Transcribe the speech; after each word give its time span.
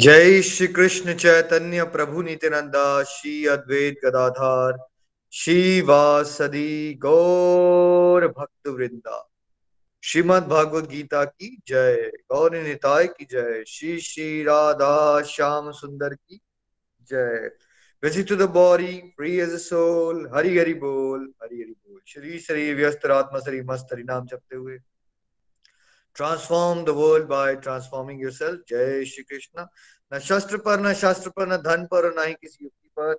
जय 0.00 0.42
श्री 0.42 0.66
कृष्ण 0.66 1.14
चैतन्य 1.14 1.84
प्रभु 1.84 2.22
नित्यानंदा, 2.22 3.02
श्री 3.02 3.46
अद्वैत 3.46 4.00
गदाधार 4.04 4.86
श्री 5.32 5.80
वासदी 5.80 6.94
गौर 6.94 8.28
भक्त 8.28 8.68
वृंदा 8.68 9.30
श्रीमद 10.02 10.42
भागवत 10.42 10.88
गीता 10.88 11.24
की 11.24 11.62
जय, 11.68 12.12
गौर 12.32 12.56
निताय 12.56 13.06
की 13.06 13.24
जय, 13.24 13.64
श्री 13.68 14.00
श्री 14.00 14.42
राधा 14.42 15.22
श्याम 15.22 15.70
सुंदर 15.72 16.14
की 16.14 16.40
जय। 17.02 17.50
Busy 18.04 18.24
to 18.24 18.36
the 18.36 18.46
body, 18.46 18.94
free 19.20 19.40
as 19.46 19.52
a 19.52 19.58
soul, 19.58 20.34
Hari 20.34 20.58
Hari 20.58 20.74
बोल, 20.74 21.32
हरि 21.42 21.56
हरि 21.56 21.74
बोल। 21.88 22.00
श्री 22.06 22.38
श्री 22.38 22.74
व्यस्त, 22.74 23.06
आत्मा 23.06 23.40
श्री 23.40 23.62
मस्त, 23.62 23.86
हरि 23.92 24.02
नाम 24.02 24.26
जपते 24.26 24.56
हुए। 24.56 24.78
Transform 26.18 26.84
the 26.84 26.94
world 26.94 27.26
by 27.28 27.54
transforming 27.56 28.22
yourself 28.22 28.62
जय 28.68 29.04
श्री 29.04 29.22
कृष्ण 29.24 29.66
न 30.12 30.18
शस्त्र 30.20 30.56
पर 30.60 30.80
न 30.80 30.92
शास्त्र 30.96 31.30
पर 31.30 31.48
न 31.48 31.56
धन 31.62 31.84
पर 31.86 32.12
न 32.14 32.26
ही 32.26 32.32
किसी 32.34 32.64
युक्ति 32.64 32.88
पर 32.96 33.12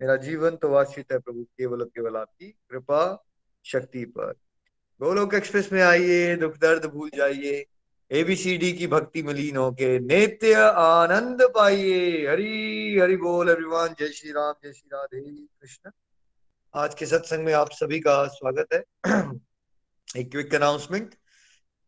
मेरा 0.00 0.16
जीवन 0.18 0.56
तो 0.56 0.72
आश्रित 0.74 1.12
है 1.12 1.18
प्रभु 1.18 1.42
केवल 1.58 1.84
केवल 1.86 2.16
आपकी 2.16 2.48
कृपा 2.70 3.02
शक्ति 3.64 4.04
पर 4.16 4.32
गोलोक 5.00 5.34
एक्सप्रेस 5.34 5.72
में 5.72 5.82
आइए 5.82 6.34
दुख 6.36 6.56
दर्द 6.58 6.86
भूल 6.86 7.10
जाइए 7.16 7.64
एबीसीडी 8.10 8.72
की 8.72 8.86
भक्ति 8.86 9.22
में 9.22 9.32
लीन 9.34 9.56
होके 9.56 9.98
नित्य 10.00 10.54
आनंद 10.80 11.42
पाइए 11.54 12.26
हरि 12.28 12.98
हरि 13.00 13.16
बोल 13.18 13.50
एवरीवन 13.50 13.94
जय 14.00 14.08
श्री 14.12 14.32
राम 14.32 14.54
जय 14.64 14.72
श्री 14.72 14.90
राधे 14.94 15.20
कृष्ण 15.20 15.90
आज 16.74 16.94
के 16.94 17.06
सत्संग 17.06 17.44
में 17.44 17.52
आप 17.54 17.70
सभी 17.72 18.00
का 18.00 18.24
स्वागत 18.32 18.74
है 18.74 18.82
एक 20.20 20.30
क्विक 20.30 20.54
अनाउंसमेंट 20.54 21.14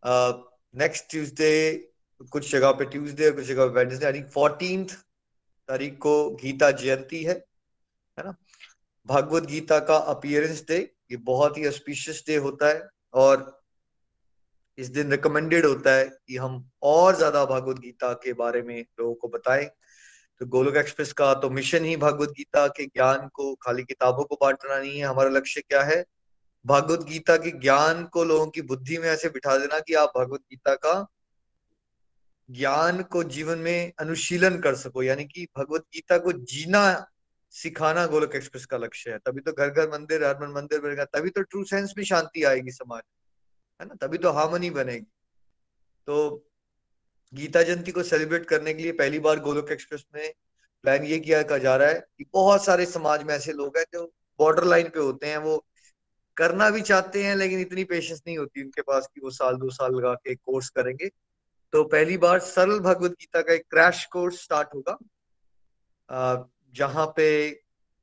नेक्स्ट 0.04 1.10
ट्यूसडे 1.10 1.50
कुछ 2.32 2.50
जगह 2.52 2.72
पे 2.72 2.84
ट्यूसडे 2.84 3.30
कुछ 3.30 3.44
जगह 3.44 3.66
पे 3.66 3.74
वेडनेसडे 3.74 4.04
यानी 4.04 4.22
फोर्टीन 4.30 4.84
तारीख 5.68 5.98
को 5.98 6.14
गीता 6.42 6.70
जयंती 6.72 7.22
है 7.24 7.34
है 8.18 8.24
ना? 8.24 8.34
भगवत 9.06 9.46
गीता 9.46 9.78
का 9.80 9.96
अपियरेंस 10.12 10.64
डे 10.68 10.78
ये 11.10 11.16
बहुत 11.24 11.58
ही 11.58 11.66
ऑस्पिशियस 11.68 12.22
डे 12.26 12.36
होता 12.36 12.68
है 12.68 12.88
और 13.14 13.50
इस 14.78 14.88
दिन 14.88 15.10
रिकमेंडेड 15.10 15.66
होता 15.66 15.94
है 15.94 16.04
कि 16.04 16.36
हम 16.36 16.64
और 16.82 17.16
ज़्यादा 17.16 17.44
भागवत 17.44 17.78
गीता 17.78 18.12
के 18.22 18.32
बारे 18.32 18.62
में 18.62 18.80
लोगों 19.00 19.14
को 19.14 19.28
बताएँ। 19.28 19.64
तो 20.40 20.46
गोलोक 20.46 20.76
एक्सप्रेस 20.76 21.12
का 21.12 21.32
तो 21.34 21.50
मिशन 21.50 21.84
ही 21.84 21.96
भागवत 21.96 22.28
गीता 22.28 22.66
के 22.68 22.86
ज्ञान 22.86 23.28
को, 23.28 23.54
खाली 23.54 23.82
किताबों 23.84 24.24
को 24.24 24.38
बांटना 24.40 24.78
नहीं 24.78 24.98
है। 24.98 25.04
हमारा 25.06 25.30
लक्ष्य 25.30 25.60
क्या 25.60 25.82
है? 25.82 26.04
भागवत 26.66 27.00
गीता 27.00 27.36
के 27.36 27.50
ज्ञान 27.50 28.04
को 28.04 28.24
लोगों 28.24 28.46
की 28.46 28.62
बुद्धि 28.62 28.98
में 28.98 29.08
ऐसे 29.08 29.28
बिठा 29.28 29.56
देना 29.58 29.80
कि 29.80 29.94
आप 29.94 30.12
भगवत 30.18 30.40
गीता 30.40 30.74
का 30.74 31.06
ज्ञान 32.50 33.02
को 33.02 33.22
जीवन 33.24 33.58
में 33.58 33.92
अनुशीलन 33.98 34.58
कर 34.60 34.74
सको, 34.74 35.02
यानी 35.02 35.24
कि 35.24 35.46
भगवत 35.58 35.82
गीता 35.94 36.18
को 36.18 36.32
जीना, 36.32 37.06
सिखाना 37.50 38.06
गोलक 38.06 38.34
एक्सप्रेस 38.34 38.66
का 38.66 38.76
लक्ष्य 38.76 39.10
है। 39.10 39.18
तभी 39.18 39.40
तो 39.40 39.52
घर 39.52 39.70
घर 39.70 39.90
मंदिर 39.90 40.24
हर 40.24 40.38
मन 40.40 40.52
मंदिर 40.52 40.80
बनेगा, 40.80 41.04
तभी 41.04 41.30
तो 41.30 41.42
ट्रू 41.42 41.64
सेंस 41.64 41.94
में 41.98 42.04
शांति 42.04 42.42
आएगी 42.44 42.70
समाज 42.70 43.02
है 43.80 43.86
ना? 43.86 43.94
तभी 43.94 44.18
तो 44.18 44.30
हार्मनी 44.30 44.70
बनेगी। 44.70 45.06
तो 46.06 46.46
गीता 47.34 47.62
जयंती 47.62 47.92
को 47.92 48.02
सेलिब्रेट 48.02 48.46
करने 48.46 48.74
के 48.74 48.82
लिए 48.82 48.92
पहली 48.92 49.18
बार 49.18 49.40
गोलोक 49.40 49.70
एक्सप्रेस 49.72 50.04
में 50.14 50.32
प्लान 50.82 51.04
ये 51.04 51.18
किया 51.18 51.42
जा 51.42 51.76
रहा 51.76 51.88
है 51.88 52.06
कि 52.18 52.24
बहुत 52.32 52.64
सारे 52.64 52.86
समाज 52.86 53.22
में 53.22 53.34
ऐसे 53.34 53.52
लोग 53.52 53.78
हैं 53.78 53.84
जो 53.94 54.12
बॉर्डर 54.38 54.64
लाइन 54.64 54.88
पे 54.88 55.00
होते 55.00 55.26
हैं, 55.26 55.38
वो 55.38 55.64
करना 56.36 56.68
भी 56.70 56.80
चाहते 56.82 57.22
हैं, 57.24 57.34
लेकिन 57.36 57.60
इतनी 57.60 57.84
पेशेंस 57.84 58.22
नहीं 58.26 58.38
होती 58.38 58.62
उनके 58.62 58.82
पास 58.82 59.08
कि 59.14 59.20
वो 59.24 59.30
साल 59.30 59.56
दो 59.56 59.70
साल 59.70 59.94
लगा 59.94 60.14
के 60.14 60.34
कोर्स 60.34 60.68
करेंगे। 60.68 61.10
तो 61.72 61.82
पहली 61.84 62.16
बार 62.16 62.38
सरल 62.38 62.78
भगवत 62.80 63.10
गीता 63.10 63.40
का 63.42 63.52
एक 63.52 63.62
क्रैश 63.70 64.04
कोर्स 64.04 64.42
स्टार्ट 64.42 64.68
होगा। 64.74 64.98
जहाँ 66.74 67.06
पे 67.16 67.26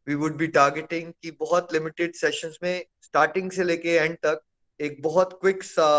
वी 0.08 0.16
वुड 0.16 0.36
बी 0.38 0.48
टारगेटिंग 0.48 1.12
कि 1.24 1.32
बहुत 1.32 1.74
लिमिटेड 1.74 2.14
सेशंस 2.16 2.58
में 2.64 2.86
स्टार्टिंग 3.02 3.52
से 3.52 3.64
लेके 3.64 3.90
एंड 3.90 4.16
तक 4.16 4.42
एक 4.80 5.02
बहुत 5.02 5.38
क्विक 5.42 5.64
सा 5.64 5.90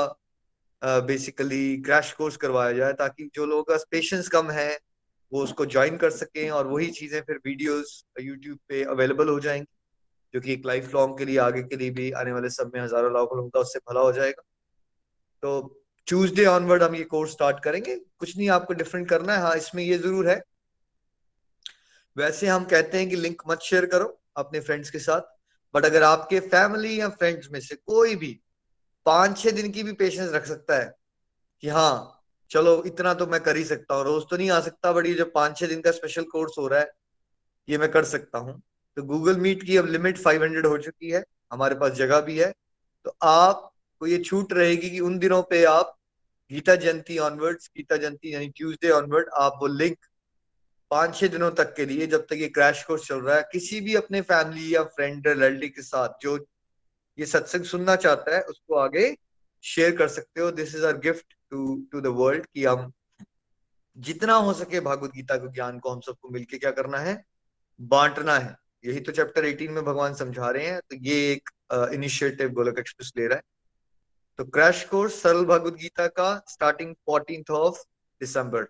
बेसिकली 0.83 1.77
क्रैश 1.77 2.13
कोर्स 2.13 2.37
करवाया 2.37 2.73
जाए 2.73 2.93
ताकि 2.93 3.29
जो 3.35 3.47
लोगों 3.47 3.63
का 3.63 3.77
पेशेंस 3.91 4.29
कम 4.29 4.51
है, 4.51 4.79
वो 5.33 5.43
उसको 5.43 5.67
ज्वाइन 5.67 5.97
कर 5.97 6.11
सकें 6.11 6.51
और 6.51 6.67
वही 6.67 6.91
चीज़ें 6.91 7.21
फिर 7.21 7.37
वीडियोस 7.37 8.05
यूट्यूब 8.21 8.59
पे 8.69 8.83
अवेलेबल 8.85 9.29
हो 9.29 9.39
जाएँगी। 9.41 9.67
जो 10.35 10.41
कि 10.41 10.53
एक 10.53 10.67
लाइफ 10.67 10.95
लॉन्ग 10.95 11.19
के 11.19 11.25
लिए, 11.25 11.39
आगे 11.39 11.63
के 11.63 11.77
लिए 11.77 11.91
भी 11.91 12.11
आने 12.13 12.33
वाले 12.33 12.49
समय 12.51 12.81
हज़ारों 12.81 13.13
लाखों 13.15 13.37
लोगों 13.37 13.51
का 13.51 13.61
उससे 13.61 13.79
भला 13.91 14.01
हो 14.01 14.13
जाएगा। 14.13 14.43
तो 15.43 15.61
ट्यूजडे 16.07 16.45
ऑनवर्ड 16.47 16.83
हम 16.83 16.95
ये 16.95 17.05
कोर्स 17.05 17.33
स्टार्ट 17.33 17.63
करेंगे। 17.65 17.97
कुछ 17.97 18.37
नहीं, 18.37 18.49
आपको 18.51 18.75
डिफरेंट 18.75 19.09
करना 19.09 19.33
है। 19.33 19.41
हाँ 19.41 19.55
इसमें 19.57 19.83
ये 19.85 19.99
ज़रूर 19.99 20.29
है। 20.29 20.41
वैसे 22.17 22.47
हम 22.47 22.65
कहते 22.65 22.99
हैं 22.99 23.09
कि 23.09 23.17
लिंक 23.17 23.43
मत 23.49 23.61
शेयर 23.63 23.87
करो 23.87 24.07
अपने 24.37 24.61
फ्रेंड्स 24.61 24.91
के 24.91 24.99
साथ। 24.99 25.21
बट 25.75 25.85
अगर 25.85 26.03
आपके 26.03 26.41
फैमिली 26.41 26.99
या 27.01 27.09
फ्रेंड्स 27.11 27.49
में 27.53 27.61
से 27.61 27.75
कोई 27.77 28.17
भी 28.17 28.39
पाँच 29.07 29.39
छह 29.39 29.51
दिन 29.51 29.71
की 29.73 29.83
भी 29.83 29.93
पेशेंस 29.95 30.33
रख 30.33 30.47
सकता 30.47 30.79
है 30.79 30.93
कि 31.63 31.69
हाँ 31.69 32.19
चलो, 32.51 32.83
इतना 32.87 33.15
तो 33.15 33.27
मैं 33.27 33.41
कर 33.41 33.57
ही 33.57 33.65
सकता 33.65 33.95
हूँ। 33.95 34.05
रोज 34.05 34.25
तो 34.31 34.37
नहीं 34.37 34.51
आ 34.51 34.61
सकता 34.61 34.93
बट 34.93 35.07
ये 35.07 35.15
जो 35.15 35.25
पाँच 35.35 35.57
छह 35.59 35.67
दिन 35.67 35.81
का 35.81 35.91
स्पेशल 35.91 36.25
कोर्स 36.25 36.59
हो 36.59 36.67
रहा 36.69 36.81
है, 36.81 36.91
ये 37.69 37.79
मैं 37.79 37.91
कर 37.93 38.05
सकता 38.05 38.39
हूँ। 38.39 38.61
तो 38.97 39.03
गूगल 39.03 39.37
मीट 39.41 39.63
की 39.63 39.77
अब 39.77 39.87
लिमिट 39.87 40.19
500 40.19 40.67
हो 40.67 40.79
चुकी 40.79 41.11
है, 41.11 41.25
हमारे 41.53 41.75
पास 41.75 41.93
जगह 41.93 42.21
भी 42.21 42.39
है। 42.39 42.53
तो 43.07 43.17
आपको 43.23 44.07
ये 44.07 44.19
छूट 44.19 44.53
रहेगी 44.53 44.91
कि 44.91 45.01
उन 45.01 45.19
दिनों 45.19 45.43
पे 45.43 45.65
आप 45.65 45.97
गीता 46.51 46.75
जयंती 46.77 47.19
ऑनवर्ड्स 47.19 47.71
गीता 47.77 47.97
जयंती 47.97 48.35
यानी 48.35 48.49
ट्यूसडे 48.49 48.91
ऑनवर्ड 48.91 49.29
आप 49.37 49.59
वो 49.63 49.67
लिंक 49.69 49.97
पाँच 50.91 51.15
छह 51.17 51.29
दिनों 51.29 51.51
तक 51.51 51.75
के 51.75 51.85
लिए 51.87 52.07
जब 52.07 52.27
तक 52.27 52.37
ये 52.37 52.49
क्रैश 52.49 52.83
कोर्स 52.85 53.07
चल 53.07 53.21
रहा 53.21 53.37
है, 53.37 53.43
किसी 53.53 53.81
भी 53.81 53.95
अपने 53.95 54.21
फैमिली 54.23 54.75
या 54.75 54.83
फ्रेंड 54.87 55.29
रिलेटिव 55.29 55.71
के 55.77 55.83
साथ 55.83 56.23
जो 56.23 56.37
ये 57.19 57.27
सत्संग 57.27 57.65
सुनना 57.65 57.97
चाहता 57.97 58.35
है, 58.37 58.43
उसको 58.43 58.75
आगे 58.77 59.15
शेयर 59.65 59.97
कर 59.97 60.09
सकते 60.09 60.41
हो। 60.41 60.51
This 60.51 60.75
is 60.75 60.85
our 60.87 60.99
gift 60.99 61.35
to 61.51 61.77
to 61.93 62.01
the 62.01 62.07
world 62.17 62.47
कि 62.47 62.65
हम 62.65 62.93
जितना 63.97 64.35
हो 64.35 64.53
सके 64.53 64.81
भागवत 64.81 65.13
गीता 65.13 65.37
के 65.37 65.53
ज्ञान 65.53 65.79
को 65.79 65.91
हम 65.91 66.01
सबको 66.01 66.29
मिलके 66.29 66.59
क्या 66.59 66.71
करना 66.71 66.99
है, 66.99 67.25
बांटना 67.81 68.39
है। 68.39 68.57
यही 68.85 69.01
तो 69.01 69.13
चैप्टर 69.13 69.45
18 69.45 69.71
में 69.71 69.85
भगवान 69.85 70.15
समझा 70.15 70.51
रहे 70.51 70.67
हैं 70.67 70.81
तो 70.91 70.97
ये 70.99 71.17
एक 71.33 71.51
इनिशिएटिव 71.93 72.51
गोलक 72.53 72.79
एक्सप्रेस 72.79 73.13
ले 73.17 73.27
रहा 73.27 73.37
है। 73.37 73.43
तो 74.39 74.45
क्रैश 74.47 74.83
कोर्स 74.85 75.21
सरल 75.23 75.45
भगवद 75.45 75.75
गीता 75.77 76.07
का 76.09 76.35
स्टार्टिंग 76.49 76.95
फोर्टीन 77.07 77.45
ऑफ़ 77.51 77.83
दिसंबर 78.21 78.63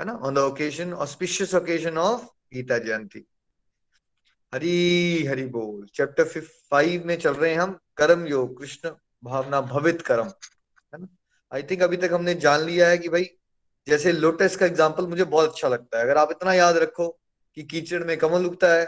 है 0.00 0.06
ना? 0.06 0.12
On 0.14 0.34
the 0.34 0.38
occasion 0.40 0.92
auspicious 0.94 1.54
occasion 1.54 1.98
of 1.98 2.24
Gita 2.54 2.78
Jayanti 2.78 3.24
Hari, 4.52 5.24
Hari 5.26 5.44
बोल। 5.46 5.86
चैप्टर 5.94 6.24
फाइव 6.70 7.06
में 7.06 7.16
चल 7.18 7.34
रहे 7.34 7.50
हैं 7.50 7.58
हम। 7.58 7.78
कर्म 7.96 8.26
योग, 8.26 8.58
कृष्ण 8.58 8.90
भावना 9.24 9.60
भवित 9.60 10.02
कर्म, 10.02 10.26
है 10.92 11.00
ना? 11.00 11.06
आई 11.52 11.62
थिंक 11.62 11.82
अभी 11.82 11.96
तक 11.96 12.10
हमने 12.12 12.34
जान 12.36 12.60
लिया 12.60 12.88
है 12.88 12.98
कि 12.98 13.08
भाई, 13.08 13.28
जैसे 13.86 14.12
लोटस 14.12 14.56
का 14.56 14.66
एग्ज़ाम्पल 14.66 15.06
मुझे 15.06 15.24
बहुत 15.24 15.50
अच्छा 15.50 15.68
लगता 15.68 15.98
है। 15.98 16.04
अगर 16.04 16.18
आप 16.18 16.30
इतना 16.30 16.54
याद 16.54 16.76
रखो 16.76 17.08
कि 17.56 17.62
कीचड़ 17.64 18.02
में 18.04 18.16
कमल 18.18 18.46
उगता 18.46 18.72
है 18.74 18.84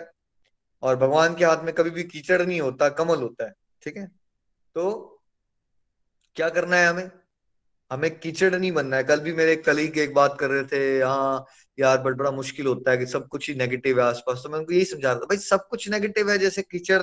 और 0.82 0.96
भगवान 0.96 1.34
के 1.34 1.44
हाथ 1.44 1.64
में 1.64 1.74
कभी 1.74 1.90
भी 1.90 2.04
कीचड़ 2.04 2.42
नहीं 2.42 2.60
होता, 2.60 2.88
कमल 2.88 3.16
होता 3.16 3.44
है, 3.44 3.52
ठीक 3.82 3.96
है? 3.96 4.06
तो 4.74 5.10
क्या 6.36 6.48
करना 6.48 6.76
है 6.76 6.88
हमें? 6.88 7.10
हमें 7.90 8.18
कीचड़ 8.18 8.54
नहीं 8.54 8.72
बनना 8.72 8.96
है। 8.96 9.04
कल 9.04 9.20
भी 9.20 9.32
मेरे 9.32 9.56
कलीग 9.56 9.98
एक 9.98 10.14
बात 10.14 10.36
कर 10.40 10.50
रहे 10.50 10.62
थे 10.64 11.02
हाँ 11.02 11.44
यार, 11.78 11.98
बट 11.98 12.14
बड़ा 12.14 12.30
मुश्किल 12.30 12.66
होता 12.66 12.90
है 12.90 12.98
कि 12.98 13.06
सब 13.06 13.28
कुछ 13.28 13.48
ही 13.50 13.54
नेगेटिव 13.54 14.00
है 14.00 14.06
आसपास। 14.06 14.40
तो 14.44 14.48
मैं 14.48 14.58
उनको 14.58 14.72
यही 14.72 14.84
समझा 14.84 15.08
रहा 15.08 15.20
था, 15.20 15.24
भाई, 15.24 15.38
सब 15.38 15.68
कुछ 15.68 15.88
नेगेटिव 15.88 16.30
है, 16.30 16.38
जैसे 16.38 16.62
कीचड़ 16.62 17.02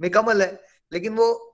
में 0.00 0.10
कमल 0.10 0.42
है, 0.42 0.60
लेकिन 0.92 1.14
वो 1.16 1.44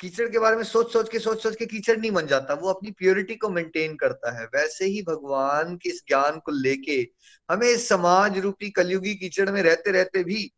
कीचड़ 0.00 0.28
के 0.28 0.38
बारे 0.38 0.56
में 0.56 0.64
सोच 0.64 0.92
सोच 0.92 1.08
के 1.08 1.18
सोच 1.18 1.42
सोच 1.42 1.56
के 1.56 1.66
कीचड़ 1.66 1.96
नहीं 1.98 2.10
बन 2.10 2.26
जाता। 2.26 2.54
वो 2.54 2.68
अपनी 2.68 2.90
प्योरिटी 2.90 3.36
को 3.36 3.48
मेंटेन 3.48 3.96
करता 3.96 4.40
है। 4.40 4.46
वैसे 4.46 4.84
ही 4.84 5.02
भगवान 5.02 5.76
के 5.76 5.88
इस 5.88 6.02
ज्ञान 6.08 6.38
को 6.38 6.52
लेके 6.52 7.08
हमें 7.50 7.68
इस 7.68 7.88
समाज 7.88 8.38
रूपी 8.38 8.70
कलयुगी 8.70 9.14
कीचड़ 9.14 9.50
में 9.50 9.62
रहते 9.62 9.90
रहते 9.90 10.24
भी 10.24 10.52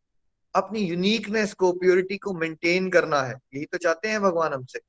अपनी 0.57 0.79
यूनिकनेस 0.79 1.53
को 1.53 1.71
प्योरिटी 1.71 2.17
को 2.17 2.33
मेंटेन 2.33 2.89
करना 2.89 3.21
है। 3.21 3.35
यही 3.55 3.65
तो 3.65 3.77
चाहते 3.77 4.07
हैं 4.07 4.21
भगवान 4.21 4.53
हमसे। 4.53 4.79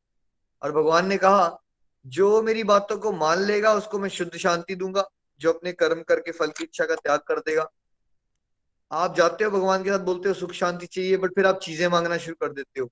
और 0.63 0.73
भगवान 0.73 1.07
ने 1.07 1.17
कहा, 1.17 1.59
जो 2.07 2.43
मेरी 2.43 2.65
बातों 2.65 2.99
को 2.99 3.13
मान 3.13 3.39
लेगा, 3.39 3.75
उसको 3.75 3.99
मैं 3.99 4.09
शुद्ध 4.09 4.37
शांति 4.37 4.75
दूँगा। 4.75 5.09
जो 5.41 5.53
अपने 5.53 5.73
कर्म 5.73 6.03
करके 6.03 6.33
फल 6.33 6.47
की 6.47 6.65
इच्छा 6.65 6.85
का 6.85 6.95
त्याग 6.95 7.21
कर 7.21 7.39
देगा। 7.39 7.71
आप 8.93 9.17
जाते 9.17 9.45
हो, 9.45 9.51
भगवान 9.51 9.85
के 9.85 9.91
साथ 9.91 9.99
बोलते 9.99 10.29
हो, 10.29 10.35
सुख 10.35 10.53
शांति 10.53 10.87
चाहिए 10.87 11.17
बट 11.17 11.31
फिर 11.31 11.47
आप 11.47 11.61
चीज़ें 11.61 11.89
मांगना 11.89 12.17
शुरू 12.17 12.47
कर 12.47 12.53
देते 12.53 12.81
हो। 12.81 12.89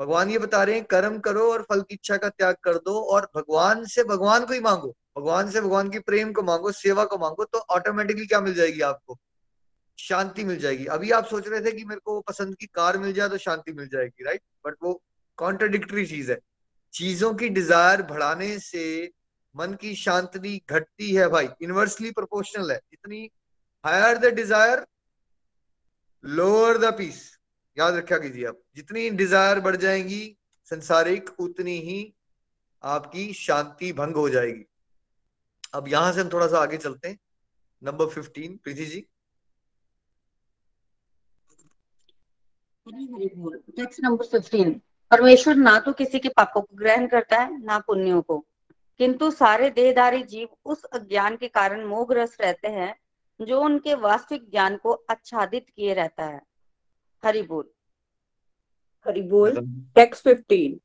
भगवान 0.00 0.30
ये 0.30 0.38
बता 0.38 0.62
रहे 0.62 0.74
हैं, 0.74 0.84
कर्म 0.84 1.18
करो 1.18 1.52
और 1.52 1.62
फल 1.62 1.80
की 1.80 1.94
इच्छा 1.94 2.16
का 2.16 2.28
त्याग 2.28 2.56
कर 2.64 2.74
दो 2.74 3.00
और 3.00 3.30
भगवान 3.36 3.84
से 3.84 4.04
भगवान 4.04 4.44
को 4.44 4.52
ही 4.52 4.60
मांगो। 4.60 4.94
भगवान 5.18 5.50
से 5.50 5.60
भगवान 5.60 5.90
की 5.90 5.98
प्रेम 5.98 6.32
को 6.32 6.42
मांगो, 6.42 6.72
सेवा 6.72 7.04
को 7.04 7.18
मांगो 7.18 7.44
तो 7.44 7.58
ऑटोमेटिकली 7.58 8.26
क्या 8.26 8.40
मिल 8.40 8.54
जाएगी 8.54 8.80
आपको? 8.80 9.18
शांति 9.98 10.44
मिल 10.44 10.58
जाएगी। 10.58 10.84
अभी 10.86 11.10
आप 11.10 11.26
सोच 11.26 11.48
रहे 11.48 11.60
थे 11.60 11.72
कि 11.72 11.84
मेरे 11.84 12.00
को 12.04 12.20
पसंद 12.20 12.54
की 12.56 12.66
कार 12.66 12.98
मिल 12.98 13.12
जाए 13.12 13.28
तो 13.28 13.38
शांति 13.38 13.72
मिल 13.72 13.88
जाएगी 13.88 14.24
राइट 14.24 14.42
बट 14.66 14.74
वो 14.82 15.00
कॉन्ट्रडिक्टरी 15.38 16.06
चीज़ 16.06 16.30
है। 16.32 16.38
चीज़ों 16.94 17.32
की 17.34 17.48
डिज़ायर 17.48 18.02
बढ़ाने 18.02 18.58
से 18.58 19.10
मन 19.54 19.74
की 19.74 19.94
शांति 19.94 20.60
घटती 20.70 21.14
है 21.14 21.28
भाई। 21.28 21.48
इनवर्सली 21.62 22.10
प्रोपोर्शनल 22.10 22.72
है। 22.72 22.76
जितनी 22.76 23.28
higher 23.84 24.18
the 24.18 24.34
desire 24.34 24.84
lower 26.24 26.78
the 26.78 26.92
peace 26.98 27.18
याद 27.76 27.94
रखा 27.94 28.18
कीजिए 28.18 28.44
आप। 28.46 28.60
जितनी 28.76 29.08
डिज़ायर 29.12 29.60
बढ़ 29.60 29.76
जाएँगी 29.76 30.36
संसारिक, 30.70 31.30
उतनी 31.40 31.78
ही 31.80 32.14
आपकी 32.82 33.32
शांति 33.32 33.92
भंग 33.92 34.16
हो 34.16 34.28
जाएगी। 34.28 34.64
अब 35.74 35.88
यहाँ 35.88 36.12
से 36.12 36.20
हम 36.20 36.28
थोड़ा 36.28 36.46
सा 36.46 36.58
आगे 36.58 36.76
चलते 36.76 37.08
हैं। 37.08 37.18
Number 37.82 38.06
fifteen 38.06 38.56
Preeti 38.56 38.86
ji. 38.86 39.06
Text 42.88 44.00
number 44.00 44.26
fifteen 44.26 44.72
परमेश्वर 45.10 45.54
ना 45.54 45.78
तो 45.78 45.92
किसी 45.92 46.18
के 46.18 46.28
पापों 46.28 46.60
को 46.60 46.68
ग्रहण 46.74 47.06
करता 47.06 47.40
है 47.40 47.64
ना 47.64 47.78
पुण्यों 47.78 48.22
को। 48.22 48.46
किंतु 48.98 49.30
सारे 49.30 49.70
देहधारी 49.70 50.22
जीव 50.22 50.48
उस 50.64 50.84
अज्ञान 50.84 51.36
के 51.36 51.48
कारण 51.48 51.84
मोहग्रस्त 51.84 52.42
रहते 52.42 52.68
हैं 52.68 52.94
जो 53.46 53.60
उनके 53.60 53.94
वास्तविक 53.94 54.50
ज्ञान 54.50 54.76
को 54.76 54.92
आच्छादित 55.10 55.66
किए 55.76 55.94
रहता 55.94 56.24
है। 56.24 56.40
हरि 57.24 57.42
बोल। 57.42 57.70
हरि 59.06 59.22
बोल। 59.22 59.66
Text 59.94 60.24
fifteen 60.24 60.80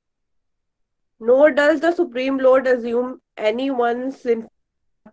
Nor 1.22 1.52
does 1.52 1.82
the 1.82 1.92
Supreme 1.92 2.38
Lord 2.40 2.68
assume 2.68 3.08
anyone's 3.38 4.22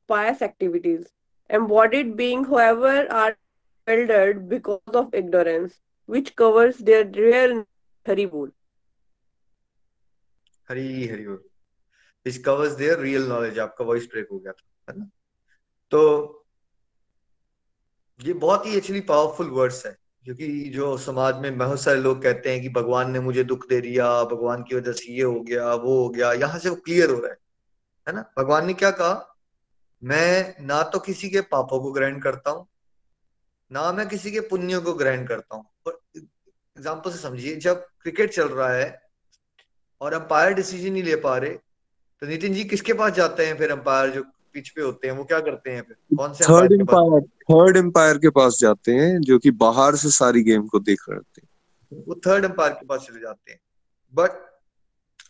pious 0.08 0.42
activities, 0.42 1.04
embodied 1.50 2.16
being, 2.16 2.44
however, 2.44 3.08
are 3.12 3.34
bewildered 3.86 4.48
because 4.48 4.94
of 4.94 5.14
ignorance, 5.14 5.72
which 6.08 6.34
covers 6.36 6.78
their 6.78 7.04
real 7.04 7.64
Hari 8.06 8.26
Bol. 8.26 8.48
Hari 10.68 11.06
Hari 11.08 11.26
बोल 11.26 11.42
which 12.26 12.38
covers 12.44 12.76
their 12.76 12.96
real 13.00 13.28
knowledge. 13.28 13.58
आपका 13.58 13.84
voice 13.84 14.06
break 14.12 14.28
हो 14.32 14.38
गया 14.38 14.52
था, 14.52 14.92
है 14.92 14.98
ना? 14.98 15.08
तो 15.92 16.00
ये 18.20 18.32
बहुत 18.32 18.66
ही 18.66 18.76
एक्चुअली 18.76 19.00
पावरफुल 19.08 19.50
वर्ड्स 19.50 19.84
है, 19.86 19.96
क्योंकि 20.24 20.48
जो 20.74 20.96
समाज 20.98 21.38
में 21.40 21.58
बहुत 21.58 21.80
सारे 21.80 22.00
लोग 22.00 22.22
कहते 22.22 22.50
हैं 22.50 22.60
कि 22.62 22.68
भगवान 22.68 23.10
ने 23.10 23.20
मुझे 23.20 23.44
दुख 23.44 23.68
दे 23.68 23.80
दिया, 23.80 24.08
भगवान 24.24 24.62
की 24.62 24.74
वजह 24.76 24.92
से 24.92 25.12
ये 25.12 25.22
हो 25.22 25.40
गया, 25.40 25.74
वो 25.74 26.02
हो 26.02 26.08
गया, 26.08 26.32
यहाँ 26.32 26.58
से 26.58 26.68
वो 26.68 26.76
क्लियर 26.76 27.10
हो 27.10 27.18
रहा 27.20 27.30
है 27.30 27.38
है 28.06 28.14
ना? 28.14 28.24
भगवान 28.38 28.66
ने 28.66 28.74
क्या 28.74 28.90
कहा? 28.90 29.36
मैं 30.02 30.64
ना 30.66 30.82
तो 30.82 30.98
किसी 30.98 31.30
के 31.30 31.40
पापों 31.52 31.80
को 31.82 31.92
ग्रहण 31.92 32.18
करता 32.20 32.50
हूँ 32.50 32.66
ना 33.70 33.90
मैं 33.92 34.08
किसी 34.08 34.30
के 34.30 34.40
पुण्यों 34.48 34.80
को 34.82 34.92
ग्रहण 34.94 35.24
करता 35.26 35.56
हूँ। 35.56 35.64
एग्ज़ाम्पल 36.16 37.10
से 37.10 37.18
समझिए 37.18 37.54
जब 37.56 37.84
क्रिकेट 38.02 38.32
चल 38.32 38.48
रहा 38.48 38.72
है 38.72 38.88
और 40.00 40.14
अंपायर 40.14 40.54
डिसीज़न 40.54 40.92
नहीं 40.92 41.02
ले 41.02 41.16
पा 41.16 41.36
रहे 41.36 41.50
तो 41.50 42.26
नितिन 42.26 42.54
जी 42.54 42.64
किसके 42.64 42.92
पास 42.92 43.12
जाते 43.12 43.46
हैं 43.46 43.56
फिर 43.58 43.70
अंपायर 43.72 44.10
जो 44.10 44.22
पिच 44.54 44.68
पे 44.68 44.82
होते 44.82 45.08
हैं 45.08 45.14
वो 45.14 45.24
क्या 45.24 45.40
करते 45.40 45.70
हैं 45.70 45.82
फिर? 45.82 45.96
कौन 46.16 46.32
से 46.32 46.44
थर्ड 46.44 46.72
एम्पायर 46.72 47.20
थर्ड 47.50 47.76
एम्पायर 47.76 48.18
के 48.18 48.30
पास 48.30 48.58
जाते 48.60 48.92
हैं 48.92 49.20
जो 49.20 49.38
कि 49.38 49.50
बाहर 49.62 49.96
से 49.96 50.10
सारी 50.10 50.42
गेम 50.42 50.66
को 50.66 50.78
देख 50.80 51.04
रहे 51.08 51.18
हैं। 51.38 52.02
वो 52.06 52.14
थर्ड 52.26 52.44
एम्पायर 52.44 52.72
के 52.72 52.86
पास 52.86 53.06
चले 53.08 53.20
जाते 53.20 53.52
हैं। 53.52 53.60
बट 54.12 54.30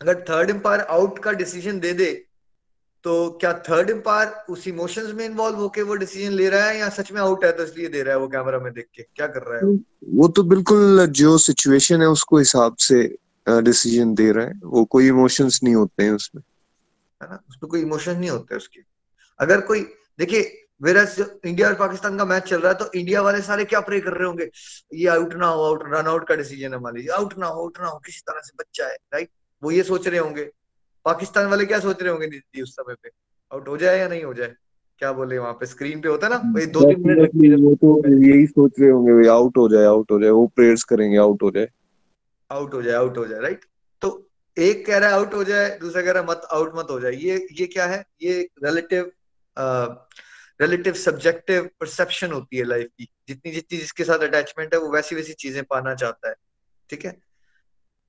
अगर 0.02 0.24
थर्ड 0.28 0.50
एम्पायर 0.50 0.80
आउट 0.80 1.18
का 1.18 1.32
डिसीज़न 1.34 1.80
दे 1.80 1.92
दे 1.94 2.10
तो 3.06 3.12
क्या 3.40 3.52
थर्ड 3.68 3.90
एम्पायर 3.90 4.52
उस 4.52 4.66
इमोशंस 4.68 5.12
में 5.14 5.24
इन्वॉल्व 5.24 5.56
होके 5.56 5.82
वो 5.82 5.94
डिसीज़न 5.96 6.32
ले 6.32 6.48
रहा 6.48 6.64
है 6.64 6.78
या 6.78 6.88
सच 6.88 7.10
में 7.12 7.20
आउट 7.20 7.44
है 7.44 7.50
तो 7.52 7.64
इसलिए 7.64 7.88
दे 7.88 8.02
रहा 8.02 8.14
है 8.14 8.20
वो 8.20 8.28
कैमरा 8.28 8.58
में 8.58 8.72
देख 8.72 8.86
के? 8.94 9.02
क्या 9.02 9.26
कर 9.26 9.42
रहा 9.42 9.58
है 9.58 9.66
वो? 10.14 10.28
तो 10.28 10.42
बिल्कुल 10.44 11.06
जो 11.06 11.36
सिचुएशन 11.38 12.00
है 12.02 12.08
उसको 12.08 12.38
हिसाब 12.38 12.76
से 12.76 13.02
डिसीज़न 13.46 14.14
दे 14.14 14.30
रहा 14.32 14.46
है। 14.46 14.60
वो 14.64 14.84
कोई 14.84 15.08
इमोशंस 15.08 15.60
नहीं 15.64 15.74
होते 15.74 16.04
हैं 16.04 16.12
उसमें। 16.12 16.42
है 17.20 17.28
ना? 17.30 17.40
उसमें 17.48 17.70
कोई 17.70 17.80
इमोशन 17.82 18.18
नहीं 18.18 18.30
होते 18.30 18.56
उसके। 18.56 18.80
अगर 19.40 19.60
कोई 19.60 19.80
देखिए 20.18 20.52
वेरस 20.82 21.18
इंडिया 21.20 21.68
और 21.68 21.74
पाकिस्तान 21.76 22.18
का 22.18 22.24
मैच 22.24 22.42
चल 22.42 22.60
रहा 22.60 22.72
है 22.72 22.78
तो 22.78 22.90
इंडिया 22.94 23.22
वाले 23.22 23.40
सारे 23.42 23.64
क्या 23.64 23.80
प्रे 23.80 24.00
कर 24.00 24.12
रहे 24.12 24.26
होंगे? 24.26 24.50
ये 24.94 25.08
आउट 25.08 25.34
ना 25.34 25.46
हो 25.46 25.64
आउट 25.64 25.88
रन 25.92 26.06
आउट 26.08 26.28
का 26.28 26.34
डिसीज़न 26.34 26.74
है 26.74 26.80
मान 26.80 26.96
लीजिए। 26.96 27.12
आउट 27.14 27.38
ना 27.38 27.46
हो 27.46 27.62
आउट 27.62 27.80
ना 27.80 27.88
हो 27.88 27.98
किसी 28.06 28.20
तरह 28.26 28.40
से 28.40 28.56
बच्चा 28.60 28.88
है 28.88 28.96
राइट 29.14 29.30
वो 29.62 29.70
ये 29.70 29.82
सोच 29.84 30.08
रहे 30.08 30.18
होंगे। 30.18 30.50
पाकिस्तान 31.06 31.46
वाले 31.46 31.66
क्या 31.66 31.78
सोच 31.80 32.02
रहे 32.02 32.12
होंगे 32.12 32.26
नीति 32.26 32.62
उस 32.62 32.74
समय 32.74 32.94
पे? 32.94 33.10
आउट 33.52 33.68
हो 33.68 33.76
जाए 33.76 33.98
या 33.98 34.08
नहीं 34.08 34.22
हो 34.24 34.34
जाए? 34.34 34.54
क्या 35.00 35.12
बोले 35.12 35.38
वहाँ 35.38 35.52
पे? 35.52 35.66
स्क्रीन 35.66 36.00
पे 36.00 36.08
होता 36.08 36.26
है 36.26 36.32
ना? 36.32 36.42
वही 36.54 36.66
दो 36.66 36.82
तीन 36.82 37.06
मिनट 37.06 37.60
वो 37.60 37.74
तो 37.74 38.12
यही 38.24 38.46
सोच 38.46 38.80
रहे 38.80 38.90
होंगे 38.90 39.12
भाई 39.12 39.26
आउट 39.30 39.56
हो 39.58 39.68
जाए 39.68 39.84
आउट 39.86 40.10
हो 40.10 40.20
जाए 40.20 40.30
वो 40.30 40.46
प्रेयर्स 40.56 40.84
करेंगे 40.84 41.16
आउट 41.18 41.42
हो 41.42 41.50
जाए। 41.50 41.68
आउट 42.50 42.74
हो 42.74 42.82
जाए 42.82 42.94
आउट 42.94 43.18
हो 43.18 43.26
जाए 43.26 43.40
राइट 43.40 43.64
तो 44.02 44.10
एक 44.56 44.86
कह 44.86 44.98
रहा 44.98 45.08
है 45.08 45.14
आउट 45.14 45.34
हो 45.34 45.42
जाए 45.44 45.68
दूसरा 45.78 46.02
कह 46.02 46.12
रहा 46.12 46.22
है 46.22 46.28
मत 46.28 46.46
आउट 46.52 46.72
मत 46.76 46.86
हो 46.90 46.98
जाए। 47.00 47.12
ये 47.12 47.46
ये 47.52 47.66
क्या 47.66 47.86
है? 47.86 48.04
ये 48.22 48.48
रिलेटिव 48.64 49.10
रिलेटिव 50.60 50.94
सब्जेक्टिव 50.94 51.68
परसेप्शन 51.80 52.32
होती 52.32 52.56
है 52.56 52.64
लाइफ 52.64 52.88
की। 52.88 53.08
जितनी 53.28 53.52
जितनी 53.52 53.78
जिसके 53.78 54.04
साथ 54.04 54.18
अटैचमेंट 54.18 54.74
है 54.74 54.80
वो 54.80 54.90
वैसी 54.90 55.14
वैसी 55.14 55.32
चीज़ें 55.34 55.62
पाना 55.64 55.94
चाहता 55.94 56.28
है। 56.28 56.34
ठीक 56.90 57.04
है? 57.04 57.16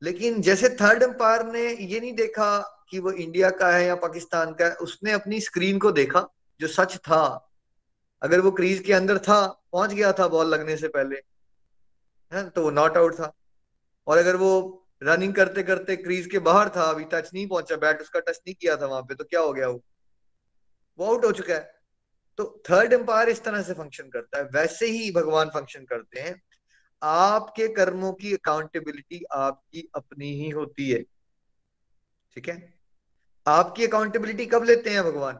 लेकिन 0.01 0.41
जैसे 0.41 0.69
थर्ड 0.81 1.03
एम्पायर 1.03 1.45
ने 1.45 1.67
ये 1.69 1.99
नहीं 1.99 2.13
देखा 2.13 2.49
कि 2.89 2.99
वो 2.99 3.11
इंडिया 3.11 3.49
का 3.49 3.71
है 3.71 3.85
या 3.85 3.95
पाकिस्तान 3.95 4.53
का 4.53 4.65
है, 4.65 4.75
उसने 4.75 5.11
अपनी 5.11 5.41
स्क्रीन 5.41 5.79
को 5.79 5.91
देखा 5.91 6.27
जो 6.59 6.67
सच 6.67 6.97
था। 6.97 7.51
अगर 8.21 8.39
वो 8.39 8.51
क्रीज 8.51 8.79
के 8.79 8.93
अंदर 8.93 9.17
था, 9.17 9.47
पहुँच 9.47 9.93
गया 9.93 10.13
था 10.13 10.27
बॉल 10.27 10.47
लगने 10.47 10.77
से 10.77 10.87
पहले, 10.87 11.15
है 12.33 12.49
तो 12.49 12.63
वो 12.63 12.71
नॉट 12.71 12.97
आउट 12.97 13.13
था। 13.13 13.33
और 14.07 14.17
अगर 14.17 14.35
वो 14.35 14.83
रनिंग 15.03 15.35
करते 15.35 15.63
करते 15.63 15.95
क्रीज 15.95 16.27
के 16.27 16.39
बाहर 16.39 16.69
था, 16.69 16.83
अभी 16.83 17.05
टच 17.05 17.31
नहीं 17.33 17.47
पहुँचा 17.47 17.75
बैट 17.75 18.01
उसका 18.01 18.19
टच 18.19 18.37
नहीं 18.37 18.55
किया 18.55 18.77
था 18.77 18.85
वहाँ 18.85 19.01
पे 19.01 19.15
तो 19.15 19.23
क्या 19.23 19.39
हो 19.39 19.53
गया 19.53 19.67
वो? 19.67 19.83
वो 20.99 21.05
आउट 21.05 21.25
हो 21.25 21.31
चुका 21.31 21.53
है। 21.53 21.79
तो 22.37 22.63
थर्ड 22.69 22.93
एम्पायर 22.93 23.29
इस 23.29 23.43
तरह 23.43 23.61
से 23.61 23.73
फ़ंक्शन 23.73 24.09
करता 24.09 24.37
है, 24.37 24.43
वैसे 24.43 24.85
ही 24.85 25.11
भगवान 25.11 25.49
फ़ंक्शन 25.49 25.85
करते 25.85 26.19
हैं। 26.19 26.41
आपके 27.03 27.67
कर्मों 27.67 28.13
की 28.13 28.33
अकाउंटेबिलिटी 28.33 29.23
आपकी 29.31 29.91
अपनी 29.95 30.33
ही 30.33 30.49
होती 30.49 30.89
है। 30.89 31.03
ठीक 32.35 32.49
है? 32.49 32.76
आपकी 33.47 33.85
अकाउंटेबिलिटी 33.85 34.45
कब 34.45 34.63
लेते 34.63 34.89
हैं 34.89 35.03
भगवान? 35.03 35.39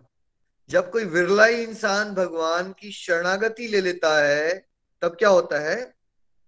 जब 0.70 0.92
कोई 0.92 1.04
विरला 1.04 1.46
इंसान 1.46 2.14
भगवान 2.14 2.76
की 2.80 2.92
शरणागति 2.92 3.68
ले 3.68 3.82
लेता 3.82 4.28
है, 4.28 4.68
तब 5.02 5.16
क्या 5.20 5.30
होता 5.30 5.60
है? 5.60 5.94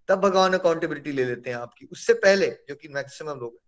तब 0.08 0.20
भगवान 0.20 0.52
अकाउंटेबिलिटी 0.52 1.12
ले 1.12 1.24
लेते 1.24 1.50
हैं 1.50 1.56
आपकी। 1.56 1.86
उससे 1.92 2.12
पहले, 2.12 2.46
जो 2.68 2.74
कि 2.74 2.88
मैक्सिमम 2.88 3.40
लोग 3.40 3.60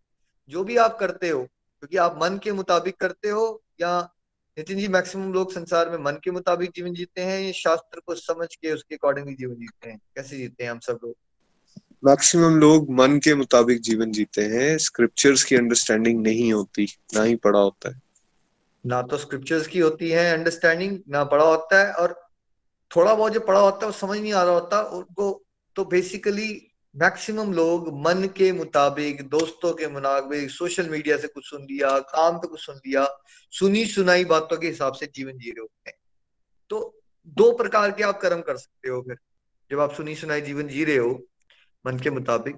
जो 0.48 0.64
भी 0.64 0.76
आप 0.76 0.98
करते 0.98 1.28
हो, 1.28 1.44
क्योंकि 1.44 1.96
आप 1.96 2.18
मन 2.22 2.38
के 2.38 2.52
मुताबिक 2.52 2.96
करते 2.96 3.28
हो, 3.28 3.64
या 3.80 4.14
नितिन 4.58 4.78
जी 4.78 4.88
मैक्सिमम 4.88 5.32
लोग 5.32 5.52
संसार 5.52 5.90
में 5.90 5.98
मन 5.98 6.12
के 6.12 6.30
मुताबिक 6.30 6.70
जीवन 6.76 6.94
जीते 6.94 7.20
हैं, 7.20 7.40
या 7.40 7.52
शास्त्र 7.52 8.00
को 8.00 8.14
समझ 8.14 8.54
के 8.54 8.72
उसके 8.72 8.94
अकॉर्डिंगली 8.94 9.34
जीवन 9.34 9.54
जीते 9.54 9.90
हैं। 9.90 9.98
कैसे 9.98 10.36
जीते 10.36 10.64
हैं 10.64 10.70
हम 10.70 10.78
सब 10.78 10.98
लोग? 11.04 11.16
मैक्सिमम 12.04 12.56
लोग 12.56 12.90
मन 12.90 13.18
के 13.18 13.34
मुताबिक 13.34 13.80
जीवन 13.80 14.10
जीते 14.10 14.42
हैं 14.42 14.78
स्क्रिप्चर्स 14.78 15.44
की 15.44 15.56
अंडरस्टैंडिंग 15.56 16.22
नहीं 16.22 16.52
होती, 16.52 16.88
ना 17.14 17.22
ही 17.22 17.36
पढ़ा 17.36 17.58
होता 17.58 17.88
है। 17.88 18.00
ना 18.86 19.02
तो 19.02 19.18
स्क्रिप्चर्स 19.18 19.66
की 19.66 19.78
होती 19.78 20.10
है 20.10 20.38
अंडरस्टैंडिंग 20.38 20.98
ना 21.08 21.24
पढ़ा 21.24 21.44
होता 21.44 21.86
है 21.86 21.92
और 21.92 22.28
थोड़ा 22.96 23.14
बहुत 23.14 23.32
जो 23.32 23.40
पढ़ा 23.40 23.60
होता 23.60 23.76
है, 23.76 23.86
वो 23.86 23.92
समझ 23.92 24.18
नहीं 24.18 24.32
आ 24.32 24.42
रहा 24.42 24.52
होता, 24.52 24.82
उनको 24.82 25.44
तो 25.76 25.84
बेसिकली 25.84 26.68
मैक्सिमम 26.96 27.52
लोग 27.52 27.88
मन 28.06 28.28
के 28.36 28.52
मुताबिक, 28.52 29.28
दोस्तों 29.28 29.72
के 29.72 29.88
मुताबिक 29.88 30.50
सोशल 30.50 30.88
मीडिया 30.88 31.16
से 31.16 31.28
कुछ 31.28 31.50
सुन 31.50 31.62
लिया, 31.62 31.98
काम 31.98 32.38
पे 32.38 32.48
कुछ 32.48 32.60
सुन 32.60 32.76
लिया, 32.76 33.08
सुनी 33.50 33.84
सुनाई 33.86 34.24
बातों 34.24 34.56
के 34.56 34.66
हिसाब 34.66 34.92
से 34.92 35.06
जीवन 35.06 35.32
जी 35.32 35.50
रहे 35.50 35.60
होते 35.60 35.90
हैं। 35.90 35.96
तो 36.70 37.02
दो 37.26 37.52
प्रकार 37.52 37.90
के 37.90 38.02
आप 38.02 38.20
कर्म 38.20 38.40
कर 38.40 38.56
सकते 38.56 38.90
हो 38.90 39.02
फिर। 39.02 39.16
जब 39.70 39.80
आप 39.80 39.94
सुनी 39.94 40.14
सुनाई 40.14 40.40
जीवन 40.40 40.68
जी 40.68 40.84
रहे 40.84 40.96
हो 40.96 41.28
मन 41.86 41.98
के 41.98 42.10
मुताबिक। 42.10 42.56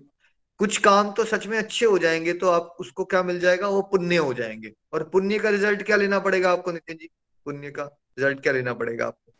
कुछ 0.58 0.76
काम 0.78 1.10
तो 1.12 1.24
सच 1.24 1.46
में 1.46 1.58
अच्छे 1.58 1.86
हो 1.86 1.98
जाएँगे 1.98 2.32
तो 2.32 2.48
आप 2.48 2.76
उसको 2.80 3.04
क्या 3.04 3.22
मिल 3.22 3.40
जाएगा? 3.40 3.68
वो 3.68 3.82
पुण्य 3.82 4.16
हो 4.16 4.34
जाएँगे। 4.34 4.72
और 4.92 5.02
पुण्य 5.02 5.38
का 5.38 5.48
रिज़ल्ट 5.48 5.82
क्या 5.82 5.96
लेना 5.96 6.18
पड़ेगा 6.18 6.50
आपको 6.52 6.72
नितिन 6.72 6.96
जी? 6.96 7.08
पुण्य 7.44 7.70
का 7.70 7.84
रिज़ल्ट 8.18 8.40
क्या 8.40 8.52
लेना 8.52 8.74
पड़ेगा 8.74 9.06
आपको? 9.06 9.32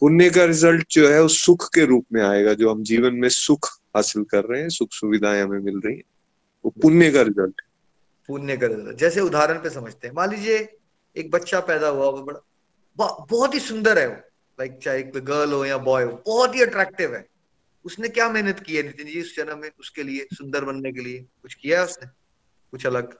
पुण्य 0.00 0.30
का 0.30 0.44
रिज़ल्ट 0.44 0.86
जो 0.90 1.08
है 1.08 1.20
वो 1.22 1.28
सुख 1.28 1.68
के 1.74 1.84
रूप 1.84 2.06
में 2.12 2.22
आएगा 2.22 2.54
जो 2.54 2.70
हम 2.70 2.82
जीवन 2.82 3.14
में 3.14 3.28
सुख 3.28 3.68
हासिल 3.96 4.24
कर 4.24 4.44
रहे 4.44 4.60
हैं 4.62 4.68
सुख 4.68 4.88
सुविधाएँ 4.92 5.42
हमें 5.42 5.58
मिल 5.58 5.80
रही 5.84 5.96
है। 5.96 6.02
वो 6.64 6.70
पुण्य 6.82 7.10
का 7.10 7.22
रिज़ल्ट। 7.22 7.60
पुण्य 8.28 8.56
का 8.56 8.66
रिज़ल्ट। 8.66 8.96
जैसे 8.96 9.20
उदाहरण 9.20 9.58
पे 9.58 9.70
समझते 9.70 10.08
हैं। 10.08 10.14
मान 10.14 10.30
लीजिए 10.30 10.76
एक 11.16 11.30
बच्चा 11.30 11.60
पैदा 11.60 11.88
हुआ 11.88 12.06
वो 12.06 12.22
बड़ा 12.22 13.26
बहुत 13.30 13.54
ही 13.54 13.60
सुंदर 13.60 13.98
है 13.98 14.06
वो। 14.08 14.14
लाइक 14.60 14.78
चाहे 14.82 15.02
गर्ल 15.02 15.52
हो 15.52 15.64
या 15.64 15.78
बॉय 15.78 16.04
हो 16.04 16.22
बहुत 16.26 16.54
ही 16.56 16.62
अट्रैक्टिव 16.62 17.14
है। 17.14 17.26
उसने 17.84 18.08
क्या 18.08 18.28
मेहनत 18.28 18.60
की 18.60 18.76
है 18.76 18.82
नितिन 18.82 19.06
जी 19.06 19.12
इस 19.12 19.36
जन्म 19.36 19.58
में 19.58 19.70
उसके 19.80 20.02
लिए 20.02 20.26
सुंदर 20.32 20.64
बनने 20.64 20.92
के 20.92 21.00
लिए? 21.00 21.26
कुछ 21.42 21.54
किया 21.54 21.78
है 21.78 21.84
उसने? 21.84 22.08
कुछ 22.70 22.86
अलग? 22.86 23.12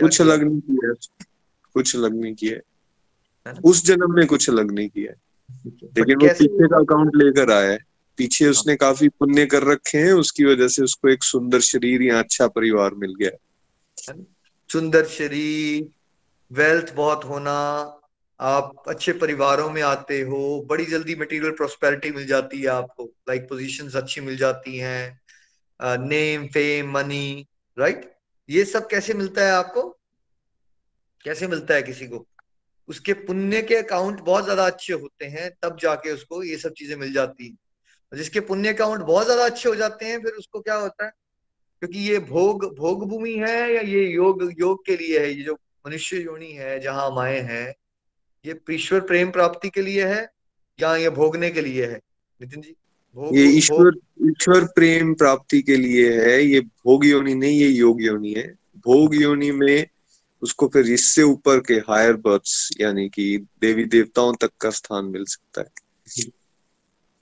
कुछ 0.00 0.20
अलग 0.20 0.42
नहीं 0.42 0.60
किया 0.60 0.94
कुछ 1.74 1.96
अलग 1.96 2.14
नहीं 2.20 2.34
किया 2.34 3.60
उस 3.64 3.84
जन्म 3.84 4.14
में 4.14 4.26
कुछ 4.26 4.50
अलग 4.50 4.70
नहीं 4.70 4.88
किया 4.88 5.12
लेकिन 5.66 6.16
वो 6.16 6.28
पीछे 6.28 6.68
का 6.68 6.76
अकाउंट 6.76 7.10
लेकर 7.16 7.50
आया 7.50 7.70
है। 7.70 7.78
पीछे 8.16 8.44
हाँ। 8.44 8.50
उसने 8.50 8.76
काफ़ी 8.76 9.08
पुण्य 9.08 9.46
कर 9.46 9.62
रखे 9.62 9.98
हैं 9.98 10.12
उसकी 10.12 10.44
वजह 10.44 10.68
से 10.68 10.82
उसको 10.82 11.08
एक 11.08 11.22
सुंदर 11.22 11.60
शरीर 11.60 12.02
या 12.02 12.18
अच्छा 12.18 12.48
परिवार 12.48 12.94
मिल 12.94 13.14
गया 13.14 13.30
सुंदर 14.72 15.06
शरीर 15.06 15.88
वेल्थ 16.52 16.94
बहुत 16.94 17.24
होना 17.24 17.97
आप 18.40 18.84
अच्छे 18.88 19.12
परिवारों 19.12 19.70
में 19.70 19.80
आते 19.82 20.20
हो, 20.20 20.66
बड़ी 20.70 20.84
जल्दी 20.86 21.14
मटेरियल 21.14 21.52
प्रोस्पेरिटी 21.52 22.10
मिल 22.10 22.26
जाती 22.26 22.60
है 22.60 22.66
आपको 22.66 23.04
लाइक 23.04 23.40
like 23.40 23.48
पोजीशंस 23.50 23.96
अच्छी 23.96 24.20
मिल 24.20 24.36
जाती 24.36 24.76
हैं 24.78 25.98
नेम 26.00 26.46
फेम 26.46 26.90
मनी 26.92 27.46
राइट 27.76 28.10
ये 28.48 28.64
सब 28.64 28.88
कैसे 28.88 29.14
मिलता 29.14 29.42
है 29.42 29.52
आपको? 29.52 29.82
कैसे 31.24 31.46
मिलता 31.46 31.74
है 31.74 31.82
किसी 31.82 32.06
को? 32.06 32.26
उसके 32.88 33.12
पुण्य 33.12 33.62
के 33.62 33.74
अकाउंट 33.76 34.20
बहुत 34.20 34.44
ज़्यादा 34.44 34.66
अच्छे 34.66 34.92
होते 34.92 35.26
हैं, 35.26 35.50
तब 35.62 35.78
जाके 35.80 36.12
उसको 36.12 36.42
ये 36.42 36.56
सब 36.58 36.72
चीज़ें 36.72 36.96
मिल 36.96 37.12
जाती 37.12 37.48
है। 37.48 38.18
जिसके 38.18 38.40
पुण्य 38.40 38.72
अकाउंट 38.72 39.00
बहुत 39.02 39.24
ज़्यादा 39.24 39.44
अच्छे 39.44 39.68
हो 39.68 39.74
जाते 39.74 40.06
हैं, 40.06 40.20
फिर 40.22 40.32
उसको 40.32 40.60
क्या 40.60 40.74
होता 40.74 41.04
है? 41.04 41.10
क्योंकि 41.82 41.98
ये 42.00 42.18
भोग 42.20 42.64
भोग 42.76 43.08
भूमि 43.08 43.34
है 43.38 43.74
या 43.74 43.80
ये 43.82 44.06
योग 44.06 44.42
योग 44.58 44.84
के 44.86 44.96
लिए 44.96 45.18
है, 45.20 45.30
ये 45.32 45.42
जो 45.42 45.54
मनुष्य 45.86 46.16
योनि 46.16 46.52
है, 46.52 46.78
जहाँ 46.80 47.06
हम 47.06 47.18
आए 47.18 47.38
हैं 47.40 47.74
ये 48.48 48.58
ईश्वर 48.74 49.00
प्रेम 49.06 49.30
प्राप्ति 49.30 49.68
के 49.70 49.82
लिए 49.82 50.04
है 50.06 50.28
या 50.78 50.94
ये 50.96 51.10
भोगने 51.10 51.50
के 51.50 51.60
लिए 51.60 51.86
है? 51.86 52.00
नितिन 52.40 52.60
जी 52.60 52.74
भोग 53.16 53.36
ये 53.36 53.44
ईश्वर 53.58 53.92
ईश्वर 54.28 54.64
प्रेम 54.74 55.12
प्राप्ति 55.14 55.60
के 55.62 55.76
लिए 55.76 56.10
है 56.20 56.40
ये 56.42 56.60
भोग 56.60 57.06
योनि 57.06 57.34
नहीं 57.34 57.58
ये 57.60 57.68
योग 57.68 58.02
योनि 58.02 58.32
है। 58.32 58.46
भोग 58.86 59.14
योनि 59.14 59.50
में 59.52 59.86
उसको 60.42 60.68
फिर 60.68 60.90
इससे 60.92 61.22
ऊपर 61.22 61.60
के 61.60 61.74
हायर 61.88 62.12
बर्थ्स 62.24 62.70
यानी 62.80 63.08
कि 63.08 63.26
देवी 63.60 63.84
देवताओं 63.84 64.34
तक 64.40 64.50
का 64.60 64.70
स्थान 64.70 65.04
मिल 65.04 65.24
सकता 65.24 65.60
है। 65.60 66.24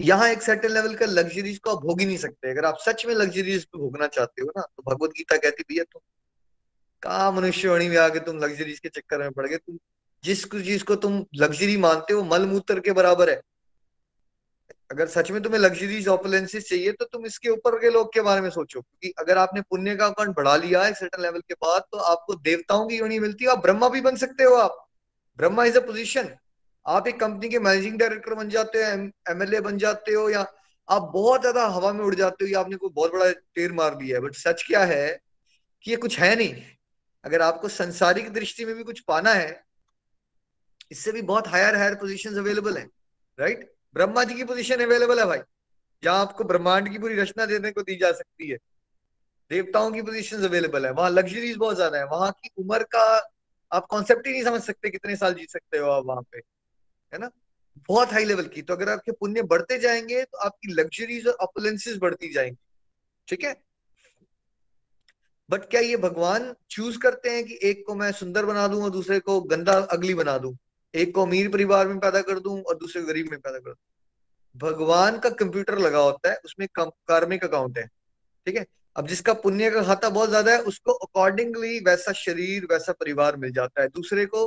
यहाँ 0.01 0.29
एक 0.29 0.43
सर्टेन 0.43 0.73
लेवल 0.73 0.95
का 0.95 1.07
लग्जरीज 1.07 1.59
को 1.59 1.71
आप 1.71 1.83
भोग 1.83 2.01
ही 2.01 2.07
नहीं 2.07 2.17
सकते। 2.19 2.51
अगर 2.51 2.65
आप 2.65 2.79
सच 2.79 3.05
में 3.07 3.15
लग्जरीज 3.15 3.65
को 3.65 3.79
भोगना 3.79 4.07
चाहते 4.07 4.43
हो 4.43 4.53
ना 4.57 4.63
तो 4.63 4.83
भगवत 4.91 5.11
गीता 5.17 5.37
कहती 5.37 5.63
भैया 5.63 5.85
तुम 5.85 6.01
कहा 7.03 7.31
मनुष्य 7.31 7.41
मनुष्यवाणी 7.41 7.89
में 7.89 7.97
आके 7.97 8.21
तुम 8.21 8.39
लग्जरीज 8.39 8.79
के 8.79 8.89
चक्कर 8.89 9.19
में 9.19 9.31
पड़ 9.33 9.47
गए 9.47 9.57
तुम 9.57 9.79
जिस 10.25 10.45
चीज़ 10.47 10.85
को 10.85 10.97
तुम 10.97 11.25
लग्जरी 11.37 11.77
मानते 11.77 12.15
हो, 12.15 12.23
मल 12.25 12.47
मूत्र 12.47 12.81
के 12.81 12.93
बराबर 12.93 13.31
है। 13.31 13.41
अगर 14.91 15.07
सच 15.09 15.31
में 15.31 15.43
तुम्हें 15.43 15.61
लग्जरीज 15.61 16.09
ऑपुलेंसेस 16.09 16.69
चाहिए 16.69 16.93
तो 16.93 17.05
तुम 17.05 17.25
इसके 17.27 17.49
ऊपर 17.49 17.79
के 17.81 17.91
लोग 17.91 18.13
के 18.15 18.21
बारे 18.21 18.41
में 18.41 18.49
सोचो। 18.51 18.81
क्योंकि 18.81 19.13
अगर 19.19 19.39
आपने 19.39 19.61
पुण्य 19.61 19.95
का 19.97 20.07
अकाउंट 20.07 20.37
बढ़ा 20.37 20.57
लिया 20.57 20.83
है 20.83 20.93
सर्टन 20.95 21.23
लेवल 21.23 21.41
के 21.41 21.55
बाद 21.55 21.83
तो 21.93 21.99
आपको 21.99 22.35
देवताओं 22.35 22.87
की 22.89 22.99
योनी 22.99 23.19
मिलती 23.19 23.45
है। 23.45 23.51
आप 23.51 23.63
ब्रह्मा 23.63 23.89
भी 23.89 24.01
बन 24.01 24.17
सकते 24.17 24.45
हो 24.45 24.55
आप। 24.57 24.87
ब्रह्मा 25.39 25.65
इज़ 25.65 25.79
अ 25.79 25.81
पोजिशन 25.87 26.31
आप 26.87 27.09
एक 27.09 27.19
कंपनी 27.21 27.49
के 27.49 27.59
मैनेजिंग 27.59 27.99
डायरेक्टर 27.99 28.35
बन 28.35 28.49
जाते 28.49 28.79
हो 28.79 28.91
एमएलए 29.31 29.61
बन 29.61 29.79
जाते 29.79 30.13
हो, 30.13 30.29
या 30.31 30.47
आप 30.89 31.11
बहुत 31.15 31.41
ज़्यादा 31.41 31.67
हवा 31.67 31.93
में 31.93 32.05
उड़ 32.05 32.15
जाते 32.15 32.45
हो, 32.45 32.51
या 32.51 32.61
आपने 32.61 32.77
कोई 32.77 32.91
बहुत 32.91 33.13
बड़ा 33.13 33.31
टेर 33.55 33.73
मार 33.73 33.95
दिया 33.95 34.17
है। 34.17 34.23
बट 34.23 34.35
सच 34.35 34.63
क्या 34.67 34.85
है 34.85 35.19
कि 35.85 35.91
ये 35.91 35.97
कुछ 35.97 36.19
है 36.19 36.35
नहीं। 36.37 36.55
अगर 37.25 37.43
आपको 37.43 37.69
संसारिक 37.69 38.33
दृष्टि 38.33 38.65
में 38.65 38.75
भी 38.75 38.83
कुछ 38.85 39.01
पाना 39.01 39.33
है 39.33 39.66
इससे 40.91 41.13
भी 41.13 41.23
बहुत 41.23 41.49
हायर 41.49 41.77
हायर 41.77 41.95
पोजिशन 41.95 42.37
अवेलेबल 42.39 42.77
है 42.79 42.85
राइट 43.39 43.71
ब्रह्मा 43.97 44.25
जी 44.25 44.35
की 44.35 44.45
पोजिशन 44.45 44.83
अवेलेबल 44.85 45.21
है 45.21 45.27
भाई, 45.27 45.39
जहाँ 46.03 46.21
आपको 46.21 46.45
ब्रह्मांड 46.45 46.91
की 46.93 46.99
पूरी 46.99 47.15
रचना 47.17 47.47
देने 47.47 47.71
को 47.71 47.83
दी 47.83 47.97
जा 47.97 48.11
सकती 48.13 48.49
है। 48.51 48.57
देवताओं 49.51 49.91
की 49.93 50.03
पोजिशन 50.03 50.45
अवेलेबल 50.45 50.87
है, 50.87 50.91
वहाँ 50.93 51.11
लग्जरीज 51.11 51.57
बहुत 51.57 51.77
ज़्यादा 51.77 51.99
है, 51.99 52.05
वहाँ 52.07 52.31
की 52.33 52.51
उम्र 52.59 52.83
का 52.85 53.05
आप 53.73 53.87
कॉन्सेप्ट 53.91 54.27
ही 54.27 54.33
नहीं 54.33 54.45
समझ 54.45 54.61
सकते 54.63 54.91
कितने 54.91 55.17
साल 55.17 55.35
जी 55.35 55.47
सकते 55.51 55.79
हो 55.79 55.91
आप 55.91 56.05
वहाँ 56.07 56.23
पे, 56.23 56.39
है 57.13 57.19
ना? 57.19 57.31
बहुत 57.89 58.13
हाई 58.13 58.25
लेवल 58.25 58.47
की 58.47 58.63
तो 58.63 58.75
अगर 58.75 58.89
आपके 58.89 59.13
पुण्य 59.13 59.43
बढ़ते 59.43 59.79
जाएँगे 59.79 60.23
तो 60.25 60.39
आपकी 60.39 60.73
लग्जरीज 60.73 61.27
और 61.27 61.37
अपलेंसेस 61.41 61.97
बढ़ती 61.97 62.33
जाएँगी, 62.33 62.57
ठीक 63.29 63.45
है? 63.45 63.55
बट 65.51 65.65
क्या 65.65 65.81
ये 65.81 65.97
भगवान 65.97 66.55
चूज़ 66.71 66.99
करते 66.99 67.31
हैं 67.31 67.45
कि 67.45 67.59
एक 67.63 67.85
को 67.87 67.95
मैं 67.95 68.13
सुंदर 68.13 68.45
बना 68.45 68.67
दूँ 68.69 68.83
और 68.85 68.91
दूसरे 68.91 69.19
को 69.21 69.41
गंदा, 69.41 69.73
अगली 69.73 70.15
बना 70.15 70.39
दूँ? 70.39 70.57
एक 70.95 71.15
को 71.15 71.23
अमीर 71.23 71.49
परिवार 71.49 71.89
में 71.89 71.99
पैदा 71.99 72.21
कर 72.23 72.39
दूँ 72.39 72.61
और 72.63 72.77
दूसरे 72.79 73.03
गरीब 73.03 73.29
में 73.31 73.39
पैदा 73.41 73.59
कर 73.59 73.71
दूँ। 73.71 73.77
भगवान 74.55 75.19
का 75.19 75.31
कंप्यूटर 75.31 75.79
लगा 75.79 75.99
होता 75.99 76.31
है 76.31 76.37
उसमें 76.45 76.67
कार्मिक 76.79 77.45
अकाउंट 77.45 77.79
है 77.79 77.87
ठीक 78.47 78.57
है? 78.57 78.67
अब 78.97 79.07
जिसका 79.07 79.33
पुण्य 79.35 79.71
का 79.71 79.83
खाता 79.83 80.09
बहुत 80.11 80.29
ज़्यादा 80.29 80.53
है 80.53 80.59
उसको 80.65 80.93
अकॉर्डिंगली 80.93 81.79
वैसा 81.81 82.13
शरीर 82.15 82.67
वैसा 82.71 82.93
परिवार 82.93 83.37
मिल 83.37 83.53
जाता 83.53 83.83
है। 83.83 83.89
दूसरे 83.89 84.25
को 84.27 84.47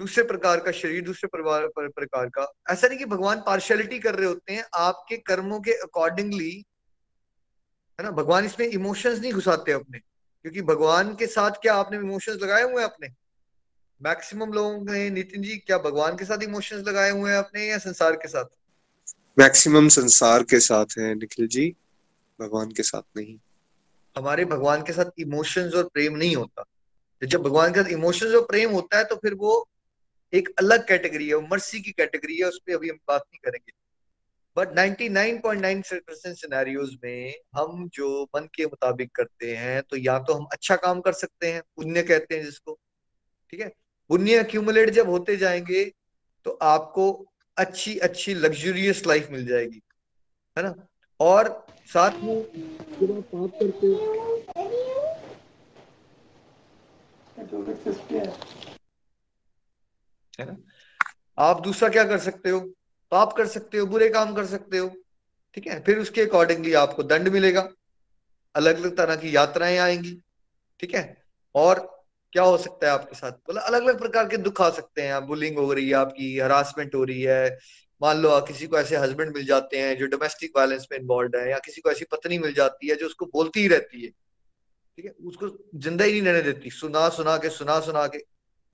दूसरे 0.00 0.24
प्रकार 0.24 0.60
का 0.60 0.72
शरीर 0.72 1.02
दूसरे 1.04 1.28
परिवार 1.28 1.66
पर, 1.66 1.88
प्रकार 1.88 2.26
का। 2.28 2.46
ऐसा 2.70 2.88
नहीं 2.88 2.98
कि 2.98 3.04
भगवान 3.04 3.40
पार्शियलिटी 3.46 3.98
कर 3.98 4.14
रहे 4.14 4.26
होते 4.26 4.52
हैं 4.52 4.64
आपके 4.76 5.16
कर्मों 5.18 5.60
के 5.60 5.72
अकॉर्डिंगली 5.82 6.50
है 7.98 8.04
ना? 8.04 8.10
भगवान 8.12 8.44
इसमें 8.44 8.66
इमोशंस 8.66 9.20
नहीं 9.20 9.32
घुसाते 9.32 9.72
अपने 9.72 9.98
क्योंकि 9.98 10.62
भगवान 10.64 11.14
के 11.14 11.26
साथ 11.26 11.60
क्या 11.62 11.74
आपने 11.74 11.96
इमोशंस 11.98 12.42
लगाए 12.42 12.62
हुए 12.62 12.82
हैं 12.82 12.90
अपने? 12.90 13.08
मैक्सिमम 14.02 14.52
लोगों 14.52 14.92
ने 14.92 15.10
नितिन 15.10 15.42
जी 15.42 15.56
क्या 15.56 15.78
भगवान 15.78 16.16
के 16.16 16.24
साथ 16.24 16.42
इमोशंस 16.42 16.88
लगाए 16.88 17.10
हुए 17.10 17.30
हैं 17.30 17.38
अपने 17.38 17.66
या 17.66 17.78
संसार 17.78 18.12
के 18.12 18.28
साथ? 18.28 18.44
मैक्सिमम 19.38 19.88
संसार 19.88 20.42
के 20.42 20.60
साथ 20.60 20.86
है 20.98 21.14
निखिल 21.14 21.48
जी। 21.48 21.76
भगवान 22.40 22.70
के 22.72 22.82
साथ 22.82 23.02
नहीं। 23.16 23.38
हमारे 24.16 24.44
भगवान 24.44 24.82
के 24.82 24.92
साथ 24.92 25.04
इमोशंस 25.18 25.74
और 25.74 25.88
प्रेम 25.94 26.16
नहीं 26.16 26.36
होता। 26.36 26.62
तो 27.22 27.26
जब 27.26 27.42
भगवान 27.42 27.72
के 27.72 27.82
साथ 27.82 27.88
इमोशंस 27.88 28.34
और 28.34 28.44
प्रेम 28.44 28.70
होता 28.70 28.98
है 28.98 29.04
तो 29.04 29.16
फिर 29.16 29.34
वो 29.34 29.68
एक 30.32 30.48
अलग 30.58 30.86
कैटेगरी 30.88 31.28
है 31.28 31.48
मर्सी 31.48 31.80
की 31.80 31.92
कैटेगरी 31.92 32.36
है 32.36 32.44
उस 32.44 32.58
पर 32.58 32.74
अभी 32.74 32.88
हम 32.88 32.98
बात 33.08 33.20
नहीं 33.20 33.38
करेंगे। 33.44 33.72
बट 34.56 34.68
99.9 34.68 36.00
परसेंट 36.00 36.36
सिनेरियोज 36.36 36.96
में 37.04 37.34
हम 37.54 37.88
जो 37.88 38.22
मन 38.36 38.48
के 38.54 38.64
मुताबिक 38.66 39.10
करते 39.14 39.54
हैं 39.56 39.82
तो 39.82 39.96
या 39.96 40.18
तो 40.18 40.34
हम 40.34 40.46
अच्छा 40.52 40.76
काम 40.76 41.00
कर 41.00 41.12
सकते 41.12 41.52
हैं 41.52 41.62
पुण्य 41.76 42.02
कहते 42.02 42.36
हैं 42.36 42.44
जिसको 42.44 42.78
ठीक 43.50 43.60
है? 43.60 43.72
पुण्य 44.08 44.34
अक्यूमुलेट 44.34 44.90
जब 44.90 45.08
होते 45.08 45.36
जाएँगे 45.36 45.84
तो 46.44 46.50
आपको 46.50 47.26
अच्छी 47.56 47.98
अच्छी 47.98 48.34
लग्जूरियस 48.34 49.06
लाइफ 49.06 49.30
मिल 49.30 49.46
जाएगी, 49.46 49.82
है 50.56 50.62
ना? 50.64 50.86
और 51.20 51.66
साथ 51.86 52.10
में 52.10 52.42
जब 53.00 53.16
आप 53.16 53.24
पाप 53.24 53.50
करते 53.50 53.86
है 60.38 60.46
ना? 60.46 60.56
आप 61.38 61.60
दूसरा 61.60 61.88
क्या 61.88 62.04
कर 62.04 62.18
सकते 62.18 62.50
हो? 62.50 62.60
पाप 63.10 63.32
कर 63.32 63.46
सकते 63.46 63.78
हो, 63.78 63.86
बुरे 63.86 64.08
काम 64.08 64.34
कर 64.34 64.46
सकते 64.46 64.78
हो, 64.78 64.88
ठीक 65.54 65.66
है? 65.66 65.80
फिर 65.80 65.98
उसके 65.98 66.22
अकॉर्डिंगली 66.22 66.72
आपको 66.72 67.02
दंड 67.02 67.28
मिलेगा। 67.28 67.68
अलग 68.54 68.76
अलग 68.76 68.96
तरह 68.96 69.16
की 69.16 69.36
यात्राएँ 69.36 69.78
आएँगी, 69.78 70.22
ठीक 70.80 70.94
है? 70.94 71.22
और 71.54 71.97
क्या 72.32 72.42
हो 72.42 72.56
सकता 72.58 72.86
है 72.86 72.92
आपके 72.92 73.16
साथ? 73.16 73.32
बोला 73.32 73.60
अलग 73.60 73.82
अलग 73.82 73.98
प्रकार 73.98 74.28
के 74.28 74.36
दुख 74.36 74.60
आ 74.60 74.68
सकते 74.70 75.02
हैं 75.02 75.26
बुलिंग 75.26 75.58
हो 75.58 75.72
रही 75.72 75.88
है, 75.88 75.94
आपकी 75.94 76.38
हरासमेंट 76.38 76.94
हो 76.94 77.04
रही 77.04 77.22
है। 77.22 77.58
मान 78.00 78.18
लो 78.18 78.40
किसी 78.40 78.66
को 78.66 78.78
ऐसे 78.78 78.96
हस्बैंड 78.96 79.34
मिल 79.34 79.46
जाते 79.46 79.78
हैं 79.78 79.96
जो 79.98 80.06
डोमेस्टिक 80.06 80.52
वायलेंस 80.56 80.86
में 80.92 80.98
इन्वॉल्व 80.98 81.38
है, 81.38 81.50
या 81.50 81.58
किसी 81.58 81.80
को 81.80 81.90
ऐसी 81.90 82.04
पत्नी 82.04 82.38
मिल 82.38 82.52
जाती 82.54 82.88
है 82.88 82.96
जो 82.96 83.06
उसको 83.06 83.26
बोलती 83.26 83.60
ही 83.60 83.68
रहती 83.68 84.04
है। 84.04 84.10
ठीक 84.10 85.04
है? 85.04 85.10
उसको 85.24 85.48
ज़िंदा 85.78 86.04
ही 86.04 86.12
नहीं 86.12 86.22
रहने 86.22 86.42
देती। 86.42 86.70
सुना 86.70 87.08
सुना 87.08 87.36
के, 87.36 87.50
सुना 87.50 87.80
सुना 87.80 88.06
के। 88.06 88.18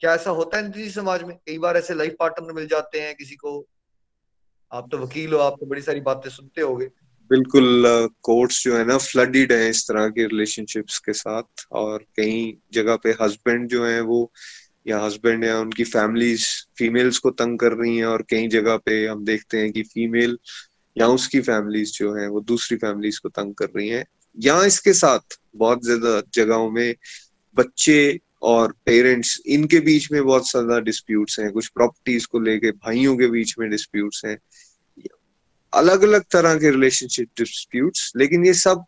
क्या 0.00 0.14
ऐसा 0.14 0.30
होता 0.30 0.58
है 0.58 0.70
किसी 0.70 0.90
समाज 0.90 1.22
में? 1.22 1.36
कई 1.36 1.58
बार 1.58 1.76
ऐसे 1.76 1.94
लाइफ 1.94 2.16
पार्टनर 2.20 2.52
मिल 2.52 2.66
जाते 2.66 3.00
हैं 3.00 3.14
किसी 3.14 3.36
को। 3.36 3.66
आप 4.72 4.88
तो 4.92 4.98
वकील 4.98 5.32
हो, 5.32 5.38
आप 5.38 5.56
तो 5.60 5.66
बड़ी 5.66 5.82
सारी 5.82 6.00
बातें 6.00 6.30
सुनते 6.30 6.60
होगे। 6.60 6.90
बिल्कुल 7.30 7.86
कोर्ट्स 8.22 8.62
जो 8.64 8.76
है 8.76 8.84
ना 8.84 8.96
फ्लडिड 9.00 9.52
है 9.52 9.68
इस 9.70 9.82
तरह 9.88 10.08
के 10.10 10.26
रिलेशनशिप्स 10.26 10.98
के 11.00 11.12
साथ 11.12 11.64
और 11.74 12.02
कई 12.16 12.34
जगह 12.74 12.96
पे 13.04 13.10
हस्बैंड 13.20 13.68
जो 13.68 13.84
है 13.86 14.00
वो 14.02 14.18
या 14.86 14.98
हस्बैंड 15.00 15.44
या 15.44 15.58
उनकी 15.60 15.84
फैमिलीज़ 15.86 16.44
फीमेल्स 16.78 17.18
को 17.18 17.30
तंग 17.32 17.58
कर 17.58 17.72
रही 17.74 17.96
हैं 17.96 18.04
और 18.06 18.22
कई 18.30 18.48
जगह 18.48 18.76
पे 18.86 19.06
हम 19.06 19.24
देखते 19.24 19.60
हैं 19.60 19.72
कि 19.72 19.82
फीमेल 19.84 20.38
या 20.96 21.06
उसकी 21.10 21.40
फैमिलीज़ 21.42 21.92
जो 21.94 22.14
है 22.14 22.28
वो 22.28 22.40
दूसरी 22.44 22.76
फैमिलीज़ 22.78 23.20
को 23.22 23.28
तंग 23.30 23.54
कर 23.54 23.68
रही 23.76 23.88
हैं। 23.88 24.04
या 24.36 24.62
इसके 24.64 24.92
साथ 24.94 25.38
बहुत 25.56 25.84
ज़्यादा 25.84 26.20
जगहों 26.34 26.70
में 26.70 26.94
बच्चे 27.56 27.98
और 28.44 28.72
पेरेंट्स 28.86 29.38
इनके 29.48 29.80
बीच 29.80 30.10
में 30.12 30.24
बहुत 30.24 30.50
ज़्यादा 30.50 30.78
डिस्प्यूट्स 30.82 31.38
हैं। 31.40 31.50
कुछ 31.52 31.68
प्रॉपर्टीज़ 31.70 32.26
को 32.32 32.40
लेके 32.40 32.70
भाइयों 32.72 33.16
के 33.18 33.28
बीच 33.28 33.54
में 33.58 33.68
डिस्प्यूट्स 33.70 34.24
हैं। 34.26 34.36
अलग 35.74 36.02
अलग 36.02 36.22
तरह 36.22 36.54
के 36.54 36.70
रिलेशनशिप 36.70 37.28
डिस्प्यूट्स 37.38 38.12
लेकिन 38.16 38.46
ये 38.46 38.54
सब 38.54 38.84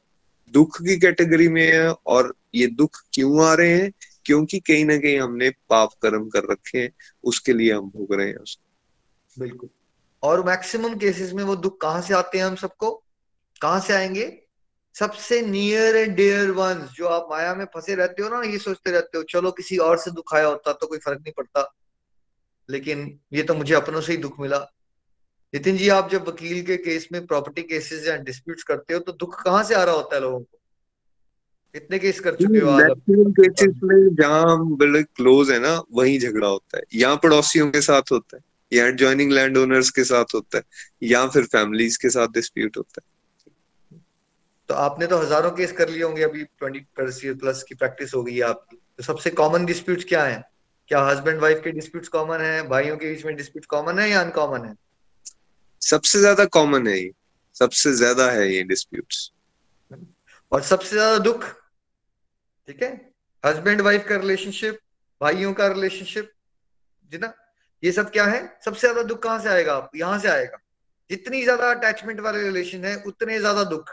दुख 0.50 0.82
की 0.82 0.98
कैटेगरी 0.98 1.48
में 1.48 1.72
है 1.72 1.92
और 1.92 2.34
ये 2.54 2.66
दुख 2.66 2.90
क्यों 3.12 3.44
आ 3.44 3.54
रहे 3.54 3.74
हैं? 3.74 3.92
क्योंकि 4.24 4.60
कहीं 4.60 4.84
ना 4.84 4.96
कहीं 4.96 5.20
हमने 5.20 5.50
पाप 5.50 5.90
कर्म 6.02 6.28
कर 6.28 6.42
रखे 6.50 6.78
हैं, 6.78 6.90
उसके 7.24 7.52
लिए 7.52 7.72
हम 7.72 7.80
भोग 7.80 8.14
रहे 8.14 8.28
हैं 8.28 8.36
उसको। 8.36 8.66
बिल्कुल। 9.40 9.68
और 10.22 10.46
मैक्सिमम 10.46 10.94
केसेस 10.94 11.32
में 11.32 11.44
वो 11.44 11.56
दुख 11.56 11.80
कहाँ 11.80 12.02
से 12.02 12.14
आते 12.14 12.38
हैं 12.38 12.44
हम 12.44 12.54
सबको? 12.54 13.04
कहाँ 13.62 13.80
से 13.80 13.92
आएँगे? 13.92 14.42
सबसे 14.98 15.42
नियर 15.42 15.96
एंड 15.96 16.16
डियर 16.16 16.50
वंस 16.50 16.90
जो 16.90 17.06
आप 17.06 17.28
माया 17.30 17.54
में 17.54 17.64
फंसे 17.64 17.94
रहते 17.94 18.22
हो 18.22 18.28
ना, 18.28 18.42
ये 18.42 18.58
सोचते 18.58 18.90
रहते 18.90 19.18
हो, 19.18 19.24
चलो 19.24 19.50
किसी 19.50 19.76
और 19.76 19.98
से 19.98 20.10
दुख 20.10 20.34
आया 20.34 20.46
होता 20.46 20.72
तो 20.72 20.86
कोई 20.86 20.98
फ़र्क 20.98 21.18
नहीं 21.18 21.32
पड़ता। 21.36 21.74
लेकिन 22.70 23.20
ये 23.32 23.42
तो 23.42 23.54
मुझे 23.54 23.74
अपनों 23.74 24.00
से 24.00 24.12
ही 24.12 24.18
दुख 24.18 24.40
मिला। 24.40 24.72
नितिन 25.56 25.76
जी 25.76 25.88
आप 25.88 26.10
जब 26.10 26.28
वकील 26.28 26.62
के 26.62 26.76
केस 26.76 27.08
में 27.12 27.26
प्रॉपर्टी 27.26 27.62
केसेस 27.62 28.06
या 28.08 28.16
डिस्प्यूट 28.16 28.62
करते 28.62 28.94
हो 28.94 29.00
तो 29.00 29.12
दुख 29.12 29.42
कहाँ 29.42 29.62
से 29.62 29.74
आ 29.74 29.82
रहा 29.84 29.94
होता 29.94 30.14
है 30.16 30.20
लोगों 30.22 30.40
को? 30.40 30.58
कितने 31.74 31.98
केस 31.98 32.20
कर 32.20 32.34
चुके 32.34 32.58
हो 32.58 32.72
मैक्सिमम 32.72 33.32
केसेस 33.32 33.80
में 33.84 34.14
जहाँ 34.14 34.42
हम 34.42 34.76
बड़े 34.76 35.02
क्लोज 35.02 35.50
है 35.50 35.58
ना 35.58 35.82
वही 35.92 36.18
झगड़ा 36.18 36.48
होता 36.48 36.78
है। 36.78 36.82
यहाँ 36.94 37.16
पड़ोसियों 37.16 37.70
के 37.70 37.80
साथ 37.80 38.12
होता 38.12 38.36
है 38.36 38.42
या 38.72 38.90
ज्वाइनिंग 38.90 39.32
लैंड 39.32 39.56
ओनर्स 39.58 39.90
के 39.90 40.04
साथ 40.04 40.34
होता 40.34 40.58
है 40.58 40.62
या 41.02 41.26
फिर 41.26 41.44
फैमिलीज़ 41.44 41.98
के 42.02 42.10
साथ 42.10 42.28
डिस्प्यूट 42.28 42.76
होता 42.76 43.00
है। 43.00 44.00
तो 44.68 44.74
आपने 44.74 45.06
तो 45.06 45.18
हज़ारों 45.18 45.50
केस 45.50 45.72
कर 45.72 45.88
लिए 45.88 46.02
होंगे 46.02 46.22
अभी 46.22 46.44
ट्वेंटी 46.44 46.80
प्लस 47.36 47.62
की 47.62 47.74
प्रैक्टिस 47.74 48.14
हो 48.14 48.22
गई 48.22 48.34
है 48.34 48.42
आपकी। 48.42 48.76
तो 48.76 49.02
सबसे 49.02 49.30
कॉमन 49.30 49.66
डिस्प्यूट 49.66 50.08
क्या 50.08 50.24
है? 50.24 50.42
क्या 50.88 51.00
हस्बैंड 51.00 51.40
वाइफ 51.40 51.60
के 51.64 51.70
डिस्प्यूट 51.72 52.08
कॉमन 52.08 52.40
है? 52.40 52.68
भाइयों 52.68 52.96
के 52.96 53.10
बीच 53.10 53.24
में 53.24 53.36
डिस्प्यूट 53.36 53.64
कॉमन 53.64 53.98
है 53.98 54.10
या 54.10 54.20
अनकॉमन 54.20 54.64
है? 54.64 54.74
सबसे 55.86 56.18
ज़्यादा 56.18 56.44
कॉमन 56.52 56.86
है 56.88 56.98
ये। 56.98 57.10
सबसे 57.56 57.92
ज़्यादा 57.94 58.30
है 58.30 58.48
ये 58.48 58.62
डिस्प्यूट्स 58.64 59.30
और 60.52 60.62
सबसे 60.62 60.88
ज़्यादा 60.88 61.18
दुख, 61.18 61.44
ठीक 62.68 62.82
है? 62.82 62.90
हस्बैंड 63.44 63.80
वाइफ 63.80 64.06
का 64.08 64.16
रिलेशनशिप 64.16 64.78
भाइयों 65.20 65.52
का 65.54 65.66
रिलेशनशिप 65.68 66.30
जी 67.12 67.18
ना? 67.18 67.32
ये 67.82 67.92
सब 67.92 68.10
क्या 68.10 68.24
है? 68.24 68.58
सबसे 68.64 68.80
ज़्यादा 68.80 69.02
दुख 69.02 69.22
कहाँ 69.22 69.38
से 69.40 69.48
आएगा? 69.48 69.74
आप 69.74 69.90
यहाँ 69.96 70.18
से 70.18 70.28
आएगा। 70.28 70.58
जितनी 71.10 71.42
ज़्यादा 71.42 71.70
अटैचमेंट 71.70 72.20
वाले 72.20 72.42
रिलेशन 72.42 72.84
है, 72.84 72.96
उतने 72.96 73.38
ज़्यादा 73.38 73.64
दुख। 73.64 73.90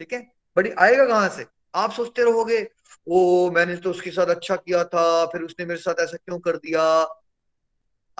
ठीक 0.00 0.12
है? 0.12 0.20
बट 0.56 0.74
आएगा 0.78 1.06
कहाँ 1.06 1.28
से? 1.28 1.46
आप 1.74 1.92
सोचते 1.92 2.24
रहोगे 2.24 2.66
ओ 3.06 3.50
मैंने 3.50 3.76
तो 3.76 3.90
उसके 3.90 4.10
साथ 4.10 4.26
अच्छा 4.26 4.56
किया 4.56 4.82
था, 4.84 5.26
फिर 5.26 5.42
उसने 5.42 5.66
मेरे 5.66 5.80
साथ 5.80 6.00
ऐसा 6.00 6.16
क्यों 6.16 6.38
कर 6.40 6.56
दिया? 6.58 6.82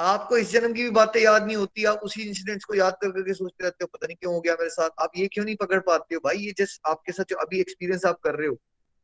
आपको 0.03 0.37
इस 0.37 0.51
जन्म 0.51 0.73
की 0.73 0.83
भी 0.83 0.91
बातें 0.91 1.21
याद 1.21 1.45
नहीं 1.47 1.57
होती, 1.57 1.85
आप 1.85 2.01
उसी 2.05 2.23
इंसिडेंट्स 2.23 2.65
को 2.65 2.75
याद 2.75 2.97
कर 3.03 3.11
करके 3.11 3.35
सोचते 3.35 3.65
रहते 3.65 3.85
हो, 3.85 3.87
पता 3.87 4.07
नहीं 4.07 4.17
क्यों 4.17 4.33
हो 4.35 4.41
गया 4.41 4.55
मेरे 4.55 4.71
साथ। 4.71 4.91
आप 5.01 5.13
ये 5.17 5.27
क्यों 5.29 5.45
नहीं 5.45 5.57
पकड़ 5.57 5.79
पाते 5.81 6.15
हो 6.15 6.21
भाई? 6.25 6.37
ये 6.37 6.53
जस्ट 6.59 6.81
आपके 6.87 7.13
साथ 7.13 7.25
जो 7.25 7.37
अभी 7.37 7.61
एक्सपीरियंस 7.61 8.05
आप 8.05 8.19
कर 8.21 8.35
रहे 8.35 8.49
हो। 8.49 8.57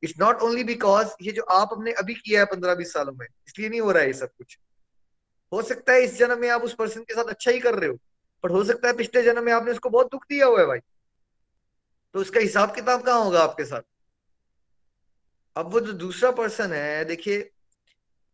इट्स 0.02 0.14
नॉट 0.20 0.42
ओनली 0.42 0.64
बिकॉज़ 0.64 1.14
ये 1.22 1.32
जो 1.32 1.42
आप 1.42 1.68
अपने 1.72 1.92
अभी 1.92 2.14
किया 2.14 2.40
है 2.40 2.46
पंद्रह 2.46 2.74
बीस 2.74 2.92
सालों 2.92 3.12
में, 3.12 3.26
इसलिए 3.46 3.68
नहीं 3.68 3.80
हो 3.80 3.90
रहा 3.92 4.02
है 4.02 4.08
ये 4.08 4.12
सब 4.14 4.28
कुछ। 4.28 4.58
हो 5.52 5.62
सकता 5.62 5.92
है 5.92 6.02
इस 6.02 6.18
जन्म 6.18 6.40
में 6.40 6.48
आप 6.48 6.62
उस 6.62 6.74
पर्सन 6.74 7.00
के 7.00 7.14
साथ 7.14 7.24
अच्छा 7.24 7.50
ही 7.50 7.60
कर 7.60 7.74
रहे 7.74 7.90
हो 7.90 7.98
पर 8.44 8.50
हो 8.50 8.62
सकता 8.64 8.88
है 8.88 8.94
पिछले 8.94 9.22
जन्म 9.22 9.44
में 9.44 9.52
आपने 9.52 9.72
उसको 9.72 9.90
बहुत 9.90 10.10
दुख 10.12 10.24
दिया 10.28 10.46
हुआ 10.46 10.60
है 10.60 10.66
भाई। 10.66 10.78
तो 12.14 12.20
उसका 12.20 12.40
हिसाब 12.40 12.74
किताब 12.74 13.02
कहाँ 13.02 13.24
होगा 13.24 13.40
आपके 13.40 13.64
साथ? 13.64 13.82
अब 15.56 15.72
वो 15.72 15.80
जो 15.80 15.92
दूसरा 15.92 16.30
पर्सन 16.30 16.72
है, 16.72 17.04
देखिए, 17.04 17.38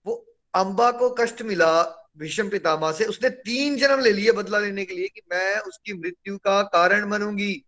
वो 0.06 0.14
अंबा 0.54 0.90
को 0.90 1.11
कष्ट 1.11 1.42
मिला 1.42 1.71
भीष्म 2.16 2.50
पितामह 2.50 2.92
से, 2.92 3.04
उसने 3.04 3.30
तीन 3.30 3.76
जन्म 3.76 4.00
ले 4.00 4.12
लिए 4.12 4.33
बदला 4.33 4.59
लेने 4.59 4.85
के 4.85 4.94
लिए 4.94 5.09
कि 5.09 5.21
मैं 5.33 5.59
उसकी 5.59 5.92
मृत्यु 5.92 6.38
का 6.38 6.62
कारण 6.62 7.11
बनूँगी। 7.11 7.64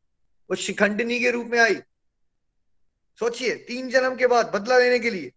वो 0.50 0.56
शिखंडनी 0.56 1.20
के 1.20 1.30
रूप 1.30 1.46
में 1.46 1.58
आई। 1.58 1.74
सोचिए, 3.18 3.54
तीन 3.54 3.90
जन्म 3.90 4.16
के 4.16 4.26
बाद 4.26 4.46
बदला 4.46 4.78
लेने 4.78 4.98
के 4.98 5.10
लिए। 5.10 5.32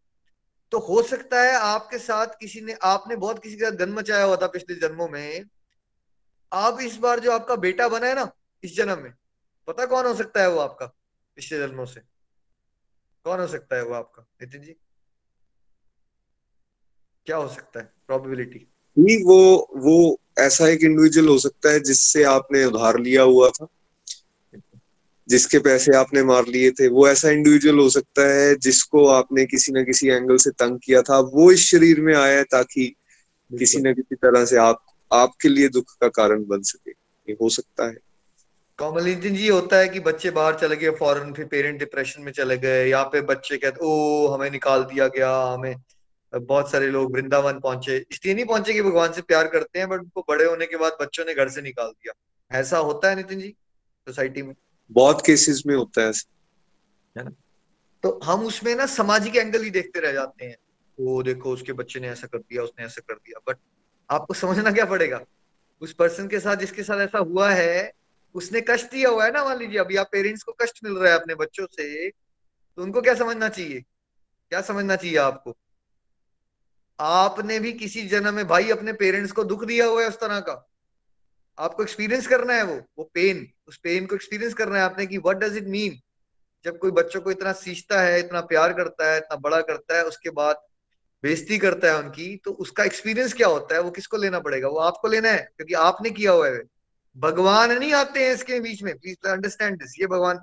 तो 0.72 0.80
हो 0.80 1.04
सकता 1.04 1.42
है 1.42 1.54
आपके 1.54 2.00
साथ 2.00 2.28
किसी 2.28 2.62
ने, 2.62 2.74
आपने 2.74 3.16
बहुत 3.16 3.44
किसी 3.44 3.56
के 3.56 3.66
साथ 3.66 3.72
जन्म 3.72 3.98
मचाया 3.98 4.24
हुआ 4.24 4.36
था 4.36 4.48
पिछले 4.48 4.76
जन्मों 4.76 5.10
में। 5.10 5.46
आप 6.54 6.82
इस 6.82 6.98
बार 6.98 7.20
जो 7.20 7.32
आपका 7.32 7.56
बेटा 7.56 7.88
बना 7.88 8.08
है 8.08 8.16
ना, 8.16 8.32
इस 8.64 8.76
जन्म 8.76 9.00
में, 9.00 9.14
पता 9.68 9.86
कौन 9.86 10.06
हो 10.06 10.16
सकता 10.16 10.42
है 10.42 10.50
वो 10.50 10.60
आपका 10.60 10.86
पिछले 11.36 11.60
जन्मों 11.60 11.86
से? 11.86 12.02
कौन 13.24 13.40
हो 13.40 13.48
सकता 13.48 13.76
है 13.76 13.84
वो 13.84 13.94
आपका? 13.94 14.28
नितिन 14.42 14.62
जी? 14.62 14.76
क्या 17.26 17.38
हो 17.38 17.48
सकता 17.48 17.80
है? 17.80 17.94
प्रोबेबिलिटी 18.08 18.74
वो 18.98 19.68
वो 19.78 20.20
ऐसा 20.40 20.68
एक 20.68 20.84
इंडिविजुअल 20.84 21.28
हो 21.28 21.38
सकता 21.38 21.72
है 21.72 21.80
जिससे 21.80 22.24
आपने 22.24 22.64
उधार 22.66 23.00
लिया 23.00 23.24
हुआ 23.24 23.50
था, 23.50 23.68
जिसके 25.30 25.60
पैसे 25.60 25.96
आपने 25.96 26.24
मार 26.24 26.48
लिए 26.48 26.72
थे। 26.72 26.88
वो 26.88 27.08
ऐसा 27.10 27.30
इंडिविजुअल 27.30 27.80
हो 27.80 27.90
सकता 27.90 28.28
है 28.34 28.56
जिसको 28.56 29.06
आपने 29.08 29.46
किसी 29.46 29.72
ना 29.72 29.84
किसी 29.84 30.08
एंगल 30.08 30.38
से 30.38 30.52
तंग 30.52 30.80
किया 30.84 31.02
था। 31.02 31.20
वो 31.20 31.52
इस 31.52 31.66
शरीर 31.66 32.02
में 32.02 32.16
आया 32.16 32.44
ताकि 32.44 32.96
किसी 33.52 33.78
न 33.78 33.94
किसी 33.94 34.16
तरह 34.16 34.46
से 34.46 34.58
आप, 34.58 34.84
आपके 35.12 35.50
लिए 35.50 35.70
दुख 35.70 35.86
का 36.02 36.08
कारण 36.08 36.46
बन 36.46 36.62
सके। 36.62 36.92
ये 37.28 37.38
हो 37.42 37.50
सकता 37.50 37.88
है। 37.88 37.98
कॉमलिंजन 38.80 39.34
जी, 39.36 39.48
होता 39.48 39.78
है 39.78 39.88
कि 39.90 40.00
बच्चे 40.00 40.32
बाहर 40.32 40.56
चले 40.56 40.76
गए 40.76 40.90
फॉरन 40.90 41.34
फिर 41.34 41.46
पेरेंट 41.46 41.80
डिप्रेशन 41.80 42.22
में 42.22 42.32
चले 42.32 42.58
गए, 42.58 42.88
या 42.90 43.04
पे 43.04 43.22
बच्चे 43.22 43.58
कहते 43.58 43.86
ओ 43.86 44.28
हमें 44.28 44.50
निकाल 44.52 44.84
दिया 44.84 45.08
गया, 45.08 45.32
हमें 45.44 45.76
बहुत 46.34 46.72
सारे 46.72 46.88
लोग 46.88 47.14
वृंदावन 47.14 47.60
पहुँचे। 47.60 47.98
इसलिए 48.12 48.36
नहीं 48.36 48.46
पहुँचे 48.46 48.74
कि 48.74 48.82
भगवान 48.82 49.12
से 49.14 49.22
प्यार 49.22 49.48
करते 49.48 49.80
हैं 49.80 49.88
बट 49.90 50.00
उनको 50.00 50.26
बड़े 50.30 50.46
होने 50.46 50.66
के 50.66 50.78
बाद 50.78 50.98
बच्चों 51.02 51.26
ने 51.26 51.34
घर 51.34 51.50
से 51.50 51.62
निकाल 51.62 51.88
दिया। 51.88 52.14
ऐसा 52.60 52.78
होता 52.78 53.10
है 53.10 53.16
नितिन 53.16 53.40
जी 53.40 53.50
सोसाइटी 54.08 54.42
में? 54.42 54.56
बहुत 54.92 55.26
केसेस 55.26 55.64
में 55.68 55.76
होता 55.76 56.02
है 56.02 56.12
है 57.18 57.24
ना? 57.24 57.32
तो 58.04 58.20
हम 58.24 58.46
उसमें 58.46 58.76
ना 58.76 58.86
सामाजिक 58.86 59.36
एंगल 59.36 59.64
ही 59.64 59.70
देखते 59.70 60.00
रह 60.00 60.12
जाते 60.12 60.46
हैं। 60.46 60.58
वो 60.98 61.22
देखो 61.24 61.52
उसके 61.52 61.74
बच्चे 61.74 62.00
ने 62.00 62.10
ऐसा 62.10 62.28
कर 62.28 62.38
दिया 62.38 62.64
उसने 62.64 62.86
ऐसा 62.86 63.02
कर 63.08 63.14
दिया। 63.14 63.40
बट 63.48 63.58
आपको 64.10 64.34
समझना 64.34 64.72
क्या 64.72 64.86
पड़ेगा? 64.86 65.22
उस 65.82 65.94
पर्सन 65.94 66.28
के 66.28 66.40
साथ 66.40 66.56
जिसके 66.56 66.84
साथ 66.84 67.00
ऐसा 67.00 67.20
हुआ 67.20 67.50
है 67.52 67.94
उसने 68.36 68.62
कष्ट 68.62 68.92
दिया 68.92 69.10
हुआ 69.10 69.26
है 69.26 69.32
ना 69.32 69.44
मान 69.44 69.58
लीजिए 69.58 69.80
अभी 69.80 69.96
आप 69.96 70.10
पेरेंट्स 70.12 70.44
को 70.44 70.52
कष्ट 70.52 70.80
मिल 70.84 70.94
रहा 70.94 71.14
है 71.14 71.20
अपने 71.20 71.36
बच्चों 71.36 71.66
से 71.72 72.10
तो 72.10 72.84
उनको 72.84 73.02
क्या 73.02 73.14
समझना 73.14 73.50
चाहिए? 73.50 73.80
क्या 74.50 74.62
समझना 74.62 74.96
चाहिए 74.96 75.18
आपको? 75.18 75.58
आपने 77.00 77.60
भी 77.60 77.72
किसी 77.74 78.02
जन्म 78.08 78.34
में 78.34 78.48
भाई 78.48 78.70
अपने 78.70 78.94
पेरेंट्स 78.94 79.32
को 79.32 79.44
दुख 79.44 79.64
दिया 79.66 79.86
हुआ 79.86 80.02
है 80.02 80.08
उस 80.08 80.20
तरह 80.20 80.40
का। 80.40 80.66
आपको 81.58 81.84
एक्सपीरियंस 81.84 82.28
करना 82.28 82.54
है 82.54 82.64
वो 82.64 82.82
वो 82.98 83.10
पेन 83.14 83.48
उस 83.68 83.78
पेन 83.78 84.06
को 84.06 84.16
एक्सपीरियंस 84.16 84.54
करना 84.54 84.78
है 84.78 84.84
आपने 84.84 85.06
कि 85.06 85.18
व्हाट 85.18 85.38
डज 85.38 85.58
इट 85.58 85.68
मीन 85.68 86.00
जब 86.66 86.78
कोई 86.78 86.92
बच्चों 86.92 87.22
को 87.22 87.32
इतना 87.32 87.52
सींचता 87.52 88.02
है, 88.02 88.20
इतना 88.20 88.42
प्यार 88.42 88.74
करता 88.74 89.12
है, 89.12 89.18
इतना 89.18 89.36
बड़ा 89.36 89.62
करता 89.62 89.98
है, 89.98 90.04
उसके 90.04 90.30
बाद 90.30 90.56
बेजती 91.24 91.58
करता 91.58 91.88
है 91.88 91.98
उनकी 92.00 92.36
तो 92.36 92.52
उसका 92.52 92.84
एक्सपीरियंस 92.84 93.34
क्या 93.34 93.48
होता 93.48 93.76
है? 93.76 93.82
वो 93.82 93.92
किसको 93.92 94.18
लेना 94.18 94.40
पड़ेगा? 94.40 94.68
वो 94.68 94.80
आपको 94.80 95.08
लेना 95.08 95.30
है, 95.30 95.50
क्योंकि 95.58 95.74
आपने 95.74 96.10
किया 96.10 96.32
हुआ 96.32 96.48
है। 96.48 96.62
भगवान 97.18 97.72
नहीं 97.72 97.94
आते 97.94 98.26
हैं 98.26 98.34
इसके 98.34 98.60
बीच 98.60 98.84
में। 98.84 98.98
प्लीज़ 98.98 99.28
अंडरस्टैंड 99.28 99.78
दिस 99.78 100.00
ये 100.00 100.08
भगवान 100.08 100.40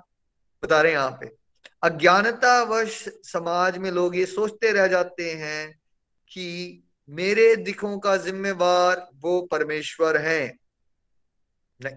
बता 0.63 0.81
रहे 0.81 0.91
हैं 0.91 0.99
यहाँ 0.99 1.17
पे। 1.21 1.31
अज्ञानता 1.83 2.61
वश 2.63 3.03
समाज 3.23 3.77
में 3.77 3.91
लोग 3.91 4.15
ये 4.15 4.25
सोचते 4.25 4.71
रह 4.71 4.87
जाते 4.87 5.31
हैं 5.31 5.79
कि 6.31 6.83
मेरे 7.09 7.55
दिखों 7.55 7.97
का 7.99 8.17
जिम्मेवार 8.17 9.07
वो 9.15 9.41
परमेश्वर 9.41 10.17
है। 10.17 10.57
नहीं। 11.79 11.95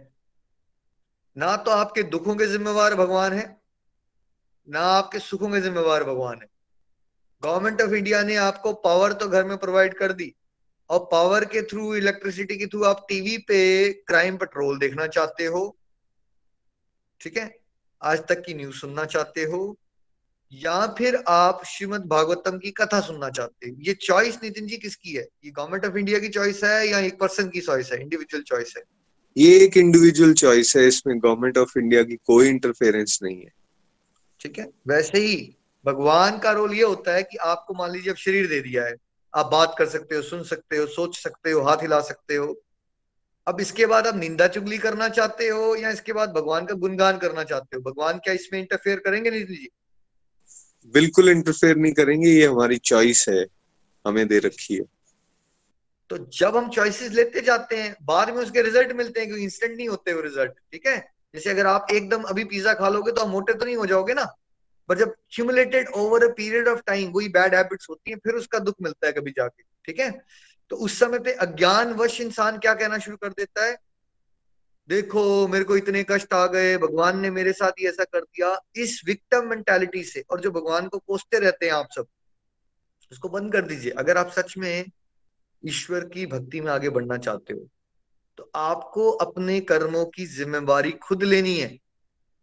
ना 1.37 1.57
तो 1.57 1.71
आपके 1.71 2.03
दुखों 2.03 2.35
के 2.37 2.47
जिम्मेवार 2.47 2.95
भगवान 2.95 3.33
है, 3.33 3.61
ना 4.69 4.81
आपके 4.81 5.19
सुखों 5.19 5.51
के 5.51 5.61
जिम्मेवार 5.61 6.05
भगवान 6.05 6.39
है। 6.43 6.49
गवर्नमेंट 7.43 7.83
ऑफ़ 7.83 7.91
इंडिया 7.91 8.23
ने 8.23 8.37
आपको 8.37 8.73
पावर 8.73 9.13
तो 9.13 9.29
घर 9.29 9.45
में 9.45 9.57
प्रोवाइड 9.59 9.95
कर 9.95 10.13
दी, 10.13 10.35
और 10.91 11.09
पावर 11.13 11.45
के 11.45 11.63
थ्रू, 11.63 11.95
इलेक्ट्रिसिटी 11.95 12.57
के 12.59 12.67
थ्रू 12.67 12.83
आप 12.85 13.05
टीवी 13.09 13.37
पे 13.39 13.93
क्राइम 13.93 14.37
पेट्रोल 14.37 14.79
देखना 14.79 15.07
चाहते 15.07 15.45
हो, 15.45 15.77
ठीक 17.21 17.37
है? 17.37 17.59
आज 18.03 18.27
तक 18.27 18.43
की 18.43 18.55
न्यूज़ 18.55 18.77
सुनना 18.77 19.05
चाहते 19.05 19.45
हो 19.45 19.80
या 20.53 20.87
फिर 20.87 21.25
आप 21.29 21.65
श्रीमद 21.65 22.01
भागवतम 22.01 22.59
की 22.59 22.71
कथा 22.71 23.01
सुनना 23.01 23.31
चाहते 23.31 23.69
हो? 23.69 23.77
ये 23.81 23.95
चॉइस 23.95 24.39
नितिन 24.43 24.67
जी 24.67 24.77
किसकी 24.77 25.11
है? 25.11 25.29
ये 25.45 25.51
गवर्नमेंट 25.51 25.85
ऑफ़ 25.85 25.97
इंडिया 25.97 26.19
की 26.19 26.29
चॉइस 26.29 26.65
है 26.65 26.89
या 26.89 26.99
एक 26.99 27.19
पर्सन 27.19 27.49
की 27.49 27.61
चॉइस 27.61 27.93
है? 27.93 28.03
इंडिविजुअल 28.03 28.43
चॉइस 28.43 28.75
है। 28.77 28.83
ये 29.37 29.65
एक 29.65 29.77
इंडिविजुअल 29.77 30.33
चॉइस 30.33 30.77
है 30.77 30.87
इसमें 30.87 31.19
गवर्नमेंट 31.19 31.59
ऑफ़ 31.59 31.79
इंडिया 31.79 32.03
की 32.03 32.17
कोई 32.17 32.49
इंटरफेरेंस 32.49 33.19
नहीं 33.23 33.37
है। 33.37 33.53
ठीक 34.41 34.59
है? 34.59 34.67
वैसे 34.89 35.19
ही 35.19 35.57
भगवान 35.87 36.39
का 36.39 36.53
रोल 36.53 36.75
ये 36.75 36.83
होता 36.83 37.15
है 37.15 37.23
कि 37.23 37.37
आपको 37.37 37.75
मान 37.75 37.91
लीजिए 37.91 38.13
अब 38.13 38.19
शरीर 38.19 38.49
दे 38.49 38.61
दिया 38.61 38.85
है। 38.85 38.95
आप 39.35 39.47
बात 39.47 39.75
कर 39.79 39.87
सकते 39.87 40.15
हो 40.15 40.23
सुन 40.23 40.43
सकते 40.43 40.77
हो 40.77 40.87
सोच 40.87 41.19
सकते 41.19 41.51
हो 41.51 41.63
हाथ 41.63 41.77
हिला 41.77 42.01
सकते 42.01 42.37
हो। 42.37 42.63
अब 43.49 43.61
इसके 43.61 43.87
बाद 43.87 44.07
आप 44.07 44.17
निंदा 44.17 44.49
चुगली 44.49 44.79
करना 44.79 45.09
चाहते 45.09 45.49
हो 45.49 45.77
या 45.77 45.91
इसके 45.91 46.13
बाद 46.13 46.31
भगवान 46.31 46.67
का 46.67 46.75
गुणगान 46.75 47.19
करना 47.19 47.45
चाहते 47.45 47.77
हो? 47.77 47.83
भगवान 47.83 48.19
क्या 48.19 48.35
इसमें 48.35 48.61
इंटरफेयर 48.61 48.99
करेंगे 48.99 49.31
नितिन 49.31 49.57
जी? 49.57 49.69
बिल्कुल 50.89 51.29
इंटरफेयर 51.29 51.77
नहीं 51.77 51.93
करेंगे, 51.93 52.31
ये 52.31 52.47
हमारी 52.47 52.77
चॉइस 52.79 53.27
है, 53.29 53.47
हमें 54.07 54.29
दे 54.29 54.39
रखी 54.39 54.75
है। 54.75 54.85
तो 56.11 56.19
जब 56.19 56.57
हम 56.57 56.69
चॉइसेस 56.71 57.13
लेते 57.13 57.41
जाते 57.41 57.77
हैं, 57.77 57.97
बाद 58.03 58.31
में 58.31 58.43
उसके 58.43 58.63
रिज़ल्ट 58.63 58.93
मिलते 58.93 59.21
हैं, 59.21 59.29
क्योंकि 59.29 59.45
इंस्टेंट 59.45 59.77
नहीं 59.77 59.89
होते 59.89 60.13
वो 60.13 60.21
रिज़ल्ट 60.21 60.53
ठीक 60.73 60.87
है? 60.87 61.13
जैसे 61.35 61.51
अगर 61.51 61.67
आप 61.67 61.87
एकदम 61.93 62.23
अभी 62.23 62.45
पिज्जा 62.45 62.75
खा 62.75 62.89
लोगे 62.89 63.13
तो 63.13 63.21
आप 63.21 63.29
मोटे 63.29 63.53
तो 63.53 63.65
नहीं 63.65 63.77
हो 63.77 63.87
जाओगे 63.87 64.15
ना? 64.15 64.25
पर 64.89 64.99
जब 64.99 65.15
cumulated 65.31 65.89
over 65.89 66.25
a 66.25 66.33
period 66.33 66.69
of 66.69 66.81
time 66.87 67.11
वही 67.11 67.29
बैड 67.29 67.55
हैबिट्स 67.55 67.87
होती 67.91 68.11
हैं, 68.11 68.19
फिर 68.19 68.35
उसका 68.35 68.59
दुख 68.59 68.75
मिलता 68.83 69.07
है 69.07 69.13
कभी 69.13 69.31
जाके, 69.31 69.63
ठीक 69.85 70.01
है? 70.01 70.11
तो 70.71 70.77
उस 70.77 70.99
समय 70.99 71.19
पे 71.19 71.33
अज्ञान 71.33 71.93
वश 71.93 72.21
इंसान 72.21 72.59
क्या 72.59 72.75
कहना 72.75 72.99
शुरू 72.99 73.17
कर 73.17 73.29
देता 73.29 73.65
है? 73.65 73.77
देखो, 74.91 75.49
मेरे 75.49 75.65
को 75.65 75.77
इतने 75.77 76.05
कष्ट 76.11 76.33
आ 76.35 76.47
गए, 76.47 76.77
भगवान 76.79 77.19
ने 77.21 77.31
मेरे 77.31 77.53
साथ 77.53 77.73
ही 77.73 77.87
ऐसा 77.89 78.05
कर 78.05 78.21
दिया। 78.21 78.57
इस 78.77 79.01
विक्टम 79.07 79.49
मेंटेलिटी 79.49 80.03
से, 80.05 80.25
और 80.31 80.41
जो 80.41 80.51
भगवान 80.51 80.89
को 80.89 80.99
कोसते 80.99 81.39
रहते 81.39 81.67
हैं 81.67 81.73
आप 81.73 81.89
सब, 81.97 82.07
उसको 83.13 83.29
बंद 83.29 83.53
कर 83.53 83.63
दीजिए। 83.63 83.93
अगर 83.93 84.19
आप 84.19 84.31
सच 84.31 84.55
में 84.59 84.85
ईश्वर 85.63 86.05
की 86.05 86.27
भक्ति 86.27 86.61
में 86.61 86.71
आगे 86.73 86.89
बढ़ना 86.89 87.17
चाहते 87.19 87.55
हो 87.55 87.69
तो 88.39 88.51
आपको 88.57 89.09
अपने 89.19 89.61
कर्मों 89.61 90.05
की 90.07 90.27
जिम्मेवारी 90.27 90.91
खुद 91.03 91.23
लेनी 91.23 91.57
है। 91.59 91.77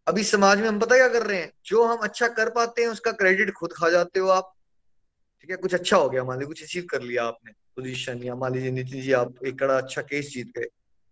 अभी 0.07 0.23
समाज 0.23 0.62
में 0.62 0.67
हम 0.69 0.79
पता 0.79 0.95
क्या 0.95 1.07
कर 1.07 1.25
रहे 1.25 1.39
हैं? 1.41 1.51
जो 1.65 1.83
हम 1.83 1.97
अच्छा 1.97 2.27
कर 2.29 2.49
पाते 2.49 2.81
हैं, 2.81 2.89
उसका 2.89 3.12
क्रेडिट 3.13 3.51
खुद 3.51 3.73
खा 3.73 3.89
जाते 3.89 4.19
हो 4.19 4.27
आप। 4.29 4.53
ठीक 5.41 5.51
है, 5.51 5.57
कुछ 5.57 5.75
अच्छा 5.75 5.97
हो 5.97 6.10
गया, 6.10 6.23
मान 6.23 6.38
लीजिए 6.39 6.47
कुछ 6.47 6.63
अचीव 6.63 6.86
कर 6.91 7.01
लिया 7.01 7.23
आपने 7.23 7.51
पोजीशन 7.51 8.23
या 8.23 8.36
मान 8.36 8.53
लीजिए 8.53 8.71
नितिन 8.71 9.01
जी, 9.01 9.12
आप 9.12 9.45
एक 9.45 9.60
कड़ा 9.60 9.77
अच्छा 9.77 10.01
केस 10.01 10.29
जीत 10.29 10.57
गए। 10.57 10.67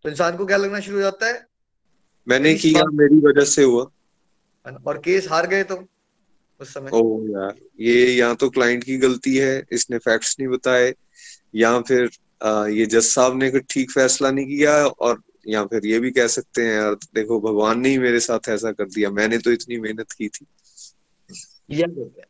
तो 0.05 0.09
इंसान 0.09 0.35
को 0.37 0.45
क्या 0.45 0.57
लगना 0.57 0.79
शुरू 0.79 0.97
हो 0.97 1.01
जाता 1.01 1.27
है? 1.27 1.45
मैंने 2.27 2.53
किया 2.55 2.83
मेरी 2.93 3.19
वजह 3.19 3.45
से 3.45 3.63
हुआ। 3.63 3.83
और 4.87 4.97
केस 4.97 5.27
हार 5.29 5.47
गए 5.47 5.63
तो 5.63 5.75
उस 6.59 6.73
समय? 6.73 6.89
ओ 6.93 7.21
यार 7.29 7.55
ये 7.79 8.05
यहाँ 8.07 8.35
तो 8.35 8.49
क्लाइंट 8.49 8.83
की 8.83 8.97
गलती 8.97 9.35
है 9.37 9.63
इसने 9.71 9.97
फैक्ट्स 9.97 10.35
नहीं 10.39 10.49
बताए 10.49 10.93
या 11.55 11.79
फिर 11.81 12.09
आ, 12.43 12.67
ये 12.67 12.85
जज 12.85 13.03
साहब 13.03 13.37
ने 13.37 13.49
कुछ 13.51 13.63
ठीक 13.69 13.91
फैसला 13.91 14.31
नहीं 14.31 14.45
किया 14.45 14.73
और 14.85 15.21
या 15.47 15.63
फिर 15.65 15.85
ये 15.85 15.99
भी 15.99 16.11
कह 16.11 16.27
सकते 16.27 16.61
हैं 16.61 16.73
यार 16.73 16.93
देखो 17.15 17.39
भगवान 17.41 17.79
ने 17.79 17.89
ही 17.89 17.97
मेरे 17.99 18.19
साथ 18.19 18.49
ऐसा 18.49 18.71
कर 18.71 18.85
दिया 18.85 19.09
मैंने 19.11 19.37
तो 19.37 19.51
इतनी 19.51 19.79
मेहनत 19.79 20.11
की 20.11 20.27
थी। 20.29 20.45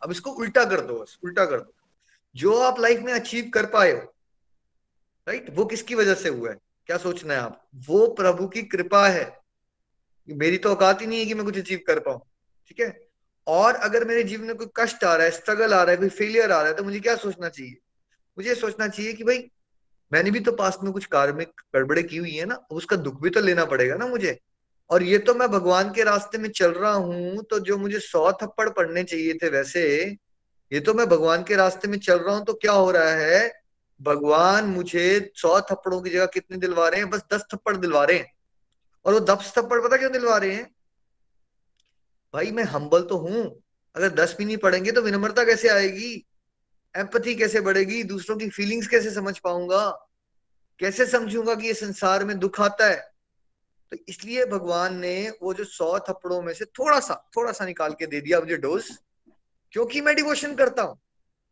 अब 0.01 0.11
इसको 0.11 0.31
उल्टा 0.31 0.65
कर 0.65 0.81
दो 0.81 0.99
बस 0.99 1.17
उल्टा 1.23 1.45
कर 1.45 1.57
दो। 1.57 1.73
जो 2.35 2.57
आप 2.59 2.79
लाइफ 2.79 3.01
में 3.01 3.13
अचीव 3.13 3.49
कर 3.53 3.65
पाए 3.65 3.91
हो 3.91 3.99
राइट 5.27 5.49
वो 5.55 5.65
किसकी 5.65 5.95
वजह 5.95 6.13
से 6.13 6.29
हुआ 6.29 6.49
है? 6.49 6.57
क्या 6.89 6.98
सोचना 6.98 7.34
है 7.34 7.39
आप? 7.39 7.62
वो 7.88 8.08
प्रभु 8.13 8.48
की 8.48 8.62
कृपा 8.63 9.08
है 9.08 9.26
मेरी 10.28 10.58
तो 10.58 10.69
औकात 10.69 11.02
ही 11.02 11.08
नहीं 11.08 11.19
है 11.19 11.26
कि 11.26 11.34
मैं 11.34 11.45
कुछ 11.45 11.58
अचीव 11.58 11.80
कर 11.88 12.00
पाऊँ, 12.00 12.19
ठीक 12.67 12.80
है? 12.80 13.08
और 13.48 13.76
अगर 13.76 14.06
मेरे 14.06 14.24
जीवन 14.24 14.45
में 14.45 14.56
कोई 14.56 14.67
कष्ट 14.78 15.04
आ 15.04 15.15
रहा 15.15 15.26
है 15.26 15.32
स्ट्रगल 15.32 15.74
आ 15.74 15.82
रहा 15.84 15.91
है, 15.91 15.98
कोई 15.98 16.10
फेलियर 16.10 16.52
आ 16.52 16.60
रहा 16.60 16.67
है 16.67 16.76
तो 16.76 16.84
मुझे 16.84 17.00
क्या 17.00 17.15
सोचना 17.15 17.50
चाहिए? 17.50 17.76
मुझे 18.38 18.56
सोचना 18.56 18.88
चाहिए 18.88 19.13
कि 19.13 19.24
भाई, 19.24 19.43
मैंने 20.12 20.32
भी 20.32 20.39
तो 20.39 20.52
पास्ट 20.52 20.84
में 20.84 20.91
कुछ 20.93 21.06
कार्मिक 21.08 21.62
गड़बड़े 21.76 22.04
की 22.04 22.17
हुई 22.17 22.32
है 22.32 22.45
ना 22.45 22.56
उसका 22.71 22.95
दुख 22.98 23.21
भी 23.21 23.30
तो 23.30 23.41
लेना 23.41 23.65
पड़ेगा 23.65 23.95
ना 23.95 24.08
मुझे। 24.08 24.38
और 24.89 25.04
ये 25.04 25.17
तो 25.17 25.34
मैं 25.34 25.48
भगवान 25.50 25.91
के 25.91 26.04
रास्ते 26.04 26.38
में 26.38 26.50
चल 26.50 26.71
रहा 26.71 26.93
हूँ 26.93 27.43
तो 27.43 27.60
जो 27.60 27.78
मुझे 27.78 28.00
सौ 28.00 28.32
थप्पड़ 28.34 28.69
पड़ने 28.69 29.04
चाहिए 29.04 29.34
थे 29.34 29.50
वैसे, 29.50 29.86
ये 30.71 30.80
तो 30.80 30.93
मैं 30.93 31.08
भगवान 31.10 31.43
के 31.43 31.56
रास्ते 31.56 31.88
में 31.88 31.98
चल 32.00 32.19
रहा 32.19 32.36
हूँ 32.36 32.45
तो 32.45 32.54
क्या 32.54 32.71
हो 32.71 32.91
रहा 32.91 33.12
है? 33.12 33.64
भगवान 34.01 34.65
मुझे 34.65 35.31
सौ 35.36 35.62
थप्पड़ों 35.62 36.01
की 36.01 36.10
जगह 36.10 36.25
कितने 36.25 36.58
दिलवा 36.58 36.89
रहे 36.89 36.99
हैं? 36.99 37.10
बस 37.10 37.23
दस 37.34 37.45
थप्पड़ 37.53 37.77
दिलवा 37.77 38.03
रहे 38.03 38.17
हैं। 38.17 38.34
और 39.05 39.13
वो 39.13 39.19
दस 39.19 39.53
थप्पड़ 39.58 39.81
पता 39.81 39.97
क्यों 39.97 40.12
दिलवा 40.12 40.38
रहे 40.38 40.55
हैं? 40.55 40.75
भाई, 42.34 42.51
मैं 42.51 42.63
हम्बल 42.63 43.03
तो 43.03 43.17
हूँ। 43.17 43.63
अगर 43.95 44.10
दस 44.10 44.36
भी 44.38 44.45
नहीं 44.45 44.58
पढ़ेंगे 44.58 44.91
तो 44.91 45.01
विनम्रता 45.01 45.43
कैसे 45.43 45.69
आएगी? 45.69 46.25
एम्पथी 46.97 47.36
कैसे 47.36 47.62
बढ़ेगी? 47.62 48.03
दूसरों 48.03 48.38
की 48.38 48.49
फीलिंग्स 48.49 48.88
कैसे 48.88 49.12
समझ 49.12 49.39
पाऊँगा? 49.39 49.89
कैसे 50.79 51.05
समझूँगा 51.05 51.55
कि 51.55 51.67
ये 51.67 51.73
संसार 51.73 52.23
में 52.23 52.39
दुख 52.39 52.62
आता 52.62 52.88
है? 52.88 53.15
तो 53.91 53.97
इसलिए 54.10 54.45
भगवान 54.45 54.97
ने 54.97 55.29
वो 55.43 55.53
जो 55.53 55.63
सौ 55.63 55.99
थप्पड़ों 55.99 56.41
में 56.41 56.53
से 56.53 56.65
थोड़ा 56.65 56.99
सा 56.99 57.29
थोड़ा 57.38 57.51
सा 57.51 57.65
निकाल 57.65 57.93
के 57.93 58.05
दे 58.05 58.21
दिया 58.21 58.39
मुझे 58.39 58.58
डोज 58.58 58.99
क्योंकि 59.71 60.01
मैं 60.01 60.15
डिवोशन 60.15 60.55
करता 60.55 60.84
हूँ, 60.84 60.99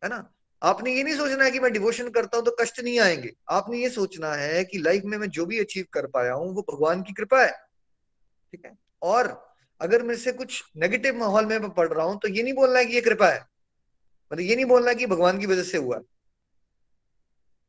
है 0.04 0.10
ना? 0.10 0.34
आपने 0.64 0.96
ये 0.96 1.04
नहीं 1.04 1.16
सोचना 1.16 1.44
है 1.44 1.52
कि 1.52 1.60
मैं 1.60 1.74
डिवोशन 1.74 2.10
करता 2.10 2.38
हूँ 2.38 2.46
तो 2.46 2.56
कष्ट 2.62 2.80
नहीं 2.80 3.00
आएँगे। 3.00 3.34
आपने 3.50 3.78
ये 3.78 3.90
सोचना 3.90 4.34
है 4.34 4.64
कि 4.64 4.78
लाइफ 4.78 5.04
में 5.06 5.18
मैं 5.18 5.30
जो 5.30 5.46
भी 5.46 5.60
अचीव 5.60 5.86
कर 5.94 6.08
पाया 6.08 6.34
हूँ, 6.34 6.54
वो 6.56 6.62
भगवान 6.62 7.02
की 7.02 7.14
कृपा 7.14 7.42
है। 7.42 7.52
ठीक 7.52 8.66
है? 8.66 8.78
और 9.02 9.54
अगर 9.82 10.02
मेरे 10.04 10.20
से 10.20 10.32
कुछ 10.32 10.64
नेगेटिव 10.78 11.16
माहौल 11.16 11.46
में 11.46 11.60
मैं 11.60 11.70
पढ़ 11.70 11.88
रहा 11.88 12.06
हूँ 12.06 12.20
तो 12.20 12.28
ये 12.28 12.44
नहीं 12.44 12.54
बोलना 12.54 12.80
है 12.80 12.86
कि 12.86 12.94
ये 12.94 13.02
कृपा 13.02 13.28
है। 13.28 13.40
मतलब 14.32 14.46
ये 14.46 14.56
नहीं 14.56 14.66
बोलना 14.66 14.94
कि 14.94 15.06
भगवान 15.06 15.40
की 15.40 15.46
वजह 15.46 15.64
से 15.64 15.78
हुआ 15.78 15.98
है। 15.98 16.04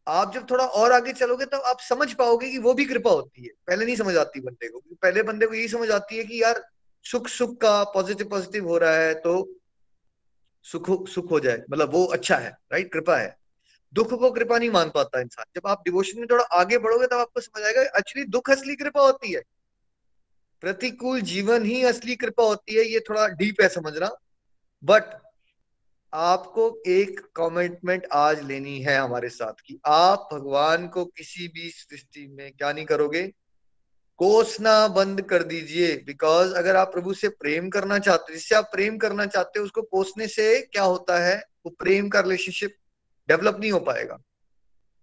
आप 0.07 0.35
जब 0.35 0.50
थोड़ा 0.50 0.64
और 0.64 0.92
आगे 0.92 1.12
चलोगे 1.12 1.44
तो 1.44 1.57
आप 1.57 1.80
समझ 1.80 2.12
पाओगे 2.12 2.50
कि 2.50 2.59
वो 2.59 2.74
भी 2.74 2.85
कृपा 2.85 3.11
होती 3.11 3.42
है। 3.42 3.50
पहले 3.66 3.85
नहीं 3.85 3.96
समझ 3.96 4.16
आती 4.16 4.40
बंदे 4.40 4.68
को। 4.68 4.83
पहले 5.02 5.22
बंदे 5.22 5.46
को 5.46 5.54
यही 5.54 5.68
समझ 5.68 5.90
आती 5.90 6.16
है 6.16 6.24
कि 6.24 6.42
यार 6.42 6.62
सुख 7.04 7.28
सुख 7.28 7.61
का 7.61 7.85
पॉजिटिव 7.85 8.28
पॉजिटिव 8.28 8.68
हो 8.68 8.78
रहा 8.78 8.96
है 8.96 9.14
तो 9.14 9.42
सुख 10.64 11.09
सुख 11.09 11.31
हो 11.31 11.40
जाए 11.40 11.62
मतलब 11.70 11.92
वो 11.92 12.05
अच्छा 12.05 12.37
है 12.37 12.50
राइट 12.72 12.92
कृपा 12.92 13.16
है। 13.16 13.37
दुख 13.92 14.14
को 14.14 14.31
कृपा 14.31 14.59
नहीं 14.59 14.70
मान 14.70 14.90
पाता 14.90 15.20
इंसान। 15.20 15.44
जब 15.57 15.66
आप 15.66 15.83
डिवोशन 15.85 16.18
में 16.18 16.27
थोड़ा 16.31 16.44
आगे 16.44 16.79
बढ़ोगे, 16.79 17.07
तब 17.07 17.16
आपको 17.16 17.40
समझ 17.40 17.62
आएगा 17.62 17.83
एक्चुअली 17.83 18.24
दुख 18.24 18.50
असली 18.50 18.77
कृपा 18.77 19.00
होती 19.00 19.33
है। 19.33 19.42
प्रतिकूल 20.61 21.20
जीवन 21.20 21.64
ही 21.64 21.83
असली 21.85 22.16
कृपा 22.16 22.42
होती 22.42 22.74
है, 22.74 22.85
ये 22.85 23.00
थोड़ा 23.00 23.29
डीप 23.29 23.61
है 23.62 23.68
समझना। 23.68 24.11
बट 24.85 25.05
आपको 26.14 26.83
एक 26.87 27.20
कमिटमेंट 27.37 28.07
आज 28.12 28.42
लेनी 28.42 28.81
है 28.81 28.98
हमारे 28.98 29.29
साथ 29.29 29.53
कि 29.66 29.79
आप 29.87 30.29
भगवान 30.33 30.88
को 30.88 31.05
किसी 31.05 31.48
भी 31.48 31.70
सृष्टि 31.70 32.27
में 32.27 32.53
क्या 32.53 32.72
नहीं 32.72 32.85
करोगे 32.85 33.33
कोसना 34.18 34.88
बंद 34.88 35.22
कर 35.22 35.42
दीजिए 35.42 35.96
बिकॉज़ 35.96 36.55
अगर 36.55 36.77
आप 36.77 36.92
प्रभु 36.92 37.14
से 37.14 37.29
प्रेम 37.29 37.68
करना 37.70 37.98
चाहते, 37.98 38.33
जिससे 38.33 38.55
आप 38.55 38.64
प्रेम 38.64 38.98
करना 38.98 39.27
चाहते 39.27 39.59
हो, 39.59 39.64
उसको 39.64 39.83
कोसने 39.83 40.29
से 40.29 40.61
क्या 40.62 40.83
होता 40.83 41.18
है? 41.18 41.37
वो 41.66 41.74
प्रेम 41.79 42.09
का 42.09 42.20
रिलेशनशिप 42.20 42.77
डेवलप 43.29 43.57
नहीं 43.61 43.72
हो 43.72 43.81
पाएगा। 43.81 44.18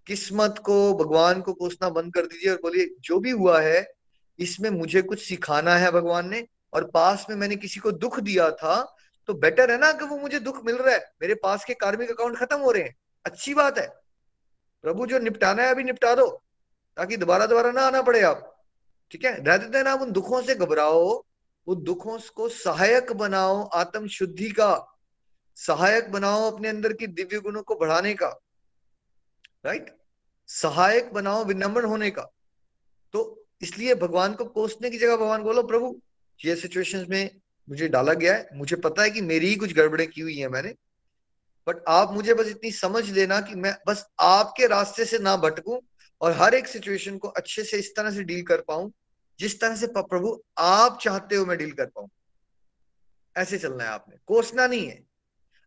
किस्मत 0.08 0.56
को, 0.65 0.93
भगवान 0.93 1.41
को 1.41 1.54
कोसना 1.54 1.89
बंद 1.89 2.13
कर 2.13 2.26
दीजिए 2.26 2.52
और 2.52 2.58
बोलिए, 2.58 2.89
जो 3.00 3.19
भी 3.19 3.32
हुआ 3.32 3.60
है, 3.62 3.93
इसमें 4.39 4.69
मुझे 4.69 5.02
कुछ 5.02 5.24
सिखाना 5.24 5.76
है 5.76 5.91
भगवान 5.91 6.30
ने, 6.30 6.47
और 6.74 6.84
पास 6.84 7.26
में 7.30 7.38
मैंने 7.38 7.56
किसी 7.56 7.80
को 7.80 7.91
दुख 7.91 8.19
दिया 8.19 8.50
था 8.52 8.95
तो 9.28 9.34
बेटर 9.34 9.71
है 9.71 9.78
ना 9.78 9.91
कि 9.91 10.06
वो 10.06 10.17
मुझे 10.17 10.39
दुख 10.39 10.65
मिल 10.65 10.76
रहा 10.76 10.93
है? 10.95 11.12
मेरे 11.21 11.36
पास 11.36 11.65
के 11.65 11.74
कार्मिक 11.74 12.12
अकाउंट 12.12 12.38
खत्म 12.38 12.58
हो 12.58 12.71
रहे 12.71 12.84
हैं। 12.84 12.95
अच्छी 13.26 13.54
बात 13.54 13.78
है। 13.78 13.88
प्रभु 14.84 15.06
जो 15.06 15.19
निपटाना 15.19 15.63
है, 15.63 15.69
अभी 15.69 15.84
निपटा 15.84 16.13
दो, 16.15 16.28
ताकि 16.97 17.17
दोबारा 17.17 17.45
दोबारा 17.45 17.71
ना 17.71 17.82
आना 17.82 18.02
पड़े 18.02 18.21
आप। 18.21 18.50
ठीक 19.12 19.26
है? 19.26 19.43
रहते 19.43 19.65
देन 19.65 19.88
आप 19.88 20.02
उन 20.02 20.12
दुखों 20.12 20.41
से 20.41 20.56
घबराओ, 20.56 21.26
उन 21.67 21.84
दुखों 21.84 22.19
को 22.36 22.50
सहायक 22.50 23.12
बनाओ 23.12 23.63
आत्म 23.63 24.08
शुद्धि 24.08 24.50
का। 24.50 24.97
सहायक 25.56 26.12
बनाओ 26.12 26.52
अपने 26.52 26.67
अंदर 26.67 26.93
की 26.93 27.08
दिव्य 27.08 27.39
गुणों 27.39 27.63
को 27.63 27.76
बढ़ाने 27.76 28.13
का। 28.13 28.39
राइट 29.65 29.97
सहायक 30.47 31.13
बनाओ 31.13 31.45
विनम्र 31.45 31.84
होने 31.84 32.12
का। 32.12 32.32
तो 33.13 33.45
इसलिए 33.62 33.95
भगवान 33.95 34.34
को 34.34 34.45
कोसने 34.45 34.89
की 34.89 34.97
जगह 34.97 35.15
भगवान 35.15 35.43
बोलो, 35.43 35.63
प्रभु, 35.63 36.02
ये 36.45 36.56
सिचुएशंस 36.56 37.08
में 37.10 37.41
मुझे 37.69 37.88
डाला 37.88 38.13
गया 38.13 38.34
है। 38.34 38.50
मुझे 38.54 38.76
पता 38.76 39.04
है 39.04 39.10
कि 39.10 39.21
मेरी 39.21 39.47
ही 39.47 39.56
कुछ 39.56 39.74
गड़बड़े 39.74 40.06
की 40.06 40.21
हुई 40.21 40.38
है 40.38 40.50
मैंने। 40.50 40.76
बट 41.67 41.84
आप 41.88 42.13
मुझे 42.13 42.34
बस 42.34 42.47
इतनी 42.47 42.71
समझ 42.71 43.10
लेना 43.10 43.41
कि 43.41 43.56
मैं 43.56 43.78
बस 43.88 44.06
आपके 44.19 44.67
रास्ते 44.67 45.06
से 45.06 45.19
ना 45.19 45.38
भटकूं 45.38 45.80
और 46.21 46.32
हर 46.32 46.56
एक 46.56 46.67
सिचुएशन 46.67 47.17
को 47.17 47.28
अच्छे 47.28 47.63
से 47.63 47.78
इस 47.78 47.95
तरह 47.95 48.12
से 48.12 48.24
डील 48.24 48.43
कर 48.43 48.62
पाऊँ। 48.62 48.91
जिस 49.41 49.62
तरह 49.62 49.75
से 49.75 49.88
प्रभु 49.88 50.43
आप 50.58 50.99
चाहते 51.01 51.36
हो 51.36 51.45
मैं 51.45 51.58
डील 51.58 51.71
कर 51.71 51.86
पाऊँ। 51.86 52.10
ऐसे 53.38 53.58
चलना 53.58 53.84
है 53.84 53.89
आपने। 53.89 54.15
कोसना 54.27 54.67
नहीं 54.67 54.88
है। 54.88 55.04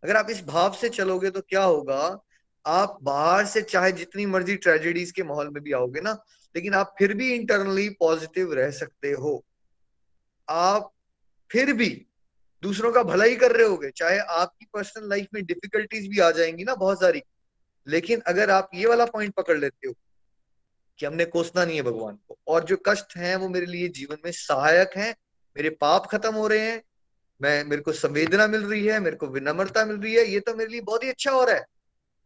अगर 0.05 0.17
आप 0.17 0.31
इस 0.31 0.45
भाव 0.45 0.75
से 0.75 0.89
चलोगे 0.89 1.31
तो 1.31 1.41
क्या 1.41 1.63
होगा? 1.63 2.19
आप 2.67 2.99
बाहर 3.03 3.47
से 3.47 3.63
चाहे 3.63 3.93
जितनी 3.93 4.27
मर्ज़ी 4.27 4.57
ट्रेजेडीज 4.57 5.11
के 5.11 5.23
माहौल 5.23 5.49
में 5.49 5.63
भी 5.63 5.73
आओगे 5.73 6.01
ना, 6.01 6.25
लेकिन 6.57 6.75
आप 6.75 6.95
फिर 6.99 7.15
भी 7.15 7.35
इंटरनली 7.35 7.89
पॉजिटिव 7.89 8.53
रह 8.53 8.71
सकते 8.71 9.13
हो। 9.13 9.45
आप 10.49 10.93
फिर 11.53 11.73
भी 11.73 12.07
दूसरों 12.63 12.93
का 12.93 13.03
भला 13.03 13.25
ही 13.25 13.37
कर 13.37 13.53
रहे 13.53 13.67
होगे। 13.67 13.91
चाहे 13.91 14.19
आपकी 14.19 14.67
पर्सनल 14.75 15.09
लाइफ 15.09 15.27
में 15.35 15.45
डिफिकल्टीज 15.45 16.09
भी 16.09 16.19
आ 16.19 16.31
जाएँगी 16.31 16.65
ना 16.65 16.75
बहुत 16.75 17.01
सारी। 17.01 17.23
लेकिन 17.89 18.21
अगर 18.21 18.51
आप 18.51 18.71
ये 18.75 18.87
वाला 18.87 19.05
पॉइंट 19.05 19.35
पकड़ 19.35 19.59
लेते 19.59 19.89
हो 19.89 19.95
कि 20.99 21.07
हमने 21.07 21.25
कोसना 21.25 21.65
नहीं 21.65 21.77
है 21.77 21.83
भगवान 21.83 22.19
को। 22.29 22.39
और 22.49 22.65
जो 22.65 22.77
कष्ट 22.77 23.17
हैं 23.17 23.37
वो 23.37 23.49
मेरे 23.49 23.67
लिए 23.67 23.89
जीवन 23.89 24.17
में 24.25 24.33
सहायक 24.33 24.91
हैं। 24.97 25.17
मेरे 25.57 25.71
पाप 25.71 26.07
खत्म 26.07 26.35
हो 26.35 26.47
रहे 26.47 26.59
हैं। 26.59 26.83
मैं, 27.43 27.65
मेरे 27.65 27.83
को 27.83 27.93
संवेदना 27.93 28.47
मिल 28.47 28.63
रही 28.63 28.87
है, 28.87 29.01
मेरे 29.01 29.17
को 29.17 29.27
विनम्रता 29.27 29.85
मिल 29.85 29.97
रही 29.97 30.15
है। 30.15 30.25
ये 30.25 30.41
तो 30.41 30.55
मेरे 30.55 30.71
लिए 30.71 30.81
बहुत 30.81 31.05
ही 31.05 31.09
अच्छा 31.09 31.31
हो 31.31 31.45
रहा 31.45 31.57
है। 31.57 31.67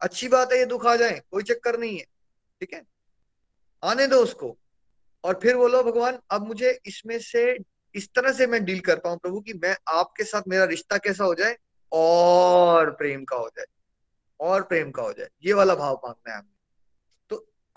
अच्छी 0.01 0.27
बात 0.27 0.51
है, 0.51 0.59
ये 0.59 0.65
दुख 0.65 0.85
आ 0.85 0.95
जाए, 0.95 1.21
कोई 1.31 1.43
चक्कर 1.43 1.79
नहीं 1.79 1.97
है। 1.97 2.05
ठीक 2.59 2.73
है? 2.73 2.83
आने 3.83 4.07
दो 4.07 4.17
उसको। 4.17 4.57
और 5.23 5.39
फिर 5.43 5.57
बोलो, 5.57 5.83
भगवान, 5.83 6.19
अब 6.31 6.47
मुझे 6.47 6.79
इसमें 6.85 7.19
से, 7.19 7.57
इस 7.95 8.09
तरह 8.15 8.31
से 8.31 8.47
मैं 8.47 8.65
डील 8.65 8.79
कर 8.79 8.95
पाऊँ 8.95 9.17
प्रभु 9.17 9.41
कि, 9.41 9.53
मैं 9.53 9.77
आपके 9.87 10.23
साथ 10.23 10.41
मेरा 10.47 10.63
रिश्ता 10.63 10.97
कैसा 10.97 11.23
हो 11.23 11.35
जाए? 11.35 11.57
और 11.91 12.91
प्रेम 12.91 13.23
का 13.23 13.35
हो 13.35 13.49
जाए। 13.57 13.65
और 14.39 14.61
प्रेम 14.61 14.91
का 14.91 15.01
हो 15.01 15.13
जाए। 15.13 15.29
ये 15.45 15.53
वाला 15.53 15.75
भाव 15.75 16.01
मांगना 16.03 16.31
है 16.31 16.39
हमें 16.39 16.58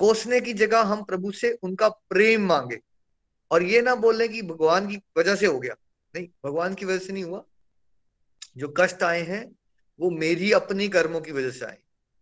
कोसने 0.03 0.41
की 0.41 0.53
जगह 0.53 0.81
हम 0.81 1.03
प्रभु 1.05 1.33
से 1.33 1.59
उनका 1.63 1.89
प्रेम 1.89 2.47
मांगे। 2.47 2.81
और 3.51 3.63
ये 3.63 3.83
ना 3.83 3.95
बोले 3.95 4.29
की 4.29 4.43
भगवान 4.43 4.87
की 4.87 5.03
वजह 5.19 5.37
से 5.37 5.47
हो 5.47 5.61
गया। 5.61 5.75
नहीं, 6.15 6.29
भगवान 6.47 6.75
की 6.75 6.85
वजह 6.85 6.99
से 6.99 7.13
नहीं 7.13 7.25
हुआ। 7.25 7.45
जो 8.57 8.75
कष्ट 8.77 9.03
आए 9.03 9.23
हैं, 9.23 9.57
वो 10.01 10.11
मेरी 10.11 10.53
अपनी 10.53 10.89
कर्मों 10.89 11.21
की 11.21 11.33
वजह 11.33 11.51
से 11.51 11.65
आए। 11.65 11.79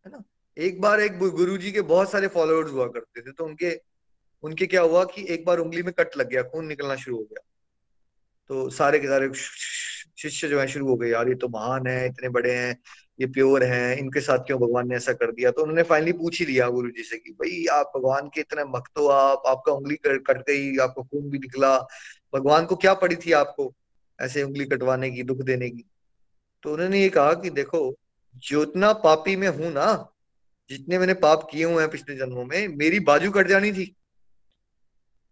है 0.06 0.12
ना? 0.12 0.22
एक 0.58 0.80
बार 0.80 1.00
एक 1.00 1.18
गुरु 1.18 1.56
जी 1.56 1.72
के 1.72 1.80
बहुत 1.80 2.10
सारे 2.10 2.26
फॉलोअर्स 2.26 2.70
हुआ 2.70 2.86
करते 2.86 3.20
थे 3.20 3.32
तो 3.32 3.44
उनके 3.44 3.80
उनके 4.42 4.66
क्या 4.66 4.80
हुआ 4.80 5.04
कि 5.04 5.26
एक 5.28 5.44
बार 5.44 5.58
उंगली 5.58 5.82
में 5.82 5.92
कट 5.92 6.16
लग 6.16 6.28
गया, 6.28 6.42
खून 6.42 6.66
निकलना 6.66 6.96
शुरू 6.96 7.16
हो 7.16 7.22
गया। 7.22 7.46
तो 8.48 8.70
सारे 8.70 8.98
के 8.98 9.06
सारे 9.06 9.30
शिष्य 10.18 10.48
जो 10.48 10.60
है, 10.60 10.66
शुरू 10.66 10.88
हो 10.88 10.96
गए, 10.96 11.08
यार 11.08 11.28
ये 11.28 11.34
तो 11.34 11.48
महान 11.48 11.86
है, 11.86 12.06
इतने 12.06 12.28
बड़े 12.28 12.54
हैं 12.54 12.78
ये 13.20 13.26
प्योर 13.26 13.64
हैं, 13.64 13.96
इनके 13.96 14.20
साथ 14.20 14.38
क्यों 14.38 14.60
भगवान 14.60 14.88
ने 14.88 14.96
ऐसा 14.96 15.12
कर 15.12 15.32
दिया? 15.32 15.50
तो 15.50 15.62
उन्होंने 15.62 15.82
फाइनली 15.82 16.12
पूछ 16.12 16.40
ही 16.40 16.46
लिया 16.46 16.68
गुरु 16.68 16.90
जी 16.90 17.02
से 17.02 17.16
कि 17.16 17.30
भाई, 17.30 17.66
आप 17.66 17.92
भगवान 17.96 18.28
के 18.28 18.40
इतने 18.40 18.64
मक्त 18.64 18.98
हो 18.98 19.06
आप, 19.06 19.42
आपका 19.46 19.72
उंगली 19.72 19.96
कट 20.06 20.38
गई, 20.38 20.76
आपको 20.76 21.02
खून 21.02 21.30
भी 21.30 21.38
निकला। 21.38 21.78
भगवान 22.34 22.66
को 22.66 22.76
क्या 22.76 22.94
पड़ी 22.94 23.16
थी 23.16 23.32
आपको 23.32 23.74
ऐसे 24.20 24.42
उंगली 24.42 24.64
कटवाने 24.64 25.10
की, 25.10 25.22
दुख 25.22 25.38
देने 25.38 25.70
की? 25.70 25.84
तो 26.62 26.72
उन्होंने 26.72 27.02
ये 27.02 27.08
कहा 27.08 27.32
कि 27.34 27.50
देखो, 27.50 27.98
जितना 28.36 28.92
पापी 28.92 29.36
में 29.36 29.48
हूँ 29.48 29.72
ना, 29.72 30.12
जितने 30.70 30.98
मैंने 30.98 31.14
पाप 31.14 31.48
किए 31.50 31.64
हुए 31.64 31.82
हैं 31.82 31.90
पिछले 31.90 32.16
जन्मों 32.16 32.44
में, 32.44 32.68
मेरी 32.68 33.00
बाजू 33.00 33.30
कट 33.30 33.46
जानी 33.46 33.72
थी। 33.72 33.96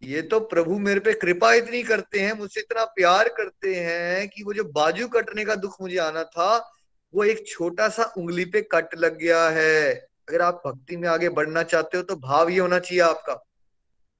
ये 0.02 0.22
तो 0.22 0.40
प्रभु 0.40 0.78
मेरे 0.78 1.00
पे 1.00 1.12
कृपा 1.12 1.54
इतनी 1.54 1.82
करते 1.82 2.20
हैं, 2.20 2.32
मुझसे 2.32 2.60
इतना 2.60 2.84
प्यार 2.84 3.28
करते 3.28 3.74
हैं 3.74 4.28
कि 4.28 4.42
वो 4.42 4.52
जो 4.52 4.64
बाजू 4.64 5.08
कटने 5.08 5.44
का 5.44 5.54
दुख 5.54 5.76
मुझे 5.80 5.98
आना 5.98 6.24
था 6.24 6.74
वो 7.14 7.24
एक 7.24 7.46
छोटा 7.48 7.88
सा 7.88 8.04
उंगली 8.18 8.44
पे 8.44 8.60
कट 8.72 8.94
लग 8.94 9.18
गया 9.18 9.48
है। 9.50 9.92
अगर 10.28 10.42
आप 10.42 10.62
भक्ति 10.66 10.96
में 10.96 11.08
आगे 11.08 11.28
बढ़ना 11.30 11.62
चाहते 11.62 11.96
हो 11.96 12.02
तो 12.02 12.16
भाव 12.18 12.48
ये 12.48 12.58
होना 12.58 12.78
चाहिए 12.78 13.02
आपका। 13.02 13.34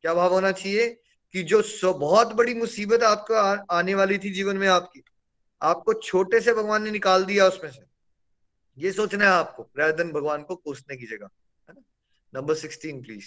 क्या 0.04 0.14
भाव 0.14 0.32
होना 0.32 0.52
चाहिए? 0.52 0.88
कि 1.34 1.42
जो 1.42 1.62
बहुत 1.94 2.32
बड़ी 2.32 2.54
मुसीबत 2.54 3.02
आपको 3.02 3.34
आने 3.74 3.94
वाली 3.94 4.18
थी 4.18 4.30
जीवन 4.30 4.56
में 4.56 4.66
आपकी, 4.68 5.02
आपको 5.62 5.92
छोटे 5.94 6.40
से 6.40 6.52
भगवान 6.54 6.82
ने 6.82 6.90
निकाल 6.90 7.24
दिया 7.24 7.46
उसमें 7.46 7.70
से। 7.70 7.82
ये 8.78 8.92
सोचना 8.92 9.24
है 9.24 9.30
आपको 9.30 9.68
रायदन 9.78 10.12
भगवान 10.12 10.42
को 10.42 10.56
कोसने 10.56 10.96
की 10.96 11.06
जगह, 11.06 11.28
है 11.68 11.74
नंबर 12.32 12.54
सिक्सटीन 12.54 13.02
प्लीज़ 13.02 13.26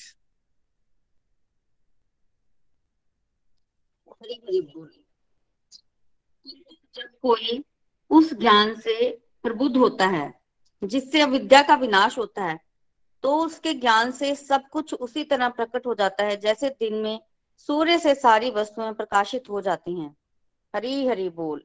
जब 6.96 7.10
कोई 7.22 7.64
उस 8.12 8.34
ज्ञान 8.34 8.80
से 8.80 8.96
प्रबुद्ध 9.44 9.76
होता 9.78 10.06
है, 10.08 10.34
जिससे 10.82 11.22
अविद्या 11.22 11.62
का 11.62 11.76
विनाश 11.78 12.18
होता 12.18 12.44
है 12.44 12.60
तो 13.24 13.36
उसके 13.38 13.74
ज्ञान 13.74 14.12
से 14.12 14.34
सब 14.36 14.68
कुछ 14.72 14.94
उसी 14.96 15.24
तरह 15.24 15.50
प्रकट 15.50 15.86
हो 15.86 15.94
जाता 15.96 16.24
है, 16.24 16.38
जैसे 16.38 16.70
दिन 16.70 16.94
में 16.94 17.20
सूर्य 17.70 17.98
से 18.00 18.14
सारी 18.16 18.50
वस्तुएँ 18.52 18.92
प्रकाशित 18.94 19.50
हो 19.50 19.62
जाती 19.62 20.00
हैं। 20.00 20.16
हरी 20.74 21.06
हरी 21.08 21.28
बोल। 21.32 21.62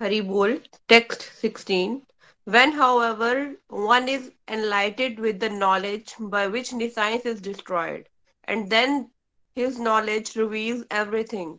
हरी 0.00 0.20
बोल, 0.22 0.56
text 0.88 1.22
16 1.42 1.96
when 2.46 2.72
however 2.72 3.36
one 3.72 4.08
is 4.08 4.30
enlightened 4.48 5.20
with 5.20 5.44
the 5.44 5.50
knowledge 5.52 6.14
by 6.22 6.46
which 6.48 6.72
nescience 6.74 7.26
is 7.26 7.42
destroyed 7.42 8.08
and 8.48 8.68
then 8.70 9.04
his 9.56 9.80
knowledge 9.80 10.32
reveals 10.36 10.84
everything 10.96 11.56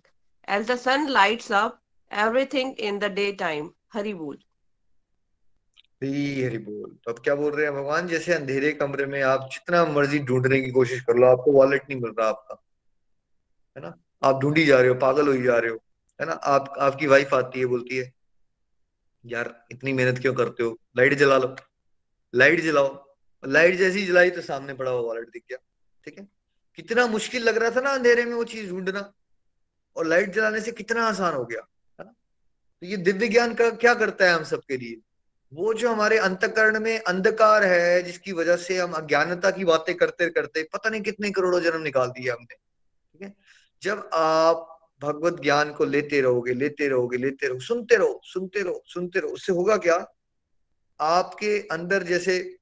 as 0.47 0.71
the 0.71 0.75
sun 0.77 1.07
lights 1.09 1.51
up 1.53 1.79
everything 2.11 2.79
in 2.79 2.99
the 2.99 3.11
day 3.13 3.31
time 3.39 3.71
Hari 3.93 4.13
बोल। 4.13 4.37
हरी 6.03 6.57
बोल। 6.57 6.97
तो 7.05 7.13
अब 7.13 7.19
क्या 7.19 7.35
बोल 7.35 7.53
रहे 7.53 7.65
हैं 7.65 7.75
भगवान? 7.75 8.07
जैसे 8.07 8.33
अंधेरे 8.33 8.71
कमरे 8.71 9.05
में 9.05 9.21
आप 9.21 9.49
जितना 9.51 9.85
मर्ज़ी 9.85 10.19
ढूँढने 10.19 10.61
की 10.61 10.71
कोशिश 10.71 11.01
कर 11.01 11.15
लो, 11.15 11.27
आपको 11.27 11.51
वॉलेट 11.51 11.83
नहीं 11.89 12.01
मिल 12.01 12.11
रहा 12.19 12.29
आपका। 12.29 12.63
है 13.77 13.83
ना? 13.83 14.03
आप 14.23 14.41
ढूंढी 14.41 14.65
जा 14.65 14.79
रहे 14.79 14.87
हो, 14.87 14.95
पागल 14.95 15.27
हो 15.27 15.43
जा 15.43 15.57
रहे 15.57 15.71
हो। 15.71 15.83
है 16.21 16.25
ना? 16.25 16.33
आप, 16.33 16.73
आपकी 16.79 17.07
वाइफ 17.07 17.33
आती 17.33 17.59
है, 17.59 17.65
बोलती 17.65 17.97
है, 17.97 18.13
यार, 19.25 19.65
इतनी 19.71 19.93
मेहनत 19.93 20.19
क्यों 20.19 20.33
करते 20.33 20.63
हो? 20.63 20.79
लाइट 20.97 21.13
जला 21.13 21.37
लो। 21.37 21.55
लाइट 22.35 22.59
जलाओ। 22.59 23.15
लाइट 23.45 23.75
जैसी 23.75 24.05
जलाई 24.05 24.29
तो 24.29 24.41
सामने 24.41 24.73
पड़ा 24.73 24.91
हुआ 24.91 25.01
वॉलेट 25.01 25.29
दिख 25.29 25.43
गया। 25.49 25.57
ठीक 26.05 26.19
है? 26.19 26.27
कितना 26.75 27.07
मुश्किल 27.07 27.43
लग 27.43 27.57
रहा 27.57 27.69
था 27.69 27.81
ना 27.81 27.89
अंधेरे 27.89 28.25
में 28.25 28.33
वो 28.33 28.43
चीज़ 28.43 28.69
ढूंढना। 28.69 29.13
और 29.95 30.05
लाइट 30.05 30.29
जलाने 30.29 30.61
से 30.61 30.71
कितना 30.71 31.03
आसान 31.07 31.33
हो 31.33 31.45
गया। 31.45 31.59
है 31.99 32.05
ना? 32.05 32.11
तो 32.81 32.87
ये 32.87 32.97
दिव्य 32.97 33.27
ज्ञान 33.27 33.53
का 33.53 33.69
क्या 33.69 33.93
करता 33.93 34.25
है 34.25 34.33
हम 34.33 34.43
सबके 34.43 34.77
लिए? 34.77 35.01
वो 35.53 35.73
जो 35.73 35.91
हमारे 35.91 36.17
अंतकरण 36.17 36.79
में 36.79 36.99
अंधकार 36.99 37.63
है, 37.63 38.03
जिसकी 38.03 38.31
वजह 38.31 38.55
से 38.55 38.77
हम 38.77 38.91
अज्ञानता 38.91 39.51
की 39.51 39.65
बातें 39.65 39.95
करते 39.97 40.29
करते, 40.29 40.63
पता 40.63 40.89
नहीं 40.89 41.01
कितने 41.01 41.31
करोड़ों 41.31 41.61
जन्म 41.61 41.81
निकाल 41.81 42.07
दिए 42.07 42.31
हमने, 42.31 42.55
ठीक 42.55 43.21
है? 43.21 43.33
जब 43.81 44.09
आप 44.13 44.75
भगवत 45.01 45.41
ज्ञान 45.41 45.73
को 45.73 45.85
लेते 45.85 46.21
रहोगे 46.21 46.53
लेते 46.53 46.87
रहोगे, 46.87 47.17
लेते 47.17 47.47
रहो, 47.47 47.59
सुनते 47.59 47.95
रहो 47.95 48.21
सुनते 48.23 48.61
रहो 48.61 48.83
सुनते 48.85 49.19
रहो, 49.19 49.29
उससे 49.29 49.53
होगा 49.53 49.77
क्या? 49.77 50.13
आपके 50.99 51.67
अंदर 51.71 52.03
जैसे 52.03 52.55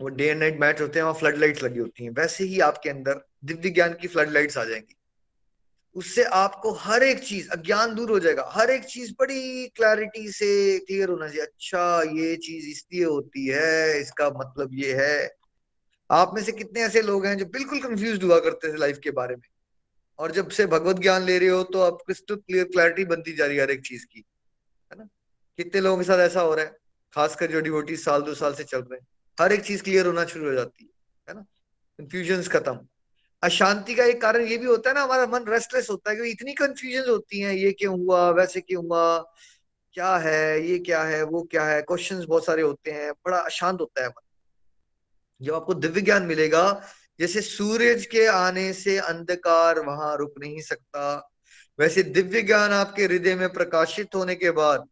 वो 0.00 0.08
डे 0.08 0.26
एंड 0.26 0.40
नाइट 0.40 0.60
मैच 0.60 0.80
होते 0.80 0.98
हैं, 0.98 1.04
वहाँ 1.06 1.18
फ्लड 1.18 1.36
लाइट्स 1.36 1.62
लगी 1.62 1.78
होती 1.78 2.04
हैं, 2.04 2.10
वैसे 2.10 2.44
ही 2.44 2.60
आपके 2.60 2.90
अंदर 2.90 3.26
दिव्य 3.44 3.70
ज्ञान 3.70 3.94
की 3.94 4.08
फ्लड 4.08 4.30
लाइट्स 4.30 4.58
आ 4.58 4.64
जाएँगी। 4.64 4.97
उससे 5.96 6.24
आपको 6.24 6.70
हर 6.72 7.02
एक 7.02 7.18
चीज़, 7.18 7.48
अज्ञान 7.50 7.94
दूर 7.94 8.10
हो 8.10 8.18
जाएगा। 8.20 8.44
हर 8.52 8.70
एक 8.70 8.84
चीज़ 8.84 9.12
बड़ी 9.20 9.66
क्लैरिटी 9.68 10.30
से 10.32 10.78
क्लियर 10.78 11.08
होना 11.08 11.28
चाहिए। 11.28 11.42
अच्छा 11.42 12.02
ये 12.02 12.36
चीज़ 12.36 12.68
इसलिए 12.68 13.04
होती 13.04 13.46
है, 13.46 14.00
इसका 14.00 14.28
मतलब 14.30 14.70
ये 14.74 14.92
है। 14.94 15.30
आप 16.10 16.32
में 16.34 16.42
से 16.42 16.52
कितने 16.52 16.82
ऐसे 16.82 17.02
लोग 17.02 17.26
हैं 17.26 17.36
जो 17.38 17.44
बिल्कुल 17.46 17.80
कंफ्यूज 17.80 18.24
हुआ 18.24 18.38
करते 18.40 18.72
थे 18.72 18.76
लाइफ 18.76 18.98
के 18.98 19.10
बारे 19.10 19.36
में। 19.36 19.48
और 20.18 20.32
जब 20.32 20.48
से 20.50 20.66
भगवत 20.66 20.96
ज्ञान 20.96 21.22
ले 21.22 21.38
रहे 21.38 21.48
हो 21.48 21.62
तो 21.62 21.80
अब 21.80 21.98
क्रिस्टल 22.06 22.36
क्लियर 22.36 22.64
क्लैरिटी 22.64 23.04
बनती 23.04 23.32
जा 23.32 23.46
रही 23.46 23.56
है 23.56 23.62
हर 23.62 23.70
एक 23.70 23.80
चीज़ 23.86 24.04
की, 24.06 24.24
है 24.90 24.98
ना? 24.98 25.08
कितने 25.58 25.80
लोगों 25.80 25.98
के 25.98 26.04
साथ 26.04 26.18
ऐसा 26.18 26.40
हो 26.40 26.54
रहा 26.54 26.64
है? 26.64 26.76
खासकर 27.14 27.50
जो 27.50 27.60
डिवोटी 27.60 27.96
साल 27.96 28.22
दो 28.22 28.34
साल 28.34 28.54
से 28.54 28.64
चल 28.64 28.78
रहे 28.78 28.98
हैं। 28.98 29.06
हर 29.38 29.52
एक 29.52 29.60
चीज़ 29.60 29.82
क्लियर 29.82 30.06
होना 30.06 30.24
शुरू 30.24 30.46
हो 30.46 30.52
जाती 30.52 30.84
है 30.84 30.90
है 31.28 31.34
ना? 31.34 31.40
कंफ्यूजन 31.98 32.42
खत्म। 32.50 32.78
अशांति 33.42 33.94
का 33.94 34.04
एक 34.04 34.20
कारण 34.22 34.46
ये 34.46 34.58
भी 34.58 34.66
होता 34.66 34.90
है 34.90 34.94
ना, 34.94 35.02
हमारा 35.02 35.26
मन 35.26 35.44
रेस्टलेस 35.48 35.90
होता 35.90 36.10
है 36.10 36.16
कि 36.16 36.30
इतनी 36.30 36.54
कंफ्यूजन 36.54 37.10
होती 37.10 37.40
है, 37.40 37.58
ये 37.58 37.72
क्यों 37.72 37.98
हुआ, 37.98 38.30
वैसे 38.30 38.60
क्यों 38.60 38.84
हुआ, 38.84 39.18
क्या 39.92 40.16
है, 40.16 40.68
ये 40.68 40.78
क्या 40.78 41.02
है, 41.02 41.22
वो 41.22 41.42
क्या 41.42 41.64
है 41.64 41.82
क्वेश्चंस 41.82 42.24
बहुत 42.24 42.46
सारे 42.46 42.62
होते 42.62 42.90
हैं, 42.90 43.12
बड़ा 43.12 43.38
अशांत 43.38 43.80
होता 43.80 44.02
है 44.02 44.08
मन। 44.08 44.22
जब 45.40 45.54
आपको 45.54 45.74
दिव्य 45.74 46.00
ज्ञान 46.00 46.22
मिलेगा, 46.22 46.82
जैसे 47.20 47.40
सूरज 47.40 48.06
के 48.06 48.26
आने 48.26 48.72
से 48.72 48.98
अंधकार 48.98 49.80
वहाँ 49.80 50.16
रुक 50.16 50.34
नहीं 50.40 50.60
सकता, 50.60 51.30
वैसे 51.78 52.02
दिव्य 52.02 52.42
ज्ञान 52.42 52.72
आपके 52.72 53.04
हृदय 53.04 53.34
में 53.34 53.48
प्रकाशित 53.52 54.14
होने 54.14 54.34
के 54.34 54.50
बाद, 54.50 54.88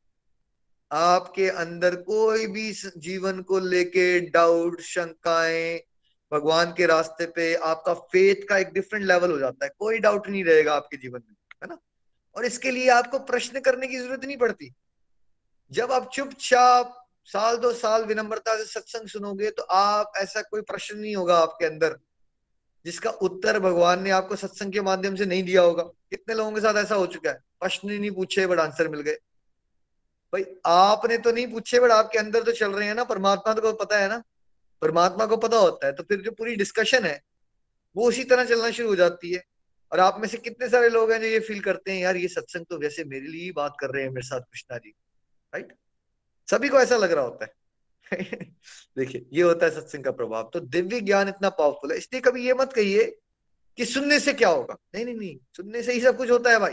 आपके 0.93 1.49
अंदर 1.49 1.97
कोई 1.97 2.47
भी 2.47 2.73
जीवन 2.97 3.43
को 3.43 3.59
लेके 3.59 4.21
डाउट 4.21 4.81
शंकाएँ 4.81 5.81
भगवान 6.33 6.73
के 6.73 6.87
रास्ते 6.87 7.27
पे 7.27 7.55
आपका 7.55 7.95
फेथ 7.95 8.47
का 8.49 8.59
एक 8.59 8.73
डिफरेंट 8.73 9.05
लेवल 9.05 9.31
हो 9.31 9.39
जाता 9.39 9.65
है। 9.65 9.71
कोई 9.79 9.99
डाउट 9.99 10.29
नहीं 10.29 10.45
रहेगा 10.45 10.75
आपके 10.75 10.97
जीवन 10.97 11.23
में, 11.29 11.37
है 11.63 11.69
ना? 11.69 11.79
और 12.37 12.45
इसके 12.45 12.71
लिए 12.71 12.89
आपको 12.91 13.19
प्रश्न 13.19 13.61
करने 13.61 13.87
की 13.87 13.99
ज़रूरत 13.99 14.25
नहीं 14.25 14.37
पड़ती। 14.37 14.73
जब 15.73 15.93
आप 15.93 16.11
चुपचाप 16.13 17.03
साल 17.29 17.57
दो 17.57 17.73
साल 17.73 18.05
विनम्रता 18.05 18.57
से 18.57 18.65
सत्संग 18.65 19.09
सुनोगे 19.09 19.51
तो 19.51 19.63
आप, 19.63 20.13
ऐसा 20.17 20.43
कोई 20.43 20.61
प्रश्न 20.63 20.99
नहीं 20.99 21.17
होगा 21.17 21.39
आपके 21.39 21.67
अंदर, 21.67 21.97
जिसका 22.85 23.11
उत्तर 23.11 23.59
भगवान 23.59 24.03
ने 24.03 24.11
आपको 24.11 24.37
सत्संग 24.37 24.73
के 24.73 24.81
माध्यम 24.81 25.17
से 25.17 25.27
नहीं 25.27 25.43
दिया 25.43 25.63
होगा। 25.63 25.83
कितने 25.83 26.35
लोगों 26.35 26.53
के 26.53 26.61
साथ 26.61 26.75
ऐसा 26.75 26.95
हो 26.95 27.07
चुका 27.07 27.31
है? 27.31 27.43
प्रश्न 27.61 27.91
ही 27.91 27.99
नहीं 27.99 28.11
पूछे, 28.11 28.47
बट 28.47 28.59
आंसर 28.59 28.89
मिल 28.89 29.01
गए। 29.01 29.19
भाई, 30.33 30.45
आपने 30.67 31.19
तो 31.19 31.33
नहीं 31.33 31.47
पूछे, 31.47 31.81
बट 31.81 31.91
आपके 31.91 32.19
अंदर 32.19 32.43
तो 32.43 32.53
चल 32.53 32.73
रहे 32.73 32.89
हैं 32.89 32.95
ना, 32.95 33.05
परमात्मा 33.05 33.55
तो 33.55 33.63
को 33.63 33.73
पता 33.73 33.99
है 33.99 34.09
ना। 34.09 34.23
परमात्मा 34.81 35.27
को 35.27 35.37
पता 35.37 35.57
होता 35.57 35.87
है 35.87 35.93
तो 35.93 36.03
फिर 36.03 36.21
जो 36.21 36.31
पूरी 36.31 36.57
डिस्कशन 36.57 37.05
है, 37.05 37.23
वो 37.97 38.09
उसी 38.09 38.25
तरह 38.25 38.45
चलना 38.45 38.71
शुरू 38.71 38.89
हो 38.89 38.97
जाती 38.97 39.33
है। 39.33 39.45
और 39.93 40.01
आप 40.01 40.21
में 40.21 40.29
से 40.29 40.37
कितने 40.37 40.69
सारे 40.69 40.89
लोग 40.89 41.13
हैं 41.13 41.21
जो 41.21 41.27
ये 41.27 41.41
फील 41.41 41.61
करते 41.61 41.93
हैं, 41.93 42.03
यार, 42.03 42.17
ये 42.17 42.29
सत्संग 42.29 42.67
तो 42.71 42.79
वैसे 42.79 43.05
मेरे 43.05 43.27
लिए 43.27 43.45
ही 43.45 43.53
बात 43.53 43.77
कर 43.81 43.91
रहे 43.91 44.03
हैं, 44.03 44.11
मेरे 44.11 44.27
साथ 44.27 44.41
कृष्णा 44.41 44.79
जी। 44.79 44.91
राइट 45.55 45.73
सभी 46.51 46.69
को 46.69 46.79
ऐसा 46.81 46.97
लग 46.97 47.13
रहा 47.13 47.25
होता 47.25 47.45
है। 47.45 47.55
देखिए, 48.99 49.27
ये 49.33 49.43
होता 49.43 49.67
है 49.67 49.73
सत्संग 49.73 50.05
का 50.05 50.11
प्रभाव। 50.11 50.51
तो 50.55 50.61
दिव्य 50.61 51.01
ज्ञान 51.01 51.29
इतना 51.29 51.49
पावरफुल 51.49 51.93
है। 51.93 51.99
इसलिए 51.99 52.23
कभी 52.23 52.47
ये 52.47 52.55
मत 52.55 52.73
कहिए 52.73 53.19
कि 53.77 53.85
सुनने 53.85 54.21
से 54.21 54.33
क्या 54.33 54.49
होगा। 54.49 54.77
नहीं 54.95 55.05
नहीं 55.05 55.15
नहीं। 55.15 55.39
सुनने 55.57 55.83
से 55.83 55.93
ही 55.93 56.01
सब 56.01 56.17
कुछ 56.17 56.31
होता 56.31 56.51
है 56.51 56.59
भाई। 56.59 56.73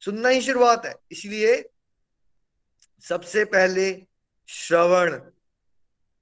सुनना 0.00 0.28
ही 0.28 0.42
शुरुआत 0.42 0.86
है। 0.86 0.94
इसलिए 1.12 1.68
सबसे 3.00 3.44
पहले 3.44 4.06
श्रवण। 4.48 5.20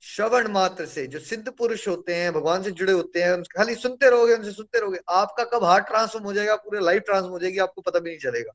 श्रवण 0.02 0.48
मात्र 0.48 0.86
से, 0.86 1.06
जो 1.06 1.18
सिद्ध 1.18 1.52
पुरुष 1.52 1.88
होते 1.88 2.14
हैं, 2.14 2.32
भगवान 2.32 2.62
से 2.62 2.70
जुड़े 2.70 2.92
होते 2.92 3.22
हैं 3.22 3.42
खाली 3.42 3.74
सुनते 3.74 4.10
रहोगे, 4.10 4.34
उनसे 4.34 4.52
सुनते 4.52 4.80
रहोगे, 4.80 4.98
आपका 5.08 5.44
कब 5.44 5.64
हार्ट 5.64 5.86
ट्रांसफॉर्म 5.86 6.24
हो 6.24 6.32
जाएगा, 6.32 6.56
पूरे 6.56 6.80
लाइफ 6.80 7.02
ट्रांसफॉर्म 7.02 7.32
हो 7.32 7.38
जाएगी, 7.38 7.58
आपको 7.58 7.80
पता 7.80 7.98
भी 7.98 8.10
नहीं 8.10 8.18
चलेगा। 8.18 8.52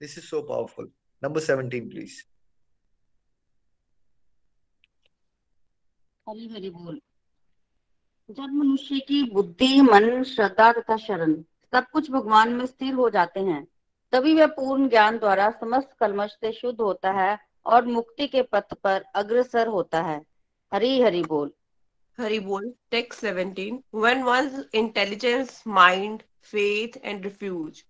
This 0.00 0.18
is 0.18 0.24
so 0.24 0.42
powerful 0.42 0.90
number 1.24 1.40
seventeen 1.40 1.88
please 1.88 2.22
Hari 6.28 6.48
Hari 6.48 6.70
बोल। 6.70 7.00
जब 8.30 8.52
मनुष्य 8.54 8.98
की 8.98 9.22
बुद्धि, 9.30 9.80
मन, 9.80 10.22
श्रद्धा 10.22 10.72
तथा 10.72 10.96
शरण 10.96 11.34
सब 11.72 11.86
कुछ 11.92 12.10
भगवान 12.10 12.52
में 12.52 12.66
स्थिर 12.66 12.94
हो 12.94 13.10
जाते 13.10 13.40
हैं, 13.40 13.66
तभी 14.12 14.34
वह 14.34 14.46
पूर्ण 14.46 14.88
ज्ञान 14.88 15.18
द्वारा 15.18 15.50
समस्त 15.50 15.96
कलमश 16.00 16.30
से 16.30 16.52
शुद्ध 16.52 16.80
होता 16.80 17.10
है 17.10 17.38
और 17.66 17.86
मुक्ति 17.86 18.26
के 18.26 18.42
पथ 18.42 18.74
पर 18.74 19.04
अग्रसर 19.14 19.66
होता 19.66 20.02
है। 20.02 20.31
हरी 20.72 21.00
हरी 21.02 21.22
बोल। 21.22 21.50
हरी 22.18 22.38
बोल 22.40 22.72
text 22.90 23.24
17 23.24 23.78
when 23.94 24.22
was 24.22 24.64
intelligence 24.74 25.62
mind 25.66 26.22
faith 26.42 26.96
and 27.04 27.24
refuge 27.24 27.82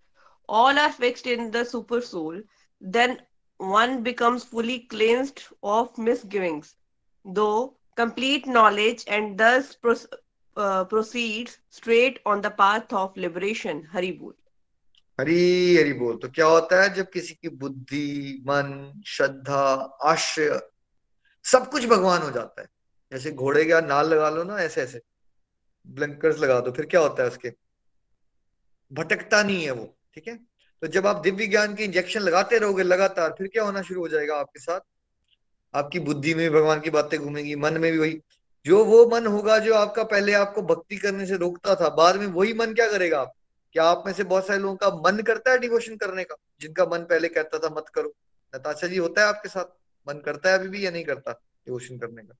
all 0.48 0.78
are 0.78 0.90
fixed 0.92 1.26
in 1.26 1.50
the 1.50 1.62
super 1.64 2.00
soul 2.00 2.44
then 2.82 3.16
one 3.60 3.96
becomes 4.02 4.44
fully 4.44 4.78
cleansed 4.94 5.40
of 5.64 6.00
misgivings 6.00 6.74
though 7.26 7.48
complete 7.96 8.48
knowledge 8.48 9.04
and 9.08 9.36
thus 9.40 9.78
proceed 10.56 11.48
straight 11.70 12.22
on 12.26 12.40
the 12.40 12.52
path 12.58 12.94
of 12.94 13.20
liberation 13.20 13.82
Hari 13.92 14.12
बोल 14.12 14.34
हरी 15.20 15.76
हरी 15.76 15.92
बोल 15.92 16.16
तो 16.16 16.28
क्या 16.28 16.46
होता 16.46 16.82
है 16.82 16.94
जब 16.94 17.10
किसी 17.10 17.34
की 17.34 17.48
बुद्धि 17.48 18.42
मन 18.46 19.02
श्रद्धा 19.06 19.64
आश्रय 20.02 20.60
सब 21.44 21.70
कुछ 21.70 21.86
भगवान 21.86 22.22
हो 22.22 22.30
जाता 22.30 22.62
है। 22.62 22.68
जैसे 23.12 23.30
घोड़े 23.30 23.64
का 23.64 23.80
नाल 23.80 24.08
लगा 24.08 24.30
लो 24.30 24.42
ना 24.42 24.56
ऐसे 24.56 24.82
ऐसे 24.82 25.02
ब्लंकर्स 25.86 26.38
लगा 26.38 26.60
दो, 26.60 26.72
फिर 26.72 26.86
क्या 26.86 27.00
होता 27.00 27.22
है 27.22 27.28
उसके? 27.28 27.52
भटकता 28.92 29.42
नहीं 29.42 29.64
है 29.64 29.70
वो, 29.70 29.96
ठीक 30.14 30.28
है? 30.28 30.36
तो 30.80 30.86
जब 30.86 31.06
आप 31.06 31.16
दिव्य 31.16 31.46
ज्ञान 31.46 31.74
के 31.74 31.84
इंजेक्शन 31.84 32.20
लगाते 32.20 32.58
रहोगे 32.58 32.82
लगातार, 32.82 33.34
फिर 33.38 33.46
क्या 33.46 33.62
होना 33.62 33.82
शुरू 33.82 34.00
हो 34.00 34.08
जाएगा 34.08 34.36
आपके 34.36 34.60
साथ? 34.60 34.80
आपकी 35.74 36.00
बुद्धि 36.00 36.34
में 36.34 36.50
भी 36.50 36.56
भगवान 36.56 36.80
की 36.80 36.90
बातें 36.90 37.20
घूमेंगी, 37.20 37.56
मन 37.56 37.78
में 37.78 37.92
भी 37.92 37.98
वही। 37.98 38.20
जो 38.66 38.84
वो 38.84 39.06
मन 39.06 39.26
होगा, 39.26 39.58
जो 39.58 39.74
आपका 39.74 40.04
पहले 40.04 40.32
आपको 40.32 40.62
भक्ति 40.62 40.96
करने 40.96 41.26
से 41.26 41.36
रोकता 41.36 41.74
था, 41.74 41.88
बाद 41.88 42.16
में 42.16 42.26
वही 42.26 42.54
मन 42.54 42.74
क्या 42.74 42.90
करेगा 42.90 43.20
आप? 43.20 43.32
क्या 43.72 43.84
आप 43.84 44.02
में 44.06 44.12
से 44.12 44.24
बहुत 44.24 44.46
सारे 44.46 44.58
लोगों 44.58 44.76
का 44.76 44.88
मन 44.88 45.22
करता 45.22 45.50
है 45.50 45.58
डिवोशन 45.58 45.96
करने 45.96 46.24
का? 46.24 46.36
जिनका 46.60 46.86
मन 46.86 46.98
पहले 46.98 47.28
कहता 47.28 47.58
था, 47.58 47.68
मत 47.68 47.84
करो। 47.94 48.12
नताशा 48.56 48.86
जी, 48.86 48.96
होता 48.96 49.22
है 49.22 49.26
आपके 49.26 49.48
साथ? 49.48 49.81
मन 50.06 50.20
करता 50.20 50.50
है 50.50 50.58
अभी 50.58 50.68
भी 50.68 50.84
या 50.86 50.90
नहीं 50.90 51.04
करता 51.04 51.32
डिवोशन 51.32 51.98
करने 51.98 52.22
का? 52.22 52.34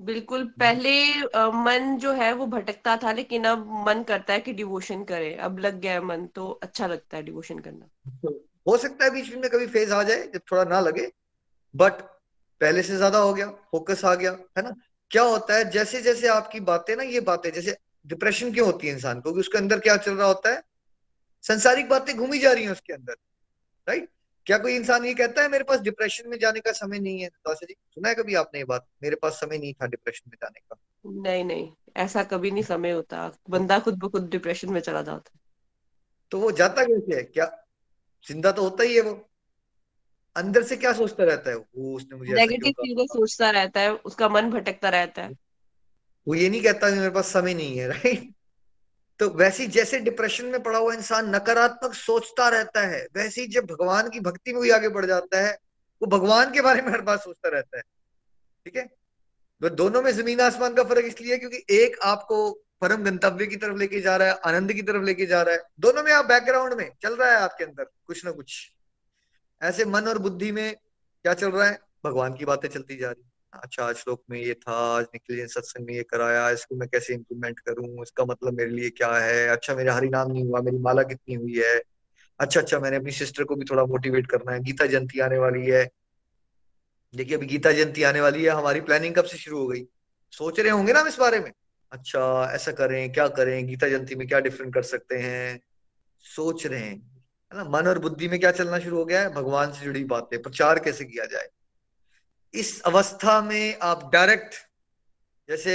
बिल्कुल 0.00 0.44
पहले 0.60 0.92
आ, 1.28 1.50
मन 1.50 1.96
जो 1.98 2.12
है 2.12 2.32
वो 2.32 2.46
भटकता 2.46 2.96
था 2.96 3.12
लेकिन 3.12 3.44
अब 3.44 3.66
मन 3.88 4.02
करता 4.02 4.32
है 4.32 4.40
कि 4.40 4.52
डिवोशन 4.52 5.04
करे। 5.04 5.34
अब 5.34 5.58
लग 5.58 5.78
गया 5.80 6.00
मन 6.02 6.26
तो 6.26 6.48
अच्छा 6.62 6.86
लगता 6.86 7.16
है 7.16 7.22
डिवोशन 7.22 7.58
करना। 7.58 7.88
हो 8.66 8.76
सकता 8.76 9.04
है 9.04 9.10
बीच 9.10 9.30
में 9.34 9.48
कभी 9.50 9.66
फ़ेज़ 9.66 9.92
आ 9.92 10.02
जाए 10.02 10.26
जब 10.34 10.40
थोड़ा 10.52 10.64
ना 10.64 10.80
लगे 10.80 11.10
बट 11.74 12.00
पहले 12.60 12.82
से 12.82 12.96
ज़्यादा 12.96 13.18
हो 13.18 13.32
गया 13.34 13.46
फोकस 13.70 14.04
आ 14.04 14.14
गया 14.14 14.30
है 14.58 14.62
ना? 14.64 14.74
क्या 15.10 15.22
होता 15.22 15.56
है 15.56 15.70
जैसे 15.70 16.00
जैसे 16.02 16.28
आपकी 16.28 16.60
बातें 16.60 16.94
ना 16.96 17.02
ये 17.02 17.20
बातें 17.20 17.50
जैसे 17.52 17.76
डिप्रेशन 18.06 18.52
क्यों 18.52 18.66
होती 18.66 18.86
है 18.86 18.92
इंसान 18.94 19.20
को? 19.20 19.30
उसके 19.30 19.58
अंदर 19.58 19.80
क्या 19.80 19.96
चल 19.96 20.14
रहा 20.14 20.26
होता 20.26 20.52
है? 20.54 20.62
संसारिक 21.44 21.88
बातें 21.88 22.16
घूमी 22.16 22.38
जा 22.38 22.52
रही 22.52 22.64
है 22.64 22.72
उसके 22.72 22.92
अंदर 22.92 23.16
राइट 23.86 24.08
क्या 24.46 24.58
कोई 24.58 24.76
इंसान 24.76 25.04
ये 25.04 25.14
कहता 25.14 25.42
है 25.42 25.48
मेरे 25.48 25.64
पास 25.64 25.80
डिप्रेशन 25.80 26.28
में 26.28 26.38
जाने 26.38 26.60
का 26.60 26.72
समय 26.72 26.98
नहीं 26.98 27.20
है? 27.20 27.28
जी 27.48 27.74
सुना 27.90 28.08
है 28.08 28.14
कभी 28.14 28.34
आपने 28.34 28.58
ये 28.60 28.64
बात? 28.64 28.86
मेरे 29.02 29.16
पास 29.16 29.32
समय 29.32 29.58
नहीं 29.58 29.74
था 29.74 29.86
डिप्रेशन 29.86 30.30
में 30.30 30.36
जाने 30.42 30.60
का। 30.60 30.76
नहीं 31.22 31.44
नहीं 31.44 31.72
ऐसा 31.96 32.24
कभी 32.24 32.50
नहीं 32.50 32.62
समय 32.62 32.90
होता। 32.90 33.32
बंदा 33.50 33.78
खुद 33.78 33.98
ब 33.98 34.08
खुद 34.08 34.28
डिप्रेशन 34.30 34.72
में 34.72 34.80
चला 34.80 35.02
जाता 35.02 35.30
है। 35.34 35.40
तो 36.30 36.38
वो 36.38 36.52
जाता 36.52 36.84
कैसे? 36.84 37.16
है 37.16 37.22
क्या 37.22 37.66
ज़िंदा 38.28 38.52
तो 38.52 38.62
होता 38.62 38.84
ही 38.84 38.94
है 38.94 39.00
वो। 39.00 39.30
अंदर 40.36 40.62
से 40.62 40.76
क्या 40.76 40.92
सोचता 40.92 41.24
रहता 41.24 41.50
है? 41.50 41.56
वो 41.56 41.96
उसने 41.96 42.16
मुझे 42.16 42.32
नेगेटिव 42.32 42.72
चीज़ें 42.72 43.06
सोचता 43.06 43.50
रहता 43.50 43.80
है 43.80 43.92
उसका 43.92 44.28
मन 44.28 44.50
भटकता 44.50 44.88
रहता 44.88 45.22
है। 45.22 45.30
वो 46.28 46.34
ये 46.34 46.48
नहीं 46.50 46.62
कहता 46.62 46.90
मेरे 46.90 47.10
पास 47.10 47.32
समय 47.32 47.54
नहीं 47.54 47.78
है 47.78 47.88
राइट 47.92 48.34
तो 49.18 49.30
वैसी 49.30 49.66
जैसे 49.66 49.98
डिप्रेशन 49.98 50.46
में 50.46 50.62
पड़ा 50.62 50.78
हुआ 50.78 50.94
इंसान 50.94 51.34
नकारात्मक 51.34 51.94
सोचता 51.94 52.48
रहता 52.48 52.80
है, 52.80 53.08
वैसे 53.16 53.40
ही 53.40 53.46
जब 53.46 53.64
भगवान 53.64 54.10
की 54.10 54.20
भक्ति 54.20 54.52
में 54.52 54.62
भी 54.62 54.70
आगे 54.70 54.88
बढ़ 54.88 55.06
जाता 55.06 55.40
है, 55.40 55.58
वो 56.02 56.06
भगवान 56.06 56.52
के 56.52 56.60
बारे 56.60 56.82
में 56.82 56.92
हर 56.92 57.00
बार 57.00 57.16
सोचता 57.16 57.48
रहता 57.48 57.76
है। 57.76 57.82
ठीक 58.64 58.76
है? 58.76 58.86
तो 59.62 59.68
दोनों 59.68 60.02
में 60.02 60.12
ज़मीन 60.12 60.40
आसमान 60.40 60.74
का 60.74 60.84
फ़र्क 60.84 61.04
इसलिए 61.04 61.38
क्योंकि 61.38 61.64
एक 61.70 61.98
आपको 62.02 62.52
परम 62.52 63.04
गंतव्य 63.04 63.46
की 63.46 63.56
तरफ़ 63.56 63.76
लेके 63.76 64.00
जा 64.00 64.16
रहा 64.16 64.28
है, 64.28 64.34
आनंद 64.34 64.72
की 64.72 64.82
तरफ़ 64.82 65.02
लेके 65.02 65.26
जा 65.26 65.42
रहा 65.42 65.54
है। 65.54 65.62
दोनों 65.80 66.02
में 66.02 66.12
आप 66.12 66.24
बैकग्राउंड 66.24 66.74
में 66.74 66.90
चल 67.02 67.16
रहा 67.16 67.30
है 67.30 67.36
आपके 67.36 67.64
अंदर, 67.64 67.84
कुछ 67.84 68.24
ना 68.24 68.30
कुछ। 68.30 68.70
ऐसे 69.62 69.84
मन 69.84 70.08
और 70.08 70.18
बुद्धि 70.18 70.52
में 70.52 70.74
क्या 71.22 71.34
चल 71.34 71.50
रहा 71.50 71.68
है? 71.68 71.78
भगवान 72.04 72.34
की 72.34 72.44
बातें 72.44 72.68
चलती 72.68 72.96
जा 72.96 73.10
रही 73.10 73.24
अच्छा 73.62 73.84
आज 73.84 73.94
श्लोक 73.94 74.22
में 74.30 74.40
ये 74.40 74.54
था, 74.54 74.72
आज 74.72 75.04
निखिल 75.04 75.36
जी 75.36 75.46
सत्संग 75.46 75.86
में 75.86 75.94
ये 75.94 76.02
कराया 76.02 76.50
इसको 76.50 76.76
मैं 76.76 76.88
कैसे 76.88 77.14
इम्प्लीमेंट 77.14 77.60
करूँ, 77.60 78.02
इसका 78.02 78.24
मतलब 78.24 78.52
मेरे 78.52 78.70
लिए 78.70 78.90
क्या 78.90 79.12
है? 79.12 79.48
अच्छा 79.48 79.74
मेरा 79.74 79.94
हरि 79.94 80.08
नाम 80.08 80.32
नहीं 80.32 80.44
हुआ, 80.44 80.60
मेरी 80.60 80.78
माला 80.78 81.02
कितनी 81.02 81.34
हुई 81.34 81.58
है? 81.58 81.82
अच्छा 82.40 82.60
अच्छा 82.60 82.78
मैंने 82.78 82.96
अपनी 82.96 83.10
सिस्टर 83.10 83.44
को 83.44 83.56
भी 83.56 83.64
थोड़ा 83.64 83.84
मोटिवेट 83.84 84.26
करना 84.26 84.52
है। 84.52 84.60
गीता 84.60 84.86
जयंती 84.86 85.20
आने 85.20 85.38
वाली 85.38 85.66
है। 85.66 85.90
देखिए, 87.14 87.36
अभी 87.36 87.46
गीता 87.46 87.72
जयंती 87.72 88.02
आने 88.02 88.20
वाली 88.20 88.44
है, 88.44 88.50
हमारी 88.50 88.80
प्लानिंग 88.80 89.14
कब 89.14 89.24
से 89.24 89.36
शुरू 89.36 89.58
हो 89.58 89.66
गई? 89.68 89.84
सोच 90.30 90.60
रहे 90.60 90.70
होंगे 90.70 90.92
ना 90.92 91.00
हम 91.00 91.08
इस 91.08 91.18
बारे 91.18 91.40
में? 91.40 91.52
अच्छा 91.92 92.52
ऐसा 92.52 92.72
करें, 92.72 93.12
क्या 93.12 93.28
करें? 93.28 93.66
गीता 93.66 93.88
जयंती 93.88 94.14
में 94.14 94.28
क्या 94.28 94.40
डिफरेंट 94.40 94.74
कर 94.74 94.82
सकते 94.82 95.16
हैं? 95.16 95.60
सोच 96.18 96.66
रहे 96.66 96.80
हैं। 96.80 97.22
है 97.52 97.58
ना, 97.58 97.64
मन 97.64 97.86
और 97.86 97.98
बुद्धि 97.98 98.28
में 98.28 98.40
क्या 98.40 98.52
चलना 98.52 98.78
शुरू 98.78 98.96
हो 98.96 99.04
गया 99.04 99.20
है? 99.20 99.30
भगवान 99.30 99.72
से 99.72 99.84
जुड़ी 99.84 100.04
बातें, 100.04 100.42
प्रचार 100.42 100.78
कैसे 100.78 101.04
किया 101.04 101.24
जाए? 101.24 101.48
इस 102.54 102.80
अवस्था 102.82 103.40
में 103.42 103.78
आप 103.82 104.10
डायरेक्ट 104.12 104.54
जैसे 105.48 105.74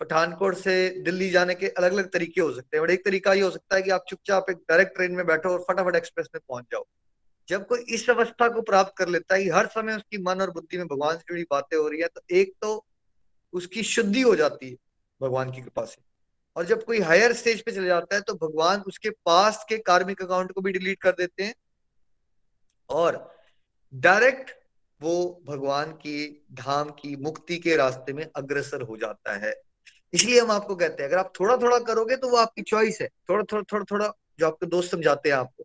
पठानकोट 0.00 0.56
से 0.56 0.74
दिल्ली 1.02 1.28
जाने 1.30 1.54
के 1.54 1.68
अलग 1.68 1.92
अलग 1.92 2.10
तरीके 2.12 2.40
हो 2.40 2.52
सकते 2.52 2.76
हैं। 2.76 2.84
बट 2.84 2.90
एक 2.90 3.04
तरीका 3.04 3.32
ये 3.32 3.42
हो 3.42 3.50
सकता 3.50 3.76
है 3.76 3.82
कि 3.82 3.90
आप 3.90 4.04
चुपचाप 4.08 4.46
एक 4.50 4.56
डायरेक्ट 4.68 4.94
ट्रेन 4.96 5.12
में 5.12 5.24
बैठो 5.26 5.48
और 5.48 5.64
फटाफट 5.68 5.96
एक्सप्रेस 5.96 6.28
में 6.34 6.40
पहुँच 6.48 6.64
जाओ। 6.72 6.84
जब 7.48 7.66
कोई 7.66 7.84
इस 7.88 8.08
अवस्था 8.10 8.48
को 8.48 8.62
प्राप्त 8.62 8.92
कर 8.98 9.08
लेता 9.08 9.34
है, 9.34 9.48
हर 9.48 9.66
समय 9.66 9.96
उसकी 9.96 10.18
मन 10.18 10.40
और 10.40 10.50
बुद्धि 10.50 10.78
में 10.78 10.86
भगवान 10.86 11.16
से 11.16 11.24
जुड़ी 11.28 11.42
बातें 11.50 11.76
हो 11.76 11.88
रही 11.88 12.00
है 12.00 12.08
तो 12.08 12.20
एक 12.30 12.54
तो 12.62 12.84
उसकी 13.52 13.82
शुद्धि 13.82 14.20
हो 14.20 14.34
जाती 14.36 14.70
है 14.70 14.76
भगवान 15.20 15.50
की 15.52 15.60
कृपा 15.62 15.84
से। 15.84 16.02
और 16.56 16.64
जब 16.66 16.84
कोई 16.84 17.00
हायर 17.00 17.32
स्टेज 17.32 17.62
पे 17.62 17.72
चले 17.72 17.86
जाता 17.86 18.14
है 18.14 18.20
तो 18.20 18.34
भगवान 18.36 18.80
उसके 18.86 19.10
पास 19.26 19.64
के 19.68 19.78
कार्मिक 19.80 20.22
अकाउंट 20.22 20.52
को 20.52 20.60
भी 20.60 20.72
डिलीट 20.72 21.00
कर 21.02 21.12
देते 21.12 21.42
हैं। 21.42 21.54
और 22.90 23.20
डायरेक्ट 23.92 24.50
वो 25.02 25.42
भगवान 25.46 25.90
की 25.96 26.44
धाम 26.54 26.90
की 26.92 27.14
मुक्ति 27.18 27.56
के 27.58 27.76
रास्ते 27.76 28.12
में 28.12 28.24
अग्रसर 28.36 28.82
हो 28.82 28.96
जाता 28.96 29.36
है। 29.36 29.54
इसलिए 30.12 30.40
हम 30.40 30.50
आपको 30.50 30.74
कहते 30.76 31.02
हैं, 31.02 31.08
अगर 31.10 31.18
आप 31.18 31.32
थोड़ा 31.40 31.56
थोड़ा 31.56 31.78
करोगे 31.80 32.16
तो 32.16 32.28
वो 32.28 32.36
आपकी 32.36 32.62
चॉइस 32.64 33.00
है। 33.00 33.08
थोड़ा 33.28 33.44
थोड़ा 33.52 33.62
थोड़ा 33.72 33.84
थोड़ा 33.90 34.12
जो 34.38 34.46
आपके 34.46 34.66
दोस्त 34.66 34.90
समझाते 34.90 35.28
हैं 35.28 35.36
आपको। 35.36 35.64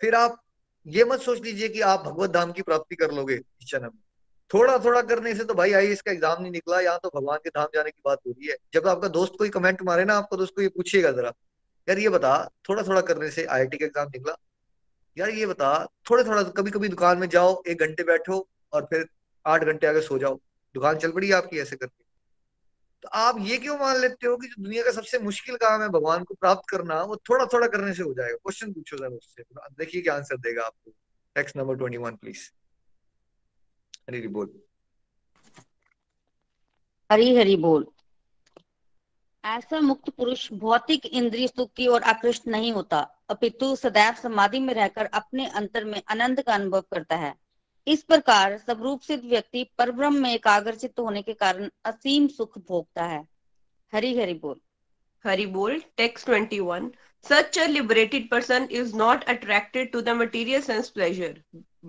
फिर 0.00 0.14
आप 0.14 0.40
ये 0.86 1.04
मत 1.04 1.20
सोच 1.20 1.42
लीजिए 1.42 1.68
कि 1.68 1.80
आप 1.82 2.00
भगवत 2.02 2.30
धाम 2.30 2.52
की 2.52 2.62
प्राप्ति 2.62 2.96
कर 2.96 3.12
लोगे 3.12 3.34
इस 3.34 3.70
जन्म 3.70 3.84
में। 3.84 4.00
थोड़ा 4.50 4.78
थोड़ा 4.78 5.00
करने 5.02 5.34
से 5.34 5.44
तो 5.44 5.54
भाई 5.54 5.72
आई 5.72 5.86
इसका 5.88 6.12
एग्ज़ाम 6.12 6.42
नहीं 6.42 6.52
निकला, 6.52 6.80
यहाँ 6.80 6.98
तो 7.02 7.10
भगवान 7.14 7.38
के 7.38 7.50
धाम 7.50 7.68
जाने 7.74 7.90
की 7.90 8.00
बात 8.04 8.18
हो 8.26 8.30
रही 8.30 8.48
है। 8.48 8.56
जब 8.74 8.86
आपका 8.88 9.08
दोस्त 9.10 9.34
कोई 9.38 9.48
कमेंट 9.50 9.82
मारे 9.82 10.04
ना 10.04 10.14
आपको 10.14 10.36
दोस्त 10.36 10.54
को 10.56 10.62
ये 10.62 10.68
पूछिएगा 10.70 11.12
जरा, 11.12 11.32
यार 11.88 11.98
ये 11.98 12.08
बता 12.10 12.34
थोड़ा 12.68 12.82
थोड़ा 12.82 13.00
करने 13.02 13.30
से 13.30 13.44
आईआईटी 13.46 13.76
का 13.76 13.86
एग्ज़ाम 13.86 14.08
निकला? 14.08 14.36
यार 15.16 15.30
ये 15.30 15.46
बता 15.46 15.70
थोड़े 16.10 16.24
थोड़ा 16.24 16.42
कभी 16.42 16.70
कभी 16.70 16.88
दुकान 16.88 17.18
में 17.18 17.28
जाओ, 17.28 17.62
एक 17.62 17.80
घंटे 17.80 18.04
बैठो 18.04 18.48
और 18.72 18.84
फिर 18.84 19.08
आठ 19.46 19.64
घंटे 19.64 19.86
आगे 19.86 20.00
सो 20.00 20.18
जाओ। 20.18 20.40
दुकान 20.74 20.96
चल 20.96 21.12
पड़ी 21.12 21.32
आपकी 21.32 21.58
ऐसे 21.58 21.76
करके। 21.76 22.04
तो 23.02 23.08
आप 23.08 23.36
ये 23.40 23.58
क्यों 23.58 23.78
मान 23.78 23.96
लेते 23.96 24.26
हो 24.26 24.36
कि 24.36 24.46
जो 24.46 24.62
दुनिया 24.62 24.82
का 24.82 24.90
सबसे 24.90 25.18
मुश्किल 25.18 25.56
काम 25.56 25.82
है 25.82 25.88
भगवान 25.88 26.24
को 26.24 26.34
प्राप्त 26.34 26.68
करना, 26.68 27.02
वो 27.02 27.16
थोड़ा 27.16 27.46
थोड़ा 27.46 27.66
करने 27.66 27.94
से 27.94 28.02
हो 28.02 28.12
जाएगा? 28.12 28.34
क्वेश्चन 28.34 28.72
पूछो 28.72 28.96
सर 28.96 29.12
उससे। 29.12 29.42
देखिए 29.56 30.02
क्या 30.02 30.14
आंसर 30.14 30.36
देगा 30.36 30.62
आपको। 30.62 30.90
Text 31.34 31.56
number 31.56 31.74
twenty 31.74 31.98
one 31.98 32.16
please 32.16 32.50
Hari 34.02 34.28
बोल। 34.28 34.60
हरी 37.12 37.36
हरी 37.36 37.56
बोल। 37.56 37.86
ऐसा 39.44 39.80
मुक्त 39.80 40.10
पुरुष 40.10 40.52
भौतिक 40.52 41.06
इंद्रिय 41.06 41.48
सुख 41.48 41.72
की 41.72 41.86
ओर 41.86 42.02
आकृष्ट 42.02 42.46
नहीं 42.46 42.72
होता। 42.72 43.00
अपितु 43.28 43.76
सदैव 43.76 44.14
समाधि 44.14 44.60
में 44.60 44.74
रहकर 44.74 45.06
अपने 45.06 45.46
अंतर 45.46 45.84
में 45.84 46.02
आनंद 46.08 46.42
का 46.42 46.54
अनुभव 46.54 46.80
करता 46.80 47.16
है। 47.16 47.41
इस 47.86 48.02
प्रकार 48.02 48.56
स्वरूप 48.58 49.00
सिद्ध 49.00 49.24
व्यक्ति 49.24 49.62
पर 49.78 49.90
ब्रह्म 49.90 50.22
में 50.22 50.32
एकाग्रचित 50.32 50.98
होने 50.98 51.22
के 51.22 51.32
कारण 51.34 51.68
असीम 51.84 52.26
सुख 52.28 52.58
भोगता 52.58 53.04
है। 53.04 53.24
हरी 53.92 54.16
हरि 54.18 54.34
बोल। 54.42 54.60
हरि 55.24 55.46
बोल 55.46 55.78
text 55.96 56.26
twenty 56.26 56.60
one 56.60 56.90
such 57.24 57.58
a 57.58 57.66
liberated 57.66 58.28
person 58.30 58.68
is 58.70 58.94
not 58.96 59.24
attracted 59.30 59.90
to 59.92 60.00
the 60.00 60.08
material 60.20 60.62
sense 60.62 60.88
pleasure 60.90 61.42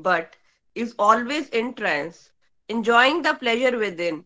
but 0.08 0.36
is 0.76 0.94
always 1.02 1.50
in 1.54 1.72
trance 1.72 2.30
enjoying 2.70 3.24
the 3.24 3.36
pleasure 3.40 3.76
within 4.02 4.24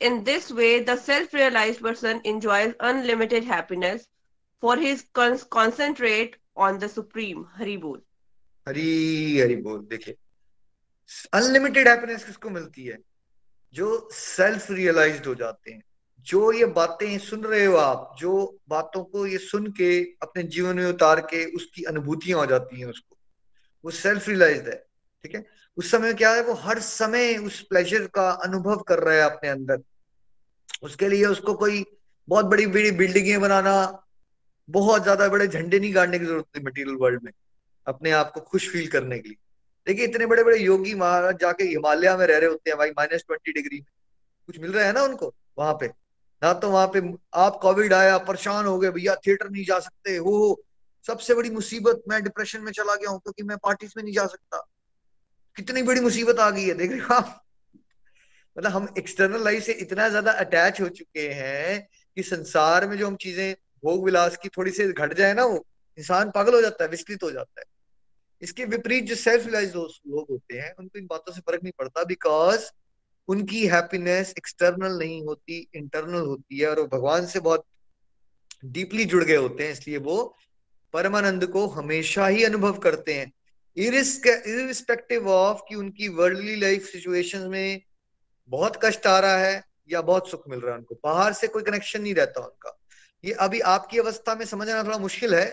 in 0.00 0.22
this 0.24 0.50
way 0.52 0.78
the 0.80 0.98
self 0.98 1.34
realize 1.34 1.82
person 1.82 2.20
enjoys 2.26 2.74
unlimited 2.90 3.44
happiness 3.52 4.08
for 4.62 4.78
his 4.78 5.04
concentrate 5.14 6.36
on 6.56 6.78
the 6.78 6.88
supreme 6.90 7.44
Hari 7.54 7.76
बोल। 7.76 8.02
हरी 8.66 9.38
हरि 9.38 9.56
बोल 9.56 9.86
देखिए 9.90 10.16
unlimited 11.34 11.88
happiness 11.88 12.24
किसको 12.24 12.50
मिलती 12.50 12.84
है? 12.84 12.98
जो 13.74 14.08
self 14.12 14.70
realise 14.70 15.22
हो 15.28 15.34
जाते 15.34 15.70
हैं, 15.70 15.82
जो 16.26 16.52
ये 16.52 16.64
बातें 16.66 17.18
सुन 17.18 17.44
रहे 17.44 17.64
हो 17.64 17.76
आप, 17.76 18.16
जो 18.18 18.60
बातों 18.68 19.04
को 19.04 19.26
ये 19.26 19.38
सुन 19.38 19.66
के 19.72 20.00
अपने 20.22 20.42
जीवन 20.42 20.76
में 20.76 20.86
उतार 20.86 21.20
के 21.20 21.44
उसकी 21.56 21.82
अनुभूतियाँ 21.82 22.38
हो 22.38 22.46
जाती 22.46 22.80
हैं 22.80 22.86
उसको। 22.86 23.16
वो 23.84 23.90
सेल्फ 23.90 24.28
रियलाइज़ 24.28 24.68
है, 24.68 24.76
ठीक 25.24 25.34
है? 25.34 25.44
उस 25.76 25.90
समय 25.90 26.14
क्या 26.14 26.32
है? 26.34 26.42
वो 26.42 26.54
हर 26.54 26.78
समय 26.80 27.36
उस 27.36 27.60
प्लेजर 27.60 28.06
का 28.06 28.30
अनुभव 28.44 28.76
कर 28.78 28.98
रहा 28.98 29.14
है 29.14 29.22
अपने 29.22 29.50
अंदर। 29.50 29.82
उसके 30.82 31.08
लिए 31.08 31.24
उसको 31.26 31.54
कोई 31.54 31.84
बहुत 32.28 32.46
बड़ी 32.46 32.66
बड़ी 32.66 32.90
बिल्डिंगें 32.90 33.40
बनाना, 33.40 34.04
बहुत 34.68 35.02
ज़्यादा 35.02 35.28
बड़े 35.28 35.46
झंडे 35.46 35.78
नहीं 35.80 35.94
गाड़ने 35.94 36.18
की 36.18 36.24
ज़रूरत 36.24 36.56
है 36.56 36.62
मटेरियल 36.62 36.96
वर्ल्ड 36.96 37.22
में, 37.22 37.32
अपने 37.86 38.10
आप 38.10 38.30
को 38.32 38.40
खुश 38.40 38.68
फील 38.70 38.86
करने 38.88 39.18
के 39.18 39.28
लिए। 39.28 39.36
देखिए, 39.90 40.04
इतने 40.04 40.26
बड़े 40.26 40.44
बड़े 40.44 40.58
योगी 40.58 40.94
महाराज 40.94 41.38
जाके 41.38 41.64
हिमालय 41.64 42.16
में 42.16 42.26
रह 42.26 42.38
रहे 42.38 42.48
होते 42.50 42.70
हैं 42.70 42.78
भाई 42.78 42.90
माइनस 42.90 43.24
ट्वेंटी 43.26 43.52
डिग्री 43.52 43.76
में। 43.76 43.86
कुछ 44.46 44.58
मिल 44.58 44.72
रहा 44.72 44.84
है 44.84 44.92
ना 44.92 45.02
उनको 45.02 45.34
वहाँ 45.58 45.72
पे? 45.74 45.86
ना 46.42 46.52
तो 46.52 46.70
वहाँ 46.70 46.86
पे 46.86 47.00
आप 47.34 47.58
कोविड 47.62 47.92
आया, 47.92 48.18
परेशान 48.18 48.66
हो 48.66 48.78
गए, 48.78 48.90
भैया 48.90 49.14
थिएटर 49.14 49.50
नहीं 49.50 49.64
जा 49.64 49.78
सकते, 49.78 50.16
हो 50.16 50.62
सबसे 51.06 51.34
बड़ी 51.34 51.50
मुसीबत 51.50 52.02
मैं 52.08 52.22
डिप्रेशन 52.22 52.60
में 52.60 52.72
चला 52.72 52.94
गया 52.94 53.10
हूँ, 53.10 53.18
क्योंकि 53.20 53.42
मैं 53.42 53.56
पार्टीज़ 53.58 53.92
में 53.96 54.02
नहीं 54.04 54.14
जा 54.14 54.26
सकता। 54.26 54.66
कितनी 55.56 55.82
बड़ी 55.82 56.00
मुसीबत 56.00 56.40
आ 56.40 56.50
गई 56.50 56.64
है, 56.64 56.74
देख 56.74 56.90
रहे 56.90 57.00
हो 57.00 57.14
आप? 57.14 57.42
मतलब 58.56 58.70
हम 58.70 58.94
एक्सटर्नल 58.98 59.44
लाइफ 59.44 59.62
से 59.62 59.72
इतना 59.72 60.08
ज़्यादा 60.08 60.32
अटैच 60.32 60.80
हो 60.80 60.88
चुके 60.88 61.28
हैं 61.32 61.88
कि 62.16 62.22
संसार 62.22 62.88
में 62.88 62.96
जो 62.98 63.06
हम 63.06 63.16
चीज़ें 63.16 63.54
भोग 63.84 64.04
विलास 64.04 64.36
की 64.36 64.48
थोड़ी 64.48 64.70
सी 64.70 64.92
घट 64.92 65.14
जाए 65.14 65.34
ना 65.34 65.44
वो, 65.44 65.66
इंसान 65.98 66.30
पागल 66.30 66.54
हो 66.54 66.60
जाता 66.60 66.84
है 66.84 66.90
विस्तृत 66.90 67.22
हो 67.22 67.30
जाता 67.30 67.60
है। 67.60 67.79
इसके 68.42 68.64
विपरीत 68.66 69.04
जो 69.04 69.14
सेल्फ 69.16 69.46
रिलाइज 69.46 69.74
लोग 69.74 70.26
होते 70.30 70.58
हैं, 70.58 70.72
उनको 70.74 70.98
इन 70.98 71.06
बातों 71.06 71.32
से 71.32 71.40
फ़र्क 71.40 71.62
नहीं 71.62 71.72
पड़ता 71.78 72.04
बिकॉज़ 72.04 72.70
उनकी 73.28 73.66
हैप्पीनेस 73.66 74.34
एक्सटर्नल 74.38 74.98
नहीं 74.98 75.22
होती 75.24 75.58
इंटरनल 75.74 76.26
होती 76.26 76.58
है 76.58 76.68
और 76.68 76.80
वो 76.80 76.86
भगवान 76.88 77.26
से 77.26 77.40
बहुत 77.40 77.64
डीपली 78.66 79.04
जुड़ 79.04 79.24
गए 79.24 79.36
होते 79.36 79.64
हैं, 79.64 79.72
इसलिए 79.72 79.98
वो 79.98 80.36
परमानंद 80.94 81.46
को 81.46 81.66
हमेशा 81.68 82.26
ही 82.26 82.44
अनुभव 82.44 82.78
करते 82.78 83.14
हैं। 83.14 83.32
इरिस्पेक्टिव 83.76 85.28
ऑफ़ 85.28 85.60
कि 85.68 85.74
उनकी 85.74 86.08
वर्ल्डली 86.10 86.56
लाइफ 86.56 86.86
सिचुएशन 86.86 87.46
में 87.48 87.80
बहुत 88.50 88.78
कष्ट 88.84 89.06
आ 89.06 89.18
रहा 89.20 89.36
है 89.38 89.62
या 89.90 90.00
बहुत 90.02 90.30
सुख 90.30 90.48
मिल 90.48 90.60
रहा 90.60 90.72
है 90.72 90.78
उनको, 90.78 90.94
बाहर 91.04 91.32
से 91.32 91.48
कोई 91.48 91.62
कनेक्शन 91.62 92.02
नहीं 92.02 92.14
रहता 92.14 92.40
उनका। 92.40 92.76
ये 93.24 93.32
अभी 93.40 93.60
आपकी 93.68 93.98
अवस्था 93.98 94.34
में 94.34 94.44
समझना 94.46 94.82
थोड़ा 94.84 94.98
मुश्किल 94.98 95.34
है 95.34 95.46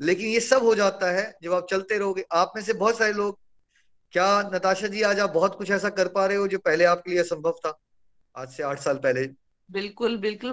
लेकिन 0.00 0.28
ये 0.28 0.40
सब 0.42 0.62
हो 0.62 0.74
जाता 0.74 1.10
है 1.12 1.32
जब 1.42 1.52
आप 1.52 1.66
चलते 1.70 1.98
रहोगे। 1.98 2.24
आप 2.32 2.52
में 2.56 2.62
से 2.62 2.72
बहुत 2.74 2.98
सारे 2.98 3.12
लोग, 3.12 3.38
क्या 4.12 4.42
नताशा 4.54 4.86
जी 4.88 5.02
आज 5.04 5.20
आप 5.20 5.30
बहुत 5.32 5.56
कुछ 5.58 5.70
ऐसा 5.72 5.88
कर 5.90 6.08
पा 6.10 6.26
रहे 6.26 6.36
हो 6.36 6.48
जो 6.48 6.58
पहले 6.60 6.84
आपके 6.86 7.10
लिए 7.10 7.20
असंभव 7.20 7.52
था? 7.66 7.78
आज 8.34 8.48
से 8.50 8.62
आठ 8.62 8.80
साल 8.80 8.96
पहले। 8.98 9.26
बिल्कुल 9.68 10.16
बिल्कुल। 10.18 10.52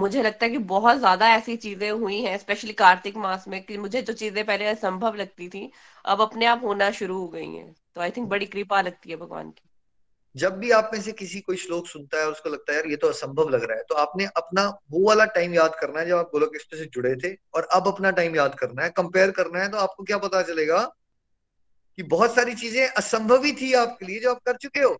मुझे 0.00 0.22
लगता 0.22 0.44
है 0.46 0.50
कि 0.50 0.58
बहुत 0.68 0.98
ज़्यादा 0.98 1.28
ऐसी 1.30 1.56
चीज़ें 1.58 1.90
हुई 1.92 2.20
हैं 2.22 2.36
स्पेशली 2.38 2.72
कार्तिक 2.74 3.16
मास 3.18 3.48
में, 3.48 3.62
कि 3.64 3.78
मुझे 3.78 4.02
जो 4.02 4.12
चीज़ें 4.14 4.44
पहले 4.46 4.66
असंभव 4.68 5.14
लगती 5.16 5.48
थी, 5.48 5.70
अब 6.04 6.20
अपने 6.20 6.46
आप 6.46 6.64
होना 6.64 6.90
शुरू 6.92 7.18
हो 7.20 7.28
गई 7.28 7.54
हैं। 7.54 7.74
तो 7.96 8.00
आई 8.00 8.10
थिंक 8.10 8.28
बड़ी 8.28 8.46
कृपा 8.48 8.80
लगती 8.80 9.10
है 9.10 9.16
भगवान 9.16 9.50
की। 9.50 9.62
जब 10.34 10.56
भी 10.58 10.70
आप 10.70 10.90
में 10.94 11.00
से 11.02 11.12
किसी 11.12 11.40
कोई 11.40 11.56
श्लोक 11.56 11.86
सुनता 11.86 12.20
है, 12.20 12.28
उसको 12.28 12.50
लगता 12.50 12.72
है, 12.72 12.78
यार, 12.78 12.86
ये 12.86 12.96
तो 12.96 13.08
असंभव 13.08 13.48
लग 13.48 13.64
रहा 13.64 13.76
है। 13.76 13.82
तो 13.82 13.94
आपने 13.94 14.24
अपना 14.36 14.66
वो 14.90 15.06
वाला 15.06 15.24
टाइम 15.34 15.54
याद 15.54 15.74
करना 15.80 16.00
है, 16.00 16.06
जब 16.06 16.16
आप 16.16 16.30
गोलोक 16.32 16.54
एक्सप्रेस 16.54 16.82
से 16.82 16.86
जुड़े 16.86 17.14
थे 17.16 17.34
और 17.54 17.68
अब 17.72 17.88
अपना 17.88 18.10
टाइम 18.10 18.36
याद 18.36 18.54
करना 18.54 18.82
है 18.82 18.90
कंपेयर 18.90 19.30
करना 19.30 19.62
है 19.62 19.70
तो 19.70 19.76
आपको 19.76 20.04
क्या 20.04 20.18
पता 20.18 20.42
चलेगा 20.42 20.82
कि 21.98 22.02
बहुत 22.04 22.34
सारी 22.34 22.54
चीज़ें 22.54 22.86
असंभव 22.86 23.44
ही 23.44 23.52
थी 23.52 23.72
आपके 23.74 24.06
लिए 24.06 24.20
जो 24.20 24.30
आप 24.30 24.40
कर 24.46 24.56
चुके 24.56 24.80
हो। 24.80 24.96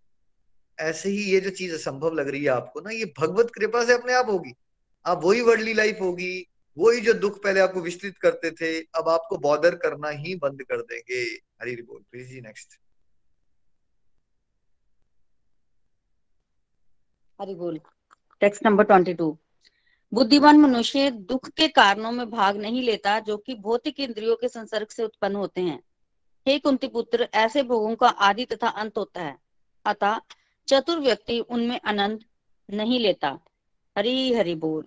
ऐसे 0.78 1.08
ही 1.08 1.22
ये 1.24 1.40
जो 1.40 1.50
चीज़ 1.50 1.74
असंभव 1.74 2.14
लग 2.14 2.28
रही 2.28 2.42
है 2.44 2.50
आपको 2.50 2.80
ना, 2.80 2.90
ये 2.90 3.12
भगवत 3.18 3.50
कृपा 3.54 3.84
से 3.84 3.92
अपने 3.92 4.12
आप 4.12 4.30
होगी। 4.30 4.54
आप 5.04 5.24
वही 5.24 5.40
वर्डली 5.40 5.74
लाइफ 5.74 5.98
होगी, 6.00 6.46
वही 6.76 7.00
जो 7.00 7.12
दुख 7.14 7.42
पहले 7.42 7.60
आपको 7.60 7.80
विस्तृत 7.80 8.18
करते 8.18 8.50
थे, 8.50 8.78
अब 8.80 9.08
आपको 9.08 9.38
बॉर्डर 9.38 9.74
करना 9.76 10.08
ही 10.10 10.34
बंद 10.36 10.62
कर 10.62 10.82
देंगे। 10.82 11.22
Hari 11.62 11.74
report 11.74 12.04
please 12.10 12.28
ji 12.28 12.40
next 12.40 12.78
Hari 17.42 17.54
बोल। 17.54 17.80
टेक्स्ट 18.40 18.66
नंबर 18.66 18.84
ट्वेंटी 18.84 19.14
टू 19.14 19.38
बुद्धिमान 20.14 20.58
मनुष्य 20.58 21.10
दुख 21.10 21.48
के 21.48 21.68
कारणों 21.68 22.12
में 22.12 22.30
भाग 22.30 22.56
नहीं 22.56 22.82
लेता, 22.82 23.20
जो 23.20 23.36
कि 23.36 23.54
भौतिक 23.54 24.00
इंद्रियों 24.00 24.36
के 24.36 24.48
संसर्ग 24.48 24.88
से 24.88 25.04
उत्पन्न 25.04 25.36
होते 25.36 25.60
हैं। 25.60 25.82
हे 26.48 26.58
कुंती 26.58 26.86
पुत्र 26.86 27.28
ऐसे 27.34 27.62
भोगों 27.62 27.96
का 27.96 28.08
आदि 28.08 28.44
तथा 28.44 28.68
अंत 28.68 28.98
होता 28.98 29.22
है। 29.22 29.38
अतः 29.84 30.20
चतुर 30.68 31.00
व्यक्ति 31.00 31.40
उनमें 31.40 31.80
आनंद 31.84 32.24
नहीं 32.70 33.00
लेता। 33.00 33.38
हरी 33.98 34.32
हरि 34.32 34.54
बोल। 34.54 34.84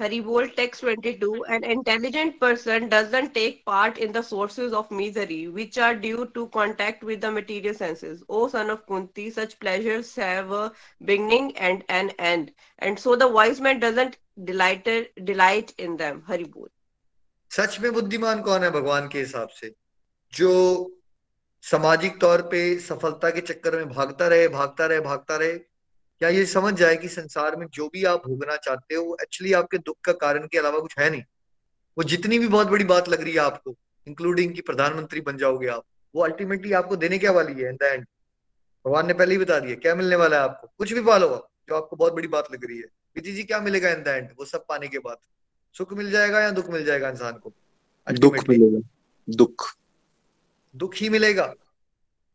Haribol 0.00 0.52
text 0.56 0.80
22 0.80 1.44
An 1.44 1.62
intelligent 1.62 2.40
person 2.40 2.88
doesn't 2.88 3.32
take 3.32 3.64
part 3.64 3.98
in 3.98 4.10
the 4.10 4.22
sources 4.22 4.72
of 4.72 4.90
misery, 4.90 5.46
which 5.46 5.78
are 5.78 5.94
due 5.94 6.26
to 6.34 6.48
contact 6.48 7.04
with 7.04 7.20
the 7.20 7.30
material 7.30 7.74
senses. 7.74 8.24
O 8.28 8.48
son 8.48 8.70
of 8.70 8.84
Kunti, 8.86 9.30
such 9.30 9.58
pleasures 9.60 10.14
have 10.16 10.50
a 10.50 10.72
beginning 11.04 11.56
and 11.56 11.84
an 11.88 12.10
end. 12.18 12.52
And 12.80 12.98
so 12.98 13.14
the 13.14 13.28
wise 13.28 13.60
man 13.60 13.78
doesn't 13.78 14.16
delight, 14.42 14.88
delight 15.24 15.72
in 15.78 15.96
them. 15.96 16.22
Haribol. 16.28 16.68
सच 17.50 17.78
में 17.80 17.92
बुद्धिमान 17.92 18.40
कौन 18.42 18.62
है 18.64 18.70
भगवान 18.70 19.08
के 19.08 19.18
हिसाब 19.18 19.48
से 19.48 19.70
जो 20.32 20.50
सामाजिक 21.62 22.20
तौर 22.20 22.42
पे 22.50 22.62
सफलता 22.80 23.30
के 23.30 23.40
चक्कर 23.40 23.76
में 23.76 23.88
भागता 23.88 24.28
रहे 24.28 24.48
भागता 24.48 24.86
रहे 24.86 25.00
भागता 25.00 25.36
रहे 25.36 25.58
क्या 26.20 26.28
ये 26.28 26.44
समझ 26.46 26.74
जाए 26.74 26.96
कि 26.96 27.08
संसार 27.08 27.56
में 27.56 27.66
जो 27.66 27.88
भी 27.88 28.04
आप 28.04 28.26
भोगना 28.26 28.56
चाहते 28.56 28.94
हो 28.94 29.16
एक्चुअली 29.22 29.52
आपके 29.52 29.78
दुख 29.78 29.96
का 30.04 30.12
कारण 30.12 30.46
के 30.46 30.58
अलावा 30.58 30.78
कुछ 30.78 30.98
है 30.98 31.10
नहीं। 31.10 31.22
वो 31.96 32.04
जितनी 32.04 32.38
भी 32.38 32.48
बहुत 32.48 32.66
बड़ी 32.66 32.84
बात 32.84 33.08
लग 33.08 33.22
रही 33.22 33.32
है 33.32 33.38
आपको 33.38 33.74
इंक्लूडिंग 34.06 34.54
कि 34.54 34.60
प्रधानमंत्री 34.60 35.20
बन 35.20 35.36
जाओगे 35.36 35.68
आप 35.68 35.84
वो 36.14 36.22
अल्टीमेटली 36.22 36.72
आपको 36.72 36.96
देने 36.96 37.18
क्या 37.18 37.32
वाली 37.32 37.62
है 37.62 37.68
इन 37.68 37.76
द 37.76 37.82
एंड 37.82 38.04
भगवान 38.84 39.06
ने 39.06 39.14
पहले 39.14 39.34
ही 39.34 39.38
बता 39.38 39.58
दिया 39.58 39.76
क्या 39.76 39.94
मिलने 39.94 40.16
वाला 40.16 40.36
है 40.36 40.42
आपको? 40.42 40.68
कुछ 40.78 40.92
भी 40.92 41.00
पालो 41.00 41.28
जो 41.68 41.74
आपको 41.74 41.96
बहुत 41.96 42.12
बड़ी 42.12 42.28
बात 42.28 42.52
लग 42.52 42.64
रही 42.64 42.78
है। 42.78 42.84
विधि 43.16 43.32
जी 43.32 43.42
क्या 43.42 43.60
मिलेगा 43.60 43.90
इन 43.90 44.02
द 44.02 44.08
एंड 44.08 44.28
वो 44.38 44.44
सब 44.44 44.66
पाने 44.68 44.88
के 44.88 44.98
बाद। 44.98 45.16
सुख 45.76 45.92
मिल 45.92 46.10
जाएगा 46.10 46.40
या 46.40 46.50
दुख 46.50 46.70
मिल 46.70 46.84
जाएगा 46.84 47.08
इंसान 47.08 47.32
को? 47.32 47.52
दुख 48.06 48.36
मिलेगा 48.48 48.88
दुख। 49.28 49.66
दुख 50.74 50.94
ही 50.94 51.08
मिलेगा। 51.08 51.52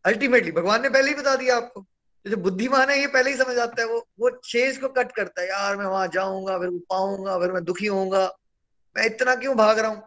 अल्टीमेटली 0.05 0.51
भगवान 0.51 0.81
ने 0.81 0.89
पहले 0.89 1.09
ही 1.09 1.15
बता 1.15 1.35
दिया 1.35 1.57
आपको। 1.57 1.85
जो 2.25 2.37
बुद्धिमान 2.37 2.89
है, 2.89 2.99
ये 2.99 3.07
पहले 3.07 3.31
ही 3.31 3.37
समझ 3.37 3.57
आता 3.57 3.81
है 3.81 3.87
वो। 3.87 4.07
वो 4.19 4.29
चेज 4.29 4.77
को 4.77 4.87
कट 4.87 5.11
करता 5.11 5.41
है, 5.41 5.47
यार 5.47 5.77
मैं 5.77 5.85
वहाँ 5.85 6.07
जाऊँगा, 6.07 6.59
फिर 6.59 6.69
वो 6.69 6.79
पाऊँगा, 6.79 7.39
फिर 7.39 7.51
मैं 7.51 7.63
दुखी 7.63 7.85
होऊँगा। 7.85 8.25
मैं 8.97 9.05
इतना 9.05 9.35
क्यों 9.35 9.57
भाग 9.57 9.79
रहा 9.79 9.91
हूँ? 9.91 10.03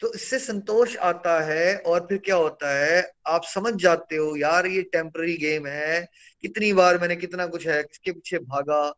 तो 0.00 0.12
इससे 0.14 0.38
संतोष 0.38 0.96
आता 0.96 1.40
है 1.40 1.76
और 1.76 2.00
फिर 2.00 2.18
क्या 2.18 2.36
होता 2.36 2.70
है? 2.78 3.12
आप 3.26 3.44
समझ 3.44 3.74
जाते 3.74 4.16
हो, 4.16 4.36
यार 4.36 4.66
ये 4.66 4.82
टेम्पररी 4.82 5.36
गेम 5.36 5.66
है। 5.66 6.08
कितनी 6.42 6.72
बार 6.72 6.98
मैंने 6.98 7.16
कितना 7.16 7.46
कुछ 7.46 7.66
है, 7.66 7.82
किसके 7.82 8.12
पीछे 8.12 8.38
भागा? 8.38 8.92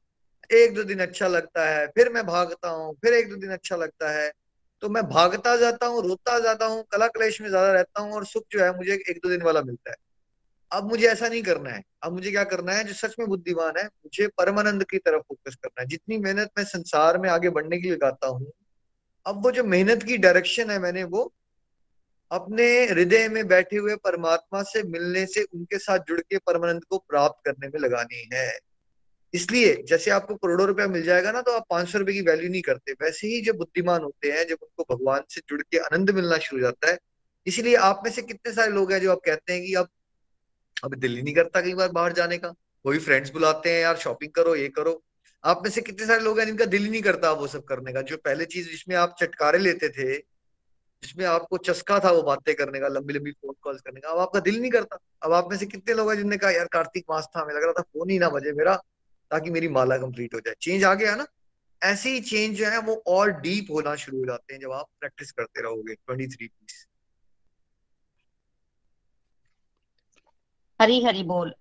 एक 0.53 0.75
दो 0.75 0.83
दिन 0.85 1.01
अच्छा 1.01 1.29
लगता 1.29 1.69
है, 1.71 1.87
फिर 1.87 2.13
मैं 2.13 2.27
भागता 2.27 2.69
हूँ, 2.69 2.95
फिर 2.95 3.15
एक 3.15 3.31
दो 3.31 3.37
दिन 3.37 3.51
अच्छा 3.51 3.77
लगता 3.77 4.11
है। 4.11 4.33
तो 4.81 4.89
मैं 4.89 5.09
भागता 5.09 5.57
जाता 5.57 5.87
हूँ, 5.87 6.03
रोता 6.09 6.39
जाता 6.39 6.67
हूँ, 6.67 6.85
कला 6.93 7.09
कलेश 7.09 7.41
में 7.41 7.49
ज़्यादा 7.49 7.73
रहता 7.73 8.01
हूँ 8.01 8.13
और 8.13 8.25
सुख 8.25 8.45
जो 8.51 8.65
है 8.65 8.77
मुझे 8.77 8.95
एक 9.11 9.21
दो 9.23 9.29
दिन 9.29 9.43
वाला 9.43 9.63
मिलता 9.63 9.91
है। 9.91 9.97
अब 10.73 10.89
मुझे 10.89 11.07
ऐसा 11.09 11.29
नहीं 11.29 11.43
करना 11.43 11.71
है। 11.71 11.83
अब 12.03 12.13
मुझे 12.13 12.31
क्या 12.31 12.45
करना 12.45 12.73
है? 12.73 12.85
जो 12.85 12.95
सच 12.95 13.15
में 13.19 13.29
बुद्धिमान 13.29 13.79
है, 13.79 13.85
मुझे 13.85 14.27
परमानंद 14.39 14.85
की 14.85 14.99
तरफ़ 14.99 15.23
फोकस 15.23 15.55
करना 15.55 15.81
है। 15.81 15.87
जितनी 15.89 16.19
मेहनत 16.19 16.51
मैं 16.59 16.65
संसार 16.65 17.19
में 17.19 17.29
आगे 17.31 17.51
बढ़ने 17.51 17.77
के 17.77 17.83
लिए 17.83 17.93
लगाता 17.93 18.29
हूँ, 18.29 18.53
अब 19.27 19.43
वो 19.45 19.51
जो 19.51 19.65
मेहनत 19.65 20.03
की 20.03 20.17
डायरेक्शन 20.19 20.71
है 20.71 20.79
मैंने, 20.79 21.05
वो 21.05 21.33
अपने 22.31 22.65
हृदय 22.87 23.29
में 23.29 23.47
बैठे 23.49 23.77
हुए 23.77 23.95
परमात्मा 23.97 24.63
से 24.63 24.83
मिलने 24.83 25.25
से 25.27 25.43
उनके 25.45 25.79
साथ 25.79 25.99
जुड़ 26.09 26.21
के 26.21 26.39
परमानंद 26.39 26.85
को 26.85 26.99
प्राप्त 26.99 27.45
करने 27.47 27.69
में 27.69 27.81
लगानी 27.81 28.29
है। 28.33 28.59
इसलिए 29.35 29.75
जैसे 29.89 30.11
आपको 30.11 30.35
करोड़ों 30.35 30.67
रुपया 30.67 30.87
मिल 30.87 31.03
जाएगा 31.03 31.33
ना 31.33 31.41
तो 31.43 31.53
आप 31.53 31.65
पाँच 31.71 31.89
सौ 31.89 31.99
रुपए 31.99 32.13
की 32.13 32.21
वैल्यू 32.21 32.51
नहीं 32.51 32.63
करते। 32.63 32.93
वैसे 32.95 33.29
ही 33.29 33.41
जो 33.41 33.53
बुद्धिमान 33.55 34.03
होते 34.03 34.33
हैं, 34.33 34.47
जब 34.47 34.57
उनको 34.63 34.95
भगवान 34.95 35.23
से 35.31 35.41
जुड़ 35.49 35.61
के 35.63 35.79
आनंद 35.79 36.11
मिलना 36.11 36.39
शुरू 36.39 36.61
हो 36.61 36.63
जाता 36.63 36.91
है, 36.91 36.99
इसीलिए 37.47 37.75
आप 37.77 38.03
में 38.05 38.11
से 38.13 38.23
कितने 38.23 38.53
सारे 38.53 38.73
लोग 38.73 38.93
हैं 38.93 39.01
जो 39.01 39.13
आप 39.13 39.21
कहते 39.25 39.53
हैं 39.53 39.63
कि 39.63 39.75
अब 39.75 39.89
अभी 40.85 40.97
दिल 40.97 41.17
ही 41.17 41.23
नहीं 41.23 41.35
करता 41.35 41.61
कई 41.61 41.75
बार 41.75 41.89
बाहर 41.89 42.13
जाने 42.13 42.39
का। 42.39 42.55
वही 42.87 42.99
फ्रेंड्स 42.99 43.33
बुलाते 43.33 43.71
हैं, 43.71 43.81
यार 43.81 43.97
शॉपिंग 43.97 44.31
करो, 44.33 44.57
ये 44.57 44.69
करो। 44.69 45.03
आप 45.45 45.61
में 45.63 45.71
से 45.71 45.81
कितने 45.81 46.07
सारे 46.07 46.21
लोग 46.21 46.39
हैं 46.39 46.47
जिनका 46.47 46.65
दिल 46.65 46.85
ही 46.85 46.91
नहीं 46.91 47.03
करता 47.03 47.33
वो 47.33 47.47
सब 47.47 47.65
करने 47.65 47.93
का? 47.93 48.03
जो 48.03 48.17
पहले 48.17 48.45
चीज़ 48.45 48.71
जिसमें 48.71 48.97
आप 48.97 49.17
चटकारे 49.21 49.59
लेते 49.59 49.89
थे, 49.89 50.19
जिसमें 51.03 51.27
आपको 51.27 51.57
चस्का 51.57 52.01
था 52.01 52.11
वो 52.11 52.23
बातें 52.23 52.55
करने 52.55 52.81
का 52.81 52.89
लंबी 52.89 53.15
लंबी 53.15 53.31
फ़ोन 53.31 53.55
कॉल 53.63 53.77
करने 53.77 54.01
का, 54.01 54.09
अब 54.09 54.19
आपका 54.19 54.41
दिल 54.41 54.61
नहीं 54.61 54.71
करता। 54.71 54.99
अब 55.23 55.33
आप 55.33 55.49
में 55.51 55.59
से 55.59 55.67
कितने 55.67 55.95
लोग 55.95 56.11
हैं 56.11 56.17
जिनने 56.17 56.37
कहा, 56.37 56.51
यार, 56.51 56.67
कार्तिक 56.67 57.05
मास 57.11 57.29
था, 57.37 57.41
हमें 57.41 57.55
लग 57.55 57.63
रहा 57.63 57.73
था 57.73 57.83
फ़ोन 57.83 58.11
ही 58.11 58.19
ना 58.19 58.29
बजे 58.29 58.53
मेरा, 58.53 58.77
ताकि 59.31 59.51
मेरी 59.51 59.69
माला 59.69 59.99
कंप्लीट 59.99 60.35
हो 60.35 60.41
जाए। 60.41 60.55
चेंज 60.61 60.85
आ 60.85 60.95
गया 60.95 61.17
ना। 61.17 61.27
ऐसे 61.83 62.11
ही 62.11 62.21
चेंज 62.21 62.59
जो 62.59 62.67
है 62.67 62.79
वो 62.79 63.05
और 63.07 63.31
डीप 63.31 63.67
होना 63.71 63.95
शुरू 63.95 64.19
हो 64.19 64.25
जाते 64.25 64.55
हैं 64.55 64.61
जब 64.61 64.73
आप 64.73 64.87
प्रैक्टिस 65.01 65.33
करते 65.33 65.63
रहोगे 65.63 65.95
twenty 65.95 66.27
three 66.27 66.47
peace 66.47 66.87
Hari 70.81 71.03
Hari 71.05 71.23
बोल। 71.23 71.55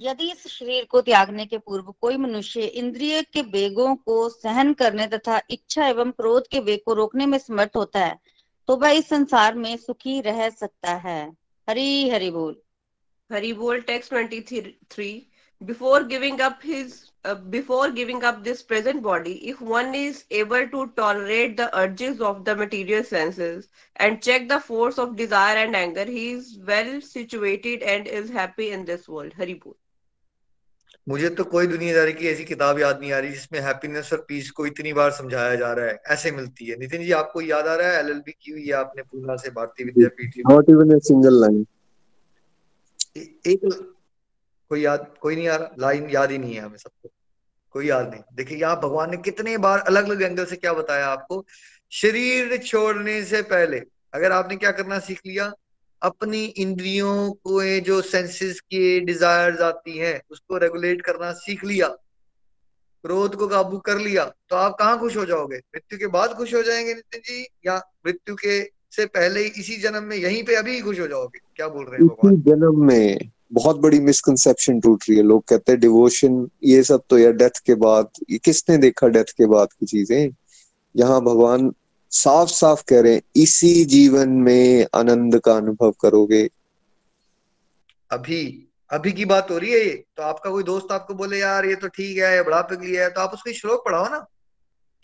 यदि 0.00 0.30
इस 0.32 0.46
शरीर 0.46 0.84
को 0.84 1.00
त्यागने 1.00 1.46
के 1.46 1.58
पूर्व 1.58 1.94
कोई 2.00 2.16
मनुष्य 2.16 2.62
इंद्रिय 2.62 3.22
के 3.22 3.42
वेगों 3.42 3.94
को 3.96 4.28
सहन 4.28 4.72
करने 4.72 5.06
तथा 5.06 5.40
इच्छा 5.50 5.86
एवं 5.86 6.10
क्रोध 6.10 6.46
के 6.46 6.60
वेग 6.60 6.80
को 6.86 6.92
रोकने 6.92 7.26
में 7.26 7.38
समर्थ 7.38 7.76
होता 7.76 8.04
है 8.04 8.18
तो 8.68 8.76
वह 8.76 8.90
इस 8.90 9.08
संसार 9.08 9.54
में 9.54 9.76
सुखी 9.76 10.20
रह 10.20 10.48
सकता 10.50 10.94
है। 10.94 11.32
हरी 11.68 12.08
हरि 12.08 12.30
बोल। 12.30 12.56
हरि 13.32 13.52
बोल, 13.52 13.80
text 13.80 14.10
twenty 14.10 14.40
three. 14.90 15.26
Before 15.62 16.04
giving 16.06 16.40
up 16.40 16.60
his 16.60 16.92
uh, 17.26 17.34
before 17.34 17.90
giving 17.90 18.22
up 18.24 18.42
this 18.42 18.62
present 18.62 19.02
body 19.02 19.34
if 19.52 19.60
one 19.60 19.94
is 19.94 20.24
able 20.30 20.68
to 20.68 20.84
tolerate 20.96 21.56
the 21.56 21.68
urges 21.78 22.20
of 22.20 22.44
the 22.44 22.54
material 22.56 23.02
senses 23.04 23.68
and 23.96 24.22
check 24.22 24.48
the 24.48 24.60
force 24.60 24.98
of 24.98 25.16
desire 25.16 25.56
and 25.64 25.76
anger 25.76 26.04
he 26.04 26.28
is 26.30 26.58
well 26.66 27.00
situated 27.00 27.82
and 27.94 28.06
is 28.20 28.30
happy 28.30 28.70
in 28.70 28.86
this 28.92 29.08
world 29.08 29.36
haribol 29.42 29.76
मुझे 31.06 31.28
तो 31.38 31.44
कोई 31.44 31.66
दुनियादारी 31.66 32.12
की 32.12 32.28
ऐसी 32.28 32.44
किताब 32.44 32.78
याद 32.80 33.00
नहीं 33.00 33.10
आ 33.12 33.18
रही 33.18 33.30
जिसमें 33.32 33.60
हैप्पीनेस 33.62 34.12
और 34.12 34.24
पीस 34.28 34.50
को 34.58 34.66
इतनी 34.66 34.92
बार 34.92 35.10
समझाया 35.18 35.54
जा 35.56 35.72
रहा 35.78 35.86
है 35.86 36.00
ऐसे 36.14 36.30
मिलती 36.38 36.66
है 36.66 36.76
नितिन 36.78 37.02
जी 37.02 37.12
आपको 37.18 37.40
याद 37.40 37.66
आ 37.66 37.74
रहा 37.80 37.90
है 37.90 37.98
एलएलबी 38.00 38.32
की 38.32 38.52
हुई 38.52 38.66
है 38.66 38.72
आपने 38.78 39.02
पूना 39.02 39.36
से 39.42 39.50
Bharati 39.58 39.86
Vidyapeeth 39.86 40.38
not 40.50 40.70
even 40.70 40.96
a 40.96 40.98
single 41.08 41.40
line 41.40 41.64
एक 43.52 43.68
कोई 44.70 44.82
याद 44.82 45.06
कोई 45.20 45.36
नहीं 45.36 45.48
आ 45.48 45.56
रहा 45.56 45.74
लाइन 45.80 46.10
याद 46.10 46.30
ही 46.30 46.38
नहीं 46.38 46.54
है 46.54 46.60
हमें 46.60 46.78
सबको 46.78 47.08
कोई 47.76 47.86
याद 47.86 48.08
नहीं। 48.10 48.22
देखिए 48.34 48.58
यहाँ 48.58 48.76
भगवान 48.80 49.10
ने 49.10 49.16
कितने 49.18 49.56
बार 49.58 49.78
अलग 49.80 50.04
अलग 50.04 50.22
एंगल 50.22 50.44
से 50.44 50.56
क्या 50.56 50.72
बताया 50.72 51.06
आपको? 51.08 51.44
शरीर 51.92 52.56
छोड़ने 52.58 53.22
से 53.24 53.42
पहले 53.44 53.82
अगर 54.12 54.32
आपने 54.32 54.56
क्या 54.56 54.70
करना 54.72 54.98
सीख 55.00 55.20
लिया? 55.26 55.52
अपनी 56.02 56.44
इंद्रियों 56.44 57.30
को 57.32 57.60
जो 57.80 58.00
सेंसेस 58.02 58.60
के 58.60 59.00
डिजायर्स 59.00 59.60
आती 59.60 59.96
हैं 59.98 60.20
उसको 60.30 60.58
रेगुलेट 60.58 61.02
करना 61.02 61.32
सीख 61.34 61.64
लिया। 61.64 61.88
क्रोध 63.04 63.34
को 63.34 63.48
काबू 63.48 63.78
कर 63.78 63.98
लिया 63.98 64.24
तो 64.50 64.56
आप 64.56 64.76
कहाँ 64.78 64.98
खुश 65.00 65.16
हो 65.16 65.24
जाओगे? 65.26 65.56
मृत्यु 65.56 65.98
के 65.98 66.06
बाद 66.08 66.34
खुश 66.34 66.54
हो 66.54 66.62
जाएँगे 66.62 66.94
नितिन 66.94 67.20
जी 67.20 67.46
या 67.66 67.76
मृत्यु 68.06 68.34
के 68.36 68.62
से 68.92 69.06
पहले 69.06 69.42
इसी 69.42 69.76
जन्म 69.76 70.02
में 70.02 70.16
यहीं 70.16 70.42
पे 70.44 70.54
अभी 70.54 70.80
खुश 70.80 71.00
हो 71.00 71.06
जाओगे? 71.06 71.38
क्या 71.56 71.68
बोल 71.68 71.84
रहे 71.84 71.96
हैं 71.96 72.06
भगवान? 72.06 72.36
जन्म 72.42 72.86
में 72.86 73.30
बहुत 73.50 73.76
बड़ी 73.76 73.98
मिसकंसेप्शन 74.00 74.80
टूट 74.80 75.04
रही 75.08 75.16
है। 75.18 75.24
लोग 75.24 75.44
कहते 75.44 75.72
हैं 75.72 75.80
डिवोशन 75.80 76.48
ये 76.64 76.82
सब 76.82 77.02
तो 77.10 77.18
यार 77.18 77.32
डेथ 77.32 77.60
के 77.66 77.74
बाद, 77.74 78.08
ये 78.30 78.38
किसने 78.38 78.76
देखा 78.78 79.08
डेथ 79.08 79.32
के 79.38 79.46
बाद 79.46 79.72
की 79.72 79.86
चीज़ें? 79.86 80.30
यहाँ 80.94 81.20
भगवान 81.20 81.72
साफ़ 82.12 82.50
साफ़ 82.50 82.82
कह 82.88 83.00
रहे 83.00 83.14
हैं, 83.14 83.22
इसी 83.36 83.84
जीवन 83.84 84.28
में 84.28 84.86
आनंद 84.94 85.38
का 85.38 85.56
अनुभव 85.56 85.94
करोगे। 86.00 86.48
अभी 88.10 88.62
अभी 88.90 89.12
की 89.12 89.24
बात 89.24 89.50
हो 89.50 89.56
रही 89.58 89.70
है 89.70 89.78
ये। 89.78 89.94
तो 90.16 90.22
आपका 90.22 90.50
कोई 90.50 90.62
दोस्त 90.62 90.92
आपको 90.92 91.14
बोले, 91.14 91.38
यार, 91.38 91.66
ये 91.66 91.74
तो 91.74 91.88
ठीक 91.88 92.18
है 92.18 92.42
बुढ़ापे 92.44 92.76
के 92.76 92.86
लिए 92.86 93.02
है। 93.02 93.08
तो 93.10 93.20
आप 93.20 93.32
उसको 93.34 93.52
श्लोक 93.52 93.84
पढ़ाओ 93.84 94.08
ना, 94.08 94.26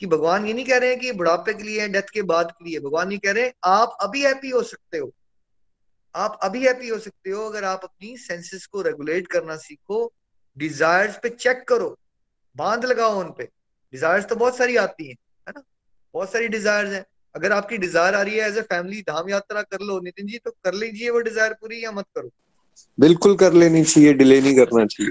कि 0.01 0.07
भगवान 0.07 0.47
ये 0.47 0.53
नहीं 0.53 0.65
कह 0.65 0.77
रहे 0.77 0.91
हैं 0.91 0.99
कि 1.01 1.13
बुढ़ापे 1.13 1.55
के 1.55 1.63
लिए 1.63 1.89
डेथ 1.89 2.11
के 2.15 2.23
बाद 2.23 2.51
के 2.51 2.65
लिए 2.65 2.81
भगवान 2.81 3.13
ये 3.13 3.19
कह 3.19 3.33
रहे 3.33 3.45
हैं, 3.45 3.53
आप 3.65 3.97
अभी 4.01 4.23
हैप्पी 4.23 4.51
हो 4.51 4.63
सकते 4.63 4.99
हो। 4.99 5.11
आप 6.15 6.39
अभी 6.43 6.67
हैप्पी 6.67 6.89
हो 6.89 6.99
सकते 6.99 7.31
हो 7.31 7.45
अगर 7.47 7.65
आप 7.65 7.81
अपनी 7.85 8.17
सेंसेस 8.19 8.67
को 8.67 8.83
रेगुलेट 8.83 9.27
करना 9.29 9.57
सीखो 9.59 10.13
डिजायर्स 10.57 11.19
पे 11.23 11.29
चेक 11.31 11.65
करो 11.69 11.97
बाँध 12.57 12.85
लगाओ 12.85 13.21
उन 13.21 13.31
पे। 13.39 13.45
डिजायर्स 13.45 14.27
तो 14.27 14.37
बहुत 14.37 14.57
सारी 14.57 14.77
आती 14.79 15.09
हैं 15.09 15.17
है 15.47 15.53
ना? 15.57 15.63
बहुत 16.15 16.33
सारी 16.33 16.49
डिजायर्स 16.49 16.93
हैं। 16.93 17.05
अगर 17.35 17.53
आपकी 17.53 17.77
डिज़ायर 17.79 18.15
आ 18.15 18.21
रही 18.23 18.37
है 18.37 18.49
एज 18.49 18.59
ए 18.59 18.63
फैमिली 18.63 19.01
धाम 19.03 19.29
यात्रा 19.31 19.63
कर 19.65 19.81
लो 19.81 19.99
नितिन 20.01 20.27
जी 20.27 20.39
तो 20.39 20.51
कर 20.51 20.75
लीजिए 20.75 21.11
वो 21.11 21.21
डिज़ायर 21.21 21.53
पूरी 21.53 21.85
या 21.85 21.93
मत 21.93 22.07
करो। 22.17 22.31
बिल्कुल 22.99 23.37
कर 23.37 23.53
लेनी 23.55 23.85
चाहिए 23.85 24.13
डिले 24.15 24.41
नहीं 24.41 24.57
करना 24.57 24.85
चाहिए। 24.87 25.11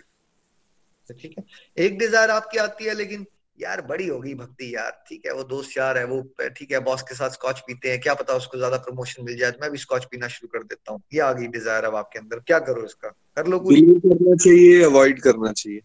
ठीक 1.09 1.37
है। 1.37 1.43
एक 1.77 1.97
डिज़ायर 1.99 2.29
आपकी 2.31 2.57
आती 2.59 2.85
है 2.85 2.93
लेकिन 2.93 3.25
यार 3.61 3.81
बड़ी 3.81 4.07
होगी 4.07 4.33
भक्ति 4.35 4.73
यार 4.75 4.91
ठीक 5.07 5.25
है 5.25 5.33
वो 5.33 5.43
दोस्त 5.45 5.77
यार 5.77 5.97
है 5.97 6.05
वो 6.05 6.21
ठीक 6.57 6.71
है 6.71 6.79
बॉस 6.83 7.01
के 7.01 7.15
साथ 7.15 7.29
स्कॉच 7.29 7.59
पीते 7.67 7.89
हैं 7.89 7.99
क्या 8.01 8.13
पता 8.13 8.35
उसको 8.35 8.57
ज़्यादा 8.57 8.77
प्रमोशन 8.79 9.23
मिल 9.25 9.37
जाए 9.37 9.51
तो 9.51 9.59
मैं 9.61 9.71
भी 9.71 9.77
स्कॉच 9.77 10.05
पीना 10.11 10.27
शुरू 10.29 10.47
कर 10.53 10.63
देता 10.63 10.91
हूँ। 10.91 11.01
ये 11.13 11.19
आ 11.21 11.31
गई 11.33 11.47
डिज़ायर 11.49 11.83
अब 11.85 11.95
आपके 11.95 12.19
अंदर 12.19 12.39
क्या 12.47 12.59
करो 12.61 12.85
इसका 12.85 13.09
कर 13.37 13.47
लो 13.47 13.59
करना 13.59 14.35
चाहिए 14.35 14.81
अवॉइड 14.83 15.21
करना 15.21 15.51
चाहिए। 15.53 15.79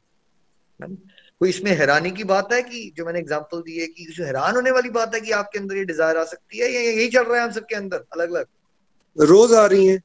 कोई 1.41 1.49
इसमें 1.49 1.71
हैरानी 1.73 2.11
की 2.11 2.25
बात 2.25 2.53
है 2.53 2.63
कि 2.63 2.93
जो 2.97 3.05
मैंने 3.05 3.19
एग्जांपल 3.19 3.61
दी 3.63 3.79
है 3.79 3.87
कि 3.87 4.07
जो 4.13 4.25
हैरान 4.25 4.55
होने 4.57 4.71
वाली 4.71 4.91
बात 4.91 5.15
है 5.15 5.21
कि 5.21 5.31
आपके 5.35 5.59
अंदर 5.59 5.77
ये 5.77 5.85
डिज़ायर 5.85 6.17
आ 6.17 6.25
सकती 6.27 6.59
है 6.59 6.73
या 6.73 6.81
यही 6.81 7.09
चल 7.11 7.25
रहा 7.25 7.39
है 7.39 7.45
हम 7.45 7.53
सबके 7.53 7.75
अंदर 7.75 8.05
अलग 8.15 8.33
अलग 8.33 9.27
रोज 9.29 9.53
आ 9.55 9.67
रही 9.67 9.87
है 9.87 9.97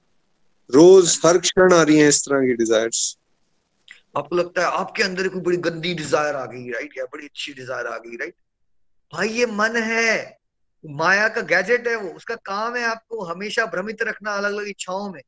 रोज 0.70 1.20
हर 1.26 1.38
क्षण 1.40 1.74
आ 1.74 1.82
रही 1.82 2.00
है 2.00 2.08
इस 2.08 2.22
तरह 2.26 2.46
की 2.46 2.54
डिजायर्स 2.56 3.00
आपको 4.16 4.36
लगता 4.36 4.62
है 4.62 4.78
आपके 4.80 5.04
अंदर 5.04 5.28
कोई 5.28 5.42
बड़ी 5.42 5.58
गंदी 5.60 5.94
डिज़ायर 5.94 6.36
आ 6.36 6.46
गई 6.46 6.70
राइट 6.72 6.98
या 6.98 7.06
बड़ी 7.14 7.26
अच्छी 7.26 7.54
डिज़ायर 7.54 7.88
आ 7.88 7.98
गई 7.98 8.18
राइट 8.18 8.36
भाई 9.14 9.30
ये 9.30 9.46
मन 9.48 9.76
है, 9.78 10.38
माया 10.84 11.28
का 11.30 11.42
गैजेट 11.44 11.88
है 11.88 11.96
वो, 11.96 12.10
उसका 12.10 12.36
काम 12.38 12.76
है 12.76 12.84
आपको 12.86 13.24
हमेशा 13.26 13.66
भ्रमित 13.68 14.02
रखना 14.04 14.34
अलग 14.34 14.54
अलग 14.54 14.68
इच्छाओं 14.68 15.12
में। 15.12 15.22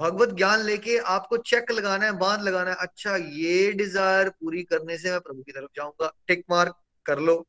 भगवत 0.00 0.34
ज्ञान 0.36 0.60
लेके 0.62 0.96
आपको 1.10 1.36
चेक 1.40 1.70
लगाना 1.70 2.04
है, 2.04 2.12
बाँध 2.14 2.42
लगाना 2.42 2.70
है 2.70 2.76
अच्छा 2.80 3.16
ये 3.16 3.72
डिज़ायर 3.72 4.28
पूरी 4.30 4.62
करने 4.64 4.98
से 4.98 5.10
मैं 5.10 5.20
प्रभु 5.20 5.42
की 5.42 5.52
तरफ़ 5.52 5.70
जाऊँगा 5.76 6.12
टिक 6.28 6.44
मार्क 6.50 6.74
कर 7.06 7.18
लो। 7.20 7.44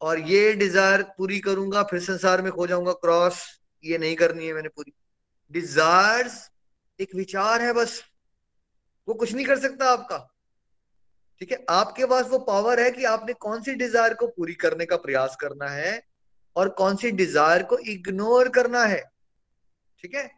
और 0.00 0.18
ये 0.20 0.52
डिज़ायर 0.54 1.02
पूरी 1.18 1.38
करूँगा, 1.40 1.82
फिर 1.82 2.00
संसार 2.00 2.42
में 2.42 2.50
खो 2.52 2.66
जाऊँगा 2.66 2.92
क्रॉस 2.94 3.42
ये 3.84 3.98
नहीं 3.98 4.16
करनी 4.16 4.46
है 4.46 4.52
मैंने 4.54 4.68
पूरी। 4.68 4.92
डिजायर्स 5.50 6.38
एक 7.00 7.14
विचार 7.14 7.62
है 7.62 7.72
बस। 7.72 8.02
वो 9.08 9.14
कुछ 9.14 9.34
नहीं 9.34 9.46
कर 9.46 9.58
सकता 9.58 9.90
आपका। 9.90 10.18
ठीक 11.40 11.52
है? 11.52 11.64
आपके 11.70 12.06
पास 12.06 12.26
वो 12.28 12.38
पावर 12.46 12.80
है 12.80 12.90
कि 12.90 13.04
आपने 13.06 13.32
कौन 13.40 13.62
सी 13.62 13.74
डिज़ायर 13.76 14.14
को 14.14 14.26
पूरी 14.28 14.54
करने 14.56 14.86
का 14.86 14.96
प्रयास 14.98 15.36
करना 15.40 15.68
है 15.68 16.00
और 16.56 16.68
कौन 16.78 16.96
सी 16.96 17.10
डिज़ायर 17.12 17.62
को 17.62 17.78
इग्नोर 17.88 18.48
करना 18.48 18.84
है। 18.84 19.00
ठीक 20.00 20.14
है? 20.14 20.30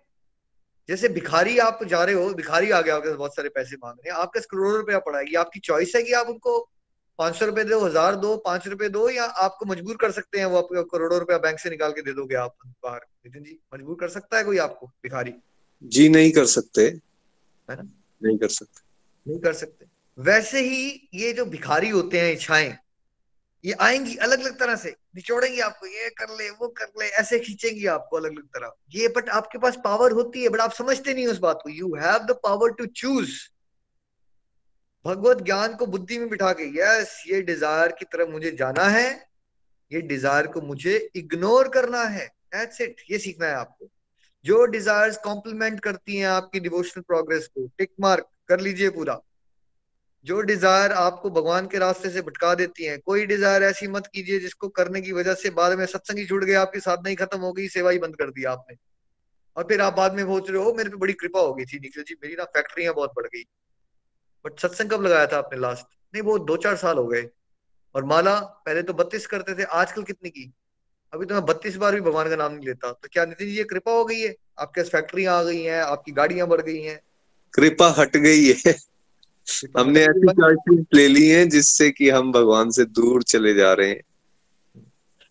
जैसे 0.88 1.08
भिखारी 1.10 1.58
आप 1.58 1.84
जा 1.84 2.02
रहे 2.04 2.14
हो 2.14 2.28
भिखारी 2.34 2.70
आ 2.70 2.80
गया 2.80 2.94
आपके 2.96 3.12
बहुत 3.12 3.36
सारे 3.36 3.48
पैसे 3.48 3.76
मांग 3.76 3.96
रहे 3.96 4.12
हैं 4.12 4.20
आपके 4.20 4.40
करोड़ों 4.40 4.76
रुपया 4.76 4.98
पड़ा 4.98 5.18
है 5.18 5.34
आपकी 5.36 5.60
चॉइस 5.60 5.92
है 5.96 6.02
कि 6.02 6.12
आप 6.12 6.28
उनको 6.28 6.58
पाँच 7.18 7.36
सौ 7.36 7.46
रुपए 7.46 7.64
दो 7.64 7.78
हज़ार 7.80 8.16
दो 8.16 8.36
पाँच 8.36 8.66
रुपए 8.68 8.88
दो 8.88 9.08
या 9.10 9.24
आपको 9.44 9.66
मजबूर 9.66 9.96
कर 9.96 10.10
सकते 10.12 10.38
हैं 10.38 10.46
वो 10.46 10.58
आपको 10.58 10.82
करोड़ों 10.92 11.18
रुपया 11.18 11.38
बैंक 11.38 11.58
से 11.58 11.70
निकाल 11.70 11.92
के 11.92 12.02
दे 12.02 12.12
दोगे 12.12 12.34
आप 12.34 12.54
बाहर। 12.82 13.00
नितिन 13.26 13.42
जी 13.44 13.58
मजबूर 13.74 13.96
कर 14.00 14.08
सकता 14.08 14.36
है 14.38 14.44
कोई 14.44 14.58
आपको 14.58 14.86
भिखारी? 14.86 15.34
जी 15.82 16.08
नहीं 16.08 16.30
कर 16.32 16.44
सकते। 16.46 16.82
है 16.82 17.76
ना? 17.76 17.88
नहीं 18.20 18.36
कर 18.38 18.48
सकते। 18.48 18.82
नहीं 19.26 19.40
कर 19.40 19.52
सकते। 19.52 19.86
वैसे 20.18 20.60
ही 20.60 21.08
ये 21.14 21.32
जो 21.32 21.44
भिखारी 21.46 21.88
होते 21.88 22.20
हैं 22.20 22.32
इच्छाएँ 22.32 22.76
ये 23.64 23.72
आएँगी 23.80 24.14
अलग 24.16 24.40
अलग 24.40 24.58
तरह 24.58 24.76
से। 24.76 24.90
निचोड़ेंगी 25.16 25.60
आपको, 25.60 25.86
ये 25.86 26.08
कर 26.10 26.28
ले, 26.30 26.48
वो 26.50 26.68
कर 26.68 26.86
ले, 27.00 27.06
ऐसे 27.06 27.38
खींचेंगी 27.38 27.86
आपको 27.86 28.16
अलग 28.16 28.30
अलग 28.30 28.44
तरह। 28.46 28.72
ये 28.94 29.08
बट 29.08 29.28
आपके 29.28 29.58
पास 29.58 29.76
पावर 29.84 30.12
होती 30.12 30.42
है 30.42 30.48
बट 30.48 30.60
आप 30.60 30.72
समझते 30.72 31.14
नहीं 31.14 31.26
उस 31.26 31.38
बात 31.38 31.60
को। 31.64 31.70
You 31.70 31.94
have 31.94 32.18
the 32.26 32.38
power 32.44 32.72
to 32.72 32.86
choose 32.86 33.32
भगवत 35.04 35.42
ज्ञान 35.42 35.74
को 35.76 35.86
बुद्धि 35.86 36.18
में 36.18 36.28
बिठा 36.28 36.52
के 36.52 36.64
यस 36.78 37.22
ये 37.28 37.40
डिज़ायर 37.42 37.92
की 37.92 38.04
तरफ़ 38.04 38.28
मुझे 38.30 38.50
जाना 38.50 38.88
है, 38.88 39.08
ये 39.90 40.00
डिज़ायर 40.02 40.46
को 40.46 40.60
मुझे 40.60 40.96
इग्नोर 41.16 41.68
करना 41.68 42.02
है। 42.04 42.26
दैट्स 42.26 42.80
इट 42.80 43.00
ये 43.10 43.18
सीखना 43.18 43.46
है 43.46 43.54
आपको। 43.54 43.90
जो 44.44 44.64
डिजायर्स 44.66 45.16
कॉम्प्लीमेंट 45.16 45.80
करती 45.80 46.16
हैं 46.16 46.26
आपकी 46.26 46.60
डिवोशनल 46.60 47.02
प्रोग्रेस 47.02 47.46
को। 47.48 47.66
टिक 47.78 47.90
मार्क 48.00 48.28
कर 48.48 48.60
लीजिए 48.60 48.90
पूरा। 48.90 49.20
जो 50.26 50.40
डिज़ायर 50.42 50.92
आपको 50.92 51.30
भगवान 51.30 51.66
के 51.66 51.78
रास्ते 51.78 52.10
से 52.10 52.22
भटका 52.22 52.54
देती 52.54 52.84
हैं। 52.84 52.98
कोई 53.00 53.26
डिज़ायर 53.26 53.62
ऐसी 53.62 53.88
मत 53.88 54.06
कीजिए 54.06 54.38
जिसको 54.40 54.68
करने 54.70 55.00
की 55.00 55.12
वजह 55.12 55.34
से 55.34 55.50
बाद 55.50 55.78
में 55.78 55.84
सत्संग 55.86 56.18
ही 56.18 56.26
छूट 56.26 56.44
गया, 56.44 56.62
आपकी 56.62 56.80
साधना 56.80 57.08
ही 57.08 57.14
खत्म 57.16 57.38
हो 57.40 57.52
गई, 57.52 57.68
सेवा 57.68 57.90
ही 57.90 57.98
बंद 57.98 58.16
कर 58.16 58.30
दी 58.30 58.44
आपने। 58.44 58.76
और 59.56 59.64
फिर 59.64 59.80
आप 59.80 59.94
बाद 59.94 60.14
में 60.14 60.22
सोच 60.24 60.50
रहे 60.50 60.62
हो 60.62 60.72
मेरे 60.74 60.90
पे 60.90 60.96
बड़ी 60.96 61.12
कृपा 61.12 61.40
हो 61.40 61.54
गई 61.54 61.64
थी 61.64 61.78
निखिल 61.78 62.02
जी, 62.02 62.14
मेरी 62.22 62.34
ना 62.34 62.44
फैक्ट्रियाँ 62.46 62.94
बहुत 62.94 63.12
बढ़ 63.16 63.26
गई। 63.26 63.44
बट 64.44 64.58
सत्संग 64.58 64.90
कब 64.90 65.02
लगाया 65.02 65.26
था 65.26 65.38
आपने 65.38 65.58
लास्ट 65.60 65.86
नहीं, 66.14 66.22
वो 66.22 66.38
दो 66.40 66.56
चार 66.56 66.76
साल 66.76 66.98
हो 66.98 67.06
गए। 67.06 67.28
और 67.94 68.04
माला 68.04 68.38
पहले 68.66 68.82
तो 68.82 68.92
बत्तीस 68.94 69.26
करते 69.26 69.54
थे, 69.54 69.62
आजकल 69.64 70.02
कितनी 70.02 70.30
की? 70.30 70.52
अभी 71.12 71.26
तो 71.26 71.34
मैं 71.34 71.44
बत्तीस 71.44 71.76
बार 71.76 71.94
भी 71.94 72.00
भगवान 72.00 72.28
का 72.28 72.36
नाम 72.36 72.52
नहीं 72.52 72.66
लेता। 72.66 72.92
तो 72.92 73.08
क्या 73.12 73.24
नितिन 73.24 73.48
जी 73.48 73.54
ये 73.54 73.64
कृपा 73.64 73.92
हो 73.92 74.04
गई 74.04 74.20
है? 74.20 74.34
आपके 74.58 74.82
फैक्ट्रियाँ 74.82 75.38
आ 75.38 75.42
गई 75.42 75.62
हैं 75.62 75.80
आपकी 75.82 76.12
गाड़ियाँ 76.12 76.46
बढ़ 76.48 76.60
गई 76.60 76.80
हैं। 76.80 77.00
कृपा 77.54 77.94
हट 77.98 78.16
गई 78.16 78.46
है। 78.48 78.76
हमने 79.78 80.00
ऐसी 80.00 80.28
चॉइसेस 80.28 80.84
ले 80.94 81.08
ली 81.08 81.28
हैं 81.28 81.48
जिससे 81.48 81.90
कि 81.90 82.10
हम 82.10 82.32
भगवान 82.32 82.70
से 82.70 82.84
दूर 82.84 83.22
चले 83.22 83.54
जा 83.54 83.72
रहे 83.72 83.88
हैं। 83.88 84.02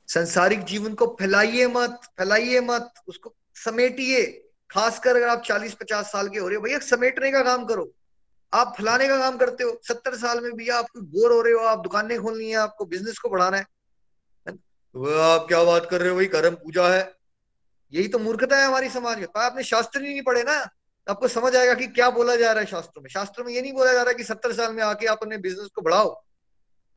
संसारिक 0.08 0.64
जीवन 0.64 0.94
को 0.94 1.06
फैलाइए 1.20 1.68
मत 1.68 2.00
फैलाइए 2.20 2.62
मत 2.62 2.94
उसको 3.08 3.34
समेटिए। 3.56 4.26
खासकर 4.70 5.16
अगर 5.16 5.28
आप 5.28 5.44
40-50 5.46 6.12
साल 6.12 6.28
के 6.30 6.40
हो 6.40 6.48
रहे 6.48 6.56
हो 6.56 6.62
भैया 6.62 6.80
समेटने 6.80 7.32
का 7.32 7.42
काम 7.42 7.66
करो। 7.66 7.92
आप 8.54 8.74
फैलाने 8.78 9.08
का 9.08 9.18
काम 9.18 9.38
करते 9.38 9.64
हो। 9.64 9.80
सत्तर 9.88 10.16
साल 10.16 10.40
में 10.44 10.52
भी 10.54 10.70
आप 10.70 10.86
बोर 10.98 11.32
हो 11.32 11.42
रहे 11.42 11.54
हो 11.54 11.60
आप 11.60 11.80
दुकानें 11.80 12.20
खोलनी 12.22 12.50
है 12.50 12.56
आपको 12.56 12.86
बिज़नेस 12.86 13.18
को 13.18 13.30
बढ़ाना 13.30 13.58
है। 13.58 13.66
वो 14.96 15.20
आप 15.20 15.48
क्या 15.48 15.64
बात 15.64 15.88
कर 15.92 16.02
रहे 16.02 16.10
हो? 16.10 16.16
भाई 16.16 16.26
कर्म 16.26 16.56
पूजा 16.56 16.88
है। 16.88 17.14
यही 17.94 18.08
तो 18.08 18.20
मूर्खता 18.20 18.58
है 18.58 18.66
हमारी 18.66 18.90
समाज 18.90 19.18
में। 19.18 19.28
तो 19.28 19.40
आपने 19.40 19.64
शास्त्र 19.64 20.02
नहीं 20.02 20.22
पढ़े 20.22 20.44
ना? 20.44 20.66
तो 21.08 21.14
आपको 21.14 21.28
समझ 21.28 21.56
आएगा 21.56 21.74
कि 21.74 21.88
क्या 21.88 22.10
बोला 22.10 22.36
जा 22.36 22.52
रहा 22.52 22.60
है 22.60 22.66
शास्त्रों 22.66 23.04
में। 23.04 23.10
शास्त्रों 23.10 23.46
में 23.46 23.54
ये 23.54 23.62
नहीं 23.62 23.74
बोला 23.74 23.94
जा 23.94 24.02
रहा 24.02 24.10
है 24.10 24.16
कि 24.16 24.24
सत्तर 24.24 24.54
साल 24.54 24.74
में 24.74 24.84
आके 24.84 25.06
आप 25.06 25.20
अपने 25.22 25.38
बिज़नेस 25.38 25.70
को 25.76 25.82
बढ़ाओ। 25.82 26.24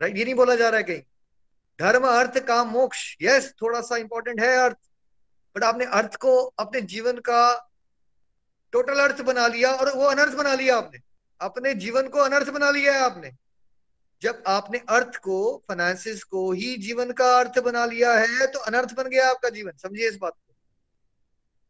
राइट 0.03 0.19
ये 0.19 0.25
नहीं 0.25 0.35
बोला 0.35 0.55
जा 0.55 0.69
रहा 0.69 0.79
है 0.79 0.83
कहीं। 0.83 1.03
धर्म, 1.81 2.07
अर्थ, 2.07 2.39
काम, 2.39 2.69
मोक्ष। 2.69 3.17
यस 3.23 3.55
थोड़ा 3.63 3.81
सा 3.81 3.97
इंपॉर्टेंट 3.97 4.41
है 4.41 4.57
अर्थ। 4.57 4.77
बट 5.57 5.65
आपने 5.65 5.85
अर्थ 5.85 6.17
को 6.17 6.43
अपने 6.43 6.81
जीवन 6.81 7.13
का 7.13 7.71
टोटल 8.73 8.95
अर्थ 8.95 9.21
बना 9.21 9.47
लिया 9.47 9.73
और 9.73 9.97
वो 9.97 10.05
अनर्थ 10.05 10.33
बना 10.33 10.55
लिया 10.55 10.77
आपने। 10.77 10.99
अपने 11.41 11.75
जीवन 11.75 12.09
को 12.09 12.19
अनर्थ 12.19 12.51
बना 12.51 12.71
लिया 12.71 12.93
है 12.93 13.01
आपने। 13.01 13.31
जब 14.23 14.43
आपने 14.47 14.79
अर्थ 14.89 15.17
को 15.17 15.37
फाइनेंसिस 15.69 16.23
को 16.25 16.51
ही 16.53 16.77
जीवन 16.79 17.11
का 17.13 17.27
अर्थ 17.39 17.59
बना 17.59 17.85
लिया 17.87 18.13
है 18.15 18.47
तो 18.47 18.59
अनर्थ 18.61 18.95
बन 18.95 19.09
गया 19.09 19.29
आपका 19.31 19.49
जीवन। 19.49 19.73
समझिए 19.79 20.09
इस 20.09 20.17
बात 20.17 20.33
को। 20.33 20.55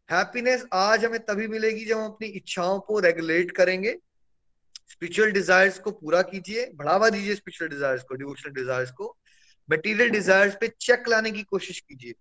हैप्पीनेस 0.09 0.65
आज 0.73 1.05
हमें 1.05 1.19
तभी 1.21 1.47
मिलेगी 1.49 1.85
जब 1.85 1.99
हम 1.99 2.07
अपनी 2.07 2.29
इच्छाओं 2.29 2.81
को 2.81 2.99
रेगुलेट 3.01 3.51
करेंगे। 3.51 3.97
स्पिरिचुअल 4.91 5.31
डिजायर्स 5.31 5.79
को 5.79 5.91
पूरा 5.91 6.23
कीजिए, 6.23 6.67
बढ़ावा 6.75 7.09
दीजिए 7.11 7.35
स्पिरिचुअल 7.35 7.71
डिजायर्स 7.71 8.03
को 8.03 8.15
डिवोशनल 8.15 8.53
डिजायर्स 8.53 8.91
को। 8.91 9.17
मटेरियल 9.69 10.11
डिजायर्स 10.11 10.57
पे 10.61 10.69
चेक 10.81 11.09
लाने 11.09 11.31
की 11.31 11.43
कोशिश 11.43 11.81
कीजिए, 11.81 12.15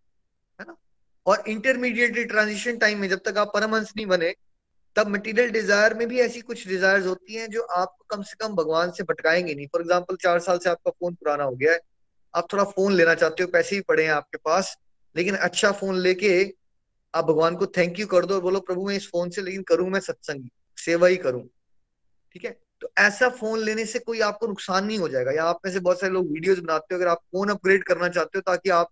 है 0.59 0.65
ना? 0.67 0.75
और 1.25 1.43
इंटरमीडिएट 1.47 2.27
ट्रांजिशन 2.29 2.77
टाइम 2.77 2.99
में 2.99 3.07
जब 3.09 3.21
तक 3.25 3.37
आप 3.37 3.51
परमहंस 3.53 3.93
नहीं 3.97 4.05
बने 4.05 4.33
तब 4.95 5.07
मटेरियल 5.07 5.49
डिज़ायर 5.49 5.93
में 5.93 6.07
भी 6.07 6.19
ऐसी 6.19 6.41
कुछ 6.41 6.67
डिजायर्स 6.67 7.05
होती 7.05 7.35
हैं 7.35 7.49
जो 7.49 7.61
आपको 7.61 8.15
कम 8.15 8.23
से 8.23 8.35
कम 8.39 8.55
भगवान 8.55 8.91
से 8.91 9.03
भटकाएँगे 9.03 9.55
नहीं। 9.55 9.67
फॉर 9.67 9.81
एग्ज़ाम्पल 9.81 10.15
चार 10.15 10.39
साल 10.39 10.57
से 10.57 10.69
आपका 10.69 10.91
फ़ोन 10.91 11.13
पुराना 11.13 11.43
हो 11.43 11.51
गया 11.51 11.73
है। 11.73 11.79
आप 12.33 12.47
थोड़ा 12.53 12.63
फ़ोन 12.63 12.93
लेना 12.93 13.13
चाहते 13.15 13.43
हो, 13.43 13.49
पैसे 13.49 13.75
ही 13.75 13.81
पड़े 13.81 14.03
हैं 14.03 14.11
आपके 14.11 14.37
पास, 14.37 14.77
लेकिन 15.15 15.35
अच्छा 15.35 15.71
फ़ोन 15.71 15.97
लेके 15.97 16.53
आप 17.13 17.25
भगवान 17.25 17.55
को 17.55 17.65
थैंक 17.67 17.99
यू 17.99 18.07
कर 18.07 18.25
दो 18.25 18.35
और 18.35 18.41
बोलो, 18.41 18.59
प्रभु, 18.59 18.87
मैं 18.87 18.95
इस 18.95 19.07
फ़ोन 19.07 19.29
से 19.29 19.41
लेकिन 19.41 19.63
करूँ 19.63 19.89
मैं 19.89 19.99
सत्संग, 19.99 20.43
सेवा 20.77 21.07
ही 21.07 21.17
करूँ। 21.17 21.43
ठीक 22.35 22.45
है? 22.45 22.51
तो 22.81 22.91
ऐसा 22.97 23.29
फ़ोन 23.29 23.59
लेने 23.59 23.85
से 23.85 23.99
कोई 23.99 24.19
आपको 24.19 24.47
नुकसान 24.47 24.85
नहीं 24.85 24.97
हो 24.97 25.09
जाएगा। 25.09 25.31
या 25.31 25.43
आप 25.43 25.59
में 25.65 25.71
से 25.73 25.79
बहुत 25.79 25.99
सारे 25.99 26.13
लोग 26.13 26.31
वीडियोस 26.31 26.59
बनाते 26.59 26.95
हो, 26.95 27.01
अगर 27.01 27.09
आप 27.09 27.17
फ़ोन 27.17 27.49
अपग्रेड 27.49 27.83
करना 27.83 28.09
चाहते 28.09 28.37
हो 28.37 28.41
ताकि 28.41 28.69
आप 28.69 28.89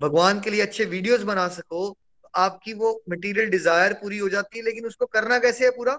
भगवान 0.00 0.40
के 0.40 0.50
लिए 0.50 0.60
अच्छे 0.60 0.84
वीडियोस 0.84 1.22
बना 1.22 1.48
सको 1.48 1.90
आपकी 2.34 2.72
वो 2.74 3.02
मटेरियल 3.10 3.50
डिज़ायर 3.50 3.92
पूरी 3.92 4.18
हो 4.18 4.28
जाती 4.28 4.58
है 4.58 4.64
लेकिन 4.64 4.86
उसको 4.86 5.06
करना 5.06 5.38
कैसे 5.38 5.64
है 5.64 5.70
पूरा? 5.70 5.98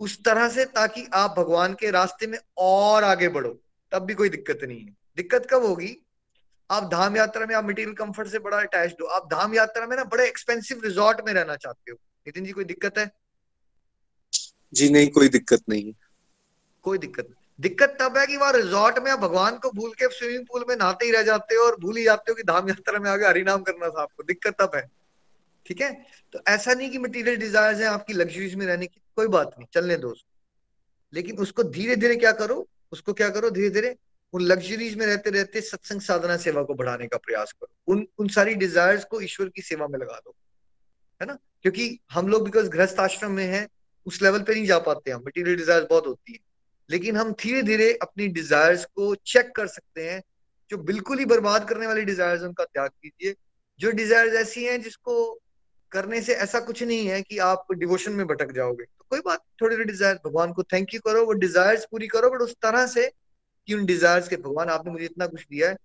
उस 0.00 0.22
तरह 0.24 0.48
से 0.48 0.64
ताकि 0.64 1.06
आप 1.14 1.34
भगवान 1.38 1.74
के 1.74 1.90
रास्ते 1.90 2.26
में 2.26 2.38
और 2.58 3.04
आगे 3.04 3.28
बढ़ो 3.28 3.50
तब 3.92 4.02
भी 4.02 4.14
कोई 4.14 4.28
दिक्कत 4.28 4.60
नहीं 4.62 4.80
है। 4.80 4.96
दिक्कत 5.16 5.46
कब 5.50 5.64
होगी? 5.64 5.96
आप 6.70 6.88
धाम 6.90 7.16
यात्रा 7.16 7.46
में 7.46 7.54
आप 7.54 7.64
मटेरियल 7.64 7.94
कंफर्ट 7.94 8.28
से 8.28 8.38
बड़ा 8.38 8.60
अटैच 8.60 8.96
हो। 9.02 9.06
आप 9.06 9.28
धाम 9.30 9.54
यात्रा 9.54 9.86
में 9.86 9.96
ना 9.96 10.04
बड़े 10.04 10.26
एक्सपेंसिव 10.28 10.80
रिजॉर्ट 10.84 11.20
में 11.26 11.32
रहना 11.32 11.56
चाहते 11.56 11.90
हो। 11.90 11.96
नितिन 12.26 12.44
जी 12.44 12.52
कोई 12.52 12.64
दिक्कत 12.64 12.98
है? 12.98 13.10
जी 14.72 14.88
नहीं 14.88 15.08
कोई 15.08 15.28
दिक्कत 15.28 15.62
नहीं 15.68 15.86
है। 15.86 15.92
कोई 16.84 16.98
दिक्कत 16.98 17.26
नहीं 17.30 17.41
दिक्कत 17.60 17.96
तब 18.00 18.18
है 18.18 18.26
कि 18.26 18.36
वहाँ 18.36 18.52
रिजॉर्ट 18.52 18.98
में 18.98 19.10
आप 19.10 19.18
भगवान 19.18 19.58
को 19.58 19.70
भूल 19.70 19.90
के 19.90 20.08
स्विमिंग 20.08 20.46
पूल 20.46 20.64
में 20.68 20.76
नहाते 20.76 21.06
ही 21.06 21.12
रह 21.12 21.22
जाते 21.22 21.54
हो 21.54 21.64
और 21.64 21.80
भूल 21.80 21.96
ही 21.96 22.04
जाते 22.04 22.32
हो 22.32 22.34
कि 22.34 22.42
धाम 22.42 22.68
यात्रा 22.68 22.98
में 22.98 23.10
आगे 23.10 23.26
हरिनाम 23.26 23.62
करना 23.62 23.88
था 23.88 24.02
आपको। 24.02 24.22
दिक्कत 24.22 24.54
तब 24.60 24.70
है। 24.74 24.90
ठीक 25.66 25.80
है? 25.80 26.06
तो 26.32 26.40
ऐसा 26.48 26.74
नहीं 26.74 26.90
कि 26.90 26.98
मटेरियल 26.98 27.36
डिजायर्स 27.36 27.78
है 27.78 27.86
आपकी 27.86 28.12
लग्जरीज 28.12 28.54
में 28.54 28.66
रहने 28.66 28.86
की, 28.86 29.00
कोई 29.16 29.26
बात 29.26 29.48
नहीं 29.58 29.66
चलने 29.74 29.96
दो 29.96 30.14
लेकिन 31.14 31.36
उसको 31.36 31.62
धीरे 31.62 31.96
धीरे 31.96 32.16
क्या 32.16 32.32
करो, 32.32 32.68
उसको 32.92 33.12
क्या 33.12 33.28
करो 33.28 33.50
धीरे 33.50 33.70
धीरे 33.70 33.96
उन 34.32 34.40
लग्जरीज 34.40 34.96
में 34.96 35.06
रहते 35.06 35.30
रहते 35.30 35.60
सत्संग 35.60 36.00
साधना 36.00 36.36
सेवा 36.36 36.62
को 36.62 36.74
बढ़ाने 36.74 37.06
का 37.06 37.16
प्रयास 37.16 37.52
करो। 37.52 37.92
उन 37.92 38.06
उन 38.18 38.28
सारी 38.28 38.54
डिजायर्स 38.54 39.04
को 39.04 39.20
ईश्वर 39.20 39.48
की 39.48 39.62
सेवा 39.62 39.88
में 39.88 39.98
लगा 39.98 40.20
दो। 40.24 40.34
है 41.22 41.26
ना? 41.26 41.38
क्योंकि 41.62 41.98
हम 42.10 42.28
लोग 42.28 42.44
बिकॉज़ 42.44 42.68
गृहस्थ 42.68 43.00
आश्रम 43.00 43.30
में 43.30 43.46
है, 43.46 43.68
उस 44.06 44.22
लेवल 44.22 44.42
पे 44.42 44.54
नहीं 44.54 44.66
जा 44.66 44.78
पाते 44.78 45.10
हम। 45.10 45.22
मटीरियल 45.26 45.56
डिजायर्स 45.56 45.86
बहुत 45.90 46.06
होती 46.06 46.32
है। 46.32 46.51
लेकिन 46.90 47.16
हम 47.16 47.32
धीरे 47.32 47.62
धीरे 47.62 47.92
अपनी 48.02 48.26
डिजायर्स 48.30 48.84
को 48.86 49.14
चेक 49.16 49.54
कर 49.56 49.66
सकते 49.66 50.08
हैं, 50.10 50.22
जो 50.70 50.76
बिल्कुल 50.80 51.18
ही 51.18 51.24
बर्बाद 51.26 51.68
करने 51.68 51.86
वाली 51.86 52.02
डिजायर्स 52.04 52.42
उनका 52.42 52.64
त्याग 52.64 52.90
कीजिए। 52.92 53.34
जो 53.80 53.90
डिजायर्स 53.92 54.34
ऐसी 54.36 54.64
हैं, 54.64 54.80
जिसको 54.82 55.40
करने 55.92 56.20
से 56.22 56.34
ऐसा 56.34 56.60
कुछ 56.60 56.82
नहीं 56.82 57.06
है 57.06 57.20
कि 57.22 57.38
आप 57.40 57.72
डिवोशन 57.72 58.12
में 58.12 58.26
भटक 58.26 58.52
जाओगे। 58.52 58.84
तो 58.84 59.04
कोई 59.10 59.20
बात 59.20 59.42
थोड़ी 59.62 59.74
थोड़ी 59.76 59.84
डिज़ायर 59.84 60.18
भगवान 60.24 60.52
को 60.52 60.62
थैंक 60.62 60.94
यू 60.94 61.00
करो, 61.00 61.24
वो 61.26 61.32
डिजायर्स 61.34 61.84
पूरी 61.90 62.06
करो 62.08 62.30
बट 62.30 62.40
उस 62.40 62.54
तरह 62.62 62.86
से 62.86 63.06
कि 63.68 63.74
उन 63.74 63.84
डिजायर्स 63.86 64.28
के, 64.28 64.36
भगवान 64.36 64.68
आपने 64.68 64.92
मुझे 64.92 65.04
इतना 65.04 65.26
कुछ 65.26 65.40
दिया 65.42 65.68
है, 65.68 65.76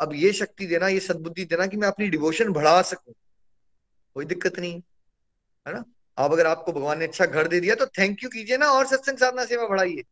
अब 0.00 0.12
ये 0.14 0.32
शक्ति 0.32 0.66
देना, 0.66 0.88
ये 0.88 1.00
सदबुद्धि 1.00 1.44
देना 1.44 1.66
कि 1.66 1.76
मैं 1.76 1.88
अपनी 1.88 2.08
डिवोशन 2.08 2.52
बढ़ा 2.52 2.80
सकूँ। 2.82 3.14
कोई 4.16 4.24
दिक्कत 4.24 4.58
नहीं, 4.58 4.80
है 5.66 5.74
ना? 5.74 5.84
अब 6.18 6.32
अगर 6.32 6.46
आपको 6.46 6.72
भगवान 6.72 6.98
ने 6.98 7.04
अच्छा 7.04 7.26
घर 7.26 7.48
दे 7.48 7.60
दिया 7.60 7.74
तो 7.74 7.86
थैंक 7.98 8.22
यू 8.24 8.28
कीजिए 8.30 8.56
ना, 8.56 8.66
और 8.66 8.86
सत्संग 8.86 9.18
साधना 9.18 9.44
सेवा 9.44 9.66
बढ़ाइए। 9.68 10.02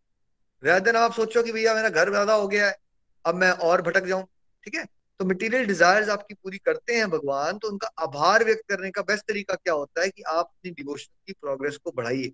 रहते 0.62 0.92
ना 0.92 1.00
आप 1.00 1.12
सोचो 1.12 1.42
कि 1.42 1.52
भैया 1.52 1.74
मेरा 1.74 1.88
घर 1.90 2.11
ज़्यादा 2.11 2.34
हो 2.34 2.48
गया 2.48 2.66
है, 2.66 2.76
अब 3.24 3.34
मैं 3.34 3.50
और 3.50 3.82
भटक 3.82 4.04
जाऊँ, 4.04 4.24
ठीक 4.64 4.74
है? 4.74 4.84
तो 5.20 5.24
मटेरियल 5.24 5.66
डिजायर्स 5.66 6.08
आपकी 6.08 6.34
पूरी 6.34 6.58
करते 6.58 6.94
हैं 6.94 7.08
भगवान 7.11 7.58
तो 7.58 7.68
उनका 7.68 7.86
आभार 7.98 8.44
व्यक्त 8.44 8.62
करने 8.68 8.90
का 8.90 9.02
बेस्ट 9.02 9.24
तरीका 9.28 9.54
क्या 9.54 9.74
होता 9.74 10.02
है 10.02 10.08
कि 10.08 10.22
आप 10.22 10.44
अपनी 10.44 10.70
डिवोशन 10.72 11.12
की 11.26 11.32
प्रोग्रेस 11.32 11.76
को 11.76 11.92
बढ़ाइए। 11.92 12.28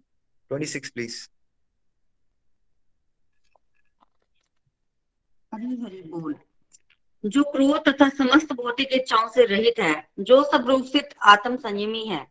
ट्वेंटी 0.51 0.67
सिक्स 0.67 0.91
प्लीज़ 0.91 1.27
जो 7.25 7.43
क्रोध 7.43 7.89
तथा 7.89 8.09
समस्त 8.09 8.53
भौतिक 8.53 8.93
इच्छाओं 8.93 9.29
से 9.29 9.45
रहित 9.47 9.79
है, 9.81 10.09
जो 10.21 10.43
सब 10.43 10.69
रूप 10.69 10.85
से 10.85 11.09
आत्म 11.25 11.57
संयमी 11.57 12.05
है, 12.07 12.27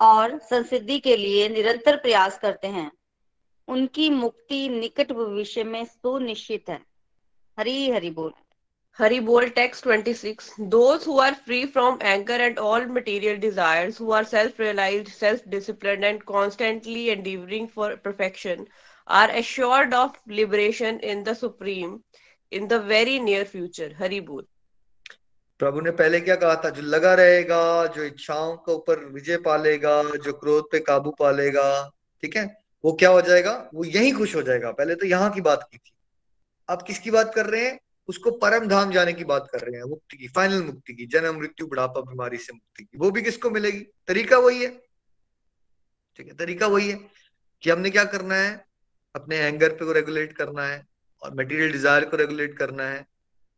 और 0.00 0.38
संसिद्धि 0.40 0.98
के 0.98 1.16
लिए 1.16 1.48
निरंतर 1.48 1.96
प्रयास 1.96 2.38
करते 2.38 2.68
हैं 2.68 2.90
उनकी 3.70 4.10
मुक्ति 4.10 4.68
निकट 4.68 5.12
भविष्य 5.12 5.64
में 5.64 5.84
सुनिश्चित 5.84 6.68
है। 6.68 6.80
हरी 7.58 7.90
हरि 7.90 8.10
बोल। 8.10 8.32
हरि 8.98 9.20
बोल 9.20 9.48
text 9.48 9.86
26 9.86 10.50
those 10.60 11.06
who 11.08 11.18
are 11.20 11.34
free 11.34 11.64
from 11.66 11.98
anger 12.02 12.40
and 12.40 12.58
all 12.58 12.86
material 12.86 13.36
desires 13.36 14.00
who 14.00 14.10
are 14.12 14.24
self 14.24 14.60
realized 14.60 15.08
self 15.08 15.42
discipline 15.48 16.04
and 16.04 16.22
constantly 16.22 17.04
endeavoring 17.04 17.68
for 17.68 17.94
perfection 17.94 18.66
are 19.08 19.30
assured 19.30 19.94
of 19.94 20.18
liberation 20.28 21.00
in 21.04 21.22
the 21.22 21.32
supreme 21.34 21.98
in 22.52 22.66
the 22.66 22.72
very 22.72 23.20
near 23.20 23.44
future 23.44 23.94
Hari 23.98 24.20
बोल। 24.20 24.42
तो 24.42 25.16
प्रभु 25.58 25.80
ने 25.80 25.90
पहले 25.90 26.20
क्या 26.20 26.36
कहा 26.36 26.54
था? 26.54 26.70
जो 26.70 26.82
लगा 26.82 27.14
रहेगा 27.14 27.86
जो 27.86 28.04
इच्छाओं 28.04 28.56
के 28.56 28.72
ऊपर 28.72 29.04
विजय 29.04 29.36
पालेगा 29.36 30.02
जो 30.02 30.32
क्रोध 30.32 30.70
पे 30.72 30.78
काबू 30.80 31.10
पालेगा 31.10 31.90
ठीक 32.22 32.36
है? 32.36 32.59
वो 32.84 32.92
क्या 32.92 33.10
हो 33.10 33.20
जाएगा? 33.20 33.70
वो 33.74 33.84
यही 33.84 34.10
खुश 34.12 34.34
हो 34.36 34.42
जाएगा। 34.42 34.72
पहले 34.72 34.94
तो 34.94 35.06
यहाँ 35.06 35.30
की 35.30 35.40
बात 35.40 35.68
की 35.72 35.78
थी। 35.78 35.92
अब 36.68 36.82
किसकी 36.86 37.10
बात 37.10 37.34
कर 37.34 37.46
रहे 37.46 37.64
हैं? 37.64 37.80
उसको 38.08 38.30
परम 38.30 38.68
धाम 38.68 38.92
जाने 38.92 39.12
की 39.12 39.24
बात 39.24 39.48
कर 39.52 39.60
रहे 39.60 39.76
हैं। 39.76 39.84
मुक्ति 39.84 40.16
की 40.16 40.28
फाइनल 40.28 40.62
मुक्ति 40.62 40.94
की, 40.94 41.06
जन्म, 41.06 41.38
मृत्यु, 41.38 41.66
बुढ़ापा, 41.66 42.00
बीमारी 42.00 42.38
से 42.38 42.52
मुक्ति 42.52 42.84
की। 42.84 42.98
वो 42.98 43.10
भी 43.10 43.22
किसको 43.22 43.50
मिलेगी? 43.50 43.80
तरीका 44.06 44.38
वही 44.38 44.62
है। 44.62 44.70
ठीक 46.16 46.26
है, 46.26 46.36
तरीका 46.36 46.66
वही 46.66 46.90
है 46.90 47.10
कि 47.62 47.70
हमने 47.70 47.90
क्या 47.90 48.04
करना 48.04 48.34
है? 48.34 48.66
अपने 49.14 49.36
एंगर 49.36 49.68
पे 49.68 49.84
को 49.84 49.92
रेगुलेट 49.92 50.32
करना 50.32 50.66
है 50.66 50.86
और 51.22 51.34
मटेरियल 51.34 51.72
डिज़ायर 51.72 52.04
को 52.04 52.16
रेगुलेट 52.16 52.58
करना 52.58 52.84
है। 52.84 53.06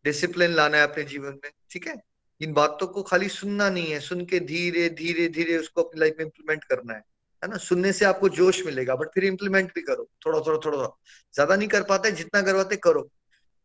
डिसिप्लिन 0.04 0.50
लाना 0.50 0.76
है 0.76 0.82
अपने 0.82 1.04
जीवन 1.04 1.38
में। 1.44 1.50
ठीक 1.70 1.86
है? 1.88 2.02
इन 2.40 2.52
बातों 2.52 2.86
को 2.86 3.02
खाली 3.02 3.28
सुनना 3.28 3.70
नहीं 3.70 3.92
है। 3.92 4.00
सुन 4.00 4.24
के 4.26 4.40
धीरे 4.40 4.88
धीरे 4.88 5.28
धीरे 5.28 5.58
उसको 5.58 5.82
अपनी 5.82 6.00
लाइफ 6.00 6.16
में 6.18 6.24
इंप्लीमेंट 6.24 6.64
करना 6.64 6.94
है। 6.94 7.11
है 7.42 7.48
ना, 7.50 7.56
सुनने 7.58 7.92
से 7.92 8.04
आपको 8.04 8.28
जोश 8.30 8.64
मिलेगा 8.66 8.94
बट 8.96 9.08
फिर 9.14 9.24
इंप्लीमेंट 9.24 9.72
भी 9.74 9.82
करो, 9.82 10.08
थोड़ा 10.26 10.40
थोड़ा 10.40 10.58
थोड़ा 10.64 10.86
ज़्यादा 11.34 11.56
नहीं 11.56 11.68
कर 11.68 11.82
पाते, 11.84 12.10
जितना 12.12 12.42
करवाते 12.42 12.76
करो। 12.78 13.08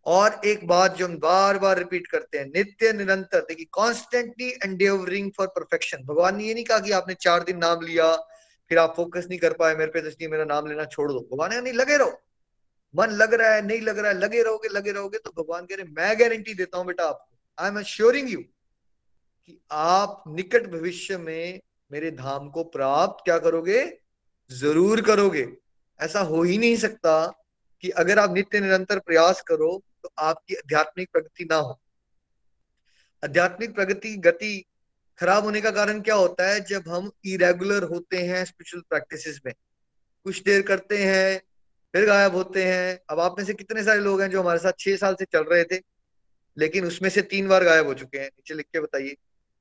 और 0.05 0.39
एक 0.45 0.65
बात 0.67 0.95
जो 0.97 1.05
हम 1.05 1.17
बार 1.19 1.57
बार 1.59 1.77
रिपीट 1.77 2.07
करते 2.07 2.37
हैं, 2.37 2.45
नित्य, 2.47 2.91
निरंतर, 2.93 3.39
देखिए 3.41 3.65
कॉन्स्टेंटली 3.71 4.49
एंडेवरिंग 4.63 5.31
फॉर 5.37 5.47
परफेक्शन 5.55 6.03
भगवान 6.05 6.35
ने 6.37 6.43
ये 6.43 6.53
नहीं 6.53 6.63
कहा 6.65 6.79
कि 6.79 6.91
आपने 6.91 7.13
चार 7.21 7.43
दिन 7.43 7.57
नाम 7.57 7.81
लिया, 7.81 8.15
फिर 8.71 8.77
आप 8.79 8.93
फोकस 8.95 9.27
नहीं 9.29 9.39
कर 9.39 9.53
पाए, 9.53 9.75
मेरे 9.75 9.91
पे 9.91 10.01
तो 10.01 10.07
इसलिए 10.07 10.29
मेरा 10.29 10.45
नाम 10.45 10.67
लेना 10.67 10.85
छोड़ 10.87 11.11
दो। 11.11 11.19
भगवान 11.31 11.49
ने 11.49 11.61
नहीं, 11.61 11.73
लगे 11.73 11.97
रहो। 11.97 12.19
मन 12.93 13.11
लग 13.13 13.33
रहा 13.33 13.53
है, 13.53 13.65
नहीं 13.67 13.81
लग 13.81 13.99
रहा 13.99 14.11
है, 14.11 14.17
लगे 14.17 14.41
रहोगे 14.43 14.69
लगे 14.69 14.91
रहोगे 14.91 15.17
तो 15.17 15.31
भगवान 15.37 15.65
कह 15.65 15.75
रहे 15.75 15.85
मैं 15.93 16.19
गारंटी 16.19 16.53
देता 16.53 16.77
हूँ 16.77 16.85
बेटा 16.87 17.05
आपको। 17.05 17.63
आई 17.63 17.69
एम 17.69 17.79
अश्योरिंग 17.79 18.29
यू 18.29 18.39
कि 18.39 19.59
आप 19.71 20.23
निकट 20.27 20.67
भविष्य 20.67 21.17
में 21.17 21.59
मेरे 21.91 22.11
धाम 22.11 22.49
को 22.49 22.63
प्राप्त 22.63 23.23
क्या 23.25 23.37
करोगे? 23.39 23.81
ज़रूर 24.51 25.01
करोगे। 25.01 25.47
ऐसा 25.99 26.19
हो 26.21 26.41
ही 26.43 26.57
नहीं 26.57 26.75
सकता 26.75 27.25
कि 27.83 27.89
अगर 27.89 28.19
आप 28.19 28.33
नित्य 28.33 28.59
निरंतर 28.59 28.99
प्रयास 28.99 29.41
करो 29.41 29.71
तो 30.03 30.09
आपकी 30.19 30.55
आध्यात्मिक 30.55 31.09
प्रगति 31.13 31.45
ना 31.45 31.55
हो। 31.55 31.79
आध्यात्मिक 33.23 33.75
प्रगति, 33.75 34.15
गति 34.17 34.65
खराब 35.19 35.43
होने 35.43 35.61
का 35.61 35.71
कारण 35.71 36.01
क्या 36.01 36.15
होता 36.15 36.49
है? 36.49 36.59
जब 36.61 36.83
हम 36.87 37.11
इरेगुलर 37.25 37.83
होते 37.83 38.17
हैं 38.17 38.43
स्पिरिचुअल 38.45 38.83
प्रैक्टिसेस 38.89 39.39
में। 39.45 39.53
कुछ 40.25 40.41
देर 40.43 40.61
करते 40.61 40.97
हैं, 40.97 41.41
फिर 41.93 42.05
गायब 42.05 42.35
होते 42.35 42.63
हैं। 42.65 42.99
अब 43.09 43.19
आप 43.19 43.35
में 43.39 43.45
से 43.45 43.53
कितने 43.53 43.83
सारे 43.83 43.99
लोग 43.99 44.21
हैं 44.21 44.29
जो 44.29 44.41
हमारे 44.41 44.59
साथ 44.59 44.79
छह 44.79 44.95
साल 44.95 45.15
से 45.15 45.25
चल 45.25 45.43
रहे 45.43 45.63
थे, 45.63 45.81
लेकिन 46.57 46.85
उसमें 46.85 47.09
से 47.09 47.21
तीन 47.21 47.47
बार 47.47 47.63
गायब 47.63 47.87
हो 47.87 47.93
चुके 47.93 48.17
हैं। 48.17 48.27
नीचे 48.27 48.53
लिख 48.53 48.65
के 48.65 48.79
बताइए। 48.79 49.15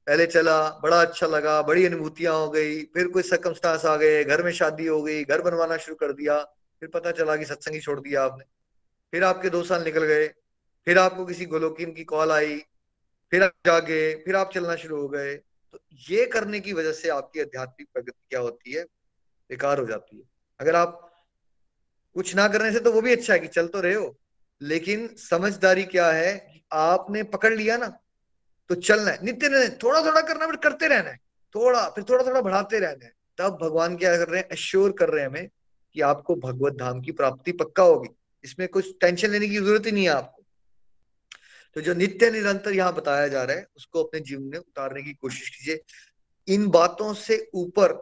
पहले 0.06 0.26
चला, 0.26 0.70
बड़ा 0.70 1.00
अच्छा 1.00 1.26
लगा, 1.26 1.62
बड़ी 1.62 1.86
अनुभूतियाँ 1.86 2.34
हो 2.34 2.50
गई, 2.50 2.82
फिर 2.82 3.08
कोई 3.08 3.22
सकमस्टांस 3.22 3.84
आ 3.84 3.96
गए, 3.96 4.24
घर 4.24 4.42
में 4.42 4.52
शादी 4.52 4.86
हो 4.86 5.02
गई, 5.02 5.24
घर 5.24 5.40
बनवाना 5.40 5.76
शुरू 5.76 5.94
कर 5.94 6.12
दिया, 6.12 6.42
फिर 6.82 6.88
पता 6.88 7.10
चला 7.10 7.36
कि 7.36 7.44
सत्संग 7.44 7.74
ही 7.74 7.80
छोड़ 7.80 8.00
दिया 8.00 8.24
आपने। 8.24 8.44
फिर 9.12 9.24
आपके 9.24 9.50
दो 9.50 9.62
साल 9.62 9.84
निकल 9.84 10.04
गए, 10.04 10.28
फिर 10.86 10.98
आपको 10.98 11.26
किसी 11.26 11.44
गोलोकीन 11.44 11.92
की 11.92 12.04
कॉल 12.04 12.32
आई, 12.32 12.56
फिर 13.30 13.42
आप 13.42 13.52
जागे, 13.66 14.14
फिर 14.24 14.36
आप 14.36 14.50
चलना 14.54 14.76
शुरू 14.76 15.00
हो 15.00 15.08
गए। 15.08 15.34
तो 15.34 15.78
ये 16.10 16.26
करने 16.26 16.60
की 16.60 16.72
वजह 16.72 16.92
से 16.92 17.08
आपकी 17.08 17.40
आध्यात्मिक 17.40 17.88
प्रगति 17.94 18.26
क्या 18.30 18.40
होती 18.40 18.72
है? 18.72 18.84
बेकार 19.50 19.78
हो 19.78 19.86
जाती 19.86 20.16
है। 20.16 20.22
अगर 20.60 20.76
आप 20.76 21.02
कुछ 22.14 22.34
ना 22.34 22.48
करने 22.48 22.72
से 22.72 22.80
तो 22.80 22.92
वो 22.92 23.00
भी 23.00 23.12
अच्छा 23.12 23.32
है 23.32 23.38
कि 23.38 23.46
चल 23.46 23.66
तो 23.66 23.80
रहे 23.80 23.94
हो, 23.94 24.18
लेकिन 24.60 25.08
समझदारी 25.16 25.84
क्या 25.84 26.10
है 26.10 26.62
आपने 26.72 27.22
पकड़ 27.22 27.54
लिया 27.54 27.76
ना 27.76 27.98
तो 28.68 28.74
चलना 28.74 29.10
है। 29.10 29.24
नित्य 29.24 29.48
नित्य 29.48 29.78
थोड़ा 29.82 30.00
थोड़ा 30.00 30.20
करना 30.20 30.46
फिर 30.46 30.56
करते 30.56 30.88
रहना 30.88 31.10
है। 31.10 31.16
थोड़ा, 31.54 31.88
फिर 31.88 32.04
थोड़ा 32.04 32.24
थोड़ा 32.26 32.40
बढ़ाते 32.40 32.78
रहना 32.78 33.04
है। 33.04 33.12
तब 33.38 33.58
भगवान 33.62 33.96
क्या 33.96 34.16
कर 34.16 34.28
रहे 34.28 34.40
हैं 34.40 34.48
अश्योर 34.48 34.92
कर 34.92 35.08
रहे 35.08 35.20
हैं 35.20 35.28
हमें 35.28 35.48
कि 35.94 36.00
आपको 36.00 36.34
भगवत 36.34 36.72
धाम 36.72 37.00
की 37.00 37.12
प्राप्ति 37.12 37.52
पक्का 37.52 37.82
होगी। 37.82 38.08
इसमें 38.44 38.68
कुछ 38.68 38.96
टेंशन 39.00 39.30
लेने 39.30 39.48
की 39.48 39.56
ज़रूरत 39.56 39.86
ही 39.86 39.92
नहीं 39.92 40.04
है 40.04 40.10
आपको। 40.10 40.42
तो 41.74 41.80
जो 41.80 41.94
नित्य 41.94 42.30
निरंतर 42.30 42.72
यहाँ 42.72 42.94
बताया 42.94 43.28
जा 43.28 43.44
रहा 43.44 43.56
है, 43.56 43.66
उसको 43.76 44.04
अपने 44.04 44.20
जीवन 44.20 44.42
में 44.42 44.58
उतारने 44.58 45.02
की 45.02 45.12
कोशिश 45.12 45.48
कीजिए। 45.48 45.82
इन 46.48 46.66
बातों 46.66 47.14
से 47.14 47.50
ऊपर 47.54 47.92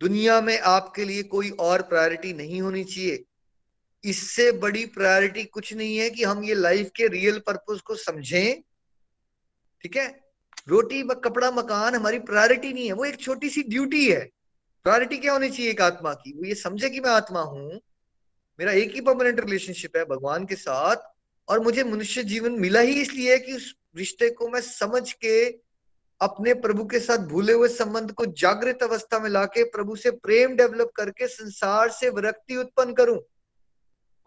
दुनिया 0.00 0.40
में 0.40 0.60
आपके 0.60 1.04
लिए 1.04 1.22
कोई 1.22 1.50
और 1.50 1.82
प्रायोरिटी 1.82 2.32
नहीं 2.32 2.62
होनी 2.62 2.84
चाहिए। 2.84 3.24
इससे 4.04 4.52
बड़ी 4.52 4.86
प्रायोरिटी 4.86 5.44
कुछ 5.44 5.74
नहीं 5.74 5.96
है 5.96 6.10
कि 6.10 6.24
हम 6.24 6.44
ये 6.44 6.54
लाइफ 6.54 6.90
के 6.96 7.08
रियल 7.08 7.38
पर्पस 7.38 7.80
को 7.80 7.94
समझें। 7.94 8.62
ठीक 9.84 9.96
है? 9.96 10.06
रोटी 10.68 11.02
कपड़ा 11.16 11.50
मकान 11.50 11.94
हमारी 11.94 12.18
प्रायोरिटी 12.20 12.72
नहीं 12.72 12.86
है। 12.86 12.92
वो 12.92 13.04
एक 13.04 13.20
छोटी 13.20 13.48
सी 13.48 13.62
ड्यूटी 13.64 14.04
है। 14.06 14.20
प्रायोरिटी 14.84 15.18
क्या 15.18 15.32
होनी 15.32 15.48
चाहिए 15.50 15.70
एक 15.70 15.80
आत्मा 15.80 16.12
की? 16.14 16.32
वो 16.32 16.44
ये 16.44 16.54
समझे 16.54 16.90
कि 16.90 17.00
मैं 17.00 17.10
आत्मा 17.10 17.40
हूँ, 17.42 17.80
मेरा 18.58 18.72
एक 18.74 18.94
ही 18.94 19.00
परमानेंट 19.00 19.40
रिलेशनशिप 19.40 19.96
है 19.96 20.04
भगवान 20.04 20.44
के 20.46 20.54
साथ, 20.56 20.96
और 21.48 21.60
मुझे 21.60 21.84
मनुष्य 21.84 22.22
जीवन 22.24 22.52
मिला 22.52 22.80
ही 22.80 23.00
इसलिए 23.00 23.38
कि 23.38 23.52
उस 23.52 23.74
रिश्ते 23.96 24.30
को 24.30 24.48
मैं 24.48 24.60
समझ 24.60 25.12
के 25.14 25.46
अपने 26.20 26.54
प्रभु 26.56 26.84
के 26.84 26.98
साथ 27.00 27.26
भूले 27.28 27.52
हुए 27.52 27.68
संबंध 27.68 28.12
को 28.12 28.26
जागृत 28.34 28.82
अवस्था 28.82 29.18
में 29.18 29.28
लाके 29.30 29.64
प्रभु 29.70 29.96
से 29.96 30.10
प्रेम 30.10 30.56
डेवलप 30.56 30.90
करके 30.96 31.26
संसार 31.28 31.90
से 31.90 32.10
विरक्ति 32.10 32.56
उत्पन्न 32.56 32.94
करूँ। 32.94 33.18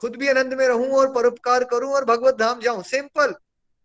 खुद 0.01 0.15
भी 0.15 0.27
आनंद 0.27 0.53
में 0.53 0.67
रहूँ 0.67 0.89
और 0.91 1.13
परोपकार 1.13 1.63
करूँ 1.63 1.91
और 1.91 2.05
भगवत 2.05 2.35
धाम 2.35 2.59
जाऊँ। 2.61 2.83
सिंपल 2.83 3.33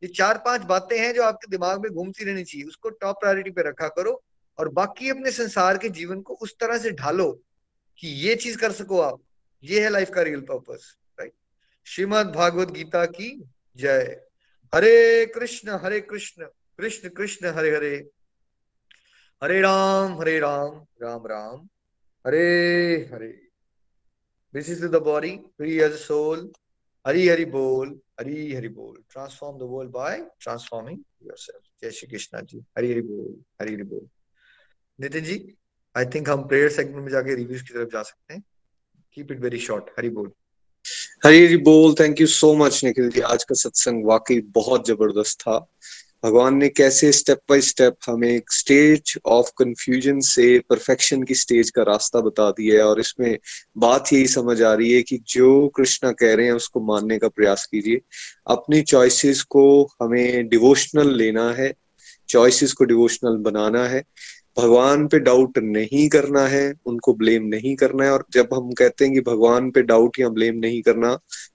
ये 0.05 0.09
चार 0.09 0.39
पाँच 0.39 0.63
बातें 0.63 0.99
हैं 0.99 1.13
जो 1.15 1.23
आपके 1.23 1.51
दिमाग 1.51 1.81
में 1.83 1.91
घूमती 1.93 2.25
रहनी 2.25 2.45
चाहिए। 2.45 2.67
उसको 2.67 2.89
टॉप 2.91 3.17
प्रायोरिटी 3.21 3.51
पे 3.51 3.63
रखा 3.63 3.89
करो 3.89 4.13
और 4.59 4.69
बाकी 4.69 5.09
अपने 5.11 5.31
संसार 5.31 5.79
के 5.79 5.89
जीवन 5.89 6.21
को 6.21 6.35
उस 6.35 6.55
तरह 6.61 6.79
से 6.79 6.91
ढालो 6.91 7.31
कि 7.99 8.09
ये 8.09 8.35
चीज़ 8.37 8.59
कर 8.59 8.73
सको 8.73 9.01
आप। 9.01 9.21
ये 9.65 9.83
है 9.85 9.91
लाइफ 9.91 10.11
का 10.11 10.23
real 10.23 10.41
purpose 10.41 10.97
right 11.21 11.33
Shrimad 11.87 12.27
Bhagavad 12.27 12.71
Gita 12.71 13.05
की 13.07 13.31
जय। 13.77 14.21
हरे 14.75 15.27
कृष्ण 15.27 15.79
हरे 15.85 16.01
कृष्ण 16.01 16.47
कृष्ण 16.79 17.09
कृष्ण 17.09 17.55
हरे 17.55 17.75
हरे। 17.77 17.97
हरे 19.43 19.61
राम 19.61 20.21
हरे 20.21 20.39
राम 20.41 20.85
राम 21.03 21.27
राम। 21.27 21.69
हरे 22.27 23.11
हरे। 23.13 23.33
Is 24.55 24.81
the 24.83 25.01
body, 25.01 25.31
free 25.59 25.79
as 25.83 25.95
a 25.95 26.01
soul. 26.01 26.43
Hari 27.07 27.29
Hari 27.29 27.45
बोल, 27.45 28.01
हरि 28.21 28.55
हरि 28.55 28.69
बोल। 28.69 29.03
Transform 29.11 29.59
the 29.59 29.63
world 29.63 29.93
by 29.93 30.27
transforming 30.41 30.99
yourself 31.23 31.65
जय 31.83 31.91
श्री 31.91 32.09
कृष्णा 32.09 32.41
जी। 32.41 32.59
हरि 32.79 32.91
हरि 32.93 33.01
बोल, 33.01 33.37
हरि 33.61 33.75
हरि 33.75 33.83
बोल। 33.83 34.07
नितिन 35.01 35.25
जी 35.25 35.55
आई 35.97 36.05
थिंक 36.05 36.29
हम 36.29 36.49
प्रेयर 36.49 36.71
सेगमेंट 36.71 37.05
में 37.05 37.11
जाके 37.13 37.35
रिव्यूज़ 37.35 37.63
की 37.63 37.75
तरफ़ 37.75 37.89
जा 37.89 38.03
सकते 38.03 38.35
हैं। 38.35 38.43
Keep 39.13 39.33
it 39.33 39.41
very 39.41 39.59
short 39.59 39.85
Hari 39.99 40.09
बोल। 40.09 40.33
हरी 41.27 41.45
हरी 41.47 41.57
बोल। 41.57 41.95
Thank 42.01 42.21
you 42.21 42.27
so 42.27 42.55
much 42.55 42.85
Nikhil 42.85 43.11
ji. 43.11 43.21
आज 43.21 43.45
का 43.45 43.55
सत्संग 43.55 44.05
वाकई 44.05 44.41
बहुत 44.41 44.87
ज़बरदस्त 44.87 45.41
था। 45.41 45.67
भगवान 46.25 46.57
ने 46.57 46.69
कैसे 46.69 47.13
स्टेप 47.13 47.39
बाय 47.51 47.61
स्टेप 47.61 47.97
हमें 48.07 48.29
एक 48.29 48.53
स्टेज 48.53 49.15
ऑफ़ 49.27 49.51
कंफ्यूजन 49.59 50.21
से 50.21 50.59
परफेक्शन 50.59 51.23
की 51.23 51.35
स्टेज 51.35 51.71
का 51.71 51.83
रास्ता 51.83 52.21
बता 52.21 52.51
दिया 52.51 52.77
है 52.77 52.85
और 52.85 53.01
इसमें 53.01 53.39
बात 53.79 54.13
यही 54.13 54.27
समझ 54.27 54.63
आ 54.63 54.73
रही 54.75 54.93
है 54.93 55.03
कि 55.03 55.19
जो 55.29 55.69
कृष्णा 55.69 56.13
कह 56.13 56.35
रहे 56.35 56.47
हैं 56.47 56.53
उसको 56.53 56.81
मानने 56.81 57.19
का 57.19 57.29
प्रयास 57.29 57.67
कीजिए। 57.67 58.01
अपनी 58.47 58.83
चॉइसेस 58.83 59.43
को 59.43 59.83
हमें 60.03 60.49
डिवोशनल 60.49 61.15
लेना 61.17 61.51
है 61.53 61.73
चॉइसेस 62.29 62.73
को 62.73 62.85
डिवोशनल 62.85 63.37
बनाना 63.37 63.85
है। 63.85 64.03
भगवान 64.57 65.07
पे 65.09 65.19
डाउट 65.19 65.59
नहीं 65.59 66.09
करना 66.09 66.47
है, 66.47 66.73
उनको 66.87 67.15
ब्लेम 67.15 67.45
नहीं 67.45 67.75
करना 67.77 68.05
है, 68.05 68.11
और 68.11 68.25
जब 68.33 68.49
हम 68.55 68.73
कहते 68.73 69.05
हैं 69.05 69.15
कि 69.15 69.21
भगवान 69.21 69.71
पे 69.71 69.83
डाउट 69.83 70.19
या 70.21 70.29
ब्लेम 70.29 70.59
नहीं 70.59 70.81
करना 70.83 71.15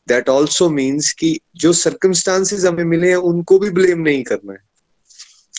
दैट 0.10 0.30
ऑल्सो 0.30 0.70
मीन्स 0.70 1.12
कि 1.14 1.40
जो 1.56 1.74
सर्कमस्टांसिस 1.74 2.66
हमें 2.66 2.84
मिले 2.86 3.10
हैं, 3.10 3.16
उनको 3.16 3.60
भी 3.60 3.70
ब्लेम 3.70 4.02
नहीं 4.02 4.24
करना 4.24 4.54
है। 4.54 4.60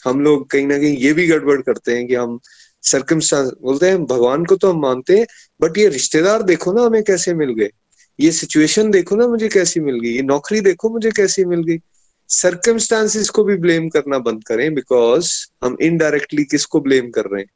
हम 0.05 0.21
लोग 0.21 0.49
कहीं 0.51 0.67
ना 0.67 0.79
कहीं 0.79 0.97
ये 0.97 1.13
भी 1.13 1.27
गड़बड़ 1.27 1.61
करते 1.63 1.97
हैं 1.97 2.07
कि 2.07 2.15
हम 2.15 2.39
सर्कमस्टांस 2.83 3.51
बोलते 3.63 3.89
हैं, 3.89 4.05
भगवान 4.05 4.45
को 4.45 4.57
तो 4.57 4.71
हम 4.73 4.81
मानते 4.81 5.19
हैं 5.19 5.27
बट 5.61 5.79
ये 5.79 5.89
रिश्तेदार 5.89 6.43
देखो 6.43 6.73
ना 6.73 6.83
हमें 6.83 7.03
कैसे 7.03 7.35
मिल 7.35 7.53
गए। 7.55 7.71
ये 8.19 8.31
सिचुएशन 8.33 8.91
देखो 8.91 9.17
ना 9.17 9.27
मुझे 9.27 9.49
कैसी 9.49 9.81
मिल 9.81 9.99
गई, 10.01 10.09
ये 10.09 10.23
नौकरी 10.23 10.61
देखो 10.61 10.91
मुझे 10.91 11.11
कैसी 11.11 11.45
मिल 11.45 11.63
गई। 11.63 11.79
सर्कमस्टांसिस 12.31 13.31
को 13.31 13.45
भी 13.45 13.57
ब्लेम 13.57 13.89
करना 13.89 14.19
बंद 14.19 14.45
करें 14.45 14.75
बिकॉज़ 14.75 15.47
हम 15.65 15.77
इनडायरेक्टली 15.81 16.45
किसको 16.45 16.81
ब्लेम 16.81 17.11
कर 17.11 17.25
रहे 17.25 17.43
हैं? 17.43 17.51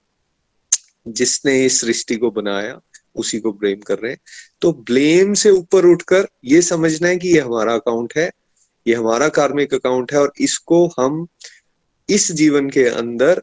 जिसने 1.09 1.66
इस 1.66 1.81
सृष्टि 1.81 2.16
को 2.16 2.31
बनाया, 2.31 2.81
उसी 3.16 3.41
को 3.41 3.53
ब्लेम 3.53 3.81
कर 3.81 3.99
रहे 3.99 4.12
हैं। 4.12 4.18
तो 4.61 4.72
ब्लेम 4.72 5.35
से 5.35 5.51
ऊपर 5.51 5.85
उठकर 5.85 6.27
ये 6.45 6.62
समझना 6.62 7.09
है 7.09 7.16
कि 7.16 7.29
ये 7.29 7.41
हमारा 7.41 7.75
अकाउंट 7.75 8.12
है, 8.16 8.31
ये 8.87 8.95
हमारा 8.95 9.29
कार्मिक 9.29 9.75
अकाउंट 9.75 10.12
है, 10.12 10.18
और 10.18 10.33
इसको 10.41 10.87
हम 10.99 11.27
इस 12.11 12.33
जीवन 12.33 12.70
के 12.70 12.85
अंदर 12.85 13.43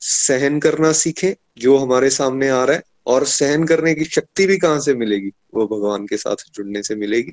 सहन 0.00 0.60
करना 0.60 0.92
सीखें, 0.92 1.34
जो 1.58 1.76
हमारे 1.76 2.10
सामने 2.10 2.48
आ 2.48 2.64
रहा 2.64 2.76
है। 2.76 2.82
और 3.06 3.24
सहन 3.26 3.64
करने 3.64 3.94
की 3.94 4.04
शक्ति 4.04 4.46
भी 4.46 4.56
कहाँ 4.58 4.80
से 4.80 4.94
मिलेगी? 4.94 5.30
वो 5.54 5.66
भगवान 5.68 6.06
के 6.06 6.16
साथ 6.16 6.44
जुड़ने 6.54 6.82
से 6.82 6.94
मिलेगी। 6.96 7.32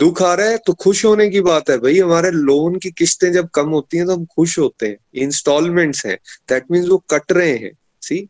दुख 0.00 0.22
आ 0.22 0.32
रहा 0.34 0.48
है 0.48 0.58
तो 0.66 0.72
खुश 0.74 1.04
होने 1.04 1.28
की 1.28 1.40
बात 1.42 1.70
है। 1.70 1.76
भाई, 1.78 1.98
हमारे 1.98 2.30
लोन 2.30 2.78
की 2.78 2.90
किस्तें 2.92 3.30
जब 3.32 3.48
कम 3.54 3.68
होती 3.70 3.96
हैं 3.96 4.06
तो 4.06 4.14
हम 4.14 4.24
खुश 4.26 4.58
होते 4.58 4.86
हैं। 4.86 4.96
इंस्टॉलमेंट्स 5.22 6.04
हैं। 6.06 6.16
दैट 6.48 6.70
मीन्स 6.70 6.88
वो 6.88 6.98
कट 7.10 7.32
रहे 7.32 7.56
हैं। 7.56 7.72
सी 8.02 8.28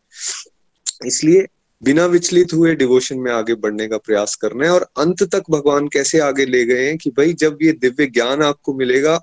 इसलिए 1.07 1.47
बिना 1.83 2.05
विचलित 2.07 2.53
हुए 2.53 2.75
डिवोशन 2.75 3.19
में 3.19 3.31
आगे 3.33 3.55
बढ़ने 3.57 3.87
का 3.89 3.99
प्रयास 3.99 4.35
करना 4.37 4.65
है 4.65 4.71
और 4.71 4.87
अंत 4.99 5.23
तक 5.25 5.51
भगवान 5.51 5.87
कैसे 5.89 6.19
आगे 6.21 6.47
ले 6.47 6.65
गए 6.65 6.87
हैं 6.87 6.97
कि 6.99 7.11
भाई, 7.11 7.33
जब 7.35 7.59
ये 7.63 7.73
दिव्य 7.73 8.07
ज्ञान 8.09 8.43
आपको 8.43 8.75
मिलेगा, 8.75 9.21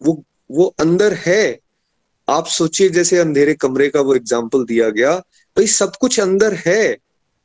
वो 0.00 0.22
वो 0.50 0.64
अंदर 0.80 1.12
है। 1.16 1.58
आप 2.28 2.46
सोचिए, 2.48 2.88
जैसे 2.88 3.18
अंधेरे 3.18 3.54
कमरे 3.54 3.88
का 3.88 4.00
वो 4.00 4.14
एग्ज़ाम्पल 4.14 4.64
दिया 4.64 4.88
गया 4.90 5.12
भाई 5.56 5.66
सब 5.66 5.92
कुछ 6.00 6.20
अंदर 6.20 6.54
है, 6.54 6.96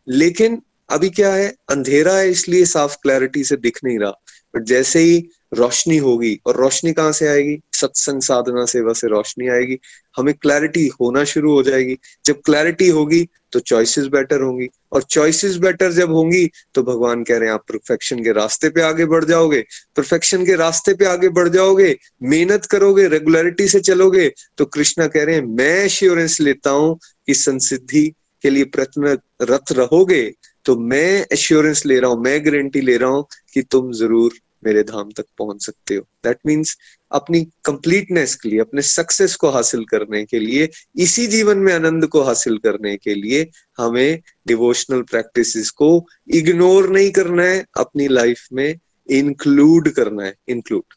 लेकिन 0.08 0.62
अभी 0.90 1.10
क्या 1.10 1.34
है, 1.34 1.56
अंधेरा 1.70 2.14
है, 2.14 2.30
इसलिए 2.30 2.66
साफ़ 2.66 2.96
क्लैरिटी 2.96 3.44
से 3.44 3.56
दिख 3.56 3.80
नहीं 3.84 4.00
रहा। 4.00 4.14
बट 4.54 4.64
जैसे 4.64 5.00
ही 5.00 5.18
रोशनी 5.54 5.98
होगी, 5.98 6.40
और 6.46 6.56
रोशनी 6.56 6.92
कहाँ 6.94 7.12
से 7.12 7.28
आएगी? 7.28 7.58
सत्संग 7.74 8.22
साधना 8.22 8.66
सेवा 8.66 8.94
से 8.94 9.08
रोशनी 9.08 9.48
आएगी। 9.48 9.78
हमें 10.18 10.34
क्लैरिटी 10.34 10.86
होना 11.02 11.24
शुरू 11.24 11.54
हो 11.54 11.64
जाएगी। 11.64 11.98
जब 12.26 12.42
क्लैरिटी 12.46 12.88
होगी 12.90 13.28
तो 13.54 13.60
चॉइसेस 13.60 14.08
बेटर 14.08 14.42
होंगी। 14.42 14.68
और 14.92 15.04
चॉइसेस 15.04 15.56
बेटर 15.58 15.92
जब 15.92 16.12
होंगी 16.12 16.46
तो 16.76 16.84
भगवान 16.84 17.24
कह 17.24 17.38
रहे 17.38 17.48
हैं, 17.48 17.54
आप 17.54 17.64
परफेक्शन 17.70 18.24
के 18.24 18.32
रास्ते 18.32 18.70
पे 18.70 18.82
आगे 18.82 19.06
बढ़ 19.06 19.26
जाओगे। 19.26 19.62
परफेक्शन 19.98 20.46
के 20.46 20.56
रास्ते 20.56 20.94
पे 20.94 21.06
आगे 21.06 21.30
बढ़ 21.30 21.50
जाओगे, 21.50 21.96
मेहनत 22.24 22.66
करोगे 22.66 23.08
रेगुलरिटी 23.08 23.68
से 23.68 23.80
चलोगे 23.82 24.32
तो 24.58 24.66
कृष्णा 24.68 25.08
कह 25.08 25.24
रहे 25.24 25.36
हैं, 25.36 25.46
मैं 25.48 25.76
एश्योरेंस 25.76 26.40
लेता 26.42 26.70
हूँ 26.72 26.98
कि 27.28 27.34
संसिद्धि 27.36 28.08
के 28.44 28.50
लिए 28.50 28.64
प्रयत्नरत 28.66 29.72
रहोगे। 29.72 30.22
तो 30.66 30.76
मैं 30.78 31.26
एश्योरेंस 31.34 31.86
ले 31.86 32.00
रहा 32.00 32.12
हूँ, 32.12 32.22
मैं 32.24 32.46
गारंटी 32.46 32.82
ले 32.82 32.98
रहा 32.98 33.10
हूँ 33.10 33.26
कि 33.54 33.62
तुम 33.62 33.92
ज़रूर 33.94 34.40
मेरे 34.66 34.82
धाम 34.84 35.12
तक 35.18 35.26
पहुँच 35.38 35.66
सकते 35.66 35.96
हो। 35.96 36.02
दैट 36.24 36.38
मीन्स 36.46 36.76
अपनी 37.12 37.42
कंप्लीटनेस 37.66 38.36
के 38.36 38.50
लिए, 38.50 38.60
अपने 38.60 38.82
सक्सेस 38.82 39.36
को 39.36 39.50
हासिल 39.50 39.84
करने 39.86 40.24
के 40.26 40.40
लिए, 40.40 40.68
इसी 40.98 41.26
जीवन 41.28 41.58
में 41.58 41.74
आनंद 41.74 42.08
को 42.08 42.22
हासिल 42.24 42.58
करने 42.58 42.96
के 42.98 43.16
लिए 43.16 43.48
हमें 43.78 44.20
डिवोशनल 44.48 45.02
प्रैक्टिसेस 45.12 45.70
को 45.72 45.90
इग्नोर 46.34 46.90
नहीं 46.90 47.12
करना 47.12 47.44
है, 47.44 47.66
अपनी 47.78 48.08
लाइफ 48.08 48.48
में 48.54 48.80
इंक्लूड 49.10 49.90
करना 49.92 50.26
है 50.26 50.36
include 50.50 50.94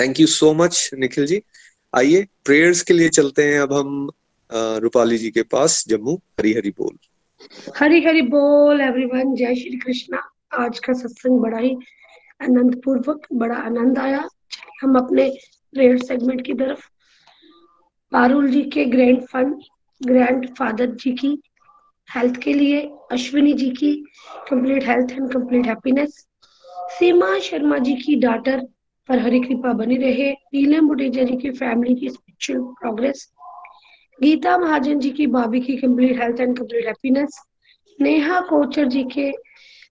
thank 0.00 0.20
you 0.20 0.26
so 0.26 0.52
much 0.54 0.90
Nikhil 0.94 1.26
ji. 1.26 1.40
आइए 1.92 2.26
प्रेयर्स 2.44 2.82
के 2.82 2.94
लिए 2.94 3.08
चलते 3.10 3.42
हैं। 3.44 3.58
अब 3.60 3.72
हम 3.72 4.10
रूपाली 4.82 5.18
जी 5.18 5.30
के 5.30 5.42
पास, 5.44 5.84
जम्मू 5.88 6.14
हरी 6.40 6.52
हरी 6.52 6.70
बोल। 6.70 6.96
हरी 7.76 8.00
हरी 8.04 8.20
बोल 8.22 8.80
एवरीवन 8.80 9.34
जय 9.34 9.54
श्री 9.54 9.78
कृष्णा। 9.78 10.18
आज 10.54 10.78
का 10.78 10.92
सत्संग 10.92 11.40
बड़ा 11.40 11.58
ही 11.58 11.70
आनंद 12.42 12.80
पूर्वक 12.84 13.26
बड़ा 13.32 13.56
आनंद 13.56 13.98
आया। 13.98 14.28
हम 14.82 14.96
अपने 14.96 15.28
प्रेयर 15.72 15.98
सेगमेंट 15.98 16.44
की 16.46 16.54
तरफ़। 16.54 16.86
पारुल 18.12 18.48
जी 18.48 18.62
के 18.62 18.84
grand 18.84 19.20
fun 19.22 19.52
grand 20.02 20.48
father 20.54 20.86
ji 20.86 21.12
की 21.12 21.42
हेल्थ 22.16 22.40
के 22.40 22.52
लिए, 22.52 22.80
अश्विनी 23.12 23.52
जी 23.52 23.70
की 23.70 23.94
complete 24.50 24.88
health 24.88 25.12
and 25.12 25.32
complete 25.32 25.66
happiness 25.66 26.26
Seema 26.98 27.38
Sharma 27.38 27.78
ji 27.78 27.94
की 27.94 28.16
डाटर 28.16 28.66
पर 29.08 29.18
हरी 29.18 29.40
कृपा 29.40 29.72
बनी 29.72 29.96
रहे। 29.96 30.32
नीलम 30.32 30.88
बुटेजा 30.88 31.22
जी 31.22 31.36
की 31.36 31.50
फैमिली 31.50 31.94
की 31.94 32.08
स्पिरिचुअल 32.08 32.60
प्रोग्रेस 32.60 33.33
गीता 34.18 34.56
महाजन 34.58 34.98
जी 35.00 35.10
की 35.10 35.26
भाभी 35.26 35.60
की 35.60 35.76
complete 35.76 36.20
health 36.20 36.40
and 36.40 36.56
complete 36.58 36.86
happiness 36.86 37.40
Neha 37.98 38.40
Kochhar 38.40 38.84
ji 38.88 39.02
के 39.14 39.26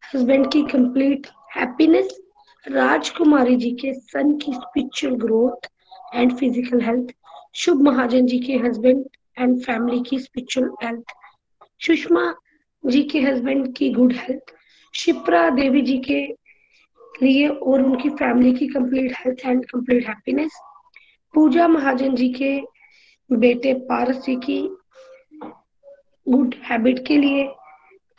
हस्बैंड 0.03 0.51
की 0.51 0.61
कंप्लीट 0.71 1.28
हैप्पीनेस 1.55 2.17
राजकुमारी 2.65 3.55
जी 3.55 3.71
के 3.82 3.93
सन 3.93 4.32
की 4.38 4.53
spiritual 4.53 5.15
growth 5.15 5.67
and 6.15 6.36
physical 6.38 6.82
health 6.82 7.13
Shubh 7.55 7.82
Mahajan 7.82 8.26
ji 8.28 8.39
के 8.39 8.57
हस्बैंड 8.57 9.03
एंड 9.39 9.59
फैमिली 9.63 10.01
की 10.09 10.19
स्पिरिचुअल 10.19 10.69
हेल्थ 10.84 11.13
सुषमा 11.86 12.34
जी 12.84 13.03
के 13.03 13.19
हस्बैंड 13.21 13.74
की 13.78 13.89
गुड 13.89 14.13
हेल्थ 14.17 14.53
शिप्रा 14.93 15.49
देवी 15.55 15.82
जी 15.82 15.97
के 16.07 16.26
लिए 17.21 17.47
और 17.47 17.82
उनकी 17.82 18.09
फैमिली 18.09 18.53
की 18.53 18.67
complete 18.67 19.15
health 19.17 19.45
and 19.45 19.65
complete 19.65 20.07
happiness 20.07 20.59
Pooja 21.34 21.67
Mahajan 21.67 22.15
ji 22.15 22.30
के 22.34 22.59
बेटे 23.39 23.73
पारस 23.89 24.25
की 24.45 24.61
गुड 26.27 26.55
हैबिट 26.63 27.05
के 27.07 27.17
लिए 27.17 27.47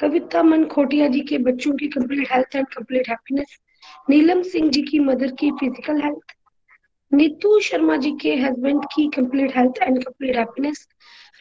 कविता 0.00 0.42
मन 0.42 0.64
खोटिया 0.64 1.08
जी 1.08 1.20
के 1.20 1.38
बच्चों 1.38 1.72
की 1.72 1.88
complete 1.88 2.32
health 2.32 2.56
and 2.56 2.66
complete 2.66 3.08
happiness 3.08 3.58
Neelam 4.10 4.42
Singh 4.42 4.68
ji 4.70 4.82
की 4.82 4.98
मदर 4.98 5.30
की 5.30 5.50
फ़िज़िकल 5.50 6.00
हेल्थ 6.02 6.34
नीतू 7.12 7.58
शर्मा 7.60 7.96
जी 7.96 8.10
के 8.22 8.34
हस्बैंड 8.36 8.84
की 8.94 9.06
complete 9.16 9.56
health 9.56 9.82
and 9.82 10.02
complete 10.04 10.36
happiness 10.36 10.86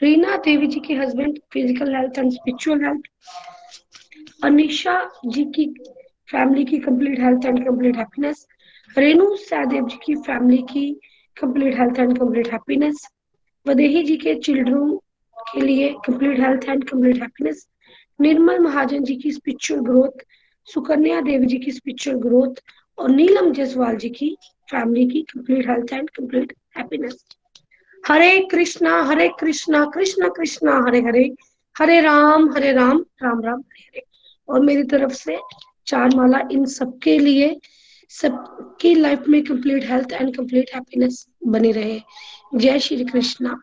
Reena 0.02 0.36
Devi 0.46 0.68
ji 0.68 0.80
के 0.80 0.94
husband 0.94 1.40
physical 1.54 1.96
health 1.96 2.20
and 2.20 2.32
spiritual 2.32 2.84
health 2.86 4.46
Anisha 4.46 5.00
ji 5.26 5.44
की 5.56 5.66
फैमिली 6.30 6.66
की 6.66 6.78
complete 6.80 7.20
health 7.20 7.46
and 7.46 7.64
complete 7.66 7.98
happiness 7.98 8.46
Renu 8.96 9.36
Sahdev 9.40 9.88
ji 9.88 9.98
की 10.06 10.16
family 10.22 10.62
की 10.72 10.92
complete 11.38 11.80
health 11.80 12.00
and 12.00 12.18
complete 12.20 12.52
happiness 12.54 13.08
Vaidehi 13.68 14.04
ji 14.04 14.18
के 14.18 14.36
children 14.36 14.98
के 15.38 15.62
लिए 15.62 15.90
complete 16.06 16.40
health 16.40 16.64
and 16.70 16.90
complete 16.90 17.22
happiness 17.22 17.68
Nirmal 18.22 18.60
Mahajan 18.60 19.04
ji 19.04 19.16
की 19.16 19.32
spiritual 19.32 19.82
growth 19.82 20.26
Sukanya 20.66 21.22
Devi 21.22 21.46
ji 21.46 21.58
की 21.58 21.72
spiritual 21.72 22.18
growth 22.18 22.62
और 22.98 23.10
नीलम 23.10 23.52
जसवाल 23.54 23.96
जी 23.96 24.10
की 24.10 24.38
फैमिली 24.72 25.08
की 25.08 25.22
complete 25.22 25.70
health 25.70 25.94
and 25.94 26.10
complete 26.10 26.54
happiness 26.78 27.26
Hare 28.08 28.40
Krishna 28.52 29.04
Hare 29.04 29.30
Krishna, 29.40 29.86
Krishna, 29.86 30.30
Krishna, 30.30 30.84
Hare 30.88 31.02
Hare 31.02 31.36
Hare 31.78 32.02
Ram 32.02 32.50
Hare 32.50 32.72
Ram 32.72 33.06
Ram 33.24 33.42
Ram, 33.42 33.60
Hare 33.60 33.84
Hare. 33.88 34.04
और 34.50 34.60
मेरी 34.60 34.84
तरफ़ 34.84 35.14
से 35.14 35.38
चार 35.88 36.16
माला 36.16 36.40
इन 36.52 36.66
सबके 36.66 37.20
लिए, 37.20 37.60
सबकी 38.10 38.96
लाइफ 38.96 39.24
में 39.28 39.44
complete 39.44 39.84
health 39.84 40.12
and 40.12 40.36
complete 40.38 40.70
happiness 40.76 41.28
बनी 41.48 41.72
रहे. 41.72 42.02
जय 42.56 42.80
श्री 42.80 43.06
कृष्णा। 43.06 43.56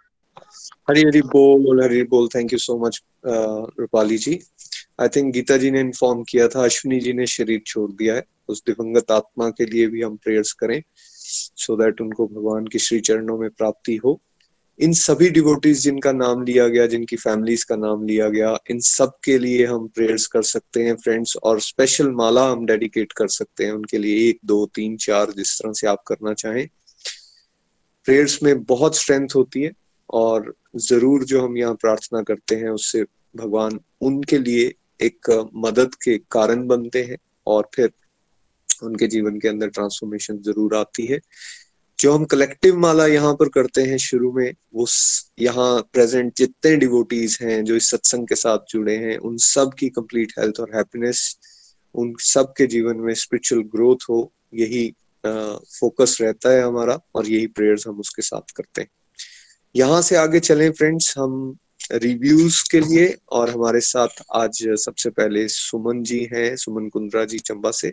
हरी 0.89 1.01
हरी 1.01 1.21
बोल 1.23 1.83
हरी 1.83 2.03
बोल। 2.03 2.29
Thank 2.29 2.53
you 2.53 2.59
so 2.59 2.79
much 2.79 3.03
Rupali 3.27 4.17
ji 4.19 4.39
I 5.01 5.09
think 5.09 5.33
Gita 5.35 5.57
ji 5.57 5.71
ने 5.71 5.81
इन्फॉर्म 5.81 6.23
किया 6.23 6.49
था 6.49 6.65
अश्विनी 6.65 7.01
जी 7.01 7.13
ने 7.13 7.27
शरीर 7.27 7.63
छोड़ 7.67 7.91
दिया 7.91 8.15
है। 8.15 8.25
उस 8.49 8.63
दिवंगत 8.67 9.11
आत्मा 9.11 9.49
के 9.51 9.67
लिए 9.67 9.87
भी 9.87 10.03
हम 10.03 10.17
प्रेयर्स 10.17 10.53
करें 10.53 10.83
सो 10.97 11.75
so 11.75 11.81
दैट 11.81 12.01
उनको 12.01 12.27
भगवान 12.27 12.67
की 12.67 12.79
श्री 12.79 13.01
चरणों 13.01 13.39
में 13.39 13.49
प्राप्ति 13.51 13.97
हो। 13.97 14.21
इन 14.79 14.93
सभी 14.93 15.29
डिवोटीज 15.31 15.81
जिनका 15.83 16.13
नाम 16.13 16.43
लिया 16.43 16.69
गया, 16.69 16.87
जिनकी 16.87 17.17
फैमिलीज़ 17.17 17.65
का 17.67 17.77
नाम 17.77 18.07
लिया 18.07 18.29
गया, 18.29 18.57
इन 18.71 18.81
सब 18.81 19.13
के 19.25 19.39
लिए 19.39 19.67
हम 19.67 19.87
प्रेयर्स 19.89 20.27
कर 20.27 20.43
सकते 20.43 20.83
हैं 20.83 20.97
फ्रेंड्स 20.97 21.37
और 21.37 21.61
स्पेशल 21.61 22.11
माला 22.11 22.49
हम 22.51 22.67
डेडिकेट 22.67 23.13
कर 23.13 23.29
सकते 23.29 23.65
हैं। 23.65 23.73
उनके 23.73 23.99
लिए 23.99 24.29
एक, 24.29 24.39
दो, 24.45 24.67
तीन, 24.67 24.97
चार 24.97 25.31
जिस 25.31 25.59
तरह 25.59 25.73
से 25.73 25.87
आप 25.87 26.03
करना 26.07 26.35
चाहें। 26.35 26.69
प्रेयर्स 28.07 28.43
में 28.43 28.63
बहुत 28.65 28.97
स्ट्रेंथ 28.97 29.29
होती 29.37 29.63
है 29.63 29.73
और 30.11 30.55
ज़रूर 30.77 31.25
जो 31.25 31.45
हम 31.45 31.57
यहाँ 31.59 31.75
प्रार्थना 31.75 32.23
करते 32.23 32.55
हैं 32.57 32.69
उससे 32.71 33.03
भगवान 33.35 33.79
उनके 34.01 34.39
लिए 34.39 34.73
एक 35.03 35.31
मदद 35.57 35.95
के 36.05 36.17
कारण 36.31 36.67
बनते 36.67 37.03
हैं 37.03 37.17
और 37.47 37.69
फिर 37.75 37.91
उनके 38.83 39.07
जीवन 39.07 39.39
के 39.41 39.49
अंदर 39.49 39.69
ट्रांसफॉर्मेशन 39.69 40.39
ज़रूर 40.43 40.77
आती 40.77 41.07
है। 41.07 41.19
जो 41.99 42.13
हम 42.13 42.25
कलेक्टिव 42.25 42.77
माला 42.79 43.07
यहाँ 43.07 43.35
पर 43.35 43.49
करते 43.49 43.83
हैं 43.83 43.97
शुरू 43.99 44.33
में, 44.33 44.53
वो 44.75 44.87
यहाँ 45.41 45.81
प्रेजेंट 45.93 46.33
जितने 46.39 46.77
डिवोटीज 46.77 47.39
हैं 47.43 47.65
जो 47.65 47.77
इस 47.77 47.91
सत्संग 47.91 48.27
के 48.29 48.35
साथ 48.35 48.73
जुड़े 48.73 48.97
हैं, 48.97 49.17
उन 49.19 49.37
सब 49.37 49.75
की 49.79 49.89
कंप्लीट 49.89 50.33
हेल्थ 50.39 50.61
और 50.61 50.75
हैप्पीनेस 50.77 51.39
उन 51.95 52.15
सब 52.25 52.53
के 52.57 52.67
जीवन 52.67 52.97
में 52.97 53.13
स्पिरिचुअल 53.15 53.63
ग्रोथ 53.73 54.09
हो, 54.11 54.33
यही 54.55 54.93
फोकस 55.27 56.19
रहता 56.21 56.51
है 56.51 56.63
हमारा 56.63 56.99
और 57.15 57.27
यही 57.27 57.47
प्रेयर्स 57.47 57.87
हम 57.89 58.01
उसके 58.01 58.23
साथ 58.23 58.51
करते 58.57 58.83
हैं। 58.83 58.89
यहाँ 59.77 60.03
से 60.03 60.17
आगे 60.17 60.41
चले 60.41 60.71
फ्रेंड्स 60.71 61.19
हम 61.19 61.57
रिव्यूज़ 61.93 62.71
के 62.71 62.81
लिए 62.81 63.17
और 63.33 63.51
हमारे 63.51 63.81
साथ 63.81 64.09
आज 64.35 64.63
सबसे 64.69 65.11
पहले 65.11 65.49
सुमन 65.49 66.03
जी 66.03 66.29
हैं, 66.35 66.57
सुमन 66.57 66.89
कुंद्रा 66.89 67.25
जी 67.25 67.39
चंबा 67.39 67.71
से। 67.71 67.93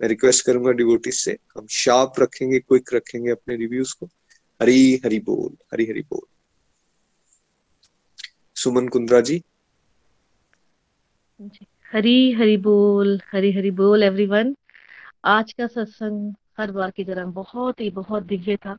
मैं 0.00 0.08
रिक्वेस्ट 0.08 0.46
करूँगा 0.46 0.70
डिवोटिस 0.70 1.18
से, 1.20 1.36
हम 1.56 1.66
शार्प 1.66 2.12
रखेंगे 2.20 2.58
क्विक 2.58 2.94
रखेंगे 2.94 3.30
अपने 3.30 3.56
रिव्यूज़ 3.56 3.94
को। 4.00 4.06
हरी 4.62 5.00
हरी 5.04 5.18
बोल, 5.20 5.56
हरी 5.72 5.84
हरी 5.84 6.00
बोल। 6.00 6.26
सुमन 8.56 8.88
कुंद्रा 8.88 9.20
जी। 9.20 9.42
हरी 11.92 12.32
हरी 12.32 12.56
बोल, 12.56 13.20
हरी 13.32 13.52
हरी 13.52 13.70
बोल 13.70 14.02
एवरीवन 14.02 14.56
आज 15.24 15.52
का 15.52 15.66
सत्संग 15.66 16.34
हर 16.62 16.70
बार 16.70 16.90
की 16.90 17.04
तरह 17.04 17.24
बहुत 17.24 17.80
ही, 17.80 17.90
बहुत 17.90 18.22
दिव्य 18.22 18.56
था, 18.56 18.76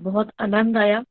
बहुत 0.00 0.30
आनंद 0.40 0.76
आया। 0.76 1.04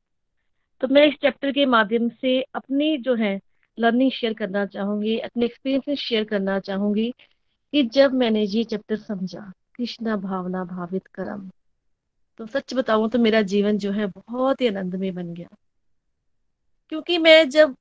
तो 0.81 0.87
मैं 0.87 1.05
इस 1.07 1.13
चैप्टर 1.13 1.51
के 1.51 1.65
माध्यम 1.65 2.09
से 2.09 2.41
अपनी 2.41 2.97
जो 2.97 3.15
है 3.15 3.39
लर्निंग 3.79 4.11
शेयर 4.11 4.33
करना 4.33 4.65
चाहूँगी, 4.65 5.19
अपने 5.19 5.45
एक्सपीरियंस 5.45 5.99
शेयर 5.99 6.23
करना 6.23 6.59
चाहूँगी 6.59 7.13
कि 7.73 7.83
जब 7.83 8.13
मैंने 8.13 8.43
ये 8.43 8.63
चैप्टर 8.63 8.97
समझा, 8.97 9.51
कृष्णा 9.75 10.15
भावना 10.15 10.63
भावित 10.63 11.07
कर्म। 11.07 11.51
तो 12.37 12.45
सच 12.45 12.73
बताऊँ 12.73 13.09
तो 13.09 13.19
मेरा 13.19 13.41
जीवन 13.41 13.77
जो 13.77 13.91
है 13.91 14.07
बहुत 14.07 14.61
ही 14.61 14.67
आनंद 14.67 14.95
में 14.95 15.15
बन 15.15 15.33
गया। 15.33 15.47
क्योंकि 16.89 17.17
मैं 17.17 17.49
जब 17.49 17.75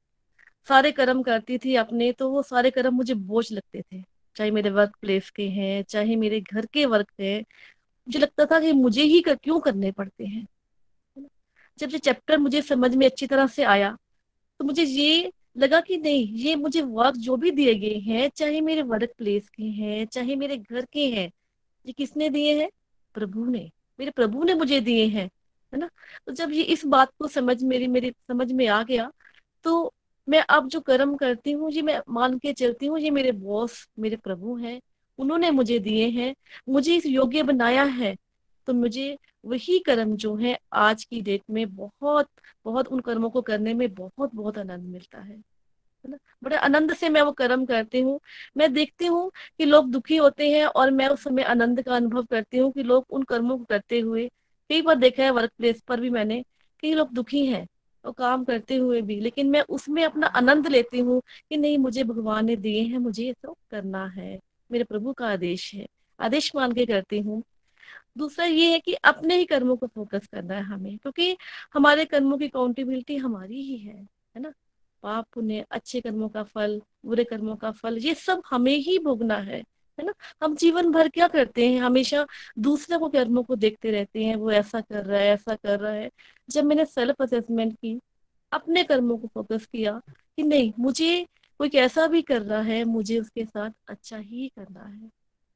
सारे 0.69 0.93
कर्म 0.93 1.23
करती 1.23 1.59
थी 1.59 1.75
अपने 1.75 2.13
तो 2.13 2.31
वो 2.31 2.43
सारे 2.43 2.71
कर्म 2.71 2.95
मुझे 2.95 3.15
बोझ 3.15 3.53
लगते 3.53 3.83
थे। 3.83 4.03
चाहे 4.37 4.51
मेरे 4.51 4.71
वर्क 4.71 4.97
प्लेस 5.01 5.31
के 5.31 5.49
हैं, 5.49 5.83
चाहे 5.83 6.17
मेरे 6.17 6.41
घर 6.41 6.67
के 6.67 6.87
वर्क 6.87 7.13
हैं 7.21 7.45
मुझे 8.09 8.19
लगता 8.19 8.45
था 8.47 8.61
कि 8.61 8.73
मुझे 8.73 9.03
ही 9.03 9.21
कर, 9.21 9.35
क्यों 9.35 9.59
करने 9.61 9.91
पड़ते 9.93 10.25
हैं? 10.27 10.47
जब 11.79 11.91
ये 11.93 11.99
चैप्टर 11.99 12.39
मुझे 12.39 12.63
समझ 12.63 12.95
में 12.97 13.07
अच्छी 13.07 13.27
तरह 13.27 13.47
से 13.47 13.65
आया 13.65 13.97
तो 14.61 14.65
मुझे 14.65 14.85
ये 14.85 15.33
लगा 15.59 15.81
कि 15.81 15.97
नहीं 15.97 16.27
ये 16.39 16.55
मुझे 16.57 16.83
वर्क 16.83 17.17
जो 17.17 17.37
भी 17.37 17.51
दिए 17.51 17.75
गए 17.75 17.99
हैं 18.01 18.29
चाहे 18.37 18.61
मेरे 18.61 18.83
वर्क 18.83 19.11
प्लेस 19.19 19.49
के 19.49 19.63
हैं 19.63 20.07
चाहे 20.07 20.37
मेरे 20.37 20.57
घर 20.57 20.85
के 20.93 21.07
हैं 21.11 21.31
ये 21.87 21.93
किसने 21.93 22.29
दिए 22.31 22.61
हैं? 22.61 22.71
प्रभु 23.15 23.45
ने। 23.45 23.71
मेरे 24.01 24.11
प्रभु 24.11 24.45
ने 24.45 24.55
मुझे 24.55 24.81
दिए 24.81 25.07
हैं 25.07 25.25
है 25.73 25.79
ना? 25.79 25.89
तो 26.27 26.33
जब 26.33 26.53
ये 26.53 26.63
इस 26.63 26.85
बात 26.87 27.13
को 27.19 27.29
समझ 27.29 27.63
मेरी 27.65 27.87
मेरी 27.87 28.13
समझ 28.29 28.51
में 28.53 28.67
आ 28.69 28.83
गया 28.83 29.11
तो 29.65 29.93
मैं 30.29 30.41
अब 30.49 30.69
जो 30.69 30.81
कर्म 30.81 31.17
करती 31.17 31.53
हूँ 31.53 31.71
ये 31.73 31.83
मैं 31.83 32.01
मान 32.09 32.39
के 32.39 32.53
चलती 32.53 32.87
हूँ 32.87 32.99
ये 33.01 33.11
मेरे 33.11 33.33
बॉस 33.33 33.89
मेरे 33.99 34.17
प्रभु 34.17 34.57
हैं। 34.57 34.81
उन्होंने 35.19 35.51
मुझे 35.51 35.79
दिए 35.79 36.09
हैं, 36.09 36.35
मुझे 36.69 36.97
इस 36.97 37.07
योग्य 37.07 37.43
बनाया 37.43 37.85
है। 37.85 38.17
तो 38.69 38.75
मुझे 38.75 39.17
वही 39.45 39.79
कर्म 39.79 40.17
जो 40.17 40.35
है, 40.37 40.59
आज 40.73 41.05
की 41.05 41.21
डेट 41.23 41.43
में 41.51 41.67
बहुत 41.77 42.29
बहुत 42.65 42.89
उन 42.89 43.01
कर्मों 43.01 43.31
को 43.31 43.43
करने 43.43 43.75
में 43.75 43.95
बहुत 43.95 44.35
बहुत 44.35 44.59
आनंद 44.59 44.85
मिलता 44.85 45.21
है। 45.21 45.43
ना? 46.05 46.19
बड़े 46.45 46.57
आनंद 46.57 46.95
से 46.95 47.09
मैं 47.09 47.23
वो 47.23 47.33
कर्म 47.33 47.65
करती 47.67 48.01
हूँ। 48.01 48.19
मैं 48.57 48.73
देखती 48.73 49.07
हूँ 49.07 49.31
कि 49.59 49.65
लोग 49.65 49.91
दुखी 49.91 50.17
होते 50.17 50.51
हैं 50.51 50.65
और 50.67 50.91
मैं 50.91 51.09
उस 51.09 51.25
समय 51.25 51.43
आनंद 51.43 51.83
का 51.83 51.97
अनुभव 51.97 52.25
करती 52.25 52.59
हूँ 52.59 52.71
कि 52.73 52.83
लोग 52.83 53.07
उन 53.11 53.23
कर्मों 53.23 53.59
को 53.59 53.65
करते 53.65 54.01
हुए, 54.01 54.29
कई 54.71 54.83
बार 54.83 54.97
देखा 54.97 55.23
है 55.23 55.31
वर्क 55.31 55.51
प्लेस 55.59 55.81
पर 55.81 56.01
भी 56.01 56.11
मैंने 56.11 56.43
कई 56.83 56.95
लोग 56.95 57.13
दुखी 57.13 57.47
हैं 57.47 57.67
और 58.05 58.13
काम 58.13 58.45
करते 58.45 58.77
हुए 58.77 59.03
भी, 59.03 59.21
लेकिन 59.21 59.51
मैं 59.51 59.61
उसमें 59.69 60.05
अपना 60.05 60.27
आनंद 60.27 60.67
लेती 60.67 60.99
हूँ 60.99 61.21
कि 61.51 61.57
नहीं, 61.57 61.79
मुझे 61.79 62.05
भगवान 62.05 62.47
ने 62.47 62.57
दिए 62.57 62.83
हैं, 62.83 62.99
मुझे 62.99 63.25
ये 63.25 63.35
तो 63.43 63.57
करना 63.71 64.07
है। 64.07 64.39
मेरे 64.71 64.85
प्रभु 64.85 65.13
का 65.13 65.29
आदेश 65.29 65.75
है, 65.75 65.87
आदेश 66.21 66.53
मान 66.57 66.73
के 66.73 66.87
करती 66.87 67.19
हूँ। 67.21 67.43
दूसरा 68.19 68.45
ये 68.47 68.73
है 68.73 68.79
कि 68.81 68.93
अपने 68.95 69.37
ही 69.37 69.45
कर्मों 69.45 69.77
को 69.77 69.87
फोकस 69.87 70.27
करना 70.27 70.55
है 70.55 70.63
हमें, 70.63 70.99
क्योंकि 70.99 71.37
हमारे 71.75 72.05
कर्मों 72.05 72.39
की 72.39 72.49
अकाउंटेबिलिटी 72.49 73.17
हमारी 73.17 73.63
ही 73.63 73.77
है 73.77 73.97
है 74.37 74.43
ना? 74.43 74.53
पाप, 75.03 75.27
पुण्य, 75.35 75.65
अच्छे 75.71 76.01
कर्मों 76.01 76.29
का 76.29 76.43
फल, 76.43 76.81
बुरे 77.07 77.25
कर्मों 77.25 77.57
का 77.57 77.71
फल, 77.71 77.99
ये 77.99 78.15
सब 78.15 78.43
हमें 78.51 78.77
ही 78.77 78.99
भोगना 78.99 79.37
है 79.37 79.63
है 79.99 80.05
ना? 80.05 80.13
हम 80.43 80.55
जीवन 80.57 80.91
भर 80.93 81.09
क्या 81.09 81.29
करते 81.29 81.69
हैं? 81.69 81.81
हमेशा 81.81 82.27
दूसरे 82.59 82.99
को 82.99 83.09
कर्मों 83.09 83.43
को 83.43 83.57
देखते 83.57 83.91
रहते 83.91 84.25
हैं, 84.25 84.37
वो 84.37 84.51
ऐसा 84.53 84.81
कर 84.81 85.05
रहा 85.05 85.21
है, 85.21 85.29
ऐसा 85.29 85.55
कर 85.55 85.81
रहा 85.81 85.93
है। 85.93 86.11
जब 86.51 86.65
मैंने 86.65 86.85
सेल्फ 86.85 87.23
असेसमेंट 87.23 87.75
की, 87.75 87.99
अपने 88.53 88.85
कर्मों 88.85 89.19
को 89.19 89.29
फोकस 89.29 89.67
किया 89.67 90.01
कि 90.37 90.43
नहीं, 90.43 90.73
मुझे 90.79 91.27
कोई 91.61 91.69
कैसा 91.69 92.07
भी 92.07 92.23
कर 92.23 92.43
रहा 92.43 92.61
है, 92.63 92.83
मुझे 92.85 93.19
उसके 93.21 93.45
साथ 93.45 93.71
अच्छा 93.89 94.17
ही 94.19 94.49
करना 94.51 94.81
है 94.83 95.05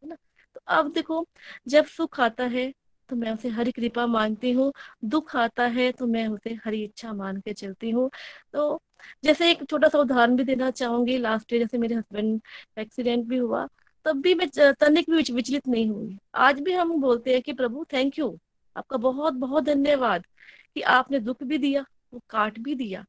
है 0.03 0.09
ना? 0.09 0.17
तो 0.57 0.61
अब 0.69 0.93
देखो, 0.93 1.25
जब 1.69 1.87
सुख 1.89 2.21
आता 2.21 2.45
है 2.47 2.73
तो 3.11 3.17
मैं 3.17 3.31
उसे 3.33 3.49
हरी 3.51 3.73
कृपा 3.73 4.07
मानती 4.07 4.51
हूँ, 4.53 4.73
दुख 5.07 5.35
आता 5.37 5.65
है 5.69 5.91
तो 5.93 6.07
मैं 6.07 6.27
उसे 6.29 6.55
हरी 6.65 6.83
इच्छा 6.85 7.13
मान 7.15 7.41
के 7.41 7.53
चलती 7.55 7.91
हूँ। 7.91 8.11
तो 8.53 8.81
जैसे 9.25 9.51
एक 9.51 9.65
छोटा 9.71 9.89
सा 9.89 9.99
उदाहरण 9.99 10.37
भी 10.37 10.45
देना 10.45 10.71
चाहूँगी 10.73 11.19
लास्ट 11.19 11.53
ईयर 11.53 11.63
जैसे 11.63 11.79
मेरे 11.79 11.95
हस्बैंड 11.95 12.41
एक्सीडेंट 12.79 13.27
भी 13.29 13.37
हुआ, 13.39 13.67
तब 14.07 14.21
भी 14.23 14.35
मैं 14.35 14.49
तनिक 14.81 15.11
भी 15.11 15.23
विचलित 15.33 15.69
नहीं 15.69 15.89
हुई। 15.91 16.19
आज 16.37 16.61
भी 16.61 16.73
हम 16.75 17.01
बोलते 17.01 17.33
हैं 17.33 17.43
कि, 17.43 17.53
प्रभु 17.53 17.85
थैंक 17.93 18.19
यू 18.19 18.39
आपका 18.77 18.97
बहुत 18.99 19.35
बहुत 19.37 19.65
धन्यवाद 19.65 20.27
कि 20.77 20.81
आपने 20.83 21.19
दुख 21.21 21.43
भी 21.45 21.59
दिया, 21.59 21.85
वो 22.13 22.21
काट 22.31 22.59
भी 22.61 22.75
दिया 22.77 23.05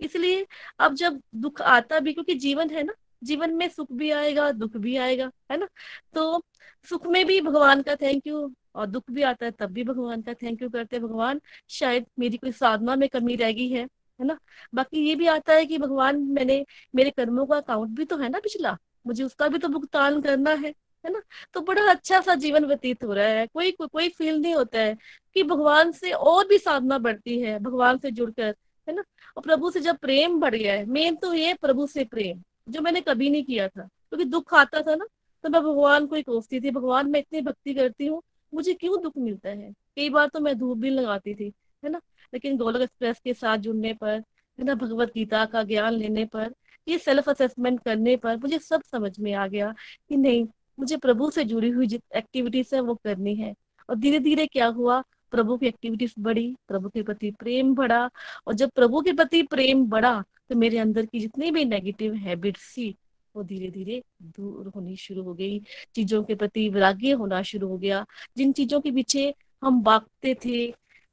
इसलिए 0.00 0.46
अब 0.80 0.94
जब 0.94 1.20
दुख 1.36 1.60
आता 1.62 1.98
भी 2.00 2.12
क्योंकि 2.12 2.34
जीवन 2.36 2.70
है 2.70 2.82
ना 2.82 2.94
जीवन 3.24 3.54
में 3.54 3.68
सुख 3.68 3.92
भी 3.92 4.10
आएगा 4.10 4.50
दुख 4.52 4.76
भी 4.76 4.96
आएगा 4.96 5.30
है 5.52 5.56
ना? 5.58 5.68
तो 6.14 6.42
सुख 6.86 7.06
में 7.06 7.24
भी 7.26 7.40
भगवान 7.40 7.82
का 7.82 7.94
थैंक 7.96 8.26
यू 8.26 8.50
और 8.74 8.86
दुख 8.86 9.10
भी 9.10 9.22
आता 9.22 9.46
है 9.46 9.52
तब 9.52 9.70
भी 9.72 9.84
भगवान 9.84 10.22
का 10.22 10.34
थैंक 10.34 10.62
यू 10.62 10.68
करते 10.70 10.96
हैं 10.96 11.04
भगवान। 11.04 11.40
शायद 11.70 12.06
मेरी 12.18 12.36
कोई 12.36 12.52
साधना 12.52 12.96
में 12.96 13.08
कमी 13.08 13.36
रह 13.36 13.52
गई 13.52 13.68
है 13.70 13.82
है 14.18 14.26
ना? 14.26 14.38
बाकी 14.74 15.06
ये 15.08 15.14
भी 15.14 15.26
आता 15.26 15.52
है 15.52 15.66
कि 15.66 15.78
भगवान 15.78 16.20
मैंने 16.30 16.64
मेरे 16.94 17.10
कर्मों 17.10 17.46
का 17.46 17.56
अकाउंट 17.56 17.90
भी 17.90 18.04
तो 18.04 18.16
है 18.18 18.28
ना 18.28 18.38
पिछला? 18.40 18.76
मुझे 19.06 19.24
उसका 19.24 19.48
भी 19.48 19.58
तो 19.58 19.68
भुगतान 19.68 20.20
करना 20.22 20.50
है 20.52 20.72
है 21.04 21.10
ना? 21.12 21.20
तो 21.54 21.60
बड़ा 21.60 21.82
अच्छा 21.90 22.20
सा 22.20 22.34
जीवन 22.34 22.64
व्यतीत 22.64 23.04
हो 23.04 23.12
रहा 23.12 23.26
है। 23.26 23.46
कोई 23.46 23.70
को, 23.72 23.86
कोई 23.86 24.08
फील 24.08 24.40
नहीं 24.40 24.54
होता 24.54 24.78
है 24.80 24.96
कि 25.34 25.42
भगवान 25.42 25.92
से 25.92 26.10
और 26.12 26.46
भी 26.48 26.58
साधना 26.58 26.98
बढ़ती 26.98 27.38
है 27.40 27.58
भगवान 27.58 27.98
से 27.98 28.10
जुड़कर। 28.10 28.54
है 28.88 28.94
ना? 28.94 29.04
और 29.36 29.42
प्रभु 29.42 29.70
से 29.70 29.80
जब 29.80 29.96
प्रेम 29.98 30.38
बढ़ 30.40 30.54
गया 30.54 30.74
है 30.74 30.84
मेन 30.86 31.16
तो 31.16 31.32
ये 31.34 31.54
प्रभु 31.54 31.86
से 31.86 32.04
प्रेम, 32.04 32.42
जो 32.68 32.80
मैंने 32.80 33.00
कभी 33.00 33.30
नहीं 33.30 33.44
किया 33.44 33.68
था। 33.68 33.82
क्योंकि 33.82 34.24
तो 34.24 34.30
दुख 34.30 34.54
आता 34.54 34.80
था 34.82 34.94
ना 34.94 35.06
तो 35.44 35.48
मैं 35.48 35.62
भगवान 35.62 36.06
को 36.06 36.16
ही 36.16 36.22
कोसती 36.22 36.60
थी, 36.60 36.70
भगवान 36.70 37.10
मैं 37.10 37.20
इतनी 37.20 37.40
भक्ति 37.42 37.74
करती 37.74 38.06
हूँ, 38.06 38.22
मुझे 38.52 38.74
क्यों 38.74 39.00
दुख 39.02 39.12
मिलता 39.18 39.48
है? 39.48 39.72
कई 39.96 40.08
बार 40.10 40.28
तो 40.28 40.40
मैं 40.40 40.56
धूप 40.58 40.78
भी 40.78 40.90
लगाती 40.90 41.34
थी, 41.34 41.52
है 41.82 41.90
ना? 41.90 42.00
लेकिन 42.34 42.56
गोलक 42.56 42.80
एक्सप्रेस 42.80 43.20
के 43.24 43.34
साथ 43.34 43.58
जुड़ने 43.58 43.92
पर, 43.94 44.14
है 44.58 44.64
ना? 44.64 44.74
भगवत 44.74 45.12
गीता 45.14 45.44
का 45.46 45.62
ज्ञान 45.62 45.92
लेने 45.92 46.24
पर, 46.24 46.54
ये 46.86 46.98
सेल्फ 46.98 47.28
असेसमेंट 47.28 47.80
करने 47.80 48.16
पर 48.16 48.36
मुझे 48.36 48.58
सब 48.58 48.82
समझ 48.82 49.18
में 49.20 49.32
आ 49.34 49.46
गया 49.46 49.74
कि 50.08 50.16
नहीं, 50.16 50.46
मुझे 50.78 50.96
प्रभु 50.96 51.30
से 51.30 51.44
जुड़ी 51.44 51.70
हुई 51.70 51.88
एक्टिविटीज़ 52.16 52.74
है, 52.74 52.80
वो 52.80 52.94
करनी 52.94 53.34
है। 53.34 53.54
और 53.88 53.96
धीरे 53.96 54.18
धीरे 54.18 54.46
क्या 54.46 54.66
हुआ 54.68 55.02
प्रभु 55.32 55.56
की 55.56 55.66
एक्टिविटीज़ 55.66 56.14
बढ़ी, 56.18 56.54
प्रभु 56.68 56.88
के 56.88 57.02
प्रति 57.02 57.30
प्रेम 57.30 57.74
बढ़ा 57.74 58.08
और 58.46 58.54
जब 58.54 58.70
प्रभु 58.70 59.00
के 59.00 59.12
प्रति 59.12 59.42
प्रेम 59.42 59.84
बढ़ा 59.86 60.22
तो 60.50 60.56
मेरे 60.56 60.78
अंदर 60.78 61.06
की 61.06 61.20
जितनी 61.20 61.50
भी 61.50 61.64
नेगेटिव 61.64 62.14
हैबिट्स 62.16 62.72
थी, 62.76 62.94
वो 63.34 63.42
धीरे 63.42 63.70
धीरे 63.70 64.02
दूर 64.22 64.70
होनी 64.76 64.96
शुरू 64.96 65.22
हो 65.22 65.34
गई। 65.34 65.60
चीज़ों 65.94 66.22
के 66.24 66.34
प्रति 66.34 66.68
वैराग्य 66.68 67.12
होना 67.12 67.42
शुरू 67.42 67.68
हो 67.68 67.78
गया। 67.78 68.04
जिन 68.36 68.52
चीज़ों 68.52 68.80
के 68.80 68.90
पीछे 68.90 69.34
हम 69.62 69.82
भागते 69.82 70.34
थे, 70.44 70.66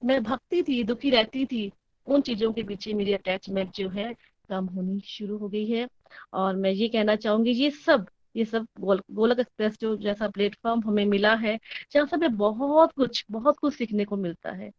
मैं 0.06 0.24
भक्ति 0.24 0.62
थी, 0.64 0.84
दुखी 0.84 1.10
रहती 1.10 1.46
थी, 1.46 1.72
उन 2.08 2.22
चीज़ों 2.22 2.52
के 2.54 2.64
पीछे 2.64 2.94
मेरी 2.94 3.14
अटैचमेंट 3.14 3.76
जो 3.76 3.90
है, 3.90 4.14
कम 4.50 4.66
होनी 4.66 5.02
शुरू 5.06 5.38
हो 5.38 5.50
गई 5.50 5.66
है। 5.66 5.88
और 6.34 6.56
मैं 6.56 6.72
ये 6.72 6.88
कहना 6.88 7.16
चाहूँगी, 7.16 7.52
ये 7.52 7.70
सब 7.70 8.06
ये 8.36 8.46
सब 8.46 8.66
गोल, 8.80 9.02
गोलक 9.12 9.40
एक्सप्रेस 9.40 9.78
जो 9.82 9.96
जैसा 9.98 10.28
प्लेटफॉर्म 10.28 10.82
हमें 10.86 11.06
मिला 11.06 11.34
है 11.36 11.58
जहाँ 11.92 12.06
से 12.06 12.16
हमें 12.16 12.36
बहुत 12.38 12.92
कुछ 12.92 13.26
बहुत 13.32 13.58
कुछ 13.58 13.76
सीखने 13.76 14.06
को 14.06 14.18
मिलता 14.18 14.52
है। 14.52 14.72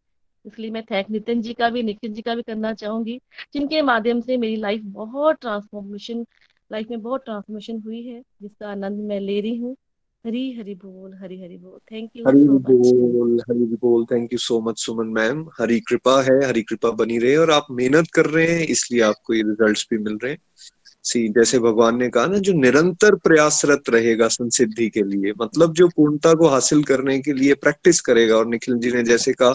इसलिए 0.45 0.71
मैं 0.71 0.83
थैंक 0.83 1.09
नितिन 1.09 1.41
जी 1.41 1.53
का 1.53 1.69
भी 1.69 1.83
नितिन 1.83 2.13
जी 2.13 2.21
का 2.21 2.35
भी 2.35 2.41
करना 2.41 2.73
चाहूँगी 2.73 3.19
जिनके 3.53 3.81
माध्यम 3.81 4.21
से 4.21 4.37
मेरी 4.37 4.55
लाइफ 4.55 4.81
बहुत 4.83 5.35
ट्रांसफॉर्मेशन 5.41 6.25
लाइफ 6.71 6.89
में 6.89 7.01
बहुत 7.01 7.23
ट्रांसफॉर्मेशन 7.25 7.81
हुई 7.81 8.01
है 8.03 8.21
जिसका 8.41 8.69
आनंद 8.69 8.99
मैं 8.99 9.19
ले 9.19 9.41
रही 9.41 9.57
हूँ। 9.57 9.75
हरी 10.25 10.51
हरी 10.53 10.73
बोल 10.75 11.13
हरी 11.13 11.41
हरी 11.41 11.57
बोल। 11.57 11.79
थैंक 11.91 12.09
यू 12.15 12.25
हरी 12.27 12.43
बोल 12.43 13.39
हरी 13.49 13.65
बोल। 13.75 14.05
Thank 14.05 14.33
you 14.33 14.39
so 14.39 14.59
much 14.61 14.79
Suman 14.79 15.07
ma'am 15.07 15.45
Hari 15.59 15.79
कृपा 15.79 16.21
है 16.21 16.45
हरी 16.45 16.61
कृपा 16.61 16.91
बनी 16.91 17.17
रहे 17.17 17.35
और 17.35 17.51
आप 17.51 17.67
मेहनत 17.71 18.07
कर 18.13 18.25
रहे 18.25 18.47
हैं 18.47 18.65
इसलिए 18.67 19.01
आपको 19.01 19.33
ये 19.33 19.41
रिजल्ट्स 19.41 19.87
भी 19.91 19.97
मिल 19.97 20.17
रहे 20.23 20.31
हैं। 20.31 20.39
सी, 21.07 21.27
जैसे 21.29 21.59
भगवान 21.59 21.97
ने 21.97 22.09
कहा 22.09 22.25
ना, 22.25 22.37
जो 22.37 22.53
निरंतर 22.53 23.15
प्रयासरत 23.15 23.89
रहेगा 23.89 24.27
संसिद्धि 24.27 24.89
के 24.89 25.03
लिए 25.03 25.33
मतलब 25.41 25.73
जो 25.73 25.87
पूर्णता 25.87 26.33
को 26.33 26.47
हासिल 26.47 26.83
करने 26.83 27.19
के 27.19 27.33
लिए 27.33 27.53
प्रैक्टिस 27.53 28.01
करेगा, 28.01 28.35
और 28.35 28.47
निखिल 28.47 28.77
जी 28.77 28.91
ने 28.91 29.03
जैसे 29.03 29.33
कहा, 29.33 29.53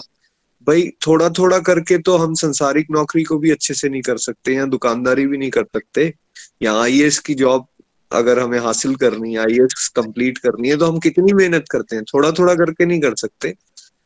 भाई 0.67 0.89
थोड़ा 1.07 1.29
थोड़ा 1.29 1.59
करके 1.59 1.97
तो 1.97 2.17
हम 2.17 2.33
संसारिक 2.33 2.87
नौकरी 2.91 3.23
को 3.23 3.37
भी 3.37 3.51
अच्छे 3.51 3.73
से 3.73 3.89
नहीं 3.89 4.01
कर 4.01 4.17
सकते, 4.17 4.53
या 4.53 4.65
दुकानदारी 4.65 5.27
भी 5.27 5.37
नहीं 5.37 5.49
कर 5.49 5.63
सकते। 5.63 6.13
या 6.61 6.73
आई 6.81 7.09
की 7.25 7.33
जॉब 7.35 7.65
अगर 8.11 8.39
हमें 8.39 8.59
हासिल 8.59 8.95
करनी 8.95 9.33
है 9.33 9.39
आई 9.39 9.57
कंप्लीट 9.95 10.37
करनी 10.37 10.69
है 10.69 10.77
तो 10.77 10.85
हम 10.85 10.99
कितनी 10.99 11.33
मेहनत 11.33 11.65
करते 11.71 11.95
हैं? 11.95 12.03
थोड़ा 12.03 12.31
थोड़ा 12.31 12.53
करके 12.55 12.85
नहीं 12.85 12.99
कर 13.01 13.15
सकते। 13.15 13.53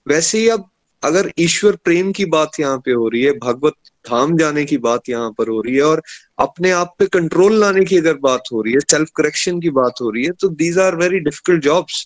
वैसे 0.07 0.37
ही 0.37 0.47
अब 0.49 0.69
अगर 1.03 1.31
ईश्वर 1.39 1.75
प्रेम 1.83 2.11
की 2.11 2.25
बात 2.27 2.59
यहाँ 2.59 2.77
पे 2.85 2.91
हो 2.91 3.07
रही 3.09 3.21
है, 3.23 3.31
भगवत 3.33 3.73
धाम 4.05 4.35
जाने 4.37 4.63
की 4.65 4.77
बात 4.79 5.09
यहाँ 5.09 5.31
पर 5.37 5.49
हो 5.49 5.59
रही 5.61 5.75
है 5.75 5.81
और 5.83 6.01
अपने 6.39 6.71
आप 6.71 6.95
पे 6.99 7.05
कंट्रोल 7.07 7.59
लाने 7.59 7.85
की 7.85 7.97
अगर 7.97 8.13
बात 8.21 8.43
हो 8.53 8.61
रही 8.61 8.73
है 8.73 8.79
सेल्फ 8.81 9.09
करेक्शन 9.15 9.59
की 9.61 9.69
बात 9.71 10.01
हो 10.01 10.09
रही 10.09 10.23
है 10.25 10.31
तो 10.41 10.49
these 10.55 10.77
are 10.79 10.95
very 10.95 11.19
difficult 11.19 11.63
jobs 11.63 12.05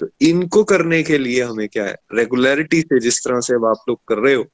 तो 0.00 0.08
इनको 0.20 0.62
करने 0.64 1.02
के 1.02 1.18
लिए 1.18 1.42
हमें 1.42 1.68
क्या 1.68 1.84
है 1.84 1.96
रेगुलरिटी 2.14 2.80
से 2.82 3.00
जिस 3.00 3.24
तरह 3.24 3.40
से 3.40 3.54
अब 3.54 3.64
आप 3.66 3.84
लोग 3.88 3.98
कर 4.08 4.18
रहे 4.18 4.34
हो, 4.34 4.44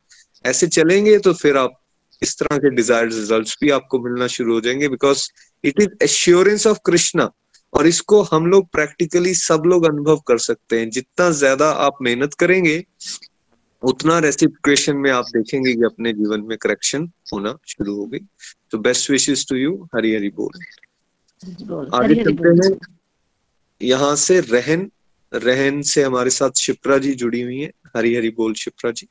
ऐसे 0.44 0.66
चलेंगे 0.68 1.18
तो 1.18 1.32
फिर 1.32 1.56
आप 1.56 1.80
इस 2.22 2.38
तरह 2.38 2.56
के 2.58 2.70
डिजायर्ड 2.70 3.12
रिजल्ट्स 3.12 3.56
भी 3.60 3.70
आपको 3.70 3.98
मिलना 4.00 4.26
शुरू 4.26 4.54
हो 4.54 4.60
जाएँगे 4.60 4.88
because 4.88 5.28
it 5.64 5.80
is 5.80 5.88
assurance 6.04 6.66
of 6.66 6.78
Krishna 6.86 7.30
और 7.72 7.86
इसको 7.86 8.22
हम 8.22 8.46
लोग 8.46 8.68
प्रैक्टिकली 8.72 9.34
सब 9.34 9.62
लोग 9.66 9.84
अनुभव 9.86 10.20
कर 10.28 10.38
सकते 10.38 10.78
हैं। 10.80 10.88
जितना 10.90 11.30
ज़्यादा 11.30 11.70
आप 11.86 11.96
मेहनत 12.02 12.34
करेंगे 12.34 12.76
उतना 13.82 14.18
रेसिप्रिकेशन 14.18 14.96
में 14.96 15.10
आप 15.10 15.24
देखेंगे 15.24 15.74
कि 15.74 15.82
अपने 15.82 16.12
जीवन 16.12 16.40
में 16.40 16.56
करेक्शन 16.58 17.10
होना 17.32 17.58
शुरू 17.66 17.94
हो 17.96 18.06
गई। 18.06 18.18
तो 18.70 18.78
best 18.78 19.10
wishes 19.10 19.46
to 19.48 19.56
you 19.56 19.88
Hari 19.94 20.14
Hari 20.14 20.28
बोल। 20.30 20.62
आगे 21.94 22.14
चलते 22.14 22.48
हैं। 22.48 22.78
यहाँ 23.82 24.16
से 24.16 24.40
रहन 24.40 24.90
रहन 25.32 25.82
से 25.82 26.02
हमारे 26.02 26.30
साथ 26.30 26.50
शिप्रा 26.50 26.98
जी 26.98 27.14
जुड़ी 27.14 27.40
हुई 27.40 27.60
है। 27.60 27.72
हरी 27.96 28.14
हरी 28.14 28.30
बोल 28.30 28.54
शिप्रा 28.54 28.90
जी। 28.90 29.08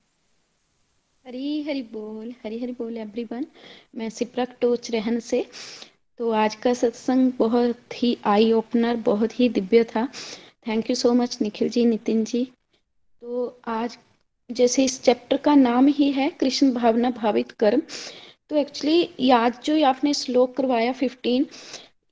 हरी 1.27 1.63
हरी 1.63 1.81
बोल। 1.81 2.33
हरी 2.45 2.59
हरी 2.59 2.71
बोल 2.71 2.97
एवरीवन 2.97 3.45
मैं 3.95 4.09
शिप्रा 4.09 4.45
टोच 4.61 4.91
रहन 4.91 5.19
से। 5.19 5.45
तो 6.17 6.29
आज 6.31 6.55
का 6.55 6.73
सत्संग 6.73 7.31
बहुत 7.37 8.03
ही 8.03 8.17
आई 8.25 8.51
ओपनर 8.51 8.95
बहुत 8.95 9.39
ही 9.39 9.49
दिव्य 9.49 9.83
था। 9.83 10.05
Thank 10.67 10.89
you 10.89 10.95
so 10.95 11.13
much 11.13 11.37
Nikhil 11.41 11.69
ji 11.69 11.85
Nitin 11.85 12.23
ji. 12.23 12.43
तो 13.21 13.61
आज 13.67 13.97
जैसे 14.49 14.83
इस 14.85 15.01
चैप्टर 15.03 15.37
का 15.37 15.53
नाम 15.55 15.87
ही 15.87 16.11
है, 16.11 16.29
कृष्ण 16.29 16.71
भावना 16.73 17.09
भावित 17.09 17.51
कर्म। 17.51 17.81
तो 18.49 18.55
एक्चुअली 18.55 19.29
आज 19.29 19.59
जो 19.65 19.85
आपने 19.87 20.13
श्लोक 20.13 20.55
करवाया 20.57 20.91
फिफ्टीन 20.91 21.45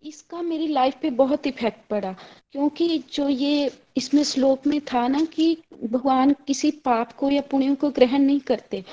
इसका 0.04 0.42
मेरी 0.42 0.68
लाइफ 0.68 0.96
पे 1.02 1.10
बहुत 1.10 1.48
इफ़ेक्ट 1.48 1.88
पड़ा। 1.90 2.12
क्योंकि 2.52 2.98
जो 3.14 3.28
ये 3.30 3.72
इसमें 3.98 4.24
श्लोक 4.24 4.68
में 4.68 4.80
था 4.82 5.08
ना 5.08 5.24
कि 5.26 5.58
भगवान 5.84 6.36
किसी 6.48 6.72
पाप 6.86 7.12
को 7.12 7.30
या 7.30 7.42
पुण्य 7.42 7.76
को 7.76 7.90
ग्रहण 7.90 8.22
नहीं 8.22 8.40
करते। 8.40 8.84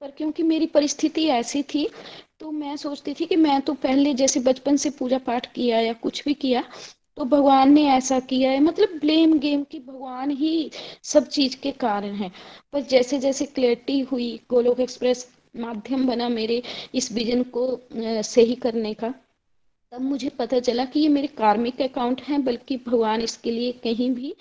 पर 0.00 0.10
क्योंकि 0.10 0.42
मेरी 0.42 0.66
परिस्थिति 0.66 1.26
ऐसी 1.28 1.62
थी 1.62 1.88
तो 2.40 2.50
मैं 2.50 2.76
सोचती 2.76 3.14
थी 3.14 3.26
कि 3.26 3.36
मैं 3.36 3.60
तो 3.60 3.72
पहले 3.74 4.14
जैसे 4.14 4.40
बचपन 4.40 4.76
से 4.76 4.90
पूजा 4.90 5.18
पाठ 5.18 5.52
किया 5.52 5.80
या 5.80 5.92
कुछ 5.92 6.24
भी 6.24 6.34
किया 6.34 6.64
तो 7.16 7.24
भगवान 7.24 7.72
ने 7.72 7.84
ऐसा 7.88 8.18
किया 8.20 8.50
है 8.50 8.60
मतलब 8.60 8.98
ब्लेम 9.00 9.38
गेम 9.38 9.62
की 9.64 9.78
भगवान 9.80 10.30
ही 10.30 10.70
सब 11.02 11.26
चीज़ 11.28 11.56
के 11.62 11.70
कारण 11.72 12.14
है। 12.14 12.30
पर 12.72 12.80
जैसे 12.82 13.18
जैसे 13.18 13.46
क्लैरिटी 13.46 14.00
हुई, 14.02 14.40
गोलोक 14.50 14.80
एक्सप्रेस 14.80 15.26
माध्यम 15.56 16.06
बना 16.06 16.28
मेरे 16.28 16.62
इस 16.94 17.10
विजन 17.12 17.42
को 17.56 17.66
सही 18.24 18.54
करने 18.54 18.94
का, 18.94 19.12
तब 19.92 20.00
मुझे 20.00 20.28
पता 20.38 20.58
चला 20.60 20.84
कि 20.84 21.00
ये 21.00 21.08
मेरे 21.08 21.26
कार्मिक 21.38 21.80
अकाउंट 21.82 22.20
हैं, 22.22 22.44
बल्कि 22.44 22.76
भगवान 22.86 23.20
इसके 23.20 23.50
लिए 23.50 23.72
कहीं 23.84 24.10
भी 24.10 24.34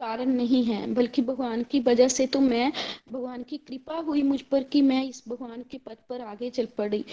कारण 0.00 0.30
नहीं 0.30 0.62
है, 0.64 0.86
बल्कि 0.94 1.22
भगवान 1.22 1.62
की 1.62 1.80
वजह 1.80 2.08
से 2.08 2.26
तो 2.26 2.40
मैं, 2.40 2.72
भगवान 3.12 3.42
की 3.42 3.56
कृपा 3.58 3.96
हुई 3.98 4.22
मुझ 4.22 4.40
पर 4.42 4.62
कि 4.62 4.82
मैं 4.82 5.02
इस 5.04 5.22
भगवान 5.28 5.62
के 5.70 5.78
पद 5.78 5.96
पर 6.08 6.20
आगे 6.20 6.50
चल 6.50 6.68
पड़ी। 6.78 7.04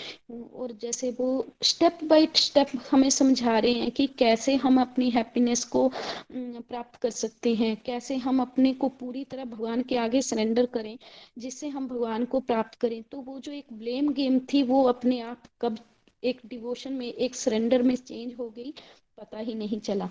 और 0.53 0.71
जैसे 0.81 1.09
वो 1.11 1.45
स्टेप 1.63 1.99
बाय 2.03 2.27
स्टेप 2.35 2.67
हमें 2.91 3.09
समझा 3.09 3.57
रहे 3.59 3.73
हैं 3.73 3.91
कि 3.91 4.07
कैसे 4.19 4.55
हम 4.55 4.81
अपनी 4.81 5.09
हैप्पीनेस 5.09 5.63
को 5.65 5.87
प्राप्त 6.31 6.99
कर 7.01 7.09
सकते 7.11 7.53
हैं, 7.55 7.75
कैसे 7.85 8.15
हम 8.17 8.41
अपने 8.41 8.73
को 8.73 8.89
पूरी 8.99 9.23
तरह 9.23 9.45
भगवान 9.45 9.81
के 9.81 9.97
आगे 9.97 10.21
सरेंडर 10.21 10.65
करें, 10.73 10.97
जिससे 11.37 11.67
हम 11.67 11.87
भगवान 11.87 12.25
को 12.25 12.39
प्राप्त 12.41 12.79
करें। 12.79 13.01
तो 13.11 13.21
वो 13.21 13.39
जो 13.39 13.51
एक 13.51 13.73
ब्लेम 13.73 14.11
गेम 14.13 14.39
थी, 14.53 14.63
वो 14.63 14.83
अपने 14.85 15.19
आप 15.21 15.43
कब 15.61 15.77
एक 16.23 16.41
डिवोशन 16.45 16.93
में, 16.93 17.07
एक 17.07 17.35
सरेंडर 17.35 17.81
में 17.81 17.95
चेंज 17.95 18.33
हो 18.39 18.49
गई, 18.49 18.73
पता 19.17 19.39
ही 19.39 19.53
नहीं 19.55 19.79
चला। 19.79 20.09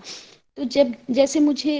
तो 0.57 0.63
जब, 0.65 0.93
जैसे 1.11 1.39
मुझे 1.39 1.79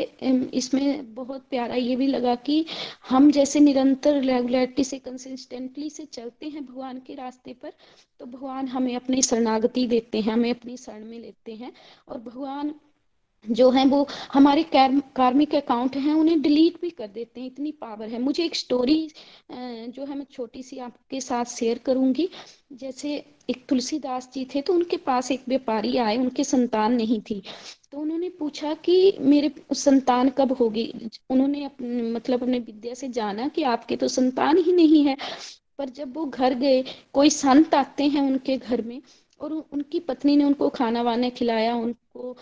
इसमें 0.54 1.14
बहुत 1.16 1.46
प्यारा 1.50 1.76
ये 1.76 1.96
भी 1.96 2.08
लगा 2.08 2.34
कि 2.36 2.66
हम 3.10 3.30
जैसे 3.32 3.60
निरंतर 3.60 4.22
रेगुलरिटी 4.24 4.84
से 4.84 5.00
कंसिस्टेंटली 5.00 5.90
से 5.90 6.06
चलते 6.06 6.50
हैं 6.50 6.66
भगवान 6.66 7.00
के 7.00 7.14
रास्ते 7.16 7.54
पर 7.54 7.74
तो 8.20 8.26
भगवान 8.26 8.68
हमें 8.68 8.96
अपनी 8.96 9.22
शरणागति 9.22 9.86
देते 9.88 10.22
हैं, 10.22 10.34
हमें 10.34 10.50
अपनी 10.50 10.78
शरण 10.78 11.06
में 11.06 11.20
लेते 11.20 11.56
हैं 11.56 11.72
और 12.08 12.20
भगवान 12.20 12.74
जो 13.46 13.70
है 13.72 13.86
वो 13.86 14.06
हमारे 14.34 14.64
कार्मिक 14.74 15.56
अकाउंट 15.56 15.96
हैं, 15.96 16.14
उन्हें 16.14 16.42
डिलीट 16.42 16.82
भी 16.82 16.90
कर 16.90 17.08
देते 17.08 17.40
हैं, 17.40 17.48
इतनी 17.48 17.72
पावर 17.72 18.10
है। 18.10 18.22
मुझे 18.22 18.44
एक 18.46 18.56
स्टोरी 18.56 19.10
जो 19.52 20.06
है 20.06 20.18
मैं 20.18 20.26
छोटी 20.32 20.64
सी 20.64 20.78
आपके 20.80 21.22
साथ 21.22 21.46
शेयर 21.48 21.78
करूँगी। 21.78 22.30
जैसे 22.74 23.16
एक 23.50 23.66
तुलसीदास 23.70 24.30
जी 24.34 24.46
थे 24.46 24.62
तो 24.62 24.74
उनके 24.74 24.98
पास 25.00 25.32
एक 25.32 25.44
व्यापारी 25.50 25.98
आए, 25.98 26.18
उनके 26.18 26.44
संतान 26.44 26.94
नहीं 26.94 27.20
थी। 27.22 27.42
तो 27.92 28.00
उन्होंने 28.00 28.30
पूछा 28.30 28.74
कि 28.76 29.18
मेरे 29.20 29.52
संतान 29.74 30.30
कब 30.30 30.52
होगी? 30.52 30.92
उन्होंने 31.30 31.64
अपने 31.66 32.02
मतलब 32.12 32.42
अपने 32.44 32.60
विद्या 32.60 32.94
से 32.94 33.10
जाना 33.10 33.48
कि 33.48 33.64
आपके 33.66 33.96
तो 33.96 34.08
संतान 34.10 34.58
ही 34.58 34.74
नहीं 34.74 35.04
है। 35.06 35.18
पर 35.78 35.90
जब 35.90 36.16
वो 36.16 36.26
घर 36.26 36.54
गए, 36.56 36.84
कोई 37.14 37.30
संत 37.30 37.74
आते 37.76 38.04
हैं 38.06 38.22
उनके 38.22 38.58
घर 38.58 38.82
में 38.82 39.02
और 39.40 39.54
उनकी 39.54 40.00
पत्नी 40.00 40.36
ने 40.38 40.44
उनको 40.44 40.70
खाना 40.70 41.02
वाना 41.02 41.30
खिलाया 41.30 41.76
उनको 41.76 42.36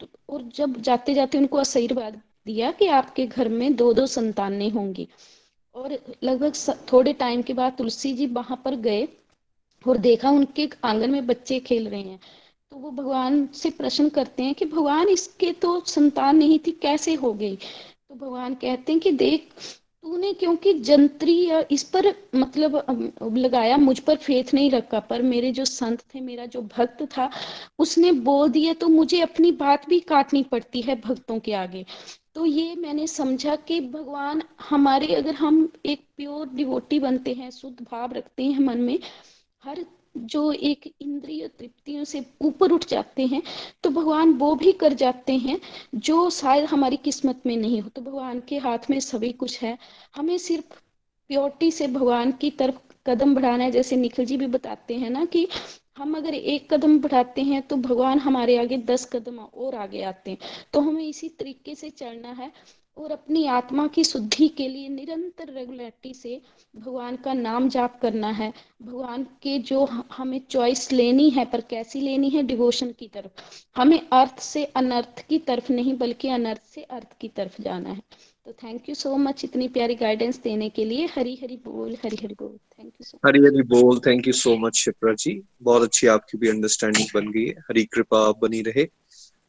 तो, 0.00 0.06
और 0.28 0.42
जब 0.54 0.80
जाते 0.80 1.14
जाते 1.14 1.38
उनको 1.38 1.58
आशीर्वाद 1.58 2.20
दिया 2.46 2.70
कि 2.72 2.86
आपके 2.86 3.26
घर 3.26 3.48
में 3.48 3.74
दो 3.76 3.92
दो 3.92 4.06
संतानें 4.06 4.70
होंगी। 4.70 5.08
और 5.74 5.98
लगभग 6.24 6.52
थोड़े 6.92 7.12
टाइम 7.12 7.42
के 7.42 7.52
बाद 7.52 7.74
तुलसी 7.78 8.12
जी 8.12 8.26
वहाँ 8.26 8.60
पर 8.64 8.74
गए 8.80 9.06
और 9.84 9.98
देखा 9.98 10.30
उनके 10.30 10.68
आँगन 10.84 11.10
में 11.10 11.26
बच्चे 11.26 11.58
खेल 11.60 11.88
रहे 11.88 12.00
हैं। 12.00 12.18
तो 12.72 12.76
वो 12.76 12.90
भगवान 12.90 13.46
से 13.54 13.70
प्रश्न 13.70 14.08
करते 14.08 14.42
हैं 14.42 14.54
कि 14.54 14.64
भगवान 14.64 15.08
इसके 15.08 15.52
तो 15.52 15.80
संतान 15.86 16.36
नहीं 16.36 16.58
थी 16.58 16.70
कैसे 16.72 17.14
हो 17.14 17.32
गई? 17.32 17.56
तो 17.56 18.14
भगवान 18.14 18.54
कहते 18.54 18.92
हैं 18.92 19.00
कि 19.00 19.12
देख 19.12 19.48
तूने 20.08 20.32
क्योंकि 20.32 20.72
जंत्री 20.80 21.34
इस 21.70 21.82
पर 21.84 22.06
मतलब 22.34 22.74
लगाया, 23.36 23.76
मुझ 23.76 23.98
पर 23.98 24.16
फेथ 24.16 24.52
नहीं 24.54 24.70
रखा, 24.70 25.00
पर 25.00 25.22
मेरे 25.22 25.50
जो 25.52 25.64
संत 25.64 26.02
थे, 26.14 26.20
मेरा 26.20 26.46
जो 26.46 26.62
भक्त 26.76 27.02
था, 27.16 27.28
उसने 27.78 28.12
बोल 28.28 28.48
दिया 28.50 28.72
तो 28.74 28.88
मुझे 28.88 29.20
अपनी 29.20 29.50
बात 29.52 29.88
भी 29.88 29.98
काटनी 30.00 30.42
पड़ती 30.42 30.82
है 30.82 31.00
भक्तों 31.00 31.38
के 31.38 31.52
आगे। 31.54 31.84
तो 32.34 32.46
ये 32.46 32.74
मैंने 32.76 33.06
समझा 33.06 33.56
कि 33.68 33.80
भगवान 33.80 34.42
हमारे, 34.70 35.14
अगर 35.14 35.34
हम 35.34 35.68
एक 35.86 36.06
प्योर 36.16 36.48
डिवोटी 36.54 36.98
बनते 36.98 37.34
हैं, 37.34 37.50
शुद्ध 37.50 37.76
भाव 37.82 38.12
रखते 38.12 38.44
हैं 38.44 38.60
मन 38.60 38.80
में, 38.80 38.98
हर 39.64 39.84
जो 40.26 40.50
एक 40.52 40.86
इंद्रिय 41.02 41.46
तृप्तियों 41.48 42.04
से 42.04 42.24
ऊपर 42.42 42.72
उठ 42.72 42.86
जाते 42.88 43.26
हैं 43.26 43.42
तो 43.84 43.90
भगवान 43.90 44.32
वो 44.34 44.54
भी 44.54 44.72
कर 44.74 44.92
जाते 44.94 45.36
हैं 45.38 45.60
जो 45.96 46.28
शायद 46.30 46.64
हमारी 46.64 46.96
किस्मत 46.96 47.42
में 47.46 47.56
नहीं 47.56 47.80
हो। 47.82 47.88
तो 47.88 48.02
भगवान 48.02 48.40
के 48.48 48.58
हाथ 48.58 48.90
में 48.90 48.98
सभी 49.00 49.32
कुछ 49.34 49.60
है। 49.62 49.76
हमें 50.16 50.36
सिर्फ़ 50.38 50.64
प्योरिटी 51.30 51.70
से 51.70 51.86
भगवान 51.88 52.32
की 52.32 52.50
तरफ़ 52.50 52.78
कदम 53.06 53.34
बढ़ाना 53.34 53.64
है। 53.64 53.70
जैसे 53.70 53.96
निखिल 53.96 54.24
जी 54.26 54.36
भी 54.36 54.46
बताते 54.48 54.94
हैं 54.94 55.10
ना 55.10 55.24
कि 55.24 55.46
हम 55.98 56.16
अगर 56.16 56.34
एक 56.34 56.72
कदम 56.74 56.98
बढ़ाते 57.00 57.42
हैं 57.42 57.62
तो 57.62 57.76
भगवान 57.76 58.18
हमारे 58.18 58.56
आगे 58.58 58.76
दस 58.86 59.04
कदम 59.12 59.38
और 59.38 59.74
आगे 59.74 60.02
आते 60.02 60.30
हैं। 60.30 60.38
तो 60.72 60.80
हमें 60.80 61.04
इसी 61.04 61.28
तरीके 61.28 61.74
से 61.74 61.90
चलना 61.90 62.32
है। 62.32 62.50
और 62.98 63.10
अपनी 63.10 63.46
आत्मा 63.46 63.86
की 63.86 64.04
शुद्धि 64.04 64.48
के 64.48 64.68
लिए 64.68 64.88
निरंतर 64.88 65.52
रेगुलरिटी 65.52 66.14
से 66.14 66.40
भगवान 66.76 67.16
का 67.16 67.32
नाम 67.32 67.68
जाप 67.68 68.00
करना 68.02 68.30
है। 68.30 68.52
भगवान 68.82 69.22
के 69.22 69.58
जो 69.58 69.84
हमें 70.12 70.40
चॉइस 70.50 70.92
लेनी 70.92 71.30
है, 71.30 71.44
पर 71.44 71.60
कैसी 71.60 72.00
लेनी 72.00 72.28
है? 72.28 72.42
डिवोशन 72.42 72.92
की 72.92 73.08
तरफ़। 73.08 73.42
हमें 73.76 74.00
अर्थ 74.12 74.38
से 74.38 74.64
अनर्थ 74.64 75.28
की 75.28 75.38
तरफ़ 75.38 75.72
नहीं, 75.72 75.98
बल्कि 75.98 76.28
अनर्थ 76.28 76.62
से 76.62 76.82
अर्थ 76.82 77.18
की 77.20 77.28
तरफ़ 77.28 77.62
जाना 77.62 77.88
है। 77.90 78.02
तो 78.44 78.52
थैंक 78.52 78.88
यू 78.88 78.94
सो 78.94 79.16
मच 79.16 79.44
इतनी 79.44 79.68
प्यारी 79.68 79.94
गाइडेंस 79.94 80.40
देने 80.42 80.68
के 80.68 80.84
लिए। 80.84 81.06
हरी 81.06 81.38
हरी 81.42 81.56
बोल, 81.56 81.96
हरी 82.04 82.16
हरी 82.16 82.34
बोल। 82.34 82.58
थैंक 82.78 82.92
यू 82.94 83.04
सो 83.04 83.18
हरी 83.26 83.38
हरी 83.38 83.62
बोल। 83.62 83.98
Thank 83.98 84.26
you 84.26 84.32
so 84.32 84.56
much 84.56 84.76
Shipra 84.76 85.14
ji. 85.14 85.42
बहुत 85.62 85.82
अच्छी 85.82 86.06
आपकी 86.06 86.38
भी 86.38 86.48
अंडरस्टैंडिंग 86.48 87.06
बन 87.14 87.32
गई 87.32 87.46
है। 87.46 87.52
हरी 87.52 87.84
कृपा 87.84 88.32
बनी 88.32 88.60
रहे। 88.60 88.88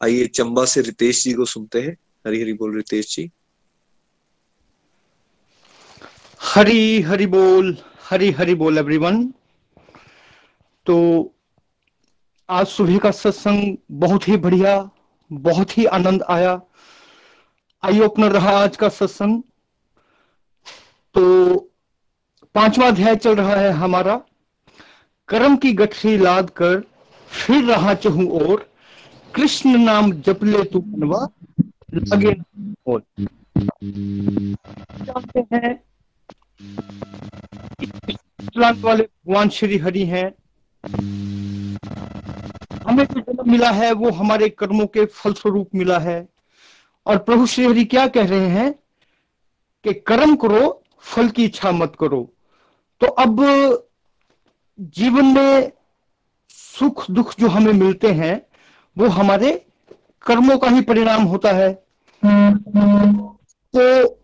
आइए 0.02 0.26
चंबा 0.26 0.64
से 0.64 0.80
रितेश 0.80 1.24
जी 1.24 1.32
को 1.32 1.44
सुनते 1.44 1.80
हैं। 1.80 1.96
हरी 2.26 2.42
हरी 2.42 2.52
बोल 2.52 2.76
रितेश 2.76 3.16
जी। 3.16 3.30
हरी 6.40 7.00
हरी 7.00 7.26
बोल 7.26 7.76
हरी 8.10 8.30
हरी 8.30 8.54
बोल 8.54 8.78
एवरीवन 8.78 9.34
तो 10.86 10.96
आज 12.48 12.66
सुबह 12.66 12.98
का 12.98 13.10
सत्संग 13.10 13.76
बहुत 13.90 14.28
ही 14.28 14.36
बढ़िया 14.36 14.90
बहुत 15.32 15.78
ही 15.78 15.84
आनंद 15.84 16.22
आया। 16.22 16.60
आई 17.84 18.00
ओपनर 18.00 18.32
रहा 18.32 18.50
आज 18.50 18.76
का 18.76 18.88
सत्संग। 18.88 19.42
तो 21.14 21.56
पांचवा 22.54 22.86
अध्याय 22.86 23.16
चल 23.16 23.34
रहा 23.34 23.56
है 23.56 23.70
हमारा। 23.72 24.16
कर्म 25.28 25.56
की 25.56 25.72
गठरी 25.72 26.16
लाद 26.18 26.50
कर 26.50 26.80
फिर 27.28 27.64
रहा 27.64 27.94
चहू 27.94 28.28
और 28.38 28.68
कृष्ण 29.34 29.78
नाम 29.78 30.12
जप 30.12 30.44
ले 30.44 30.64
तू 30.64 30.80
बनवा 30.80 31.28
लगे 31.94 32.34
और 32.86 33.02
हैं 35.54 35.89
वाले 38.84 39.04
भगवान 39.04 39.48
श्री 39.48 39.78
हरि 39.78 40.04
हैं। 40.04 40.34
हमें 42.88 43.04
जो 43.04 43.20
जन्म 43.20 43.50
मिला 43.50 43.70
है, 43.70 43.92
वो 43.92 44.10
हमारे 44.10 44.48
कर्मों 44.48 44.86
के 44.86 45.04
फलस्वरूप 45.04 45.70
मिला 45.74 45.98
है। 45.98 46.28
और 47.06 47.18
प्रभु 47.18 47.46
श्री 47.46 47.66
हरि 47.66 47.84
क्या 47.84 48.06
कह 48.06 48.26
रहे 48.26 48.48
हैं 48.48 48.72
कि 49.84 49.94
कर्म 49.94 50.36
करो, 50.36 50.82
फल 51.00 51.28
की 51.28 51.44
इच्छा 51.44 51.70
मत 51.70 51.92
करो। 52.00 52.32
तो 53.00 53.06
अब 53.06 53.44
जीवन 54.80 55.24
में 55.24 55.72
सुख, 56.48 57.10
दुख 57.10 57.34
जो 57.40 57.48
हमें 57.48 57.72
मिलते 57.72 58.12
हैं, 58.12 58.46
वो 58.98 59.08
हमारे 59.08 59.66
कर्मों 60.22 60.58
का 60.58 60.68
ही 60.68 60.80
परिणाम 60.80 61.22
होता 61.22 61.52
है। 61.52 61.74
तो 63.76 64.19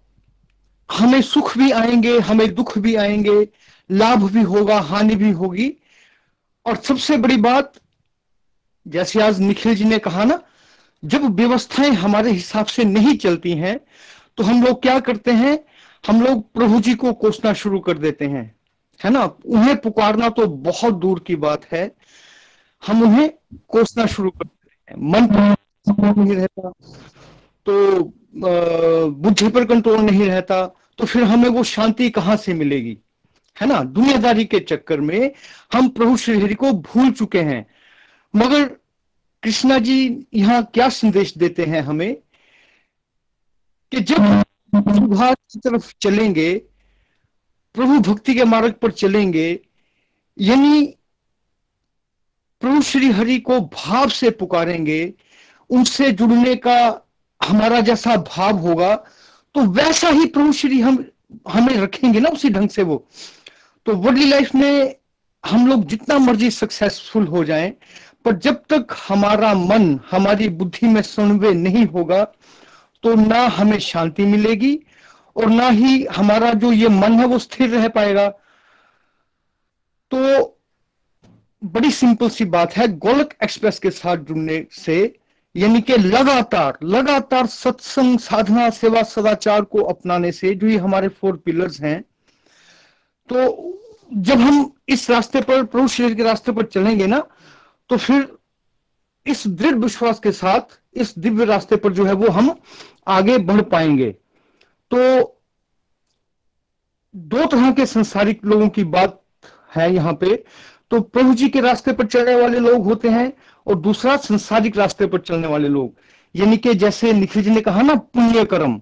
हमें 0.88 1.20
सुख 1.22 1.56
भी 1.58 1.70
आएँगे, 1.70 2.18
हमें 2.18 2.54
दुख 2.54 2.78
भी 2.78 2.94
आएँगे, 2.94 3.48
लाभ 3.90 4.30
भी 4.30 4.42
होगा, 4.42 4.80
हानि 4.80 5.14
भी 5.14 5.30
होगी। 5.30 5.72
और 6.66 6.76
सबसे 6.76 7.16
बड़ी 7.16 7.36
बात, 7.36 7.72
जैसे 8.86 9.22
आज 9.22 9.40
निखिल 9.40 9.74
जी 9.74 9.84
ने 9.84 9.98
कहा 9.98 10.24
ना, 10.24 10.40
जब 11.02 11.24
व्यवस्थाएँ 11.36 11.90
हमारे 11.90 12.30
हिसाब 12.30 12.66
से 12.66 12.84
नहीं 12.84 13.16
चलती 13.16 13.52
हैं 13.52 13.78
तो 14.38 14.44
हम 14.44 14.62
लोग 14.64 14.82
क्या 14.82 14.98
करते 15.00 15.32
हैं, 15.32 15.58
हम 16.04 16.20
लोग 16.22 16.52
प्रभु 16.52 16.80
जी 16.80 16.94
को 16.94 17.12
कोसना 17.12 17.52
शुरू 17.52 17.78
कर 17.80 17.98
देते 17.98 18.26
हैं। 18.26 18.54
है 19.00 19.10
ना? 19.10 19.24
उन्हें 19.46 19.76
पुकारना 19.76 20.28
तो 20.28 20.46
बहुत 20.46 20.94
दूर 20.94 21.20
की 21.20 21.36
बात 21.36 21.64
है। 21.72 21.90
हम 22.82 23.02
उन्हें 23.02 23.30
कोसना 23.68 24.06
शुरू 24.06 24.30
कर 24.30 24.44
देते 24.44 24.92
हैं। 24.92 25.00
मन 25.00 25.54
नहीं 26.18 26.36
रहता 26.36 26.72
तो 27.66 28.02
बुद्धि 29.10 29.48
पर 29.48 29.64
कंट्रोल 29.64 30.00
नहीं 30.00 30.26
रहता 30.26 30.66
तो 30.98 31.06
फिर 31.06 31.22
हमें 31.22 31.48
वो 31.48 31.64
शांति 31.64 32.10
कहाँ 32.10 32.36
से 32.36 32.54
मिलेगी? 32.54 32.98
है 33.60 33.66
ना? 33.68 33.82
दुनियादारी 33.82 34.44
के 34.44 34.60
चक्कर 34.60 35.00
में 35.00 35.32
हम 35.72 35.88
प्रभु 35.88 36.16
श्रीहरि 36.16 36.54
को 36.54 36.72
भूल 36.72 37.10
चुके 37.10 37.40
हैं। 37.40 37.66
मगर 38.36 38.64
कृष्णा 39.42 39.78
जी 39.78 40.26
यहाँ 40.34 40.62
क्या 40.74 40.88
संदेश 40.88 41.38
देते 41.38 41.64
हैं 41.64 41.82
हमें? 41.82 42.16
कि 43.92 44.00
जब 44.00 44.42
सुभाष 44.76 45.34
की 45.52 45.58
तरफ़ 45.58 45.94
चलेंगे, 46.00 46.54
प्रभु 47.74 47.98
भक्ति 48.00 48.34
के 48.34 48.44
मार्ग 48.44 48.72
पर 48.72 48.90
चलेंगे, 48.90 49.60
यानी 50.40 50.96
प्रभु 52.60 52.82
श्री 52.82 53.10
हरि 53.10 53.38
को 53.38 53.60
भाव 53.60 54.08
से 54.08 54.30
पुकारेंगे, 54.30 55.14
उनसे 55.70 56.12
जुड़ने 56.12 56.54
का 56.56 57.05
हमारा 57.46 57.80
जैसा 57.80 58.16
भाव 58.28 58.58
होगा 58.58 58.94
तो 59.54 59.60
वैसा 59.72 60.08
ही 60.08 60.26
प्रभु 60.26 60.52
श्री 60.52 60.80
हम, 60.80 61.04
हमें 61.48 61.76
रखेंगे 61.76 62.20
ना 62.20 62.28
उसी 62.30 62.50
ढंग 62.50 62.68
से 62.68 62.82
वो। 62.82 63.04
तो 63.86 63.94
वर्ल्डली 63.94 64.26
लाइफ 64.26 64.54
में 64.54 64.94
हम 65.44 65.66
लोग 65.66 65.84
जितना 65.86 66.18
मर्ज़ी 66.18 66.50
सक्सेसफुल 66.50 67.26
हो 67.26 67.44
जाएँ, 67.44 67.70
पर 68.24 68.36
जब 68.36 68.62
तक 68.70 68.96
हमारा 69.08 69.52
मन, 69.54 69.98
हमारी 70.10 70.48
बुद्धि 70.50 70.86
में 70.86 71.02
सुनवे 71.02 71.52
नहीं 71.54 71.86
होगा 71.86 72.24
तो 73.04 73.14
ना 73.16 73.46
हमें 73.48 73.78
शांति 73.80 74.24
मिलेगी, 74.24 74.78
और 75.36 75.50
ना 75.50 75.68
ही 75.70 76.04
हमारा 76.06 76.52
जो 76.54 76.72
ये 76.72 76.88
मन 76.88 77.18
है 77.20 77.26
वो 77.26 77.38
स्थिर 77.38 77.68
रह 77.70 77.88
पाएगा। 77.88 78.28
तो 80.12 80.58
बड़ी 81.62 81.90
सिंपल 81.90 82.28
सी 82.28 82.44
बात 82.46 82.76
है 82.76 82.86
गोलक 82.98 83.34
एक्सप्रेस 83.42 83.78
के 83.78 83.90
साथ 83.90 84.16
जुड़ने 84.18 84.64
से 84.72 84.96
यानी 85.56 85.80
कि 85.80 85.96
लगातार 85.96 86.78
लगातार 86.82 87.46
सत्संग, 87.46 88.18
साधना, 88.18 88.68
सेवा, 88.70 89.02
सदाचार 89.02 89.62
को 89.62 89.82
अपनाने 89.84 90.32
से 90.32 90.54
जो 90.54 90.66
ये 90.66 90.76
हमारे 90.78 91.08
फोर 91.10 91.36
पिलर्स 91.36 91.80
हैं 91.80 92.00
तो 93.28 93.72
जब 94.12 94.40
हम 94.40 94.72
इस 94.88 95.10
रास्ते 95.10 95.40
पर, 95.40 95.64
प्रभु 95.64 95.88
शरीर 95.88 96.14
के 96.14 96.22
रास्ते 96.22 96.52
पर 96.52 96.64
चलेंगे 96.66 97.06
ना 97.06 97.22
तो 97.90 97.96
फिर 97.96 98.28
इस 99.26 99.46
दृढ़ 99.48 99.74
विश्वास 99.74 100.20
के 100.20 100.32
साथ, 100.32 100.60
इस 100.94 101.14
दिव्य 101.18 101.44
रास्ते 101.44 101.76
पर 101.76 101.92
जो 101.92 102.04
है 102.04 102.12
वो 102.14 102.28
हम 102.30 102.54
आगे 103.08 103.38
बढ़ 103.38 103.60
पाएँगे। 103.62 104.10
तो 104.90 105.40
दो 107.14 107.46
तरह 107.46 107.70
के 107.72 107.86
संसारिक 107.86 108.44
लोगों 108.44 108.68
की 108.68 108.84
बात 108.86 109.20
है 109.76 109.92
यहाँ 109.94 110.12
पे। 110.14 110.34
तो 110.90 111.00
प्रभु 111.00 111.34
जी 111.34 111.48
के 111.48 111.60
रास्ते 111.60 111.92
पर 111.92 112.06
चलने 112.06 112.34
वाले 112.34 112.58
लोग 112.58 112.84
होते 112.84 113.08
हैं 113.08 113.32
और 113.66 113.74
दूसरा 113.76 114.16
संसारिक 114.16 114.76
रास्ते 114.76 115.06
पर 115.06 115.18
चलने 115.18 115.46
वाले 115.46 115.68
लोग। 115.68 115.94
यानी 116.34 116.56
कि 116.56 116.74
जैसे 116.74 117.12
निखिल 117.12 117.42
जी 117.42 117.50
ने 117.50 117.60
कहा 117.60 117.82
ना, 117.82 117.94
पुण्य 117.94 118.44
कर्म। 118.44 118.80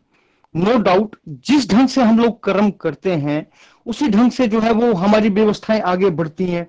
नो 0.54 0.76
डाउट 0.78 1.16
जिस 1.28 1.68
ढंग 1.70 1.88
से 1.88 2.02
हम 2.02 2.18
लोग 2.18 2.42
कर्म 2.44 2.70
करते 2.70 3.12
हैं, 3.12 3.46
उसी 3.86 4.08
ढंग 4.08 4.30
से 4.30 4.46
जो 4.48 4.60
है 4.60 4.72
वो 4.72 4.92
हमारी 4.94 5.28
व्यवस्थाएँ 5.28 5.80
आगे 5.82 6.10
बढ़ती 6.10 6.44
हैं, 6.44 6.66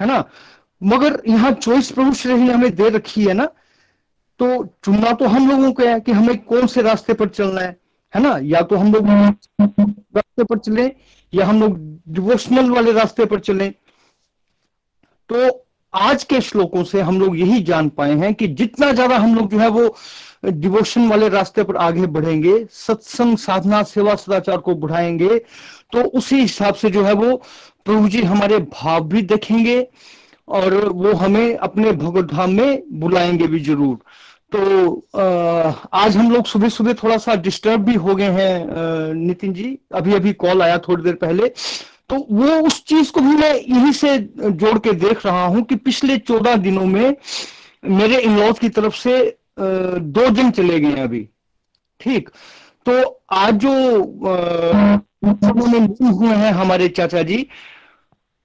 है 0.00 0.06
ना? 0.06 0.24
मगर 0.80 1.22
यहाँ 1.28 1.50
चॉइस 1.52 1.90
प्रभु 1.92 2.12
श्री 2.14 2.34
ने 2.34 2.52
हमें 2.52 2.74
दे 2.74 2.88
रखी 2.88 3.24
है 3.24 3.34
ना 3.34 3.44
तो 4.40 4.64
चुनना 4.84 5.12
तो 5.12 5.26
हम 5.26 5.48
लोगों 5.50 5.72
को 5.72 5.82
है 5.82 5.98
कि 6.00 6.12
हमें 6.12 6.38
कौन 6.38 6.66
से 6.66 6.82
रास्ते 6.82 7.14
पर 7.14 7.28
चलना 7.28 7.60
है 7.60 7.76
है 8.12 8.22
ना? 8.22 8.38
या 8.42 8.60
तो 8.62 8.76
हम 8.76 8.92
लोग 8.92 9.06
रास्ते 9.08 10.44
पर 10.44 10.58
चले, 10.58 10.84
या 11.32 11.46
हम 11.46 11.60
लोग 11.60 11.78
डिवोशनल 12.08 12.70
वाले 12.70 12.92
रास्ते 12.92 13.24
पर 13.24 13.40
चले। 13.40 13.68
तो 15.30 15.67
आज 15.94 16.24
के 16.24 16.40
श्लोकों 16.40 16.82
से 16.84 17.00
हम 17.00 17.18
लोग 17.20 17.38
यही 17.38 17.60
जान 17.62 17.88
पाए 17.88 18.14
हैं 18.14 18.32
कि 18.34 18.46
जितना 18.48 18.90
ज़्यादा 18.92 19.16
हम 19.16 19.34
लोग 19.34 19.50
जो 19.50 19.58
है 19.58 19.68
वो 19.68 19.94
डिवोशन 20.44 21.08
वाले 21.08 21.28
रास्ते 21.28 21.62
पर 21.62 21.76
आगे 21.76 22.06
बढ़ेंगे, 22.06 22.64
सत्संग, 22.70 23.36
साधना, 23.38 23.82
सेवा, 23.82 24.14
सदाचार 24.14 24.58
को 24.58 24.74
बढ़ाएँगे 24.74 25.38
तो 25.92 26.02
उसी 26.18 26.40
हिसाब 26.40 26.74
से 26.74 26.90
जो 26.90 27.02
है 27.04 27.12
वो 27.14 27.36
प्रभु 27.84 28.08
जी 28.08 28.22
हमारे 28.22 28.58
भाव 28.58 29.04
भी 29.08 29.22
देखेंगे 29.24 29.86
और 30.48 30.74
वो 30.86 31.12
हमें 31.14 31.56
अपने 31.56 31.92
भगवत 31.92 32.30
धाम 32.32 32.50
में 32.50 32.82
बुलाएँगे 33.00 33.46
भी 33.46 33.60
ज़रूर। 33.60 33.96
तो 34.52 34.58
आज 35.94 36.16
हम 36.16 36.30
लोग 36.32 36.46
सुबह 36.46 36.68
सुबह 36.68 36.92
थोड़ा 37.02 37.16
सा 37.18 37.34
डिस्टर्ब 37.36 37.84
भी 37.84 37.94
हो 37.96 38.14
गए 38.14 38.30
हैं 38.32 39.14
नितिन 39.14 39.52
जी। 39.54 39.78
अभी 39.94 40.14
अभी 40.14 40.32
कॉल 40.34 40.62
आया 40.62 40.78
थोड़ी 40.78 41.02
देर 41.02 41.14
पहले। 41.16 41.52
तो 42.10 42.16
वो 42.30 42.52
उस 42.66 42.82
चीज़ 42.84 43.10
को 43.12 43.20
भी 43.20 43.34
मैं 43.36 43.54
यही 43.54 43.92
से 43.92 44.16
जोड़ 44.42 44.78
के 44.78 44.92
देख 45.00 45.24
रहा 45.26 45.44
हूँ 45.46 45.62
कि 45.62 45.76
पिछले 45.78 46.16
चौदह 46.18 46.56
दिनों 46.56 46.84
में 46.86 47.16
मेरे 47.84 48.20
इन 48.20 48.38
लॉज 48.38 48.58
की 48.58 48.68
तरफ़ 48.68 48.94
से 48.96 49.16
दो 49.58 50.28
दिन 50.30 50.50
चले 50.50 50.78
गए 50.80 51.00
अभी। 51.02 51.28
ठीक? 52.00 52.28
तो 52.86 53.22
आज 53.30 53.54
जो 53.54 53.72
हुए 56.10 56.34
हैं 56.34 56.52
हमारे 56.52 56.88
चाचा 56.88 57.22
जी 57.22 57.46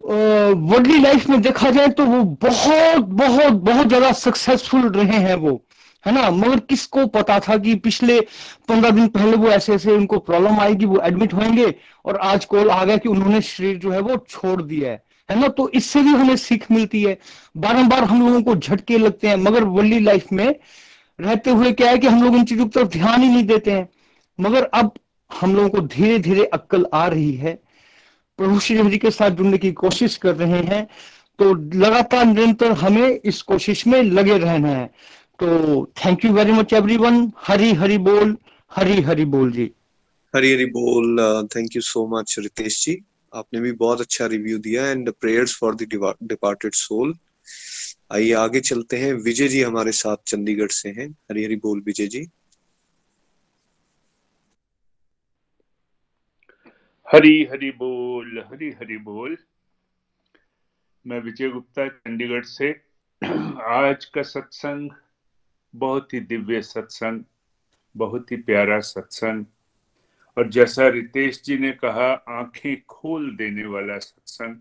वर्डली 0.03 0.99
लाइफ 0.99 1.27
में 1.29 1.41
देखा 1.41 1.69
जाए 1.71 1.87
तो 1.97 2.05
वो 2.05 2.23
बहुत 2.41 3.05
बहुत 3.21 3.53
बहुत 3.53 3.87
ज़्यादा 3.87 4.11
सक्सेसफुल 4.11 4.89
रहे 4.91 5.19
हैं 5.19 5.35
वो। 5.35 5.61
है 6.05 6.13
ना? 6.13 6.29
मगर 6.29 6.59
किसको 6.59 7.07
पता 7.07 7.39
था 7.39 7.57
कि 7.57 7.75
पिछले 7.75 8.21
पंद्रह 8.69 8.91
दिन 8.91 9.07
पहले 9.07 9.37
वो 9.37 9.47
ऐसे 9.47 9.73
ऐसे 9.73 9.91
उनको 9.91 10.17
प्रॉब्लम 10.19 10.59
आएगी, 10.59 10.85
वो 10.85 10.99
एडमिट 11.03 11.33
होंगे 11.33 11.75
और 12.05 12.17
आज 12.17 12.45
कॉल 12.45 12.69
आ 12.69 12.85
गया 12.85 12.97
कि 12.97 13.09
उन्होंने 13.09 13.41
शरीर 13.41 13.77
जो 13.77 13.91
है 13.91 13.99
वो 13.99 14.25
छोड़ 14.29 14.61
दिया 14.61 14.91
है। 14.91 15.03
है 15.31 15.41
ना? 15.41 15.47
तो 15.47 15.69
इससे 15.69 16.01
भी 16.01 16.09
हमें 16.09 16.35
सीख 16.35 16.71
मिलती 16.71 17.03
है। 17.03 17.17
बारंबार 17.57 18.03
हम 18.03 18.27
लोगों 18.27 18.41
को 18.41 18.55
झटके 18.55 18.97
लगते 18.97 19.27
हैं, 19.27 19.35
मगर 19.35 19.63
वर्ली 19.63 19.99
लाइफ 19.99 20.25
में 20.31 20.55
रहते 21.19 21.51
हुए 21.51 21.71
क्या 21.71 21.89
है 21.89 21.97
कि 21.97 22.07
हम 22.07 22.23
लोग 22.23 22.35
इन 22.35 22.45
चीज़ों 22.45 22.65
की 22.65 22.79
तरफ़ 22.79 22.87
ध्यान 22.87 23.21
ही 23.21 23.29
नहीं 23.29 23.43
देते 23.43 23.71
हैं। 23.71 23.89
मगर 24.39 24.63
अब 24.63 24.91
हम 25.41 25.55
लोगों 25.55 25.69
को 25.69 25.81
धीरे 25.81 26.19
धीरे 26.19 26.45
अक्कल 26.45 26.85
आ 26.93 27.07
रही 27.07 27.33
है। 27.33 27.59
प्रभु 28.37 28.59
श्री 28.59 28.77
हरि 28.77 28.97
के 28.97 29.11
साथ 29.11 29.29
जुड़ने 29.29 29.57
की 29.57 29.71
कोशिश 29.71 30.15
कर 30.15 30.35
रहे 30.35 30.59
हैं। 30.59 30.87
तो 31.39 31.53
लगातार 31.53 32.25
निरंतर 32.25 32.71
हमें 32.71 33.19
इस 33.25 33.41
कोशिश 33.41 33.87
में 33.87 34.03
लगे 34.03 34.37
रहना 34.37 34.69
है। 34.69 34.91
तो 35.39 35.85
thank 35.97 36.25
you 36.25 36.33
very 36.33 36.51
much 36.51 36.73
everyone 36.73 37.31
Hari 37.37 37.71
Hari 37.73 37.97
बोल 37.97 38.37
हरी 38.71 39.01
हरी 39.01 39.25
बोल 39.25 39.51
जी 39.51 39.71
हरी 40.35 40.51
हरी 40.53 40.65
बोल 40.65 41.21
thank 41.55 41.75
you 41.75 41.81
so 41.81 42.05
much 42.07 42.35
Ritesh 42.39 42.85
ji 42.85 42.97
आपने 43.33 43.59
भी 43.59 43.71
बहुत 43.71 44.01
अच्छा 44.01 44.25
रिव्यू 44.25 44.57
दिया 44.57 44.87
and 44.87 45.11
prayers 45.21 45.57
for 45.59 45.75
the 45.75 45.87
departed 46.23 46.73
soul 46.73 47.13
आइए 48.11 48.31
आगे 48.33 48.59
चलते 48.59 48.97
हैं। 48.97 49.13
विजय 49.13 49.47
जी 49.47 49.61
हमारे 49.61 49.91
साथ 49.91 50.17
चंडीगढ़ 50.27 50.71
से 50.71 50.89
हैं। 50.89 51.09
हरी 51.31 51.43
हरी 51.43 51.55
बोल 51.55 51.81
विजय 51.81 52.07
जी। 52.07 52.25
हरी 57.07 57.43
हरी 57.51 57.71
बोल 57.71 58.43
हरी 58.51 58.69
हरी 58.71 58.97
बोल 58.97 59.37
मैं 61.05 61.19
विजय 61.19 61.49
गुप्ता 61.49 61.87
चंडीगढ़ 61.87 62.43
से। 62.43 62.71
आज 63.73 64.05
का 64.05 64.21
सत्संग 64.21 64.89
बहुत 65.75 66.13
ही 66.13 66.19
दिव्य 66.19 66.61
सत्संग, 66.61 67.23
बहुत 67.97 68.31
ही 68.31 68.37
प्यारा 68.37 68.79
सत्संग। 68.79 69.45
और 70.37 70.49
जैसा 70.49 70.87
रितेश 70.87 71.41
जी 71.43 71.57
ने 71.57 71.71
कहा, 71.71 72.13
आँखें 72.13 72.83
खोल 72.83 73.35
देने 73.35 73.65
वाला 73.65 73.97
सत्संग। 73.97 74.55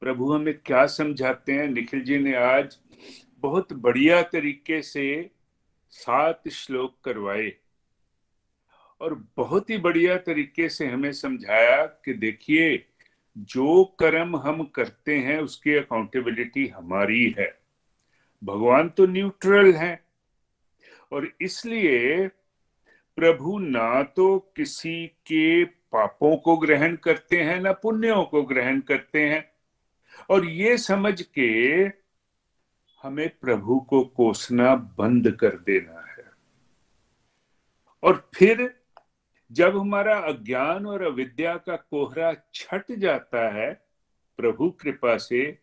प्रभु 0.00 0.32
हमें 0.32 0.58
क्या 0.58 0.86
समझाते 0.86 1.52
हैं? 1.52 1.68
निखिल 1.68 2.00
जी 2.00 2.18
ने 2.18 2.34
आज 2.34 2.78
बहुत 3.38 3.72
बढ़िया 3.72 4.22
तरीके 4.22 4.82
से 4.82 5.30
सात 5.90 6.48
श्लोक 6.48 6.98
करवाए। 7.04 7.52
और 9.00 9.26
बहुत 9.36 9.70
ही 9.70 9.78
बढ़िया 9.78 10.18
तरीके 10.18 10.68
से 10.68 10.86
हमें 10.86 11.12
समझाया 11.12 11.86
कि 11.86 12.12
देखिए, 12.12 12.86
जो 13.38 13.84
कर्म 13.84 14.36
हम 14.36 14.64
करते 14.64 15.18
हैं, 15.18 15.38
उसकी 15.40 15.74
अकाउंटेबिलिटी 15.74 16.66
हमारी 16.66 17.34
है। 17.38 17.67
भगवान 18.44 18.88
तो 18.88 19.06
न्यूट्रल 19.06 19.72
है। 19.72 20.04
और 21.12 21.32
इसलिए 21.40 22.28
प्रभु 23.16 23.58
ना 23.58 24.02
तो 24.02 24.52
किसी 24.56 25.06
के 25.06 25.64
पापों 25.64 26.36
को 26.36 26.56
ग्रहण 26.56 26.96
करते 26.96 27.42
हैं, 27.42 27.60
ना 27.60 27.72
पुण्यों 27.72 28.24
को 28.24 28.42
ग्रहण 28.42 28.80
करते 28.80 29.28
हैं। 29.28 29.52
और 30.30 30.44
ये 30.44 30.78
समझ 30.78 31.22
के 31.22 31.90
हमें 33.02 33.28
प्रभु 33.28 33.80
को 33.80 34.04
कोसना 34.04 34.74
बंद 34.76 35.30
कर 35.30 35.48
देना 35.48 36.00
है। 36.00 36.24
और 38.02 38.30
फिर 38.34 38.80
जब 39.52 39.78
हमारा 39.78 40.18
अज्ञान 40.18 40.86
और 40.86 41.02
अविद्या 41.02 41.56
का 41.56 41.76
कोहरा 41.76 42.34
छट 42.54 42.92
जाता 42.92 43.48
है, 43.48 43.86
प्रभु 44.36 44.70
कृपा 44.70 45.16
से, 45.16 45.58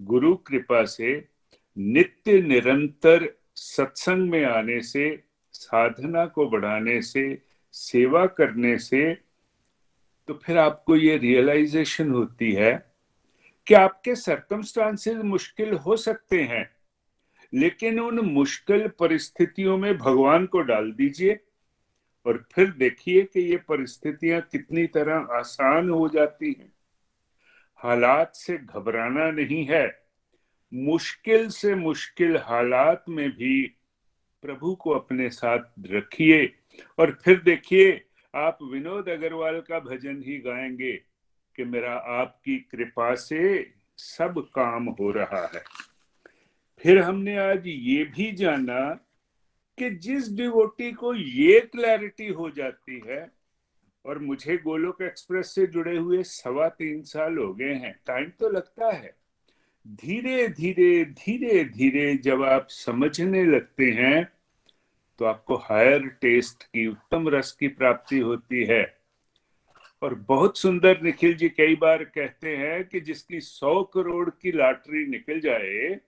गुरु 0.00 0.36
कृपा 0.36 0.84
से 0.84 1.28
नित्य 1.76 2.40
निरंतर 2.42 3.28
सत्संग 3.54 4.30
में 4.30 4.44
आने 4.44 4.80
से, 4.80 5.22
साधना 5.52 6.26
को 6.26 6.48
बढ़ाने 6.50 7.02
से, 7.02 7.42
सेवा 7.72 8.26
करने 8.26 8.78
से 8.78 9.14
तो 10.28 10.34
फिर 10.34 10.58
आपको 10.58 10.96
ये 10.96 11.16
रियलाइजेशन 11.16 12.10
होती 12.10 12.52
है 12.52 12.72
कि 13.66 13.74
आपके 13.74 14.14
सरकमस्टांसेस 14.14 15.16
मुश्किल 15.16 15.72
हो 15.72 15.96
सकते 15.96 16.42
हैं, 16.42 16.70
लेकिन 17.54 18.00
उन 18.00 18.20
मुश्किल 18.20 18.88
परिस्थितियों 18.88 19.76
में 19.78 19.96
भगवान 19.98 20.46
को 20.46 20.60
डाल 20.60 20.92
दीजिए 20.92 21.38
और 22.26 22.44
फिर 22.52 22.70
देखिए 22.70 23.22
कि 23.22 23.40
ये 23.40 23.56
परिस्थितियाँ 23.56 24.40
कितनी 24.40 24.86
तरह 24.86 25.26
आसान 25.32 25.90
हो 25.90 26.08
जाती 26.08 26.52
हैं। 26.58 26.72
हालात 27.80 28.34
से 28.34 28.58
घबराना 28.58 29.30
नहीं 29.30 29.64
है। 29.64 29.99
मुश्किल 30.74 31.48
से 31.48 31.74
मुश्किल 31.74 32.36
हालात 32.36 33.04
में 33.08 33.30
भी 33.30 33.76
प्रभु 34.42 34.74
को 34.74 34.90
अपने 34.90 35.30
साथ 35.30 35.58
रखिए। 35.86 36.54
और 36.98 37.18
फिर 37.24 37.40
देखिए, 37.40 38.04
आप 38.34 38.58
विनोद 38.62 39.08
अग्रवाल 39.08 39.60
का 39.60 39.80
भजन 39.80 40.22
ही 40.26 40.38
गाएँगे 40.38 40.92
कि 41.56 41.64
मेरा 41.64 41.94
आपकी 41.94 42.56
कृपा 42.56 43.14
से 43.14 43.72
सब 43.98 44.46
काम 44.54 44.84
हो 44.84 45.10
रहा 45.10 45.50
है। 45.54 45.62
फिर 46.82 46.98
हमने 46.98 47.36
आज 47.36 47.62
ये 47.66 48.04
भी 48.04 48.32
जाना 48.32 49.06
कि 49.78 49.90
जिस 49.90 50.32
डिवोटी 50.32 50.92
को 50.92 51.14
ये 51.14 51.60
क्लैरिटी 51.60 52.28
हो 52.28 52.50
जाती 52.50 53.02
है, 53.06 53.32
और 54.06 54.18
मुझे 54.18 54.56
गोलोक 54.56 55.02
एक्सप्रेस 55.02 55.54
से 55.54 55.66
जुड़े 55.66 55.96
हुए 55.96 56.22
सवा 56.22 56.68
तीन 56.68 57.02
साल 57.02 57.38
हो 57.38 57.54
गए 57.54 57.74
हैं, 57.74 58.00
टाइम 58.06 58.32
तो 58.40 58.48
लगता 58.48 58.90
है। 58.90 59.19
धीरे 59.90 60.46
धीरे 60.48 61.04
धीरे 61.04 61.64
धीरे 61.64 62.14
जब 62.14 62.42
आप 62.42 62.66
समझने 62.70 63.44
लगते 63.44 63.84
हैं 63.84 64.28
तो 65.18 65.24
आपको 65.24 65.56
हायर 65.56 66.06
टेस्ट 66.20 66.62
की, 66.62 66.86
उत्तम 66.86 67.28
रस 67.28 67.52
की 67.52 67.68
प्राप्ति 67.68 68.18
होती 68.18 68.64
है। 68.64 68.84
और 70.02 70.14
बहुत 70.28 70.58
सुंदर 70.58 71.00
निखिल 71.02 71.34
जी 71.36 71.48
कई 71.48 71.76
बार 71.76 72.04
कहते 72.04 72.56
हैं 72.56 72.84
कि 72.84 73.00
जिसकी 73.00 73.40
सौ 73.40 73.82
करोड़ 73.84 74.30
की 74.30 74.52
लॉटरी 74.52 75.06
निकल 75.06 75.40
जाए, 75.40 75.98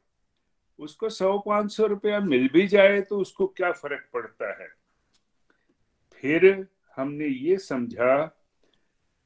उसको 0.78 1.08
सौ 1.08 1.38
पाँच 1.38 1.72
सौ 1.72 1.86
रुपया 1.86 2.20
मिल 2.20 2.48
भी 2.52 2.66
जाए 2.68 3.00
तो 3.00 3.18
उसको 3.18 3.46
क्या 3.46 3.72
फ़र्क 3.72 4.08
पड़ता 4.12 4.52
है? 4.62 4.68
फिर 6.12 6.66
हमने 6.96 7.26
ये 7.26 7.56
समझा 7.58 8.24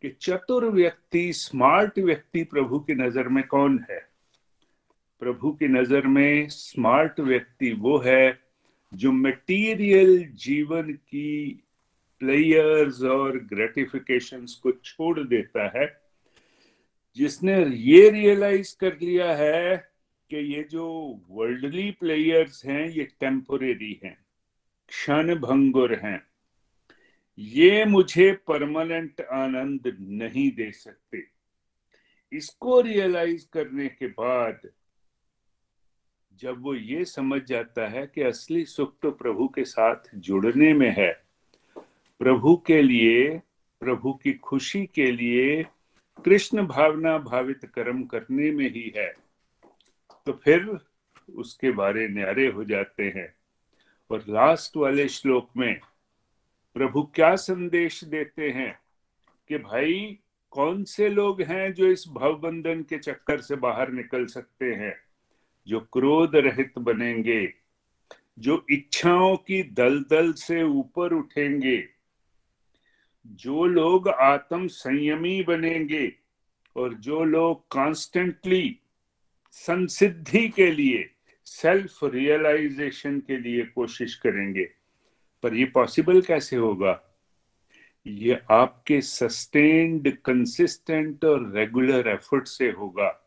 कि 0.03 0.16
चतुर 0.20 0.65
व्यक्ति 0.65 1.33
स्मार्ट 1.33 1.99
व्यक्ति 1.99 2.45
प्रभु 2.45 2.78
की 2.81 2.95
नज़र 2.95 3.28
में 3.28 3.47
कौन 3.47 3.85
है? 3.91 4.16
प्रभु 5.21 5.53
की 5.53 5.69
नज़र 5.69 6.07
में 6.07 6.49
स्मार्ट 6.49 7.21
व्यक्ति 7.21 7.73
वो 7.73 7.99
है 7.99 8.41
जो 8.95 9.13
मटेरियल 9.13 10.25
जीवन 10.35 10.93
की 10.93 11.63
प्लेयर्स 12.21 13.03
और 13.03 13.39
ग्रेटिफिकेशंस 13.39 14.55
को 14.63 14.73
छोड़ 14.73 15.21
देता 15.21 15.79
है। 15.79 16.01
जिसने 17.17 17.65
ये 17.67 18.11
रियलाइज़ 18.11 18.77
कर 18.81 18.93
लिया 19.03 19.35
है 19.35 19.77
कि 20.31 20.37
ये 20.37 20.63
जो 20.63 20.87
वर्ल्डली 21.31 21.91
प्लेयर्स 21.91 22.65
हैं, 22.67 22.89
ये 22.89 23.05
टेम्पोरेरी 23.21 24.01
हैं 24.05 24.19
क्षण 24.89 25.35
भंगुर 25.35 25.95
हैं। 25.95 26.23
ये 27.39 27.85
मुझे 27.85 28.33
परमानेंट 28.33 29.21
आनंद 29.21 29.97
नहीं 30.01 30.51
दे 30.51 30.71
सकते। 30.73 31.23
इसको 32.33 32.81
रियलाइज़ 32.81 33.47
करने 33.53 33.89
के 33.89 34.07
बाद 34.07 34.61
जब 36.37 36.63
वो 36.63 36.75
ये 36.75 37.05
समझ 37.05 37.43
जाता 37.43 37.89
है 37.89 38.07
कि 38.07 38.23
असली 38.23 38.65
सुख 38.65 38.95
तो 39.03 39.11
प्रभु 39.11 39.49
के 39.49 39.65
साथ 39.65 39.97
जुड़ने 40.15 40.73
में 40.75 40.95
है, 40.99 41.13
प्रभु 42.21 42.57
के 42.57 42.83
लिए, 42.83 43.39
प्रभु 43.81 44.13
की 44.13 44.33
खुशी 44.33 44.87
के 44.87 45.11
लिए 45.13 45.63
कृष्ण 46.25 46.67
भावना 46.67 47.19
भावित 47.19 47.65
कर्म 47.65 48.05
करने 48.05 48.51
में 48.51 48.71
ही 48.71 48.93
है। 48.97 49.15
तो 50.27 50.33
फिर 50.33 50.79
उसके 51.35 51.71
बारे 51.71 52.09
न्यारे 52.09 52.47
हो 52.47 52.65
जाते 52.65 53.05
हैं 53.17 53.35
और 54.11 54.25
लास्ट 54.29 54.77
वाले 54.77 55.09
श्लोक 55.09 55.51
में 55.57 55.81
प्रभु 56.75 57.03
क्या 57.03 57.35
संदेश 57.37 58.05
देते 58.05 58.51
हैं 58.51 58.79
कि 59.49 59.59
भाई, 59.59 60.19
कौन 60.51 60.85
से 60.85 61.09
लोग 61.09 61.43
हैं 61.43 61.73
जो 61.73 61.87
इस 61.87 62.05
भवबंधन 62.09 62.83
के 62.83 62.99
चक्कर 62.99 63.41
से 63.41 63.57
बाहर 63.57 63.93
निकल 63.93 64.27
सकते 64.27 64.73
हैं? 64.75 65.06
जो 65.67 65.81
क्रोध 65.81 66.37
रहित 66.37 66.79
बनेंगे, 66.79 67.55
जो 68.39 68.67
इच्छाओं 68.71 69.37
की 69.37 69.63
दलदल 69.63 70.33
से 70.33 70.63
ऊपर 70.63 71.13
उठेंगे, 71.13 71.89
जो 73.27 73.65
लोग 73.65 74.09
आत्म 74.09 74.67
संयमी 74.67 75.43
बनेंगे 75.43 76.13
और 76.77 76.95
जो 76.95 77.25
लोग 77.25 77.69
कॉन्स्टेंटली 77.69 78.79
संसिद्धि 79.53 80.49
के 80.49 80.73
लिए 80.73 81.11
सेल्फ 81.45 81.99
रियलाइजेशन 82.05 83.21
के 83.21 83.37
लिए 83.37 83.63
कोशिश 83.63 84.15
करेंगे। 84.15 84.71
पर 85.43 85.55
ये 85.55 85.65
पॉसिबल 85.65 86.21
कैसे 86.21 86.57
होगा? 86.57 87.03
ये 88.07 88.41
आपके 88.51 89.01
सस्टेन्ड 89.01 90.17
कंसिस्टेंट 90.25 91.25
और 91.25 91.53
रेगुलर 91.53 92.09
एफर्ट 92.09 92.47
से 92.47 92.71
होगा। 92.71 93.26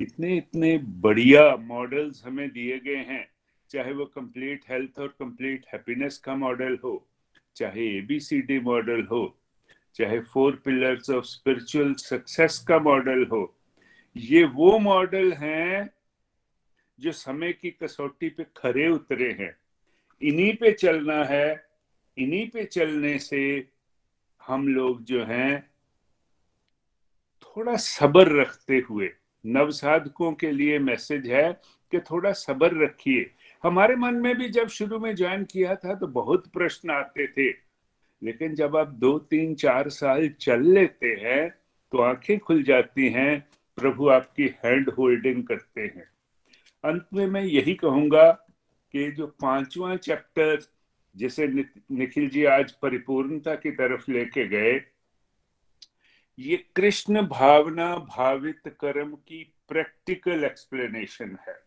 इतने 0.00 0.36
इतने 0.36 0.76
बढ़िया 0.78 1.56
मॉडल्स 1.56 2.24
हमें 2.24 2.48
दिए 2.50 2.78
गए 2.78 2.96
हैं, 2.96 3.26
चाहे 3.70 3.92
वो 3.92 4.04
कंप्लीट 4.04 4.64
हेल्थ 4.68 4.98
और 4.98 5.08
कंप्लीट 5.08 5.66
हैप्पीनेस 5.72 6.18
का 6.18 6.34
मॉडल 6.36 6.78
हो, 6.84 7.06
चाहे 7.56 7.86
A B C D 7.98 8.58
model 8.60 9.02
हो, 9.02 9.38
चाहे 9.94 10.20
four 10.20 10.56
pillars 10.64 11.10
of 11.10 11.24
spiritual 11.24 11.94
success 11.94 12.58
का 12.58 12.78
मॉडल 12.78 13.24
हो, 13.24 13.54
ये 14.16 14.44
वो 14.44 14.78
मॉडल 14.78 15.32
हैं 15.32 15.90
जो 16.98 17.12
समय 17.12 17.52
की 17.52 17.70
कसौटी 17.70 18.28
पे 18.28 18.44
खरे 18.56 18.88
उतरे 18.88 19.30
हैं। 19.32 19.56
इन्हीं 20.22 20.54
पे 20.56 20.72
चलना 20.72 21.24
है, 21.24 21.66
इन्हीं 22.18 22.48
पे 22.50 22.64
चलने 22.64 23.18
से 23.18 23.42
हम 24.42 24.68
लोग 24.68 25.02
जो 25.04 25.24
हैं, 25.24 25.70
थोड़ा 27.42 27.76
सब्र 27.76 28.40
रखते 28.40 28.78
हुए 28.88 29.12
नव 29.46 29.70
साधकों 29.70 30.32
के 30.32 30.50
लिए 30.50 30.78
मैसेज 30.78 31.26
है 31.26 31.52
कि 31.92 31.98
थोड़ा 32.00 32.32
सब्र 32.32 32.82
रखिए। 32.84 33.30
हमारे 33.62 33.96
मन 33.96 34.14
में 34.14 34.34
भी 34.36 34.48
जब 34.48 34.68
शुरू 34.68 34.98
में 34.98 35.14
ज्वाइन 35.16 35.44
किया 35.44 35.74
था 35.74 35.94
तो 35.94 36.06
बहुत 36.06 36.46
प्रश्न 36.52 36.90
आते 36.90 37.26
थे। 37.26 37.48
लेकिन 38.22 38.54
जब 38.54 38.76
आप 38.76 38.88
दो, 38.88 39.18
तीन, 39.18 39.54
चार 39.54 39.88
साल 39.88 40.28
चल 40.28 40.62
लेते 40.62 41.06
हैं 41.20 41.48
तो 41.92 41.98
आँखें 41.98 42.38
खुल 42.38 42.62
जाती 42.62 43.08
हैं, 43.08 43.48
प्रभु 43.76 44.08
आपकी 44.08 44.46
हैंड 44.64 44.90
होल्डिंग 44.90 45.44
करते 45.44 45.80
हैं। 45.80 46.08
अंत 46.84 47.06
में 47.14 47.26
मैं 47.26 47.42
यही 47.42 47.74
कहूँगा 47.74 48.30
कि 48.94 49.10
जो 49.10 49.26
पांचवा 49.26 49.96
चैप्टर 49.96 50.58
जिसे 51.16 51.46
निखिल 51.46 52.28
जी 52.28 52.44
आज 52.44 52.72
परिपूर्णता 52.72 53.54
की 53.54 53.70
तरफ़ 53.70 54.10
लेके 54.10 54.46
गए 54.48 54.72
ये 56.38 56.56
कृष्ण 56.76 57.22
भावना 57.22 57.96
भावित 57.96 58.62
कर्म 58.66 59.14
की 59.14 59.54
प्रैक्टिकल 59.68 60.44
एक्सप्लेनेशन 60.44 61.38
है। 61.48 61.62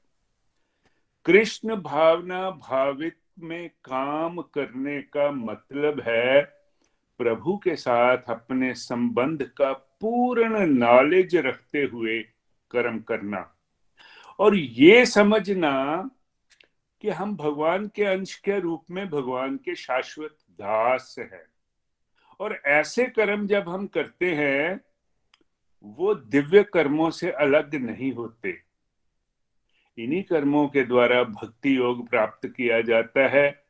कृष्ण 1.26 1.76
भावना 1.76 2.49
भावित 2.49 3.18
में 3.39 3.69
काम 3.69 4.41
करने 4.41 5.02
का 5.02 5.31
मतलब 5.31 6.02
है 6.02 6.41
प्रभु 7.18 7.57
के 7.57 7.76
साथ 7.76 8.18
अपने 8.30 8.73
संबंध 8.73 9.44
का 9.44 9.73
पूर्ण 9.73 10.65
नॉलेज 10.65 11.35
रखते 11.35 11.84
हुए 11.84 12.22
कर्म 12.72 12.99
करना। 12.99 13.56
और 14.39 14.56
ये 14.56 15.06
समझना 15.06 16.10
कि 17.02 17.10
हम 17.10 17.35
भगवान 17.35 17.88
के 17.88 18.03
अंश 18.03 18.35
के 18.35 18.60
रूप 18.60 18.85
में 18.91 19.10
भगवान 19.10 19.57
के 19.57 19.76
शाश्वत 19.76 20.38
दास 20.52 21.15
हैं। 21.19 21.57
और 22.39 22.61
ऐसे 22.65 23.05
कर्म 23.05 23.47
जब 23.47 23.69
हम 23.69 23.88
करते 23.88 24.34
हैं, 24.35 24.80
वो 25.85 26.14
दिव्य 26.15 26.64
कर्मों 26.64 27.09
से 27.11 27.31
अलग 27.31 27.76
नहीं 27.76 28.11
होते। 28.14 28.57
इन्हीं 29.97 30.23
कर्मों 30.23 30.68
के 30.68 30.84
द्वारा 30.84 31.23
भक्ति 31.23 31.77
योग 31.77 32.09
प्राप्त 32.09 32.47
किया 32.47 32.81
जाता 32.81 33.27
है 33.27 33.64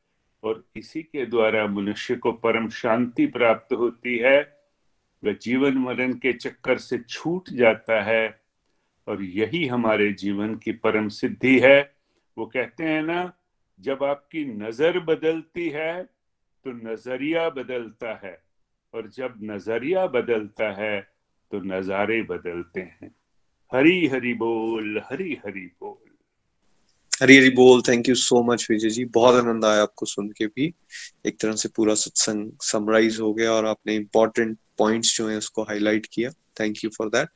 और 0.44 0.64
इसी 0.76 1.02
के 1.04 1.26
द्वारा 1.26 1.66
मनुष्य 1.68 2.16
को 2.16 2.32
परम 2.32 2.70
शांति 2.70 3.26
प्राप्त 3.28 3.74
होती 3.74 4.18
है। 4.18 4.40
वह 5.24 5.34
जीवन 5.34 5.78
मरण 5.78 6.14
के 6.14 6.34
चक्कर 6.34 6.78
से 6.78 6.98
छूट 6.98 7.50
जाता 7.50 8.02
है 8.04 8.42
और 9.08 9.24
यही 9.24 9.66
हमारे 9.68 10.12
जीवन 10.14 10.56
की 10.56 10.72
परम 10.72 11.08
सिद्धि 11.10 11.60
है। 11.60 11.80
वो 12.38 12.46
कहते 12.46 12.84
हैं 12.84 13.02
ना, 13.02 13.32
जब 13.80 14.04
आपकी 14.04 14.46
नज़र 14.46 15.00
बदलती 15.00 15.70
है 15.70 16.04
तो 16.04 16.72
नज़रिया 16.92 17.50
बदलता 17.50 18.14
है। 18.24 18.47
और 18.94 19.10
जब 19.10 19.34
नज़रिया 19.44 20.08
बदलता 20.08 20.72
है 20.84 21.02
तो 21.52 21.60
नजारे 21.60 22.22
बदलते 22.22 22.82
हैं। 22.82 23.16
हरी 23.74 24.08
हरी 24.08 24.34
बोल 24.34 25.02
हरी 25.12 25.38
हरी 25.46 25.66
बोल। 25.66 26.10
हरी 27.22 27.38
हरी 27.38 27.50
बोल 27.50 27.82
thank 27.82 28.10
you 28.10 28.16
so 28.16 28.44
much 28.44 28.68
Vijay 28.72 28.90
ji. 28.90 29.06
बहुत 29.06 29.36
आनंद 29.36 29.66
आया 29.66 29.82
आपको 29.82 30.06
सुन 30.06 30.30
के 30.30 30.48
भी। 30.48 30.74
एक 31.26 31.40
तरह 31.40 31.52
से 31.52 31.70
पूरा 31.76 31.94
सत्संग 31.94 32.52
समराइज 32.62 33.20
हो 33.20 33.34
गया 33.34 33.52
और 33.52 33.66
आपने 33.66 33.96
इंपॉर्टेंट 33.96 34.58
पॉइंट्स 34.78 35.18
जो 35.18 35.30
है 35.30 35.38
उसको 35.38 35.64
हाईलाइट 35.64 36.08
किया। 36.14 36.30
Thank 36.30 36.76
you 36.84 36.90
for 36.90 37.10
that 37.10 37.30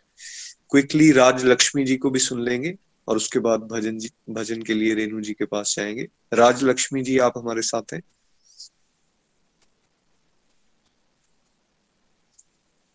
quickly 0.72 1.12
Raj 1.12 1.46
Lakshmi 1.46 1.84
ji 1.84 1.98
को 1.98 2.10
भी 2.10 2.20
सुन 2.20 2.42
लेंगे 2.42 2.76
और 3.08 3.16
उसके 3.16 3.40
बाद 3.40 3.60
भजन 3.60 3.98
जी, 3.98 4.10
भजन 4.30 4.62
के 4.62 4.74
लिए 4.74 4.94
रेणु 4.94 5.22
जी 5.22 5.34
के 5.34 5.46
पास 5.46 5.76
जाएँगे। 5.76 6.08
राज 6.34 6.64
लक्ष्मी 6.64 7.02
जी, 7.02 7.18
आप 7.18 7.34
हमारे 7.38 7.62
साथ 7.62 7.94
हैं। 7.94 8.02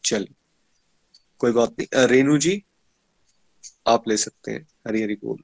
चलिए 0.06 0.34
कोई 1.38 1.52
बात 1.52 1.70
नहीं। 1.78 2.06
रेणु 2.06 2.38
जी 2.38 2.64
आप 3.86 4.08
ले 4.08 4.16
सकते 4.16 4.50
हैं। 4.52 4.66
हरी 4.88 5.02
हरी 5.02 5.14
बोल। 5.14 5.38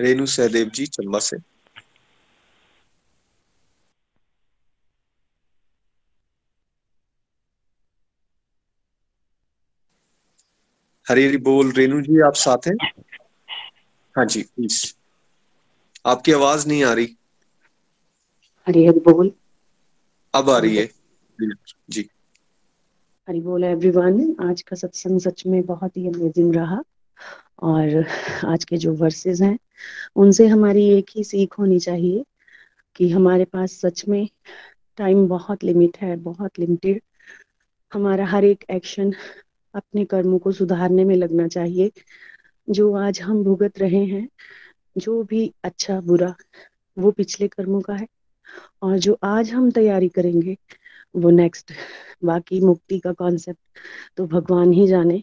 रेणु 0.00 0.26
सहदेव 0.26 0.68
जी 0.68 0.86
चंबा 0.86 1.18
से। 1.18 1.36
हरी 11.08 11.26
हरी 11.26 11.36
बोल। 11.36 11.72
रेणु 11.72 12.00
जी 12.02 12.20
आप 12.20 12.34
साथ 12.34 12.68
हैं? 12.68 12.76
हाँ 14.16 14.26
जी 14.26 14.42
प्लीज़ 14.42 14.94
आपकी 16.06 16.32
आवाज़ 16.32 16.68
नहीं 16.68 16.84
आ 16.84 16.92
रही। 16.92 17.16
हरी 18.68 18.86
हरी 18.86 19.00
बोल। 19.00 19.32
अब 20.34 20.50
आ 20.50 20.58
रही 20.58 20.76
है। 20.76 20.97
जी। 21.90 22.08
हरी 23.28 23.40
बोल 23.40 23.64
एवरीवन 23.64 24.36
आज 24.40 24.62
का 24.62 24.76
सत्संग 24.76 25.20
सच 25.20 25.46
में 25.46 25.62
बहुत 25.62 25.96
ही 25.96 26.08
अमेजिंग 26.08 26.54
रहा 26.54 26.82
और 27.62 28.04
आज 28.46 28.64
के 28.64 28.76
जो 28.76 28.92
वर्सेस 28.92 29.40
हैं, 29.40 29.58
उनसे 30.16 30.46
हमारी 30.46 30.88
एक 30.88 31.06
ही 31.16 31.24
सीख 31.24 31.58
होनी 31.58 31.78
चाहिए 31.78 32.24
कि 32.96 33.10
हमारे 33.10 33.44
पास 33.44 33.72
सच 33.72 34.08
में 34.08 34.28
टाइम 34.96 35.28
बहुत 35.28 35.64
लिमिट 35.64 35.96
है, 35.96 36.16
बहुत 36.16 36.58
लिमिटेड 36.58 37.02
हमारा 37.92 38.26
हर 38.26 38.44
एक 38.44 38.64
एक्शन 38.70 39.14
अपने 39.74 40.04
कर्मों 40.04 40.38
को 40.38 40.52
सुधारने 40.52 41.04
में 41.04 41.16
लगना 41.16 41.48
चाहिए। 41.48 41.90
जो 42.70 42.94
आज 42.94 43.20
हम 43.20 43.44
भुगत 43.44 43.78
रहे 43.78 44.04
हैं, 44.04 44.28
जो 44.98 45.22
भी 45.22 45.52
अच्छा 45.64 46.00
बुरा, 46.00 46.34
वो 46.98 47.10
पिछले 47.10 47.48
कर्मों 47.48 47.80
का 47.80 47.94
है। 47.94 48.06
और 48.82 48.98
जो 48.98 49.18
आज 49.22 49.50
हम 49.50 49.70
तैयारी 49.70 50.08
करेंगे 50.08 50.56
वो 51.14 51.30
नेक्स्ट 51.30 51.72
बाकी 52.24 52.60
मुक्ति 52.60 52.98
का 52.98 53.12
कॉन्सेप्ट 53.12 53.78
तो 54.16 54.26
भगवान 54.26 54.72
ही 54.72 54.86
जाने। 54.88 55.22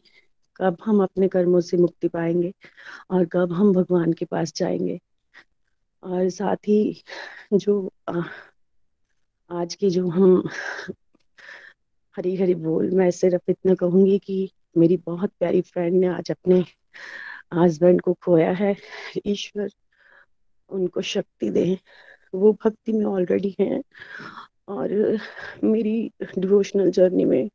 कब 0.57 0.77
हम 0.85 1.01
अपने 1.03 1.27
कर्मों 1.27 1.61
से 1.61 1.77
मुक्ति 1.77 2.07
पाएँगे 2.07 2.53
और 3.11 3.25
कब 3.25 3.53
हम 3.53 3.73
भगवान 3.73 4.13
के 4.13 4.25
पास 4.25 4.53
जाएँगे। 4.55 4.99
और 6.03 6.29
साथ 6.29 6.67
ही 6.67 7.03
जो 7.53 7.93
आज 9.49 9.75
की 9.75 9.89
जो 9.89 10.07
हम 10.07 10.49
हरी 12.15 12.35
हरी 12.35 12.55
बोल, 12.55 12.89
मैं 12.91 13.09
सिर्फ़ 13.11 13.51
इतना 13.51 13.73
कहूँगी 13.75 14.17
कि 14.19 14.49
मेरी 14.77 14.97
बहुत 14.97 15.31
प्यारी 15.39 15.61
फ्रेंड 15.61 15.95
ने 15.95 16.07
आज 16.07 16.31
अपने 16.31 16.63
हस्बैंड 17.53 18.01
को 18.01 18.13
खोया 18.13 18.51
है। 18.51 18.75
ईश्वर 19.25 19.69
उनको 20.69 21.01
शक्ति 21.01 21.49
दे। 21.49 21.77
वो 22.35 22.51
भक्ति 22.65 22.93
में 22.93 23.05
ऑलरेडी 23.05 23.55
हैं। 23.59 23.81
और 24.67 25.17
मेरी 25.63 26.11
डिवोशनल 26.37 26.91
जर्नी 26.91 27.25
में 27.25 27.49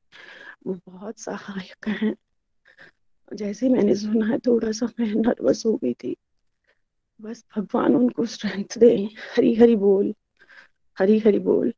वो 0.67 0.75
बहुत 0.89 1.19
सहायक 1.19 1.89
हैं। 1.89 2.15
जैसे 3.33 3.69
मैंने 3.69 3.95
सुना 3.95 4.27
है 4.27 4.39
थोड़ा 4.39 4.73
सा 4.73 4.87
मैं 5.01 5.15
नर्वस 5.15 5.67
हो 5.67 5.77
गई 5.77 5.93
थी। 5.93 6.17
बस 7.21 7.45
भगवान 7.57 7.97
उनको 7.97 8.27
स्ट्रेंथ 8.27 8.79
दे 8.79 9.09
हरी 9.37 9.55
हरी 9.55 9.77
बोल 9.77 10.15
हरी 10.99 11.19
हरी 11.19 11.39
बोल। 11.39 11.73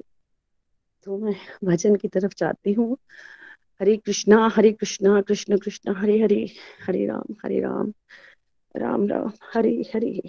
तो 1.05 1.19
मैं 1.19 1.35
भजन 1.65 1.97
की 1.97 2.09
तरफ़ 2.09 2.33
जाती 2.37 2.73
हूँ। 2.73 2.97
हरे 3.81 3.97
कृष्णा 3.97 4.51
हरे 4.57 4.73
कृष्णा, 4.73 5.21
कृष्ण 5.21 5.59
कृष्ण, 5.59 5.95
हरे 5.95 6.23
हरे 6.23 6.51
हरे 6.87 7.07
राम 7.07 7.35
हरे 7.45 7.61
राम 7.61 7.93
राम 8.77 9.09
राम, 9.09 9.33
हरे 9.55 9.85
हरे। 9.95 10.23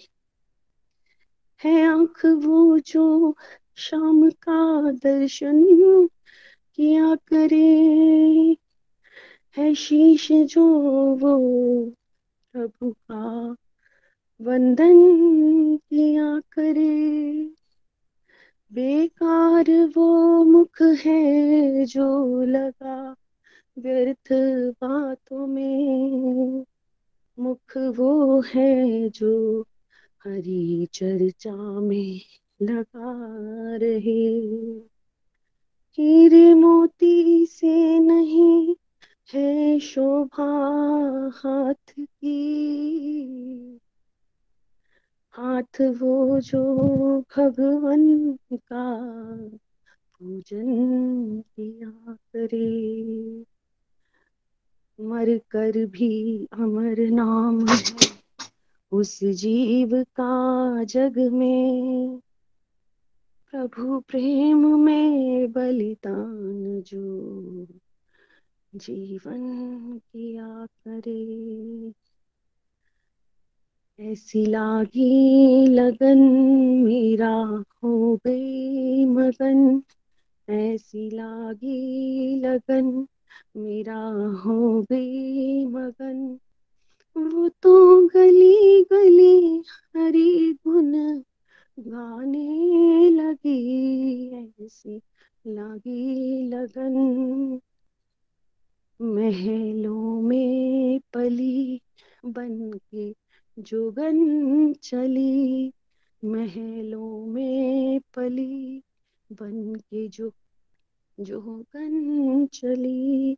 है 1.64 1.88
आँख 1.88 2.26
वो 2.26 2.80
जो 2.80 3.36
शाम 3.76 4.30
का 4.30 4.92
दर्शन 4.92 5.64
किया 6.76 7.16
करे। 7.16 8.58
है 9.58 9.76
शीश 9.76 10.32
जो 10.32 10.66
वो 11.16 11.38
प्रभु 12.54 12.92
का 12.92 13.56
वंदन 14.42 14.96
किया 15.78 16.40
करे। 16.40 17.46
बेकार 18.74 19.90
वो 19.96 20.44
मुख 20.44 20.82
है 20.82 21.86
जो 21.86 22.42
लगा 22.44 23.16
व्यर्थ 23.80 24.34
बातों 24.82 25.48
में। 25.48 26.66
मुख 27.40 27.78
वो 27.78 28.42
है 28.42 29.10
जो 29.10 29.62
हरी 30.26 30.86
चर्चा 30.86 31.56
में 31.80 32.22
लगा 32.62 33.14
रहे 33.76 34.30
हीरे 35.98 36.54
मोती 36.54 37.46
से 37.46 38.00
नहीं 38.00 38.76
है 39.34 39.80
शोभा 39.80 40.48
हाथ 41.36 41.94
की। 42.00 43.80
हाथ 45.32 45.82
वो 45.82 46.40
जो 46.40 46.64
भगवन 47.22 48.34
का 48.56 49.08
पूजन 50.20 51.42
किया 51.42 52.14
करे। 52.14 53.44
मर 55.00 55.38
कर 55.38 55.86
भी 55.86 56.46
अमर 56.52 57.00
नाम 57.00 57.68
है 57.68 57.84
उस 58.92 59.24
जीव 59.24 60.04
का 60.04 60.84
जग 60.84 61.18
में। 61.18 62.22
प्रभु 63.54 64.00
प्रेम 64.00 64.80
में 64.80 65.52
बलिदान 65.52 66.82
जो 66.82 67.66
जीवन 68.76 69.42
किया 69.98 70.66
करे 70.66 71.94
ऐसी 74.00 74.46
लागी 74.46 75.68
लगन 75.68 76.20
मेरा 76.84 77.64
हो 77.84 78.20
गई 78.28 79.06
मगन। 79.06 79.84
ऐसी 80.50 81.10
लागी 81.10 82.40
लगन 82.40 83.08
मेरा 83.58 84.02
हो 84.46 84.82
गई 84.82 85.66
मगन। 85.66 86.40
वो 87.18 87.50
तो 87.50 88.08
गली 88.08 88.84
गली 88.84 89.64
हरी 89.98 90.54
गुन 90.54 91.24
गाने 91.80 93.10
लगी, 93.10 94.30
ऐसी 94.44 95.02
लगी 95.48 96.48
लगन। 96.48 97.60
महलों 99.02 100.22
में 100.22 101.00
पली 101.14 101.82
बन 102.26 102.72
के 102.74 103.16
जोगन 103.60 104.74
चली। 104.74 105.74
महलों 106.26 107.26
में 107.26 108.00
पली 108.00 108.84
बन 109.32 109.76
के 109.76 110.08
जो, 110.08 110.32
जोगन 111.20 112.46
चली। 112.46 113.38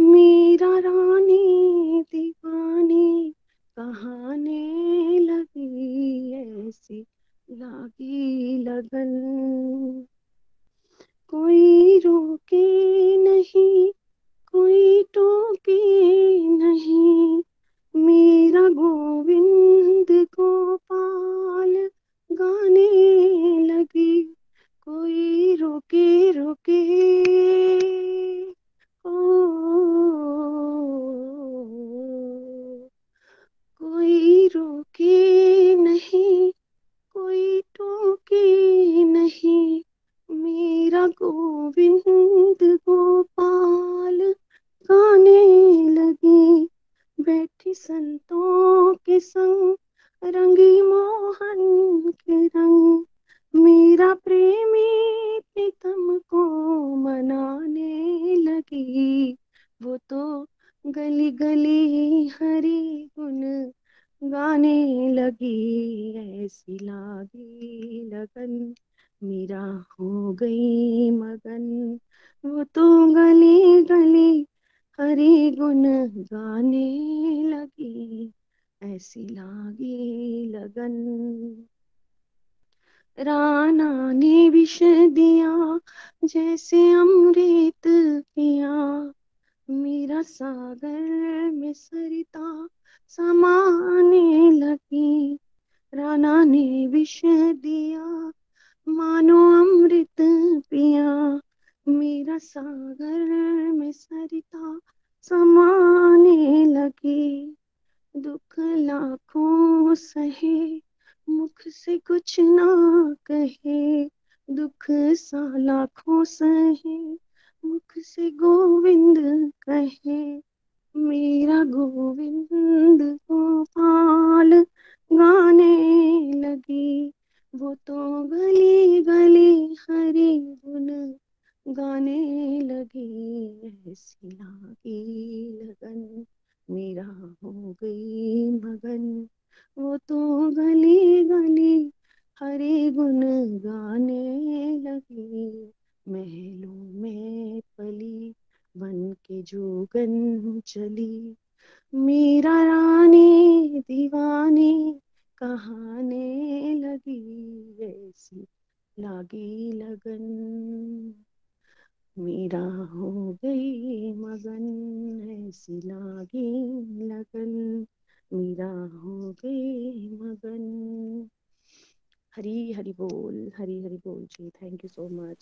मेरा 0.00 0.78
रानी 0.78 2.02
दीवानी 2.12 3.34
कहाने 3.76 5.18
लगी, 5.18 6.32
ऐसी 6.32 7.06
लागी 7.50 8.58
लगन। 8.58 9.10
कोई 11.30 11.98
रोके 11.98 13.16
नहीं, 13.16 13.92
कोई 14.52 15.02
टोके 15.02 16.38
नहीं। 16.48 17.42
मेरा 17.96 18.68
गोविंद 18.68 20.06
गोपाल 20.10 21.90
गाने 22.32 22.90
लगी। 23.66 24.22
कोई 24.84 25.56
रोके 25.56 26.30
रोके। 26.30 27.04
ओ, 29.06 29.20
कोई 33.78 34.48
रोके 34.48 35.63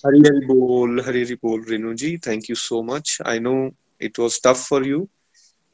हरी 0.04 0.18
हरी 0.18 0.46
बोल 0.46 1.00
हरी 1.00 1.22
हरी 1.24 1.34
बोल 1.42 1.64
Renu 1.68 1.92
ji 1.94 2.16
thank 2.18 2.48
you 2.50 2.56
so 2.56 2.82
much 2.82 3.16
I 3.26 3.38
know 3.38 3.54
it 4.00 4.18
was 4.18 4.40
tough 4.44 4.64
for 4.68 4.86
you 4.86 5.06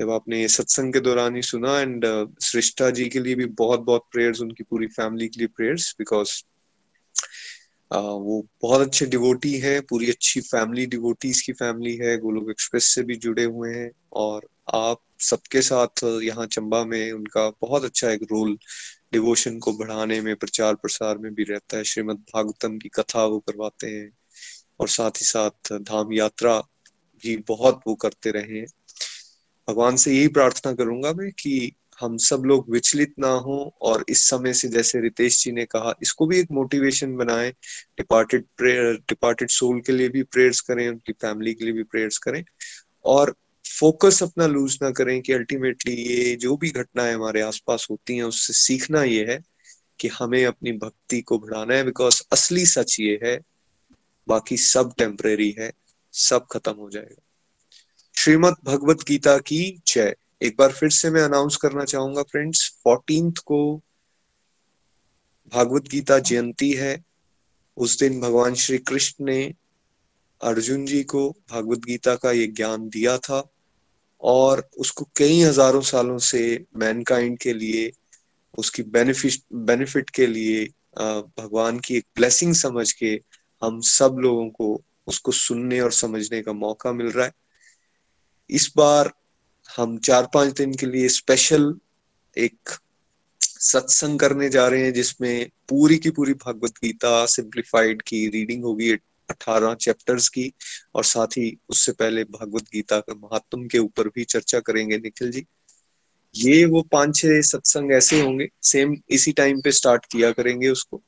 जब 0.01 0.11
आपने 0.11 0.41
ये 0.41 0.49
सत्संग 0.49 0.93
के 0.93 1.01
दौरान 1.01 1.37
ही 1.37 1.43
सुना 1.43 1.79
एंड 1.81 2.05
uh, 2.07 2.27
सृष्टा 2.41 2.91
जी 2.91 3.09
के 3.09 3.21
लिए 3.21 3.35
भी 3.35 3.47
बहुत 3.59 3.81
बहुत 3.81 4.05
प्रेयर्स 4.13 4.41
उनकी 4.41 4.65
पूरी 4.65 4.87
फैमिली 4.87 5.29
के 5.29 5.41
लिए 5.41 5.49
प्रेयर्स 5.57 5.95
बिकॉज़ 5.99 6.33
वो 7.91 8.45
बहुत 8.63 8.81
अच्छे 8.81 9.07
डिवोटी 9.07 9.53
हैं 9.59 9.81
पूरी 9.83 10.11
अच्छी 10.11 10.41
फैमिली 10.41 10.87
डिवोटीज 10.87 11.41
की 11.41 11.53
फैमिली 11.53 11.97
है 11.97 12.17
गोलोक 12.19 12.51
एक्सप्रेस 12.51 12.85
से 12.85 13.03
भी 13.03 13.17
जुड़े 13.17 13.45
हुए 13.45 13.73
हैं 13.75 13.91
और 14.17 14.49
आप 14.69 15.01
सबके 15.21 15.61
साथ 15.63 16.05
यहाँ 16.23 16.47
चंबा 16.47 16.85
में 16.85 17.13
उनका 17.13 17.49
बहुत 17.63 17.85
अच्छा 17.85 18.11
एक 18.11 18.23
रोल 18.23 18.57
डिवोशन 19.13 19.59
को 19.59 19.73
बढ़ाने 19.73 20.21
में, 20.21 20.35
प्रचार 20.37 20.75
प्रसार 20.75 21.19
में 21.19 21.33
भी 21.35 21.45
रहता 21.45 21.77
है। 21.77 21.85
श्रीमद् 21.85 22.19
भागवतम 22.35 22.79
की 22.79 22.89
कथा 22.89 23.25
वो 23.25 23.39
करवाते 23.41 23.87
हैं 23.87 24.11
और 24.81 24.89
साथ 24.89 25.11
ही 25.11 25.27
साथ 25.27 25.73
धाम 25.83 26.13
यात्रा 26.13 26.59
भी 27.25 27.37
बहुत 27.49 27.81
वो 27.87 27.95
करते 27.95 28.31
रहे 28.31 28.59
हैं। 28.59 28.67
भगवान 29.69 29.97
से 29.97 30.13
यही 30.13 30.29
प्रार्थना 30.29 30.73
करूँगा 30.75 31.13
मैं 31.13 31.31
कि 31.33 31.73
हम 32.01 32.17
सब 32.17 32.43
लोग 32.47 32.71
विचलित 32.71 33.15
ना 33.19 33.29
हो 33.39 33.57
और 33.83 34.05
इस 34.09 34.23
समय 34.29 34.53
से 34.55 34.69
जैसे 34.69 35.01
रितेश 35.01 35.43
जी 35.45 35.53
ने 35.53 35.65
कहा, 35.65 35.95
इसको 36.03 36.27
भी 36.27 36.39
एक 36.41 36.51
मोटिवेशन 36.53 37.17
बनाए 37.17 37.51
डिपार्टेड 37.51 38.45
प्रेयर 38.57 38.95
डिपार्टेड 39.09 39.51
सोल 39.51 39.81
के 39.81 39.93
लिए 39.93 40.09
भी 40.09 40.23
प्रेयर्स 40.23 40.61
करें, 40.61 40.89
उनकी 40.89 41.13
फैमिली 41.13 41.55
के 41.55 41.65
लिए 41.65 41.75
भी 41.75 41.83
प्रेयर्स 41.85 42.19
करें 42.19 42.43
और 43.05 43.35
फोकस 43.81 44.23
अपना 44.23 44.47
लूज 44.47 44.79
ना 44.83 44.91
करें 44.91 45.23
कि 45.23 45.33
अल्टीमेटली 45.33 45.95
ये 45.95 46.37
जो 46.37 46.57
भी 46.57 46.71
घटनाएँ 46.71 47.15
हमारे 47.15 47.41
आसपास 47.41 47.87
होती 47.91 48.17
हैं, 48.17 48.23
उससे 48.23 48.53
सीखना 48.53 49.03
ये 49.03 49.27
है 49.33 49.43
कि 50.01 50.09
हमें 50.09 50.47
अपनी 50.47 50.73
भक्ति 50.73 51.21
को 51.21 51.39
बढ़ाना 51.39 51.75
है 51.75 51.85
बिकॉज़ 51.85 52.23
असली 52.33 52.67
सच 52.67 53.01
ये 53.01 53.21
है, 53.25 53.41
बाकी 54.29 54.57
सब 54.57 54.95
टेम्परेरी 54.99 55.57
है, 55.59 55.73
सब 56.13 56.47
खत्म 56.51 56.73
हो 56.73 56.91
जाएगा। 56.91 57.23
श्रीमद 58.17 58.55
भगवत 58.65 59.03
गीता 59.09 59.39
की 59.39 59.81
जय। 59.87 60.17
एक 60.43 60.57
बार 60.59 60.73
फिर 60.73 60.91
से 60.91 61.11
मैं 61.11 61.23
अनाउंस 61.23 61.57
करना 61.57 61.85
चाहूँगा 61.85 62.23
फ्रेंड्स 62.23 62.81
फोर्टीन 62.85 63.31
को 63.31 63.83
भागवत 65.55 65.83
गीता 65.83 66.19
जयंती 66.19 66.73
है। 66.73 67.05
उस 67.77 67.99
दिन 67.99 68.21
भगवान 68.21 68.55
श्री 68.55 68.79
कृष्ण 68.79 69.25
ने 69.25 69.55
अर्जुन 70.43 70.87
जी 70.87 71.03
को 71.03 71.31
भागवत 71.31 71.79
गीता 71.79 72.15
का 72.15 72.33
ये 72.33 72.47
ज्ञान 72.47 72.89
दिया 72.89 73.19
था। 73.19 73.51
और 74.23 74.69
उसको 74.79 75.09
कई 75.17 75.41
हज़ारों 75.41 75.81
सालों 75.81 76.19
से 76.19 76.41
मैनकाइंड 76.77 77.39
के 77.39 77.53
लिए, 77.53 77.91
उसकी 78.59 78.83
बेनिफिट 78.83 79.43
बेनिफिट 79.53 80.11
के 80.11 80.27
लिए 80.27 80.65
भगवान 80.99 81.79
की 81.79 81.97
एक 81.97 82.07
ब्लेसिंग 82.17 82.55
समझ 82.55 82.91
के 82.93 83.21
हम 83.63 83.81
सब 83.81 84.17
लोगों 84.19 84.49
को 84.51 84.81
उसको 85.07 85.33
सुनने 85.33 85.81
और 85.81 85.93
समझने 85.93 86.43
का 86.43 86.53
मौका 86.53 86.93
मिल 86.93 87.11
रहा 87.11 87.27
है। 87.27 87.33
इस 88.51 88.73
बार 88.77 89.13
हम 89.69 89.99
चार 89.99 90.29
पाँच 90.35 90.53
दिन 90.53 90.75
के 90.75 90.87
लिए 90.87 91.09
स्पेशल 91.09 91.75
एक 92.37 92.71
सत्संग 93.41 94.19
करने 94.19 94.49
जा 94.49 94.67
रहे 94.69 94.85
हैं, 94.85 94.93
जिसमें 94.93 95.51
पूरी 95.69 95.97
की 95.99 96.11
पूरी 96.11 96.35
भगवत 96.47 96.75
गीता 96.85 97.25
सिंप्लीफाइड 97.27 98.03
की 98.03 98.27
रीडिंग 98.29 98.65
होगी 98.65 98.93
अठारह 99.31 99.75
चैप्टर्स 99.77 100.29
की 100.29 100.53
और 100.95 101.05
साथ 101.05 101.37
ही 101.39 101.57
उससे 101.69 101.93
पहले 101.93 102.25
भगवत 102.27 102.69
गीता 102.73 102.99
का 103.01 103.15
महात्म 103.17 103.67
के 103.67 103.79
ऊपर 103.79 104.09
भी 104.09 104.25
चर्चा 104.27 104.61
करेंगे 104.61 104.99
निखिल 104.99 105.31
जी। 105.31 105.45
ये 106.35 106.65
वो 106.65 106.83
पाँच 106.93 107.17
छह 107.17 107.41
सत्संग 107.43 107.93
ऐसे 107.93 108.21
होंगे 108.21 108.49
सेम 108.65 108.95
इसी 109.11 109.33
टाइम 109.33 109.61
पे 109.61 109.73
स्टार्ट 109.73 110.07
किया 110.07 110.31
करेंगे 110.33 110.69
उसको, 110.69 111.03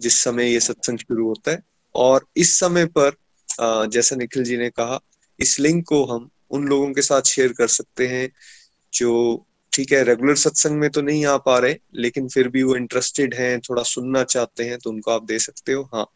जिस 0.00 0.22
समय 0.22 0.52
ये 0.52 0.60
सत्संग 0.60 0.98
शुरू 0.98 1.26
होता 1.28 1.50
है। 1.50 1.62
और 1.94 2.26
इस 2.36 2.58
समय 2.58 2.86
पर 2.98 3.16
जैसा 3.88 4.16
निखिल 4.16 4.44
जी 4.44 4.56
ने 4.56 4.68
कहा, 4.70 4.98
इस 5.38 5.58
लिंक 5.60 5.84
को 5.88 6.04
हम 6.06 6.28
उन 6.50 6.66
लोगों 6.68 6.92
के 6.92 7.02
साथ 7.02 7.22
शेयर 7.26 7.52
कर 7.52 7.66
सकते 7.68 8.06
हैं 8.06 8.28
जो, 8.92 9.46
ठीक 9.72 9.92
है 9.92 10.02
रेगुलर 10.04 10.36
सत्संग 10.36 10.78
में 10.80 10.88
तो 10.90 11.00
नहीं 11.02 11.24
आ 11.26 11.36
पा 11.38 11.58
रहे, 11.58 11.76
लेकिन 11.94 12.28
फिर 12.28 12.48
भी 12.48 12.62
वो 12.62 12.76
इंटरेस्टेड 12.76 13.34
हैं, 13.34 13.58
थोड़ा 13.60 13.82
सुनना 13.84 14.22
चाहते 14.24 14.64
हैं 14.64 14.78
तो 14.78 14.90
उनको 14.90 15.10
आप 15.10 15.24
दे 15.24 15.38
सकते 15.38 15.72
हो। 15.72 15.82
हाँ 15.94 16.06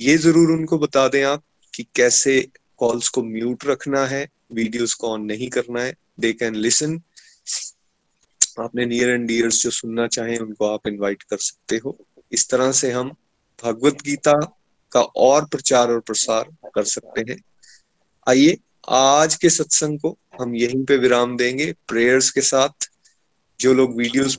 ये 0.00 0.16
ज़रूर 0.16 0.50
उनको 0.50 0.78
बता 0.78 1.06
दें 1.08 1.22
आप 1.24 1.42
कि 1.74 1.82
कैसे 1.96 2.40
कॉल्स 2.78 3.08
को 3.08 3.22
म्यूट 3.22 3.64
रखना 3.66 4.04
है 4.06 4.26
वीडियोस 4.52 4.94
को 4.94 5.08
ऑन 5.08 5.24
नहीं 5.24 5.48
करना 5.48 5.82
है। 5.82 5.94
दे 6.20 6.32
कैन 6.32 6.54
लिसन 6.56 7.00
आपने 8.60 8.86
नियर 8.86 9.08
एंड 9.08 9.26
डियर्स 9.28 9.62
जो 9.62 9.70
सुनना 9.70 10.06
चाहें, 10.06 10.38
उनको 10.38 10.66
आप 10.66 10.86
इनवाइट 10.86 11.22
कर 11.22 11.36
सकते 11.36 11.76
हो। 11.76 11.96
इस 12.32 12.48
तरह 12.50 12.72
से 12.72 12.90
हम 12.92 13.10
भगवत 13.64 14.02
गीता 14.02 14.32
का 14.92 15.00
और 15.00 15.44
प्रचार 15.44 15.90
और 15.90 16.00
प्रसार 16.00 16.50
कर 16.74 16.84
सकते 16.84 17.30
हैं। 17.30 17.38
आइए, 18.26 18.56
आज 18.88 19.34
के 19.34 19.50
सत्संग 19.50 19.98
को 20.00 20.16
हम 20.40 20.54
यहीं 20.56 20.84
पे 20.84 20.96
विराम 20.96 21.36
देंगे। 21.36 21.72
प्रेयर्स 21.88 22.30
के 22.30 22.40
साथ 22.42 22.90
जो 23.60 23.74
लोग 23.74 23.96
वीडियोस 23.96 24.38